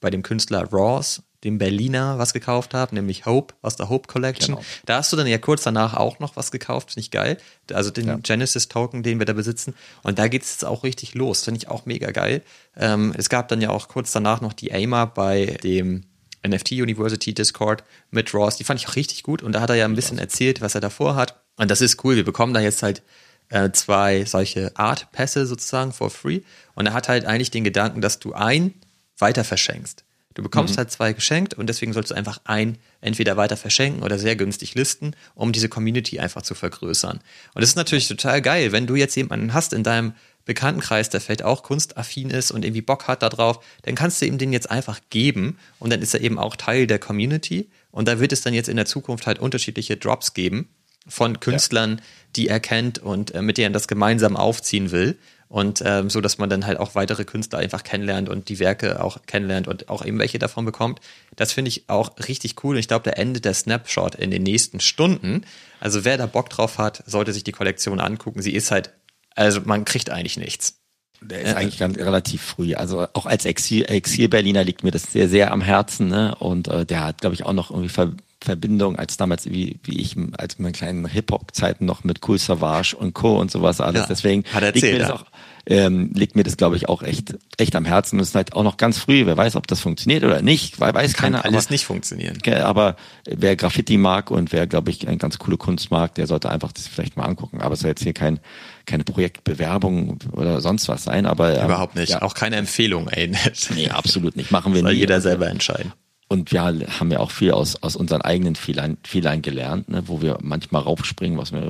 bei 0.00 0.10
dem 0.10 0.22
Künstler 0.22 0.64
Ross, 0.64 1.22
dem 1.44 1.58
Berliner, 1.58 2.18
was 2.18 2.32
gekauft 2.32 2.72
habe, 2.72 2.94
nämlich 2.94 3.26
Hope 3.26 3.54
aus 3.62 3.76
der 3.76 3.88
Hope 3.88 4.06
Collection. 4.06 4.54
Genau. 4.54 4.66
Da 4.86 4.96
hast 4.98 5.12
du 5.12 5.16
dann 5.16 5.26
ja 5.26 5.38
kurz 5.38 5.62
danach 5.62 5.94
auch 5.94 6.20
noch 6.20 6.36
was 6.36 6.52
gekauft, 6.52 6.92
finde 6.92 7.00
ich 7.00 7.10
geil. 7.10 7.38
Also 7.72 7.90
den 7.90 8.06
ja. 8.06 8.16
Genesis 8.22 8.68
Token, 8.68 9.02
den 9.02 9.18
wir 9.18 9.26
da 9.26 9.32
besitzen. 9.32 9.74
Und 10.02 10.18
da 10.18 10.28
geht 10.28 10.42
es 10.42 10.52
jetzt 10.52 10.64
auch 10.64 10.84
richtig 10.84 11.14
los, 11.14 11.44
finde 11.44 11.58
ich 11.58 11.68
auch 11.68 11.84
mega 11.84 12.10
geil. 12.12 12.42
Ähm, 12.76 13.12
es 13.16 13.28
gab 13.28 13.48
dann 13.48 13.60
ja 13.60 13.70
auch 13.70 13.88
kurz 13.88 14.12
danach 14.12 14.40
noch 14.40 14.52
die 14.52 14.72
AIMA 14.72 15.06
bei 15.06 15.58
dem 15.62 16.04
NFT 16.46 16.72
University 16.72 17.34
Discord 17.34 17.84
mit 18.10 18.32
Ross. 18.34 18.56
Die 18.56 18.64
fand 18.64 18.80
ich 18.80 18.88
auch 18.88 18.96
richtig 18.96 19.22
gut. 19.22 19.42
Und 19.42 19.52
da 19.52 19.60
hat 19.60 19.70
er 19.70 19.76
ja 19.76 19.84
ein 19.84 19.94
bisschen 19.94 20.18
erzählt, 20.18 20.60
was 20.60 20.74
er 20.74 20.80
davor 20.80 21.16
hat. 21.16 21.42
Und 21.56 21.70
das 21.70 21.80
ist 21.80 22.02
cool. 22.04 22.16
Wir 22.16 22.24
bekommen 22.24 22.54
da 22.54 22.60
jetzt 22.60 22.82
halt 22.82 23.02
äh, 23.48 23.70
zwei 23.72 24.24
solche 24.24 24.76
Art-Pässe 24.76 25.46
sozusagen 25.46 25.92
for 25.92 26.10
free. 26.10 26.40
Und 26.74 26.86
er 26.86 26.94
hat 26.94 27.08
halt 27.08 27.26
eigentlich 27.26 27.50
den 27.50 27.64
Gedanken, 27.64 28.00
dass 28.00 28.18
du 28.18 28.32
ein 28.32 28.74
weiter 29.22 29.44
verschenkst. 29.44 30.04
Du 30.34 30.42
bekommst 30.42 30.74
mhm. 30.74 30.78
halt 30.78 30.90
zwei 30.90 31.12
geschenkt 31.12 31.54
und 31.54 31.66
deswegen 31.66 31.92
sollst 31.92 32.10
du 32.10 32.14
einfach 32.14 32.40
ein 32.44 32.78
entweder 33.00 33.36
weiter 33.36 33.56
verschenken 33.56 34.02
oder 34.02 34.18
sehr 34.18 34.36
günstig 34.36 34.74
listen, 34.74 35.14
um 35.34 35.52
diese 35.52 35.68
Community 35.68 36.20
einfach 36.20 36.42
zu 36.42 36.54
vergrößern. 36.54 37.18
Und 37.54 37.60
das 37.60 37.70
ist 37.70 37.76
natürlich 37.76 38.08
total 38.08 38.40
geil, 38.40 38.72
wenn 38.72 38.86
du 38.86 38.94
jetzt 38.94 39.14
jemanden 39.14 39.52
hast 39.52 39.72
in 39.72 39.82
deinem 39.82 40.14
Bekanntenkreis, 40.44 41.08
der 41.08 41.20
vielleicht 41.20 41.44
auch 41.44 41.62
kunstaffin 41.62 42.30
ist 42.30 42.50
und 42.50 42.64
irgendwie 42.64 42.82
Bock 42.82 43.06
hat 43.06 43.22
darauf, 43.22 43.64
dann 43.82 43.94
kannst 43.94 44.20
du 44.20 44.26
ihm 44.26 44.38
den 44.38 44.52
jetzt 44.52 44.70
einfach 44.70 45.00
geben 45.10 45.58
und 45.78 45.90
dann 45.92 46.02
ist 46.02 46.14
er 46.14 46.20
eben 46.20 46.38
auch 46.38 46.56
Teil 46.56 46.86
der 46.86 46.98
Community 46.98 47.68
und 47.90 48.08
da 48.08 48.18
wird 48.18 48.32
es 48.32 48.40
dann 48.40 48.54
jetzt 48.54 48.68
in 48.68 48.76
der 48.76 48.86
Zukunft 48.86 49.26
halt 49.26 49.38
unterschiedliche 49.38 49.96
Drops 49.96 50.34
geben 50.34 50.68
von 51.06 51.40
Künstlern, 51.40 51.98
ja. 51.98 52.04
die 52.36 52.48
er 52.48 52.60
kennt 52.60 52.98
und 52.98 53.34
äh, 53.34 53.42
mit 53.42 53.58
denen 53.58 53.72
er 53.72 53.74
das 53.74 53.88
gemeinsam 53.88 54.36
aufziehen 54.36 54.90
will 54.90 55.16
und 55.52 55.82
ähm, 55.84 56.08
so, 56.08 56.22
dass 56.22 56.38
man 56.38 56.48
dann 56.48 56.64
halt 56.64 56.80
auch 56.80 56.94
weitere 56.94 57.26
Künstler 57.26 57.58
einfach 57.58 57.84
kennenlernt 57.84 58.30
und 58.30 58.48
die 58.48 58.58
Werke 58.58 59.04
auch 59.04 59.18
kennenlernt 59.26 59.68
und 59.68 59.90
auch 59.90 60.02
eben 60.02 60.18
welche 60.18 60.38
davon 60.38 60.64
bekommt. 60.64 60.98
Das 61.36 61.52
finde 61.52 61.68
ich 61.68 61.90
auch 61.90 62.12
richtig 62.26 62.64
cool. 62.64 62.76
Und 62.76 62.80
ich 62.80 62.88
glaube, 62.88 63.04
der 63.04 63.18
Ende 63.18 63.38
der 63.38 63.52
Snapshot 63.52 64.14
in 64.14 64.30
den 64.30 64.44
nächsten 64.44 64.80
Stunden. 64.80 65.44
Also 65.78 66.06
wer 66.06 66.16
da 66.16 66.24
Bock 66.24 66.48
drauf 66.48 66.78
hat, 66.78 67.04
sollte 67.06 67.34
sich 67.34 67.44
die 67.44 67.52
Kollektion 67.52 68.00
angucken. 68.00 68.40
Sie 68.40 68.54
ist 68.54 68.70
halt, 68.70 68.94
also 69.34 69.60
man 69.62 69.84
kriegt 69.84 70.08
eigentlich 70.08 70.38
nichts. 70.38 70.78
Der 71.20 71.42
ist 71.42 71.54
eigentlich 71.54 71.78
ganz 71.78 71.98
relativ 71.98 72.40
früh. 72.40 72.74
Also 72.74 73.06
auch 73.12 73.26
als 73.26 73.44
Exil-Berliner 73.44 74.60
Exil 74.60 74.66
liegt 74.66 74.84
mir 74.84 74.90
das 74.90 75.02
sehr, 75.02 75.28
sehr 75.28 75.52
am 75.52 75.60
Herzen. 75.60 76.08
Ne? 76.08 76.34
Und 76.36 76.68
äh, 76.68 76.86
der 76.86 77.04
hat, 77.04 77.20
glaube 77.20 77.34
ich, 77.34 77.44
auch 77.44 77.52
noch 77.52 77.70
irgendwie 77.70 77.90
ver 77.90 78.12
Verbindung 78.44 78.96
als 78.96 79.16
damals, 79.16 79.46
wie, 79.46 79.78
wie 79.84 80.00
ich 80.00 80.16
als 80.36 80.58
meinen 80.58 80.72
kleinen 80.72 81.06
Hip-Hop-Zeiten 81.06 81.84
noch 81.84 82.04
mit 82.04 82.26
Cool 82.26 82.38
Savage 82.38 82.96
und 82.96 83.14
Co. 83.14 83.38
und 83.40 83.50
sowas 83.50 83.80
alles. 83.80 84.02
Ja, 84.02 84.06
Deswegen 84.08 84.44
hat 84.52 84.62
erzählt, 84.62 84.82
liegt 84.82 84.92
mir 84.94 84.98
das 84.98 85.10
auch, 85.10 85.24
ähm, 85.64 86.10
liegt 86.14 86.34
mir 86.34 86.42
das, 86.42 86.56
glaube 86.56 86.76
ich, 86.76 86.88
auch 86.88 87.02
echt, 87.02 87.36
echt 87.56 87.76
am 87.76 87.84
Herzen. 87.84 88.16
Und 88.16 88.22
es 88.22 88.30
ist 88.30 88.34
halt 88.34 88.54
auch 88.54 88.64
noch 88.64 88.76
ganz 88.76 88.98
früh. 88.98 89.26
Wer 89.26 89.36
weiß, 89.36 89.54
ob 89.54 89.66
das 89.68 89.80
funktioniert 89.80 90.24
oder 90.24 90.42
nicht, 90.42 90.80
weil 90.80 90.92
weiß 90.92 91.12
Kann 91.12 91.32
keiner. 91.32 91.44
alles 91.44 91.66
aber, 91.66 91.72
nicht 91.72 91.84
funktionieren. 91.84 92.38
Aber 92.62 92.96
wer 93.26 93.54
Graffiti 93.54 93.96
mag 93.96 94.30
und 94.30 94.52
wer, 94.52 94.66
glaube 94.66 94.90
ich, 94.90 95.06
eine 95.06 95.18
ganz 95.18 95.38
coole 95.38 95.56
Kunst 95.56 95.90
mag, 95.90 96.14
der 96.16 96.26
sollte 96.26 96.50
einfach 96.50 96.72
das 96.72 96.88
vielleicht 96.88 97.16
mal 97.16 97.24
angucken. 97.24 97.60
Aber 97.60 97.74
es 97.74 97.80
soll 97.80 97.90
jetzt 97.90 98.02
hier 98.02 98.12
kein, 98.12 98.40
keine 98.86 99.04
Projektbewerbung 99.04 100.18
oder 100.32 100.60
sonst 100.60 100.88
was 100.88 101.04
sein. 101.04 101.26
Aber 101.26 101.56
ähm, 101.56 101.66
überhaupt 101.66 101.94
nicht. 101.94 102.10
Ja. 102.10 102.22
Auch 102.22 102.34
keine 102.34 102.56
Empfehlung, 102.56 103.08
ey. 103.08 103.32
nee, 103.74 103.88
absolut 103.88 104.36
nicht. 104.36 104.50
Machen 104.50 104.74
wir 104.74 104.80
Soll 104.80 104.94
nie. 104.94 104.98
jeder 104.98 105.20
selber 105.20 105.48
entscheiden. 105.48 105.92
Und 106.32 106.50
wir 106.50 106.62
haben 106.62 107.10
ja 107.10 107.18
auch 107.18 107.30
viel 107.30 107.50
aus, 107.50 107.82
aus 107.82 107.94
unseren 107.94 108.22
eigenen 108.22 108.54
Fehlern, 108.54 108.96
Fehlern 109.02 109.42
gelernt, 109.42 109.90
ne, 109.90 110.04
wo 110.06 110.22
wir 110.22 110.38
manchmal 110.40 110.80
raufspringen, 110.80 111.36
was 111.36 111.52
wir 111.52 111.60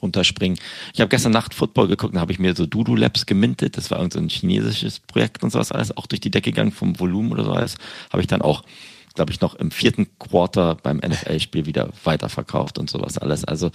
runterspringen. 0.00 0.60
Ich 0.94 1.00
habe 1.00 1.08
gestern 1.08 1.32
Nacht 1.32 1.54
Football 1.54 1.88
geguckt, 1.88 2.14
da 2.14 2.20
habe 2.20 2.30
ich 2.30 2.38
mir 2.38 2.54
so 2.54 2.66
Dudu 2.66 2.94
Labs 2.94 3.26
gemintet. 3.26 3.76
Das 3.76 3.90
war 3.90 3.98
irgendein 3.98 4.28
so 4.28 4.36
chinesisches 4.36 5.00
Projekt 5.00 5.42
und 5.42 5.50
sowas 5.50 5.72
alles, 5.72 5.96
auch 5.96 6.06
durch 6.06 6.20
die 6.20 6.30
Decke 6.30 6.52
gegangen 6.52 6.70
vom 6.70 7.00
Volumen 7.00 7.32
oder 7.32 7.42
so 7.42 7.50
alles. 7.50 7.74
Habe 8.12 8.20
ich 8.20 8.28
dann 8.28 8.42
auch, 8.42 8.62
glaube 9.16 9.32
ich, 9.32 9.40
noch 9.40 9.56
im 9.56 9.72
vierten 9.72 10.06
Quarter 10.20 10.76
beim 10.76 10.98
NFL-Spiel 10.98 11.66
wieder 11.66 11.88
weiterverkauft 12.04 12.78
und 12.78 12.88
sowas 12.88 13.18
alles. 13.18 13.44
Also 13.44 13.72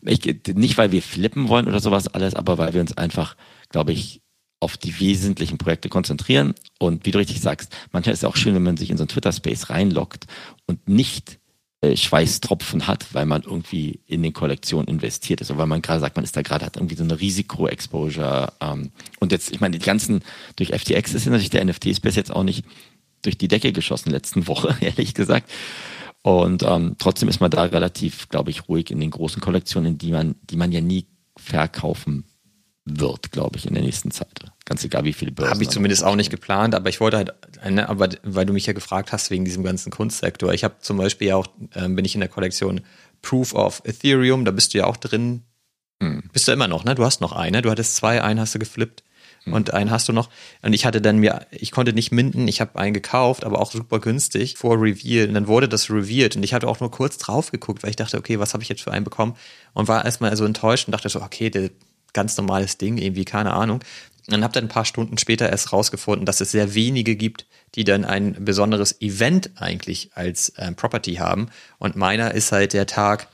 ich, 0.00 0.24
nicht, 0.54 0.78
weil 0.78 0.90
wir 0.90 1.02
flippen 1.02 1.50
wollen 1.50 1.68
oder 1.68 1.80
sowas 1.80 2.08
alles, 2.08 2.34
aber 2.34 2.56
weil 2.56 2.72
wir 2.72 2.80
uns 2.80 2.96
einfach, 2.96 3.36
glaube 3.68 3.92
ich, 3.92 4.22
auf 4.60 4.76
die 4.76 4.98
wesentlichen 5.00 5.58
Projekte 5.58 5.88
konzentrieren. 5.88 6.54
Und 6.78 7.06
wie 7.06 7.10
du 7.10 7.18
richtig 7.18 7.40
sagst, 7.40 7.74
manchmal 7.92 8.14
ist 8.14 8.20
es 8.20 8.24
auch 8.24 8.36
schön, 8.36 8.54
wenn 8.54 8.62
man 8.62 8.76
sich 8.76 8.90
in 8.90 8.96
so 8.96 9.02
einen 9.02 9.08
Twitter-Space 9.08 9.70
reinlockt 9.70 10.26
und 10.66 10.88
nicht 10.88 11.38
äh, 11.82 11.96
Schweißtropfen 11.96 12.86
hat, 12.86 13.12
weil 13.12 13.26
man 13.26 13.42
irgendwie 13.42 14.00
in 14.06 14.22
den 14.22 14.32
Kollektionen 14.32 14.88
investiert 14.88 15.40
ist. 15.40 15.50
Oder 15.50 15.60
weil 15.60 15.66
man 15.66 15.82
gerade 15.82 16.00
sagt, 16.00 16.16
man 16.16 16.24
ist 16.24 16.36
da 16.36 16.42
gerade, 16.42 16.64
hat 16.64 16.76
irgendwie 16.76 16.96
so 16.96 17.04
eine 17.04 17.20
Risiko-Exposure. 17.20 18.52
Ähm, 18.60 18.92
und 19.20 19.32
jetzt, 19.32 19.52
ich 19.52 19.60
meine, 19.60 19.78
die 19.78 19.84
ganzen, 19.84 20.22
durch 20.56 20.70
FTX 20.70 21.14
ist 21.14 21.26
ja 21.26 21.30
natürlich 21.30 21.50
der 21.50 21.64
NFT-Space 21.64 22.16
jetzt 22.16 22.32
auch 22.32 22.44
nicht 22.44 22.64
durch 23.22 23.36
die 23.36 23.48
Decke 23.48 23.72
geschossen 23.72 24.10
letzten 24.10 24.46
Woche, 24.46 24.74
ehrlich 24.80 25.12
gesagt. 25.12 25.50
Und 26.22 26.62
ähm, 26.62 26.96
trotzdem 26.98 27.28
ist 27.28 27.40
man 27.40 27.50
da 27.50 27.62
relativ, 27.64 28.30
glaube 28.30 28.50
ich, 28.50 28.68
ruhig 28.68 28.90
in 28.90 29.00
den 29.00 29.10
großen 29.10 29.42
Kollektionen, 29.42 29.98
die 29.98 30.12
man, 30.12 30.34
die 30.42 30.56
man 30.56 30.72
ja 30.72 30.80
nie 30.80 31.06
verkaufen 31.36 32.24
wird, 32.86 33.32
glaube 33.32 33.58
ich, 33.58 33.66
in 33.66 33.74
der 33.74 33.82
nächsten 33.82 34.12
Zeit. 34.12 34.44
Ganz 34.64 34.84
egal, 34.84 35.04
wie 35.04 35.12
viele 35.12 35.32
Börsen. 35.32 35.52
Habe 35.52 35.62
ich 35.62 35.70
zumindest 35.70 36.04
auch 36.04 36.14
nicht 36.14 36.30
geplant, 36.30 36.74
aber 36.74 36.88
ich 36.88 37.00
wollte 37.00 37.16
halt, 37.16 37.34
eine, 37.60 37.88
aber 37.88 38.08
weil 38.22 38.46
du 38.46 38.52
mich 38.52 38.66
ja 38.66 38.72
gefragt 38.72 39.12
hast 39.12 39.30
wegen 39.30 39.44
diesem 39.44 39.64
ganzen 39.64 39.90
Kunstsektor. 39.90 40.54
Ich 40.54 40.62
habe 40.62 40.76
zum 40.80 40.96
Beispiel 40.96 41.32
auch, 41.32 41.48
äh, 41.74 41.88
bin 41.88 42.04
ich 42.04 42.14
in 42.14 42.20
der 42.20 42.30
Kollektion 42.30 42.80
Proof 43.22 43.54
of 43.54 43.82
Ethereum, 43.84 44.44
da 44.44 44.52
bist 44.52 44.72
du 44.72 44.78
ja 44.78 44.86
auch 44.86 44.96
drin. 44.96 45.42
Hm. 46.00 46.30
Bist 46.32 46.46
du 46.46 46.52
immer 46.52 46.68
noch, 46.68 46.84
ne? 46.84 46.94
Du 46.94 47.04
hast 47.04 47.20
noch 47.20 47.32
eine, 47.32 47.60
du 47.60 47.70
hattest 47.70 47.96
zwei, 47.96 48.22
einen 48.22 48.38
hast 48.38 48.54
du 48.54 48.60
geflippt 48.60 49.02
hm. 49.42 49.52
und 49.52 49.74
einen 49.74 49.90
hast 49.90 50.08
du 50.08 50.12
noch. 50.12 50.30
Und 50.62 50.72
ich 50.72 50.86
hatte 50.86 51.00
dann 51.00 51.18
mir, 51.18 51.44
ich 51.50 51.72
konnte 51.72 51.92
nicht 51.92 52.12
minden, 52.12 52.46
ich 52.46 52.60
habe 52.60 52.78
einen 52.78 52.94
gekauft, 52.94 53.44
aber 53.44 53.60
auch 53.60 53.72
super 53.72 53.98
günstig 53.98 54.58
vor 54.58 54.80
Reveal. 54.80 55.26
Und 55.26 55.34
dann 55.34 55.48
wurde 55.48 55.68
das 55.68 55.90
revealed 55.90 56.36
und 56.36 56.44
ich 56.44 56.54
hatte 56.54 56.68
auch 56.68 56.78
nur 56.78 56.92
kurz 56.92 57.18
drauf 57.18 57.50
geguckt, 57.50 57.82
weil 57.82 57.90
ich 57.90 57.96
dachte, 57.96 58.16
okay, 58.16 58.38
was 58.38 58.54
habe 58.54 58.62
ich 58.62 58.68
jetzt 58.68 58.82
für 58.82 58.92
einen 58.92 59.04
bekommen? 59.04 59.34
Und 59.72 59.88
war 59.88 60.04
erstmal 60.04 60.36
so 60.36 60.44
enttäuscht 60.44 60.86
und 60.86 60.92
dachte 60.92 61.08
so, 61.08 61.20
okay, 61.20 61.50
der 61.50 61.70
ganz 62.16 62.36
normales 62.36 62.78
Ding, 62.78 62.98
irgendwie, 62.98 63.24
keine 63.24 63.52
Ahnung. 63.52 63.76
Und 64.26 64.32
dann 64.32 64.42
habe 64.42 64.52
dann 64.52 64.64
ein 64.64 64.68
paar 64.68 64.84
Stunden 64.84 65.18
später 65.18 65.48
erst 65.48 65.72
rausgefunden, 65.72 66.26
dass 66.26 66.40
es 66.40 66.50
sehr 66.50 66.74
wenige 66.74 67.14
gibt, 67.14 67.46
die 67.76 67.84
dann 67.84 68.04
ein 68.04 68.44
besonderes 68.44 69.00
Event 69.00 69.50
eigentlich 69.54 70.10
als 70.14 70.52
ähm, 70.58 70.74
Property 70.74 71.14
haben. 71.16 71.48
Und 71.78 71.94
meiner 71.94 72.34
ist 72.34 72.50
halt 72.50 72.72
der 72.72 72.86
Tag 72.86 73.28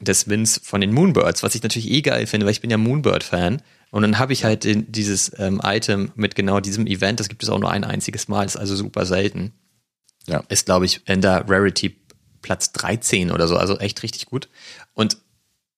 des 0.00 0.28
Wins 0.28 0.60
von 0.62 0.82
den 0.82 0.92
Moonbirds, 0.92 1.42
was 1.42 1.54
ich 1.54 1.62
natürlich 1.62 1.90
eh 1.90 2.02
geil 2.02 2.26
finde, 2.26 2.44
weil 2.44 2.52
ich 2.52 2.60
bin 2.60 2.70
ja 2.70 2.76
Moonbird-Fan. 2.76 3.62
Und 3.90 4.02
dann 4.02 4.18
habe 4.18 4.32
ich 4.32 4.44
halt 4.44 4.64
den, 4.64 4.90
dieses 4.90 5.32
ähm, 5.38 5.60
Item 5.64 6.10
mit 6.16 6.34
genau 6.34 6.60
diesem 6.60 6.86
Event, 6.86 7.20
das 7.20 7.28
gibt 7.28 7.42
es 7.42 7.48
auch 7.48 7.60
nur 7.60 7.70
ein 7.70 7.84
einziges 7.84 8.28
Mal, 8.28 8.44
ist 8.44 8.56
also 8.56 8.74
super 8.76 9.06
selten. 9.06 9.52
Ja. 10.26 10.42
Ist, 10.48 10.66
glaube 10.66 10.84
ich, 10.84 11.06
in 11.06 11.20
der 11.20 11.48
Rarity 11.48 11.96
Platz 12.42 12.72
13 12.72 13.30
oder 13.30 13.48
so, 13.48 13.56
also 13.56 13.78
echt 13.78 14.02
richtig 14.02 14.26
gut. 14.26 14.48
Und 14.92 15.16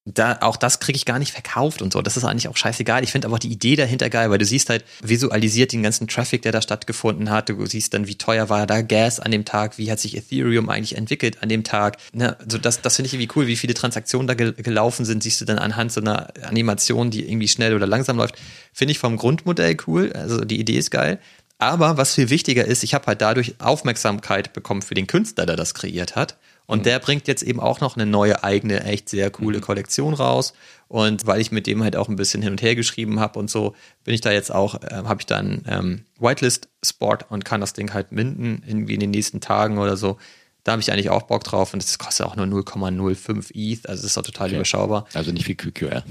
da, 0.06 0.38
auch 0.40 0.56
das 0.56 0.78
kriege 0.78 0.96
ich 0.96 1.04
gar 1.04 1.18
nicht 1.18 1.32
verkauft 1.32 1.82
und 1.82 1.92
so. 1.92 2.00
Das 2.00 2.16
ist 2.16 2.24
eigentlich 2.24 2.46
auch 2.46 2.56
scheißegal. 2.56 3.02
Ich 3.02 3.10
finde 3.10 3.26
aber 3.26 3.40
die 3.40 3.50
Idee 3.50 3.74
dahinter 3.74 4.08
geil, 4.08 4.30
weil 4.30 4.38
du 4.38 4.44
siehst 4.44 4.70
halt 4.70 4.84
visualisiert 5.02 5.72
den 5.72 5.82
ganzen 5.82 6.06
Traffic, 6.06 6.42
der 6.42 6.52
da 6.52 6.62
stattgefunden 6.62 7.28
hat. 7.28 7.48
Du 7.48 7.66
siehst 7.66 7.92
dann, 7.92 8.06
wie 8.06 8.14
teuer 8.14 8.48
war 8.48 8.68
da 8.68 8.82
Gas 8.82 9.18
an 9.18 9.32
dem 9.32 9.44
Tag, 9.44 9.78
wie 9.78 9.90
hat 9.90 9.98
sich 9.98 10.16
Ethereum 10.16 10.70
eigentlich 10.70 10.96
entwickelt 10.96 11.42
an 11.42 11.48
dem 11.48 11.64
Tag. 11.64 11.96
Ne? 12.12 12.36
Also 12.38 12.58
das, 12.58 12.80
das 12.82 12.94
finde 12.94 13.08
ich 13.08 13.14
irgendwie 13.14 13.32
cool, 13.34 13.48
wie 13.48 13.56
viele 13.56 13.74
Transaktionen 13.74 14.28
da 14.28 14.34
gel 14.34 14.52
gelaufen 14.52 15.04
sind, 15.04 15.24
siehst 15.24 15.40
du 15.40 15.44
dann 15.44 15.58
anhand 15.58 15.90
so 15.90 16.00
einer 16.00 16.28
Animation, 16.44 17.10
die 17.10 17.28
irgendwie 17.28 17.48
schnell 17.48 17.74
oder 17.74 17.88
langsam 17.88 18.16
läuft. 18.16 18.36
Finde 18.72 18.92
ich 18.92 19.00
vom 19.00 19.16
Grundmodell 19.16 19.76
cool. 19.88 20.12
Also 20.12 20.44
die 20.44 20.60
Idee 20.60 20.78
ist 20.78 20.92
geil. 20.92 21.18
Aber 21.58 21.96
was 21.96 22.14
viel 22.14 22.30
wichtiger 22.30 22.64
ist, 22.64 22.84
ich 22.84 22.94
habe 22.94 23.06
halt 23.06 23.22
dadurch 23.22 23.54
Aufmerksamkeit 23.58 24.52
bekommen 24.52 24.82
für 24.82 24.94
den 24.94 25.06
Künstler, 25.06 25.46
der 25.46 25.56
das 25.56 25.74
kreiert 25.74 26.14
hat. 26.14 26.36
Und 26.66 26.80
mhm. 26.80 26.84
der 26.84 26.98
bringt 26.98 27.28
jetzt 27.28 27.42
eben 27.42 27.60
auch 27.60 27.80
noch 27.80 27.96
eine 27.96 28.06
neue 28.06 28.42
eigene, 28.44 28.84
echt 28.84 29.08
sehr 29.08 29.30
coole 29.30 29.58
mhm. 29.58 29.62
Kollektion 29.62 30.14
raus. 30.14 30.52
Und 30.88 31.26
weil 31.26 31.40
ich 31.40 31.50
mit 31.50 31.66
dem 31.66 31.82
halt 31.82 31.96
auch 31.96 32.08
ein 32.08 32.16
bisschen 32.16 32.42
hin 32.42 32.52
und 32.52 32.62
her 32.62 32.76
geschrieben 32.76 33.18
habe 33.18 33.38
und 33.38 33.50
so, 33.50 33.74
bin 34.04 34.14
ich 34.14 34.20
da 34.20 34.30
jetzt 34.30 34.52
auch, 34.52 34.76
äh, 34.82 35.02
habe 35.04 35.20
ich 35.20 35.26
dann 35.26 35.62
ähm, 35.68 36.04
Whitelist 36.18 36.68
Sport 36.84 37.26
und 37.28 37.44
kann 37.44 37.60
das 37.60 37.72
Ding 37.72 37.92
halt 37.92 38.12
minden, 38.12 38.62
irgendwie 38.66 38.94
in 38.94 39.00
den 39.00 39.10
nächsten 39.10 39.40
Tagen 39.40 39.78
oder 39.78 39.96
so. 39.96 40.16
Da 40.62 40.72
habe 40.72 40.82
ich 40.82 40.90
eigentlich 40.90 41.10
auch 41.10 41.22
Bock 41.22 41.44
drauf 41.44 41.72
und 41.74 41.82
das 41.82 41.96
kostet 41.96 42.26
auch 42.26 42.34
nur 42.34 42.46
0,05 42.46 43.52
ETH, 43.54 43.88
also 43.88 44.02
das 44.02 44.10
ist 44.10 44.18
auch 44.18 44.22
total 44.22 44.48
okay. 44.48 44.56
überschaubar. 44.56 45.06
Also 45.14 45.30
nicht 45.30 45.46
wie 45.46 45.54
QQL. 45.54 46.02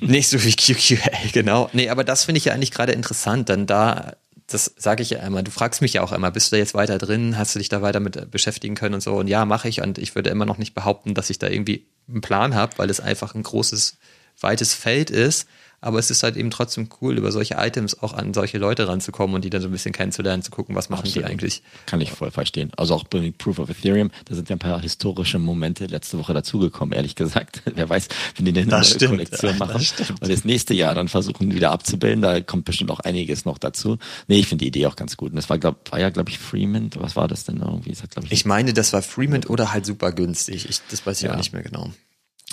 Nicht 0.00 0.28
so 0.28 0.42
wie 0.44 0.52
QQL, 0.52 0.98
genau. 1.32 1.70
Nee, 1.72 1.88
aber 1.88 2.04
das 2.04 2.24
finde 2.24 2.36
ich 2.38 2.44
ja 2.44 2.52
eigentlich 2.52 2.72
gerade 2.72 2.92
interessant, 2.92 3.48
dann 3.48 3.66
da 3.66 4.12
das 4.52 4.74
sage 4.76 5.02
ich 5.02 5.10
ja 5.10 5.18
immer. 5.20 5.42
Du 5.42 5.50
fragst 5.50 5.82
mich 5.82 5.94
ja 5.94 6.02
auch 6.02 6.12
immer, 6.12 6.30
bist 6.30 6.50
du 6.50 6.56
da 6.56 6.58
jetzt 6.58 6.74
weiter 6.74 6.98
drin? 6.98 7.38
Hast 7.38 7.54
du 7.54 7.58
dich 7.58 7.68
da 7.68 7.82
weiter 7.82 8.00
mit 8.00 8.16
äh, 8.16 8.26
beschäftigen 8.30 8.74
können 8.74 8.94
und 8.94 9.00
so? 9.00 9.14
Und 9.14 9.28
ja, 9.28 9.44
mache 9.44 9.68
ich. 9.68 9.80
Und 9.82 9.98
ich 9.98 10.14
würde 10.14 10.30
immer 10.30 10.46
noch 10.46 10.58
nicht 10.58 10.74
behaupten, 10.74 11.14
dass 11.14 11.30
ich 11.30 11.38
da 11.38 11.48
irgendwie 11.48 11.86
einen 12.08 12.20
Plan 12.20 12.54
habe, 12.54 12.78
weil 12.78 12.90
es 12.90 13.00
einfach 13.00 13.34
ein 13.34 13.42
großes, 13.42 13.98
weites 14.40 14.74
Feld 14.74 15.10
ist. 15.10 15.46
Aber 15.82 15.98
es 15.98 16.10
ist 16.10 16.22
halt 16.22 16.36
eben 16.36 16.50
trotzdem 16.50 16.88
cool, 17.00 17.18
über 17.18 17.32
solche 17.32 17.56
Items 17.58 18.02
auch 18.02 18.14
an 18.14 18.32
solche 18.32 18.56
Leute 18.56 18.86
ranzukommen 18.86 19.34
und 19.34 19.44
die 19.44 19.50
dann 19.50 19.60
so 19.60 19.68
ein 19.68 19.72
bisschen 19.72 19.92
kennenzulernen, 19.92 20.42
zu 20.42 20.52
gucken, 20.52 20.76
was 20.76 20.88
machen 20.88 21.02
Absolut. 21.02 21.28
die 21.28 21.30
eigentlich. 21.30 21.62
Kann 21.86 22.00
ich 22.00 22.12
voll 22.12 22.30
verstehen. 22.30 22.70
Also 22.76 22.94
auch 22.94 23.04
bei 23.04 23.32
Proof 23.36 23.58
of 23.58 23.68
Ethereum, 23.68 24.12
da 24.26 24.36
sind 24.36 24.48
ja 24.48 24.56
ein 24.56 24.60
paar 24.60 24.80
historische 24.80 25.40
Momente 25.40 25.86
letzte 25.86 26.18
Woche 26.18 26.32
dazugekommen, 26.32 26.94
ehrlich 26.94 27.16
gesagt. 27.16 27.62
Wer 27.74 27.88
weiß, 27.88 28.08
wenn 28.36 28.46
die 28.46 28.52
denn 28.52 28.72
eine 28.72 28.84
stimmt. 28.84 29.10
Kollektion 29.10 29.58
machen 29.58 29.84
das 29.98 30.10
und 30.10 30.30
das 30.30 30.44
nächste 30.44 30.72
Jahr 30.72 30.94
dann 30.94 31.08
versuchen 31.08 31.52
wieder 31.52 31.72
abzubilden, 31.72 32.22
da 32.22 32.40
kommt 32.40 32.64
bestimmt 32.64 32.92
auch 32.92 33.00
einiges 33.00 33.44
noch 33.44 33.58
dazu. 33.58 33.98
Nee, 34.28 34.38
ich 34.38 34.46
finde 34.46 34.62
die 34.62 34.68
Idee 34.68 34.86
auch 34.86 34.96
ganz 34.96 35.16
gut. 35.16 35.30
Und 35.30 35.36
das 35.36 35.50
war, 35.50 35.58
glaub, 35.58 35.90
war 35.90 35.98
ja, 35.98 36.10
glaube 36.10 36.30
ich, 36.30 36.38
Freeman. 36.38 36.90
Was 36.96 37.16
war 37.16 37.26
das 37.26 37.44
denn 37.44 37.56
irgendwie? 37.56 37.90
Das 37.90 38.02
hat, 38.02 38.10
ich, 38.24 38.30
ich 38.30 38.44
meine, 38.44 38.72
das 38.72 38.92
war 38.92 39.02
Freeman 39.02 39.44
oder 39.46 39.72
halt 39.72 39.84
super 39.84 40.12
günstig. 40.12 40.68
Ich, 40.68 40.80
das 40.90 41.04
weiß 41.04 41.18
ich 41.18 41.24
ja. 41.24 41.32
auch 41.32 41.36
nicht 41.36 41.52
mehr 41.52 41.62
genau. 41.62 41.90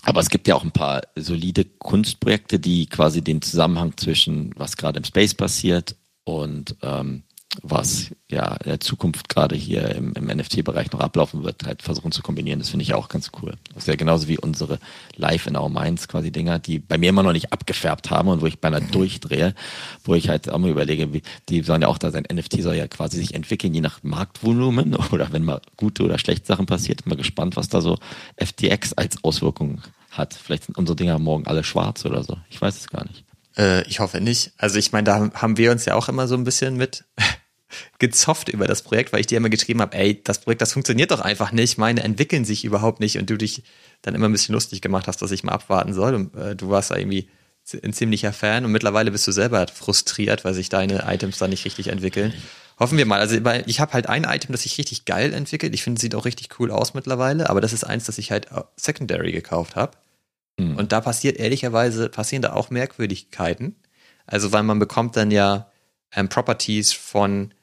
Aber 0.03 0.21
es 0.21 0.29
gibt 0.29 0.47
ja 0.47 0.55
auch 0.55 0.63
ein 0.63 0.71
paar 0.71 1.01
solide 1.15 1.65
Kunstprojekte, 1.65 2.59
die 2.59 2.85
quasi 2.87 3.21
den 3.21 3.41
Zusammenhang 3.41 3.97
zwischen 3.97 4.53
was 4.55 4.77
gerade 4.77 4.97
im 4.97 5.03
Space 5.03 5.33
passiert 5.33 5.95
und 6.23 6.75
ähm, 6.81 7.23
was 7.63 8.11
ja 8.29 8.55
in 8.63 8.69
der 8.69 8.79
Zukunft 8.79 9.27
gerade 9.27 9.55
hier 9.55 9.89
im, 9.95 10.13
im 10.13 10.25
NFT-Bereich 10.25 10.91
noch 10.91 10.99
ablaufen 10.99 11.43
wird, 11.43 11.63
halt 11.65 11.81
versuchen 11.81 12.11
zu 12.11 12.21
kombinieren. 12.21 12.59
Das 12.59 12.69
finde 12.69 12.83
ich 12.83 12.93
auch 12.93 13.09
ganz 13.09 13.31
cool. 13.41 13.55
Das 13.73 13.83
ist 13.83 13.87
ja 13.87 13.95
genauso 13.95 14.27
wie 14.27 14.37
unsere 14.37 14.79
Live 15.15 15.47
in 15.47 15.57
Our 15.57 15.69
Minds 15.69 16.07
quasi 16.07 16.31
Dinger, 16.31 16.59
die 16.59 16.77
bei 16.77 16.97
mir 16.97 17.09
immer 17.09 17.23
noch 17.23 17.33
nicht 17.33 17.51
abgefärbt 17.51 18.11
haben 18.11 18.29
und 18.29 18.41
wo 18.41 18.45
ich 18.45 18.59
beinahe 18.59 18.81
durchdrehe, 18.81 19.55
wo 20.03 20.13
ich 20.13 20.29
halt 20.29 20.49
auch 20.49 20.59
mal 20.59 20.69
überlege, 20.69 21.11
wie, 21.11 21.23
die 21.49 21.63
sollen 21.63 21.81
ja 21.81 21.87
auch 21.87 21.97
da 21.97 22.11
sein 22.11 22.27
NFT 22.31 22.61
soll 22.61 22.75
ja 22.75 22.87
quasi 22.87 23.17
sich 23.17 23.33
entwickeln, 23.33 23.73
je 23.73 23.81
nach 23.81 24.03
Marktvolumen 24.03 24.95
oder 25.11 25.31
wenn 25.33 25.43
mal 25.43 25.61
gute 25.75 26.03
oder 26.03 26.19
schlechte 26.19 26.45
Sachen 26.45 26.67
passiert. 26.67 27.05
Mal 27.07 27.15
gespannt, 27.15 27.55
was 27.55 27.67
da 27.67 27.81
so 27.81 27.97
FTX 28.37 28.93
als 28.93 29.23
Auswirkung 29.23 29.81
hat. 30.11 30.35
Vielleicht 30.35 30.65
sind 30.65 30.77
unsere 30.77 30.95
Dinger 30.95 31.17
morgen 31.17 31.47
alle 31.47 31.63
schwarz 31.63 32.05
oder 32.05 32.23
so. 32.23 32.37
Ich 32.49 32.61
weiß 32.61 32.77
es 32.77 32.89
gar 32.89 33.05
nicht. 33.05 33.23
Äh, 33.59 33.83
ich 33.87 33.99
hoffe 33.99 34.21
nicht. 34.21 34.53
Also 34.57 34.79
ich 34.79 34.91
meine, 34.91 35.03
da 35.03 35.31
haben 35.33 35.57
wir 35.57 35.71
uns 35.71 35.85
ja 35.85 35.95
auch 35.95 36.09
immer 36.09 36.27
so 36.27 36.35
ein 36.35 36.45
bisschen 36.45 36.77
mit 36.77 37.03
gezofft 37.99 38.49
über 38.49 38.65
das 38.65 38.81
Projekt, 38.81 39.13
weil 39.13 39.19
ich 39.19 39.27
dir 39.27 39.37
immer 39.37 39.49
geschrieben 39.49 39.81
habe, 39.81 39.95
ey, 39.97 40.23
das 40.23 40.39
Projekt, 40.39 40.61
das 40.61 40.73
funktioniert 40.73 41.11
doch 41.11 41.19
einfach 41.19 41.51
nicht, 41.51 41.77
meine 41.77 42.01
entwickeln 42.01 42.45
sich 42.45 42.63
überhaupt 42.63 42.99
nicht 42.99 43.19
und 43.19 43.29
du 43.29 43.37
dich 43.37 43.63
dann 44.01 44.15
immer 44.15 44.27
ein 44.27 44.31
bisschen 44.31 44.53
lustig 44.53 44.81
gemacht 44.81 45.07
hast, 45.07 45.21
dass 45.21 45.31
ich 45.31 45.43
mal 45.43 45.51
abwarten 45.51 45.93
soll 45.93 46.15
und 46.15 46.35
äh, 46.35 46.55
du 46.55 46.69
warst 46.69 46.89
da 46.89 46.95
irgendwie 46.95 47.29
ein 47.83 47.93
ziemlicher 47.93 48.33
Fan 48.33 48.65
und 48.65 48.71
mittlerweile 48.71 49.11
bist 49.11 49.27
du 49.27 49.31
selber 49.31 49.67
frustriert, 49.67 50.43
weil 50.43 50.55
sich 50.55 50.69
deine 50.69 51.03
Items 51.07 51.37
da 51.37 51.47
nicht 51.47 51.65
richtig 51.65 51.89
entwickeln. 51.89 52.33
Hoffen 52.79 52.97
wir 52.97 53.05
mal. 53.05 53.19
Also 53.19 53.35
ich 53.67 53.79
habe 53.79 53.93
halt 53.93 54.07
ein 54.07 54.23
Item, 54.23 54.53
das 54.53 54.63
sich 54.63 54.79
richtig 54.79 55.05
geil 55.05 55.33
entwickelt. 55.33 55.75
Ich 55.75 55.83
finde, 55.83 56.01
sieht 56.01 56.15
auch 56.15 56.25
richtig 56.25 56.59
cool 56.59 56.71
aus 56.71 56.95
mittlerweile, 56.95 57.47
aber 57.47 57.61
das 57.61 57.73
ist 57.73 57.83
eins, 57.83 58.05
das 58.05 58.17
ich 58.17 58.31
halt 58.31 58.47
Secondary 58.75 59.33
gekauft 59.33 59.75
habe. 59.75 59.91
Mhm. 60.59 60.75
Und 60.75 60.91
da 60.91 61.01
passiert 61.01 61.37
ehrlicherweise, 61.37 62.09
passieren 62.09 62.41
da 62.41 62.53
auch 62.53 62.69
Merkwürdigkeiten. 62.69 63.75
Also 64.25 64.51
weil 64.51 64.63
man 64.63 64.79
bekommt 64.79 65.15
dann 65.15 65.31
ja 65.31 65.71
ähm, 66.15 66.29
Properties 66.29 66.93
von 66.93 67.53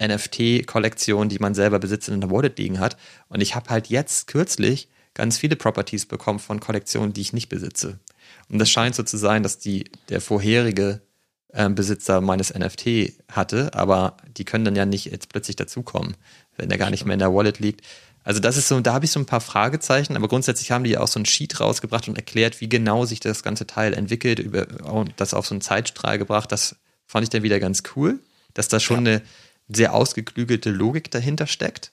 NFT-Kollektionen, 0.00 1.28
die 1.28 1.38
man 1.38 1.54
selber 1.54 1.78
besitzt 1.78 2.08
in 2.08 2.20
der 2.20 2.30
Wallet 2.30 2.58
liegen 2.58 2.80
hat. 2.80 2.96
Und 3.28 3.40
ich 3.40 3.54
habe 3.54 3.70
halt 3.70 3.88
jetzt 3.88 4.26
kürzlich 4.26 4.88
ganz 5.14 5.38
viele 5.38 5.56
Properties 5.56 6.06
bekommen 6.06 6.38
von 6.38 6.60
Kollektionen, 6.60 7.12
die 7.12 7.20
ich 7.20 7.32
nicht 7.32 7.48
besitze. 7.48 8.00
Und 8.48 8.58
das 8.58 8.70
scheint 8.70 8.94
so 8.94 9.02
zu 9.02 9.16
sein, 9.16 9.42
dass 9.42 9.58
die, 9.58 9.84
der 10.08 10.20
vorherige 10.20 11.02
äh, 11.48 11.68
Besitzer 11.68 12.20
meines 12.20 12.54
NFT 12.54 13.12
hatte, 13.30 13.74
aber 13.74 14.16
die 14.36 14.44
können 14.44 14.64
dann 14.64 14.76
ja 14.76 14.86
nicht 14.86 15.06
jetzt 15.06 15.28
plötzlich 15.28 15.56
dazukommen, 15.56 16.16
wenn 16.56 16.68
der 16.68 16.78
gar 16.78 16.90
nicht 16.90 17.04
mehr 17.04 17.14
in 17.14 17.20
der 17.20 17.34
Wallet 17.34 17.58
liegt. 17.58 17.82
Also 18.24 18.40
das 18.40 18.56
ist 18.56 18.68
so, 18.68 18.80
da 18.80 18.94
habe 18.94 19.04
ich 19.04 19.10
so 19.10 19.20
ein 19.20 19.26
paar 19.26 19.40
Fragezeichen, 19.40 20.16
aber 20.16 20.28
grundsätzlich 20.28 20.70
haben 20.70 20.84
die 20.84 20.90
ja 20.90 21.00
auch 21.00 21.08
so 21.08 21.18
ein 21.18 21.26
Sheet 21.26 21.60
rausgebracht 21.60 22.08
und 22.08 22.16
erklärt, 22.16 22.60
wie 22.60 22.68
genau 22.68 23.04
sich 23.04 23.20
das 23.20 23.42
ganze 23.42 23.66
Teil 23.66 23.94
entwickelt, 23.94 24.38
über, 24.38 24.66
und 24.90 25.12
das 25.16 25.34
auf 25.34 25.46
so 25.46 25.54
einen 25.54 25.60
Zeitstrahl 25.60 26.18
gebracht. 26.18 26.52
Das 26.52 26.76
fand 27.06 27.24
ich 27.24 27.30
dann 27.30 27.42
wieder 27.42 27.58
ganz 27.58 27.82
cool, 27.96 28.20
dass 28.54 28.68
da 28.68 28.80
schon 28.80 29.06
ja. 29.06 29.12
eine 29.12 29.22
sehr 29.68 29.94
ausgeklügelte 29.94 30.70
Logik 30.70 31.10
dahinter 31.10 31.46
steckt. 31.46 31.92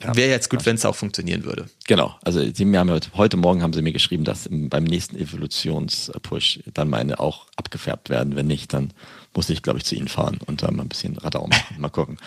Ja, 0.00 0.14
Wäre 0.14 0.30
jetzt 0.30 0.48
gut, 0.48 0.64
wenn 0.64 0.76
es 0.76 0.84
auch 0.84 0.94
funktionieren 0.94 1.44
würde. 1.44 1.66
Genau. 1.88 2.16
Also 2.22 2.40
sie 2.40 2.76
haben 2.76 2.90
heute, 2.90 3.10
heute 3.14 3.36
Morgen 3.36 3.62
haben 3.62 3.72
sie 3.72 3.82
mir 3.82 3.92
geschrieben, 3.92 4.22
dass 4.22 4.46
im, 4.46 4.68
beim 4.68 4.84
nächsten 4.84 5.16
Evolutionspush 5.16 6.60
dann 6.72 6.88
meine 6.88 7.18
auch 7.18 7.46
abgefärbt 7.56 8.08
werden. 8.08 8.36
Wenn 8.36 8.46
nicht, 8.46 8.72
dann 8.72 8.92
muss 9.38 9.50
ich, 9.50 9.62
glaube 9.62 9.78
ich, 9.78 9.84
zu 9.84 9.94
ihnen 9.94 10.08
fahren 10.08 10.40
und 10.46 10.64
dann 10.64 10.74
mal 10.74 10.82
ein 10.82 10.88
bisschen 10.88 11.16
Radau 11.16 11.46
machen. 11.46 11.80
Mal 11.80 11.90
gucken. 11.90 12.18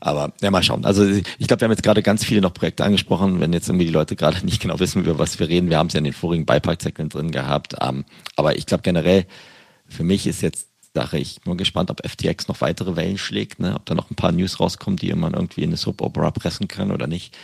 Aber 0.00 0.32
ja, 0.40 0.52
mal 0.52 0.62
schauen. 0.62 0.84
Also 0.84 1.04
ich 1.04 1.48
glaube, 1.48 1.60
wir 1.60 1.64
haben 1.64 1.72
jetzt 1.72 1.82
gerade 1.82 2.04
ganz 2.04 2.24
viele 2.24 2.40
noch 2.40 2.54
Projekte 2.54 2.84
angesprochen. 2.84 3.40
Wenn 3.40 3.52
jetzt 3.52 3.68
irgendwie 3.68 3.86
die 3.86 3.92
Leute 3.92 4.14
gerade 4.14 4.46
nicht 4.46 4.62
genau 4.62 4.78
wissen, 4.78 5.02
über 5.02 5.18
was 5.18 5.40
wir 5.40 5.48
reden, 5.48 5.70
wir 5.70 5.78
haben 5.78 5.88
es 5.88 5.94
ja 5.94 5.98
in 5.98 6.04
den 6.04 6.12
vorigen 6.12 6.46
Beipackzetteln 6.46 7.08
drin 7.08 7.32
gehabt. 7.32 7.74
Ähm, 7.80 8.04
aber 8.36 8.54
ich 8.56 8.66
glaube 8.66 8.84
generell, 8.84 9.26
für 9.88 10.04
mich 10.04 10.28
ist 10.28 10.40
jetzt 10.40 10.68
Sache. 10.94 11.18
Ich 11.18 11.40
bin 11.40 11.56
gespannt, 11.56 11.90
ob 11.90 12.06
FTX 12.06 12.46
noch 12.46 12.60
weitere 12.60 12.94
Wellen 12.94 13.18
schlägt, 13.18 13.58
ne? 13.58 13.74
ob 13.74 13.84
da 13.86 13.94
noch 13.94 14.08
ein 14.08 14.14
paar 14.14 14.30
News 14.30 14.60
rauskommen, 14.60 14.98
die 14.98 15.12
man 15.14 15.34
irgendwie 15.34 15.62
in 15.62 15.70
eine 15.70 15.76
Soap 15.76 16.00
Opera 16.00 16.30
pressen 16.30 16.68
kann 16.68 16.92
oder 16.92 17.08
nicht. 17.08 17.36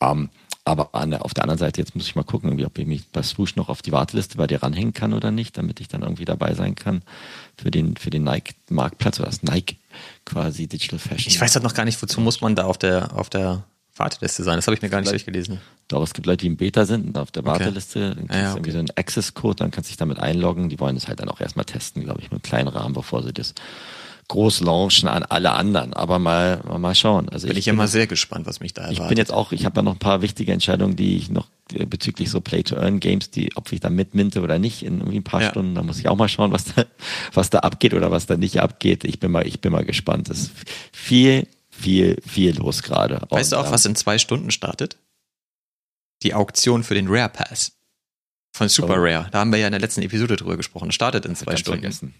Ähm, 0.00 0.30
aber 0.64 0.94
an 0.94 1.12
auf 1.14 1.34
der 1.34 1.44
anderen 1.44 1.58
Seite, 1.58 1.80
jetzt 1.80 1.94
muss 1.94 2.06
ich 2.06 2.14
mal 2.14 2.22
gucken, 2.22 2.48
irgendwie, 2.48 2.66
ob 2.66 2.78
ich 2.78 2.86
mich 2.86 3.08
bei 3.08 3.22
Swoosh 3.22 3.56
noch 3.56 3.68
auf 3.68 3.82
die 3.82 3.90
Warteliste 3.90 4.36
bei 4.36 4.46
dir 4.46 4.62
ranhängen 4.62 4.92
kann 4.92 5.12
oder 5.12 5.30
nicht, 5.30 5.58
damit 5.58 5.80
ich 5.80 5.88
dann 5.88 6.02
irgendwie 6.02 6.24
dabei 6.24 6.54
sein 6.54 6.76
kann 6.76 7.02
für 7.56 7.70
den, 7.70 7.96
für 7.96 8.10
den 8.10 8.22
Nike-Marktplatz 8.22 9.18
oder 9.18 9.28
das 9.28 9.42
Nike 9.42 9.76
quasi 10.24 10.68
Digital 10.68 11.00
Fashion. 11.00 11.32
Ich 11.32 11.40
weiß 11.40 11.54
halt 11.54 11.64
noch 11.64 11.74
gar 11.74 11.84
nicht, 11.84 12.00
wozu 12.00 12.20
muss 12.20 12.40
man 12.40 12.54
da 12.54 12.64
auf 12.64 12.78
der, 12.78 13.16
auf 13.16 13.28
der 13.28 13.64
Warteliste 13.96 14.44
sein. 14.44 14.56
Das 14.56 14.66
habe 14.66 14.76
ich 14.76 14.82
mir 14.82 14.88
gar 14.88 15.00
nicht 15.00 15.10
durchgelesen. 15.10 15.60
Doch, 15.88 16.02
es 16.02 16.14
gibt 16.14 16.26
Leute, 16.26 16.38
die 16.38 16.46
im 16.46 16.56
Beta 16.56 16.86
sind 16.86 17.18
auf 17.18 17.30
der 17.30 17.44
Warteliste. 17.44 17.98
Okay. 17.98 18.14
Dann 18.14 18.28
kriegst 18.28 18.30
du 18.30 18.38
ja, 18.38 18.50
okay. 18.50 18.56
irgendwie 18.58 18.70
so 18.70 18.78
einen 18.78 18.90
Access-Code, 18.94 19.56
dann 19.56 19.70
kannst 19.70 19.90
du 19.90 19.92
dich 19.92 19.98
damit 19.98 20.18
einloggen. 20.18 20.68
Die 20.68 20.78
wollen 20.80 20.94
das 20.94 21.08
halt 21.08 21.20
dann 21.20 21.28
auch 21.28 21.40
erstmal 21.40 21.64
testen, 21.64 22.04
glaube 22.04 22.20
ich, 22.20 22.30
mit 22.30 22.42
kleinen 22.42 22.68
Rahmen, 22.68 22.94
bevor 22.94 23.22
sie 23.22 23.32
das 23.32 23.54
groß 24.32 24.60
launchen 24.60 25.08
an 25.08 25.22
alle 25.22 25.52
anderen. 25.52 25.92
Aber 25.94 26.18
mal, 26.18 26.60
mal 26.78 26.94
schauen. 26.94 27.28
Also 27.28 27.46
bin 27.46 27.56
ich, 27.56 27.60
ich 27.60 27.64
bin 27.66 27.74
immer 27.74 27.88
sehr 27.88 28.06
gespannt, 28.06 28.46
was 28.46 28.60
mich 28.60 28.74
da 28.74 28.82
erwartet. 28.82 29.02
Ich 29.02 29.08
bin 29.08 29.18
jetzt 29.18 29.32
auch, 29.32 29.52
ich 29.52 29.64
habe 29.64 29.76
ja 29.76 29.82
noch 29.82 29.92
ein 29.92 29.98
paar 29.98 30.22
wichtige 30.22 30.52
Entscheidungen, 30.52 30.96
die 30.96 31.16
ich 31.16 31.30
noch 31.30 31.48
bezüglich 31.68 32.30
so 32.30 32.40
Play-to-Earn-Games, 32.40 33.30
die, 33.30 33.56
ob 33.56 33.72
ich 33.72 33.80
da 33.80 33.88
mitminte 33.88 34.42
oder 34.42 34.58
nicht 34.58 34.82
in 34.82 34.98
irgendwie 34.98 35.20
ein 35.20 35.24
paar 35.24 35.40
ja. 35.40 35.50
Stunden, 35.50 35.74
da 35.74 35.82
muss 35.82 35.98
ich 35.98 36.08
auch 36.08 36.16
mal 36.16 36.28
schauen, 36.28 36.52
was 36.52 36.64
da, 36.64 36.84
was 37.32 37.50
da 37.50 37.60
abgeht 37.60 37.94
oder 37.94 38.10
was 38.10 38.26
da 38.26 38.36
nicht 38.36 38.60
abgeht. 38.60 39.04
Ich 39.04 39.20
bin 39.20 39.30
mal, 39.30 39.46
ich 39.46 39.60
bin 39.60 39.72
mal 39.72 39.84
gespannt. 39.84 40.28
Das 40.28 40.40
ist 40.40 40.52
viel 40.92 41.46
viel, 41.82 42.20
viel 42.26 42.56
los 42.56 42.82
gerade. 42.82 43.26
Weißt 43.28 43.52
du 43.52 43.56
auch, 43.56 43.70
was 43.70 43.84
in 43.84 43.96
zwei 43.96 44.18
Stunden 44.18 44.50
startet? 44.50 44.98
Die 46.22 46.34
Auktion 46.34 46.84
für 46.84 46.94
den 46.94 47.08
Rare 47.08 47.28
Pass 47.28 47.72
von 48.52 48.68
Super 48.68 48.94
oh. 48.98 49.02
Rare. 49.02 49.28
Da 49.32 49.40
haben 49.40 49.50
wir 49.50 49.58
ja 49.58 49.66
in 49.66 49.72
der 49.72 49.80
letzten 49.80 50.02
Episode 50.02 50.36
drüber 50.36 50.56
gesprochen. 50.56 50.92
Startet 50.92 51.26
in 51.26 51.34
zwei 51.34 51.56
Stunden. 51.56 51.80
Vergessen. 51.80 52.14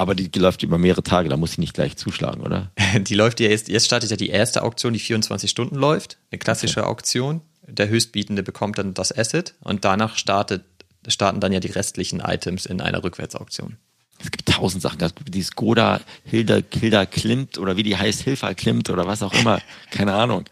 Aber 0.00 0.14
die, 0.14 0.30
läuft 0.38 0.62
über 0.62 0.78
mehrere 0.78 1.02
Tage, 1.02 1.28
da 1.28 1.36
muss 1.36 1.52
ich 1.52 1.58
nicht 1.58 1.74
gleich 1.74 1.94
zuschlagen, 1.98 2.40
oder? 2.40 2.70
die 2.98 3.14
läuft 3.14 3.38
ja 3.38 3.50
jetzt, 3.50 3.68
jetzt 3.68 3.84
startet 3.84 4.10
ja 4.10 4.16
die 4.16 4.30
erste 4.30 4.62
Auktion, 4.62 4.94
die 4.94 4.98
24 4.98 5.50
Stunden 5.50 5.76
läuft. 5.76 6.16
Eine 6.30 6.38
klassische 6.38 6.80
okay. 6.80 6.88
Auktion. 6.88 7.42
Der 7.68 7.90
Höchstbietende 7.90 8.42
bekommt 8.42 8.78
dann 8.78 8.94
das 8.94 9.14
Asset 9.14 9.56
und 9.60 9.84
danach 9.84 10.16
startet, 10.16 10.64
starten 11.06 11.40
dann 11.40 11.52
ja 11.52 11.60
die 11.60 11.70
restlichen 11.70 12.20
Items 12.20 12.64
in 12.64 12.80
einer 12.80 13.04
Rückwärtsauktion. 13.04 13.76
Es 14.20 14.30
gibt 14.30 14.48
tausend 14.48 14.80
Sachen. 14.82 14.98
Die 15.28 15.42
Skoda 15.42 16.00
Hilda, 16.24 16.60
Hilda 16.72 17.04
Klimt 17.04 17.58
oder 17.58 17.76
wie 17.76 17.82
die 17.82 17.98
heißt, 17.98 18.22
Hilfa 18.22 18.54
Klimt 18.54 18.88
oder 18.88 19.06
was 19.06 19.22
auch 19.22 19.34
immer. 19.34 19.60
Keine 19.90 20.14
Ahnung. 20.14 20.44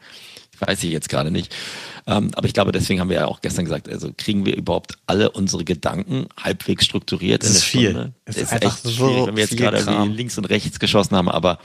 Weiß 0.61 0.83
ich 0.83 0.91
jetzt 0.91 1.09
gerade 1.09 1.31
nicht. 1.31 1.55
Ähm, 2.07 2.31
aber 2.35 2.47
ich 2.47 2.55
glaube, 2.55 2.73
deswegen 2.73 3.01
haben 3.01 3.11
wir 3.11 3.17
ja 3.17 3.27
auch 3.27 3.41
gestern 3.43 3.67
gesagt, 3.67 3.89
also 3.89 4.13
kriegen 4.17 4.47
wir 4.47 4.57
überhaupt 4.57 4.95
alle 5.07 5.31
unsere 5.31 5.65
Gedanken 5.65 6.27
halbwegs 6.43 6.85
strukturiert 6.87 7.43
das 7.43 7.49
in 7.49 7.55
der 7.55 7.59
ist 7.59 7.65
viel. 7.65 7.91
Stunde. 7.91 8.13
Das 8.25 8.37
ist, 8.37 8.43
ist 8.45 8.53
einfach 8.53 8.79
so 8.79 8.91
viel, 8.91 9.27
wenn 9.27 9.37
wir 9.37 9.45
jetzt 9.45 9.57
gerade 9.57 10.05
links 10.05 10.39
und 10.39 10.47
rechts 10.47 10.79
geschossen 10.79 11.17
haben, 11.17 11.29
aber 11.29 11.59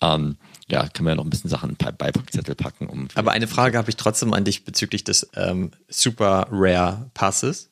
ähm, 0.00 0.36
ja, 0.68 0.88
können 0.88 1.06
wir 1.06 1.10
ja 1.10 1.16
noch 1.16 1.24
ein 1.24 1.30
bisschen 1.30 1.50
Sachen 1.50 1.76
bei 1.76 1.90
Beipackzettel 1.90 2.54
packen. 2.54 2.86
Um 2.86 3.08
aber 3.14 3.32
eine 3.32 3.48
Frage 3.48 3.76
habe 3.76 3.90
ich 3.90 3.96
trotzdem 3.96 4.32
an 4.32 4.44
dich 4.44 4.64
bezüglich 4.64 5.02
des 5.02 5.28
ähm, 5.34 5.72
Super 5.88 6.46
Rare 6.50 7.10
Passes. 7.12 7.70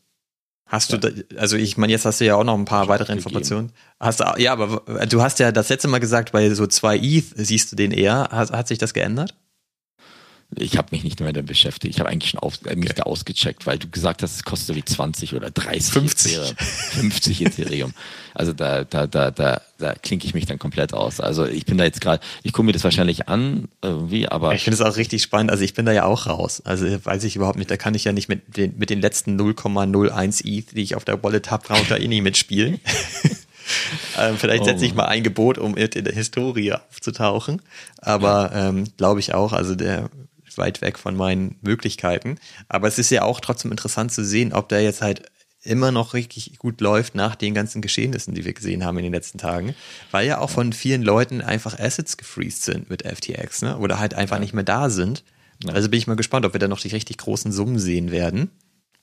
Hast 0.67 0.93
ja. 0.93 0.99
du, 0.99 1.11
da, 1.11 1.39
also 1.39 1.57
ich 1.57 1.79
meine, 1.79 1.93
jetzt 1.93 2.05
hast 2.05 2.21
du 2.21 2.27
ja 2.27 2.35
auch 2.35 2.45
noch 2.45 2.55
ein 2.55 2.67
paar 2.67 2.89
weitere 2.89 3.13
Informationen. 3.13 3.73
Hast 4.01 4.21
du, 4.21 4.25
ja, 4.37 4.53
aber 4.53 5.07
du 5.07 5.23
hast 5.23 5.39
ja 5.39 5.51
das 5.51 5.71
letzte 5.71 5.89
Mal 5.89 5.99
gesagt, 5.99 6.33
bei 6.33 6.53
so 6.53 6.67
zwei 6.67 6.99
ETH 6.99 7.27
siehst 7.37 7.73
du 7.73 7.77
den 7.77 7.91
eher. 7.91 8.29
Hat, 8.31 8.51
hat 8.51 8.69
sich 8.69 8.79
das 8.79 8.93
geändert? 8.93 9.35
Ich 10.57 10.79
habe 10.79 10.89
mich 10.93 11.05
nicht 11.05 11.21
mehr 11.21 11.33
damit 11.33 11.47
beschäftigt. 11.47 11.95
Ich 11.95 12.01
habe 12.01 12.09
eigentlich 12.09 12.31
schon 12.31 12.41
auf, 12.41 12.65
äh, 12.65 12.75
mich 12.75 12.95
da 12.95 13.03
ausgecheckt, 13.03 13.67
weil 13.67 13.79
du 13.79 13.89
gesagt 13.91 14.23
hast, 14.23 14.37
es 14.37 14.45
kostet 14.45 14.77
wie 14.77 14.85
20 14.85 15.35
oder 15.35 15.51
30 15.51 15.93
50. 15.93 16.33
Ethereum. 16.33 16.57
50 16.57 17.43
Ethereum. 17.43 17.95
Also 18.33 18.55
da, 18.55 18.85
da, 18.85 19.07
da, 19.07 19.31
da, 19.31 19.61
da 19.77 19.95
klinke 19.95 20.27
ich 20.27 20.33
mich 20.33 20.47
dann 20.47 20.59
komplett 20.59 20.95
aus. 20.95 21.21
Also 21.21 21.45
ich 21.45 21.67
bin 21.67 21.77
da 21.77 21.85
jetzt 21.85 22.01
gerade, 22.01 22.23
ich 22.43 22.55
gucke 22.55 22.65
mir 22.65 22.73
das 22.73 22.83
wahrscheinlich 22.83 23.29
an, 23.29 23.69
irgendwie, 23.83 24.27
aber. 24.27 24.55
Ich 24.55 24.65
finde 24.65 24.77
es 24.77 24.81
auch 24.81 24.97
richtig 24.97 25.23
spannend. 25.23 25.51
Also 25.51 25.65
ich 25.65 25.75
bin 25.75 25.85
da 25.85 25.93
ja 25.93 26.05
auch 26.05 26.27
raus. 26.27 26.63
Also 26.65 26.87
weiß 26.87 27.25
ich 27.25 27.37
überhaupt 27.37 27.59
nicht, 27.59 27.71
da 27.71 27.77
kann 27.77 27.95
ich 27.95 28.05
ja 28.05 28.13
nicht 28.13 28.29
mit 28.29 28.57
den, 28.57 28.79
mit 28.79 28.89
den 28.89 29.03
letzten 29.03 29.39
0,01 29.39 30.47
ETH, 30.47 30.73
die 30.75 30.83
ich 30.83 30.95
auf 30.95 31.05
der 31.05 31.23
Wallet 31.23 31.51
habe, 31.51 31.65
da 31.91 31.97
eh 31.97 32.09
nicht 32.09 32.23
mitspielen. 32.23 32.81
ähm, 34.19 34.37
vielleicht 34.39 34.65
setze 34.65 34.87
ich 34.87 34.93
oh. 34.93 34.97
mal 34.97 35.07
ein 35.07 35.23
Gebot, 35.23 35.59
um 35.59 35.77
in 35.77 35.91
der 35.91 36.15
Historie 36.15 36.73
aufzutauchen. 36.73 37.61
Aber 37.99 38.51
ähm, 38.55 38.85
glaube 38.97 39.21
ich 39.21 39.35
auch, 39.35 39.53
also 39.53 39.75
der 39.75 40.09
weit 40.59 40.81
weg 40.81 40.99
von 40.99 41.17
meinen 41.17 41.57
Möglichkeiten. 41.63 42.39
Aber 42.69 42.89
es 42.89 42.99
ist 42.99 43.11
ja 43.11 43.23
auch 43.23 43.41
trotzdem 43.41 43.71
interessant 43.71 44.13
zu 44.13 44.25
sehen, 44.25 44.53
ob 44.53 44.69
der 44.69 44.83
jetzt 44.83 45.03
halt 45.03 45.23
immer 45.63 45.91
noch 45.93 46.15
richtig 46.15 46.59
gut 46.59 46.81
läuft 46.81 47.15
nach 47.15 47.35
den 47.35 47.55
ganzen 47.55 47.83
Geschehnissen, 47.83 48.35
die 48.35 48.45
wir 48.45 48.53
gesehen 48.53 48.85
haben 48.85 48.97
in 48.99 49.05
den 49.05 49.13
letzten 49.13 49.39
Tagen, 49.39 49.75
weil 50.11 50.27
ja 50.27 50.39
auch 50.39 50.51
von 50.51 50.73
vielen 50.73 51.03
Leuten 51.03 51.41
einfach 51.41 51.79
Assets 51.79 52.17
gefreezed 52.17 52.63
sind 52.63 52.91
mit 52.91 53.03
FTX, 53.03 53.63
ne? 53.63 53.79
Oder 53.79 53.99
halt 53.99 54.15
einfach 54.15 54.37
ja. 54.37 54.41
nicht 54.41 54.55
mehr 54.55 54.65
da 54.65 54.89
sind. 54.89 55.25
Also 55.67 55.89
bin 55.89 55.99
ich 55.99 56.07
mal 56.07 56.15
gespannt, 56.15 56.47
ob 56.47 56.53
wir 56.53 56.61
da 56.61 56.69
noch 56.69 56.81
die 56.81 56.89
richtig 56.89 57.19
großen 57.19 57.51
Summen 57.51 57.79
sehen 57.79 58.11
werden. 58.13 58.51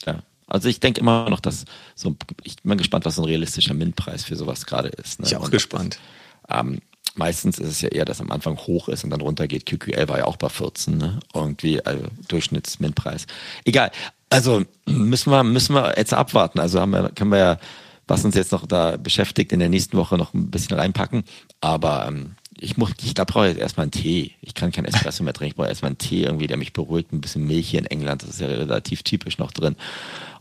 Ja. 0.06 0.24
Also 0.48 0.70
ich 0.70 0.80
denke 0.80 1.02
immer 1.02 1.30
noch, 1.30 1.40
dass 1.40 1.66
so, 1.96 2.16
ich 2.44 2.58
bin 2.58 2.78
gespannt, 2.78 3.06
was 3.06 3.16
so 3.16 3.24
ein 3.24 3.28
realistischer 3.28 3.74
Mintpreis 3.74 4.24
für 4.24 4.36
sowas 4.36 4.66
gerade 4.66 4.90
ist. 4.90 5.20
Ne? 5.20 5.28
Ich 5.28 5.36
auch 5.36 5.50
gespannt. 5.50 6.00
Das, 6.48 6.62
ähm, 6.62 6.80
meistens 7.16 7.60
ist 7.60 7.70
es 7.70 7.82
ja 7.82 7.90
eher, 7.90 8.06
dass 8.06 8.22
am 8.22 8.32
Anfang 8.32 8.58
hoch 8.58 8.90
ist 8.90 9.04
und 9.04 9.10
dann 9.10 9.22
runter 9.22 9.48
geht. 9.48 9.66
QQL 9.66 10.08
war 10.08 10.20
ja 10.20 10.26
auch 10.26 10.38
bei 10.38 10.50
14, 10.50 10.98
ne? 10.98 11.20
Irgendwie 11.34 11.86
also 11.86 12.06
Durchschnittsmintpreis. 12.28 13.26
Egal. 13.64 13.92
Also 14.30 14.64
müssen 14.86 15.32
wir, 15.32 15.44
müssen 15.44 15.76
wir 15.76 15.96
jetzt 15.98 16.14
abwarten. 16.14 16.60
Also 16.60 16.80
haben 16.80 16.92
wir, 16.92 17.10
können 17.10 17.32
wir 17.32 17.38
ja, 17.38 17.60
was 18.08 18.26
uns 18.26 18.36
jetzt 18.36 18.52
noch 18.52 18.66
da 18.68 18.98
beschäftigt, 18.98 19.52
in 19.52 19.60
der 19.60 19.70
nächsten 19.70 19.98
Woche 19.98 20.18
noch 20.18 20.34
ein 20.34 20.52
bisschen 20.52 20.78
reinpacken. 20.78 21.24
Aber 21.62 22.06
ähm, 22.08 22.36
ich 22.58 22.78
muss, 22.78 22.92
ich 23.04 23.16
glaube, 23.16 23.32
brauche 23.32 23.48
jetzt 23.48 23.60
erstmal 23.60 23.86
einen 23.86 23.92
Tee. 23.92 24.32
Ich 24.42 24.54
kann 24.54 24.72
kein 24.72 24.86
Espresso 24.86 25.24
mehr 25.24 25.34
trinken. 25.34 25.52
Ich 25.52 25.56
brauche 25.56 25.68
erstmal 25.68 25.90
einen 25.90 25.98
Tee 25.98 26.24
irgendwie, 26.24 26.48
der 26.48 26.58
mich 26.58 26.74
beruhigt. 26.74 27.12
Ein 27.12 27.22
bisschen 27.22 27.46
Milch 27.46 27.70
hier 27.70 27.80
in 27.80 27.86
England. 27.86 28.24
Das 28.24 28.30
ist 28.30 28.42
ja 28.42 28.48
relativ 28.48 29.04
typisch 29.04 29.38
noch 29.38 29.52
drin. 29.52 29.76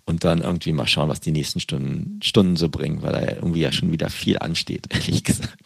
Und 0.06 0.24
dann 0.24 0.42
irgendwie 0.42 0.72
mal 0.72 0.86
schauen, 0.86 1.08
was 1.08 1.20
die 1.20 1.32
nächsten 1.32 1.60
Stunden, 1.60 2.20
Stunden 2.22 2.56
so 2.56 2.68
bringen, 2.68 3.02
weil 3.02 3.12
da 3.12 3.20
irgendwie 3.20 3.60
ja 3.60 3.72
schon 3.72 3.90
wieder 3.90 4.10
viel 4.10 4.38
ansteht, 4.38 4.86
ehrlich 4.90 5.24
gesagt. 5.24 5.58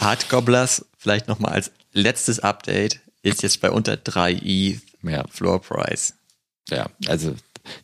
Hard 0.00 0.28
Gobblers, 0.28 0.84
vielleicht 0.98 1.28
nochmal 1.28 1.52
als 1.52 1.70
letztes 1.92 2.40
Update, 2.40 3.00
ist 3.22 3.42
jetzt 3.42 3.60
bei 3.60 3.70
unter 3.70 3.96
3 3.96 4.32
ETH 4.42 4.80
mehr 5.02 5.26
Floor 5.30 5.60
Price. 5.60 6.14
Ja, 6.68 6.88
also 7.06 7.34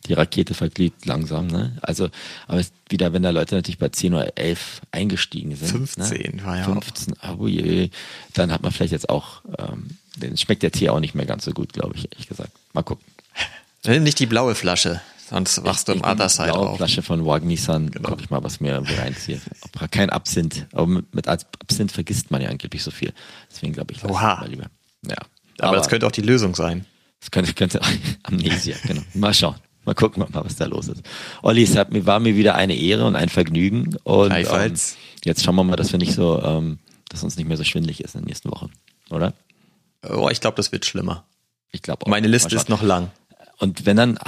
die 0.05 0.13
Rakete 0.13 0.53
verglüht 0.53 1.05
langsam, 1.05 1.47
ne? 1.47 1.77
Also, 1.81 2.09
aber 2.47 2.61
wieder, 2.89 3.13
wenn 3.13 3.23
da 3.23 3.31
Leute 3.31 3.55
natürlich 3.55 3.77
bei 3.77 3.89
10 3.89 4.13
oder 4.13 4.37
11 4.37 4.81
eingestiegen 4.91 5.55
sind. 5.55 5.69
15 5.69 6.35
ne? 6.37 6.45
war 6.45 6.57
ja 6.57 6.63
15, 6.63 7.15
auch. 7.21 7.39
Oh 7.39 7.47
je, 7.47 7.89
dann 8.33 8.51
hat 8.51 8.61
man 8.61 8.71
vielleicht 8.71 8.93
jetzt 8.93 9.09
auch, 9.09 9.41
ähm, 9.57 9.97
dann 10.17 10.37
schmeckt 10.37 10.63
der 10.63 10.71
Tee 10.71 10.89
auch 10.89 10.99
nicht 10.99 11.15
mehr 11.15 11.25
ganz 11.25 11.45
so 11.45 11.51
gut, 11.51 11.73
glaube 11.73 11.95
ich, 11.95 12.11
ehrlich 12.11 12.27
gesagt. 12.27 12.51
Mal 12.73 12.83
gucken. 12.83 13.05
Nicht 13.85 14.19
die 14.19 14.27
blaue 14.27 14.55
Flasche. 14.55 15.01
Sonst 15.33 15.63
wachst 15.63 15.87
du 15.87 15.93
im 15.93 16.03
Other 16.03 16.29
Side 16.29 16.53
auf. 16.53 16.77
Flasche 16.77 17.01
von 17.01 17.25
Wag 17.25 17.43
Nissan, 17.43 17.89
genau. 17.89 18.09
guck 18.09 18.21
ich 18.21 18.29
mal, 18.29 18.43
was 18.43 18.59
mir 18.59 18.83
reinzieht. 18.85 19.41
Kein 19.89 20.11
Absinth. 20.11 20.67
Aber 20.73 20.85
mit, 20.85 21.27
Absinth 21.27 21.91
vergisst 21.91 22.29
man 22.29 22.39
ja 22.39 22.49
angeblich 22.49 22.83
so 22.83 22.91
viel. 22.91 23.11
Deswegen 23.49 23.73
glaube 23.73 23.93
ich, 23.93 24.03
Oha. 24.03 24.41
mal 24.41 24.47
lieber. 24.47 24.65
Ja. 25.07 25.15
Aber, 25.57 25.69
Aber, 25.69 25.77
das 25.77 25.89
könnte 25.89 26.05
auch 26.05 26.11
die 26.11 26.21
Lösung 26.21 26.53
sein. 26.53 26.85
Das 27.19 27.31
könnte, 27.31 27.51
könnte 27.55 27.81
Amnesia, 28.21 28.75
genau. 28.85 29.01
Mal 29.15 29.33
schauen. 29.33 29.55
Mal 29.85 29.95
gucken, 29.95 30.23
mal, 30.31 30.45
was 30.45 30.55
da 30.55 30.65
los 30.65 30.87
ist. 30.87 31.01
Olli, 31.41 31.63
es 31.63 31.75
hat, 31.75 31.87
war 32.05 32.19
mir 32.19 32.35
wieder 32.35 32.53
eine 32.53 32.75
Ehre 32.75 33.05
und 33.05 33.15
ein 33.15 33.29
Vergnügen. 33.29 33.97
Und 34.03 34.31
ähm, 34.31 34.73
jetzt 35.25 35.43
schauen 35.43 35.55
wir 35.55 35.63
mal, 35.63 35.77
dass 35.77 35.91
wir 35.91 35.97
nicht 35.97 36.13
so, 36.13 36.43
ähm, 36.43 36.77
dass 37.09 37.23
uns 37.23 37.37
nicht 37.37 37.47
mehr 37.47 37.57
so 37.57 37.63
schwindlig 37.63 38.03
ist 38.03 38.13
in 38.13 38.21
den 38.21 38.27
nächsten 38.27 38.51
Wochen, 38.51 38.69
oder? 39.09 39.33
Oh, 40.07 40.29
ich 40.31 40.41
glaube, 40.41 40.57
das 40.57 40.71
wird 40.71 40.85
schlimmer. 40.85 41.25
Ich 41.71 41.81
glaube 41.81 42.05
auch. 42.05 42.09
Meine 42.09 42.27
Liste 42.27 42.55
ist 42.55 42.69
noch 42.69 42.83
lang. 42.83 43.09
Und 43.59 43.85
wenn 43.85 43.97
dann 43.97 44.19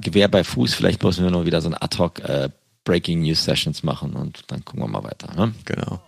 Gewehr 0.00 0.28
bei 0.28 0.44
Fuß, 0.44 0.74
vielleicht 0.74 1.02
müssen 1.02 1.24
wir 1.24 1.30
nur 1.30 1.46
wieder 1.46 1.60
so 1.60 1.68
ein 1.68 1.74
Ad-Hoc 1.74 2.20
äh, 2.20 2.48
Breaking 2.84 3.22
News 3.22 3.44
Sessions 3.44 3.82
machen 3.82 4.14
und 4.14 4.44
dann 4.48 4.64
gucken 4.64 4.82
wir 4.82 4.88
mal 4.88 5.04
weiter. 5.04 5.32
Ne? 5.34 5.54
Genau. 5.64 6.00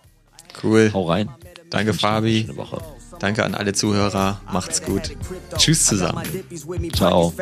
Cool. 0.61 0.91
Hau 0.93 1.03
rein. 1.03 1.29
Danke, 1.69 1.93
Fabi. 1.93 2.47
Danke 3.19 3.43
an 3.43 3.55
alle 3.55 3.73
Zuhörer. 3.73 4.41
Macht's 4.51 4.83
gut. 4.83 5.11
Tschüss 5.57 5.85
zusammen. 5.85 6.23
Ciao. 6.93 7.33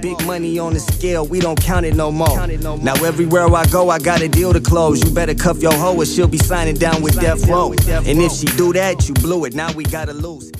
Big 0.00 0.26
money 0.26 0.58
on 0.60 0.74
the 0.74 0.80
scale, 0.80 1.24
we 1.28 1.38
don't 1.38 1.60
count 1.60 1.86
it 1.86 1.94
no 1.94 2.10
more. 2.10 2.46
Now 2.82 2.94
everywhere 3.04 3.46
I 3.46 3.64
go, 3.70 3.90
I 3.90 3.98
got 3.98 4.22
a 4.22 4.28
deal 4.28 4.52
to 4.52 4.60
close. 4.60 5.02
You 5.04 5.10
better 5.12 5.34
cuff 5.34 5.62
your 5.62 5.74
hoe 5.74 5.96
or 5.96 6.04
she'll 6.04 6.28
be 6.28 6.38
signing 6.38 6.76
down 6.76 7.02
with 7.02 7.18
Death 7.20 7.46
Row. 7.48 7.72
And 8.06 8.20
if 8.20 8.32
she 8.32 8.46
do 8.56 8.72
that, 8.72 9.08
you 9.08 9.14
blew 9.14 9.44
it. 9.44 9.54
Now 9.54 9.72
we 9.72 9.84
gotta 9.84 10.12
lose. 10.12 10.50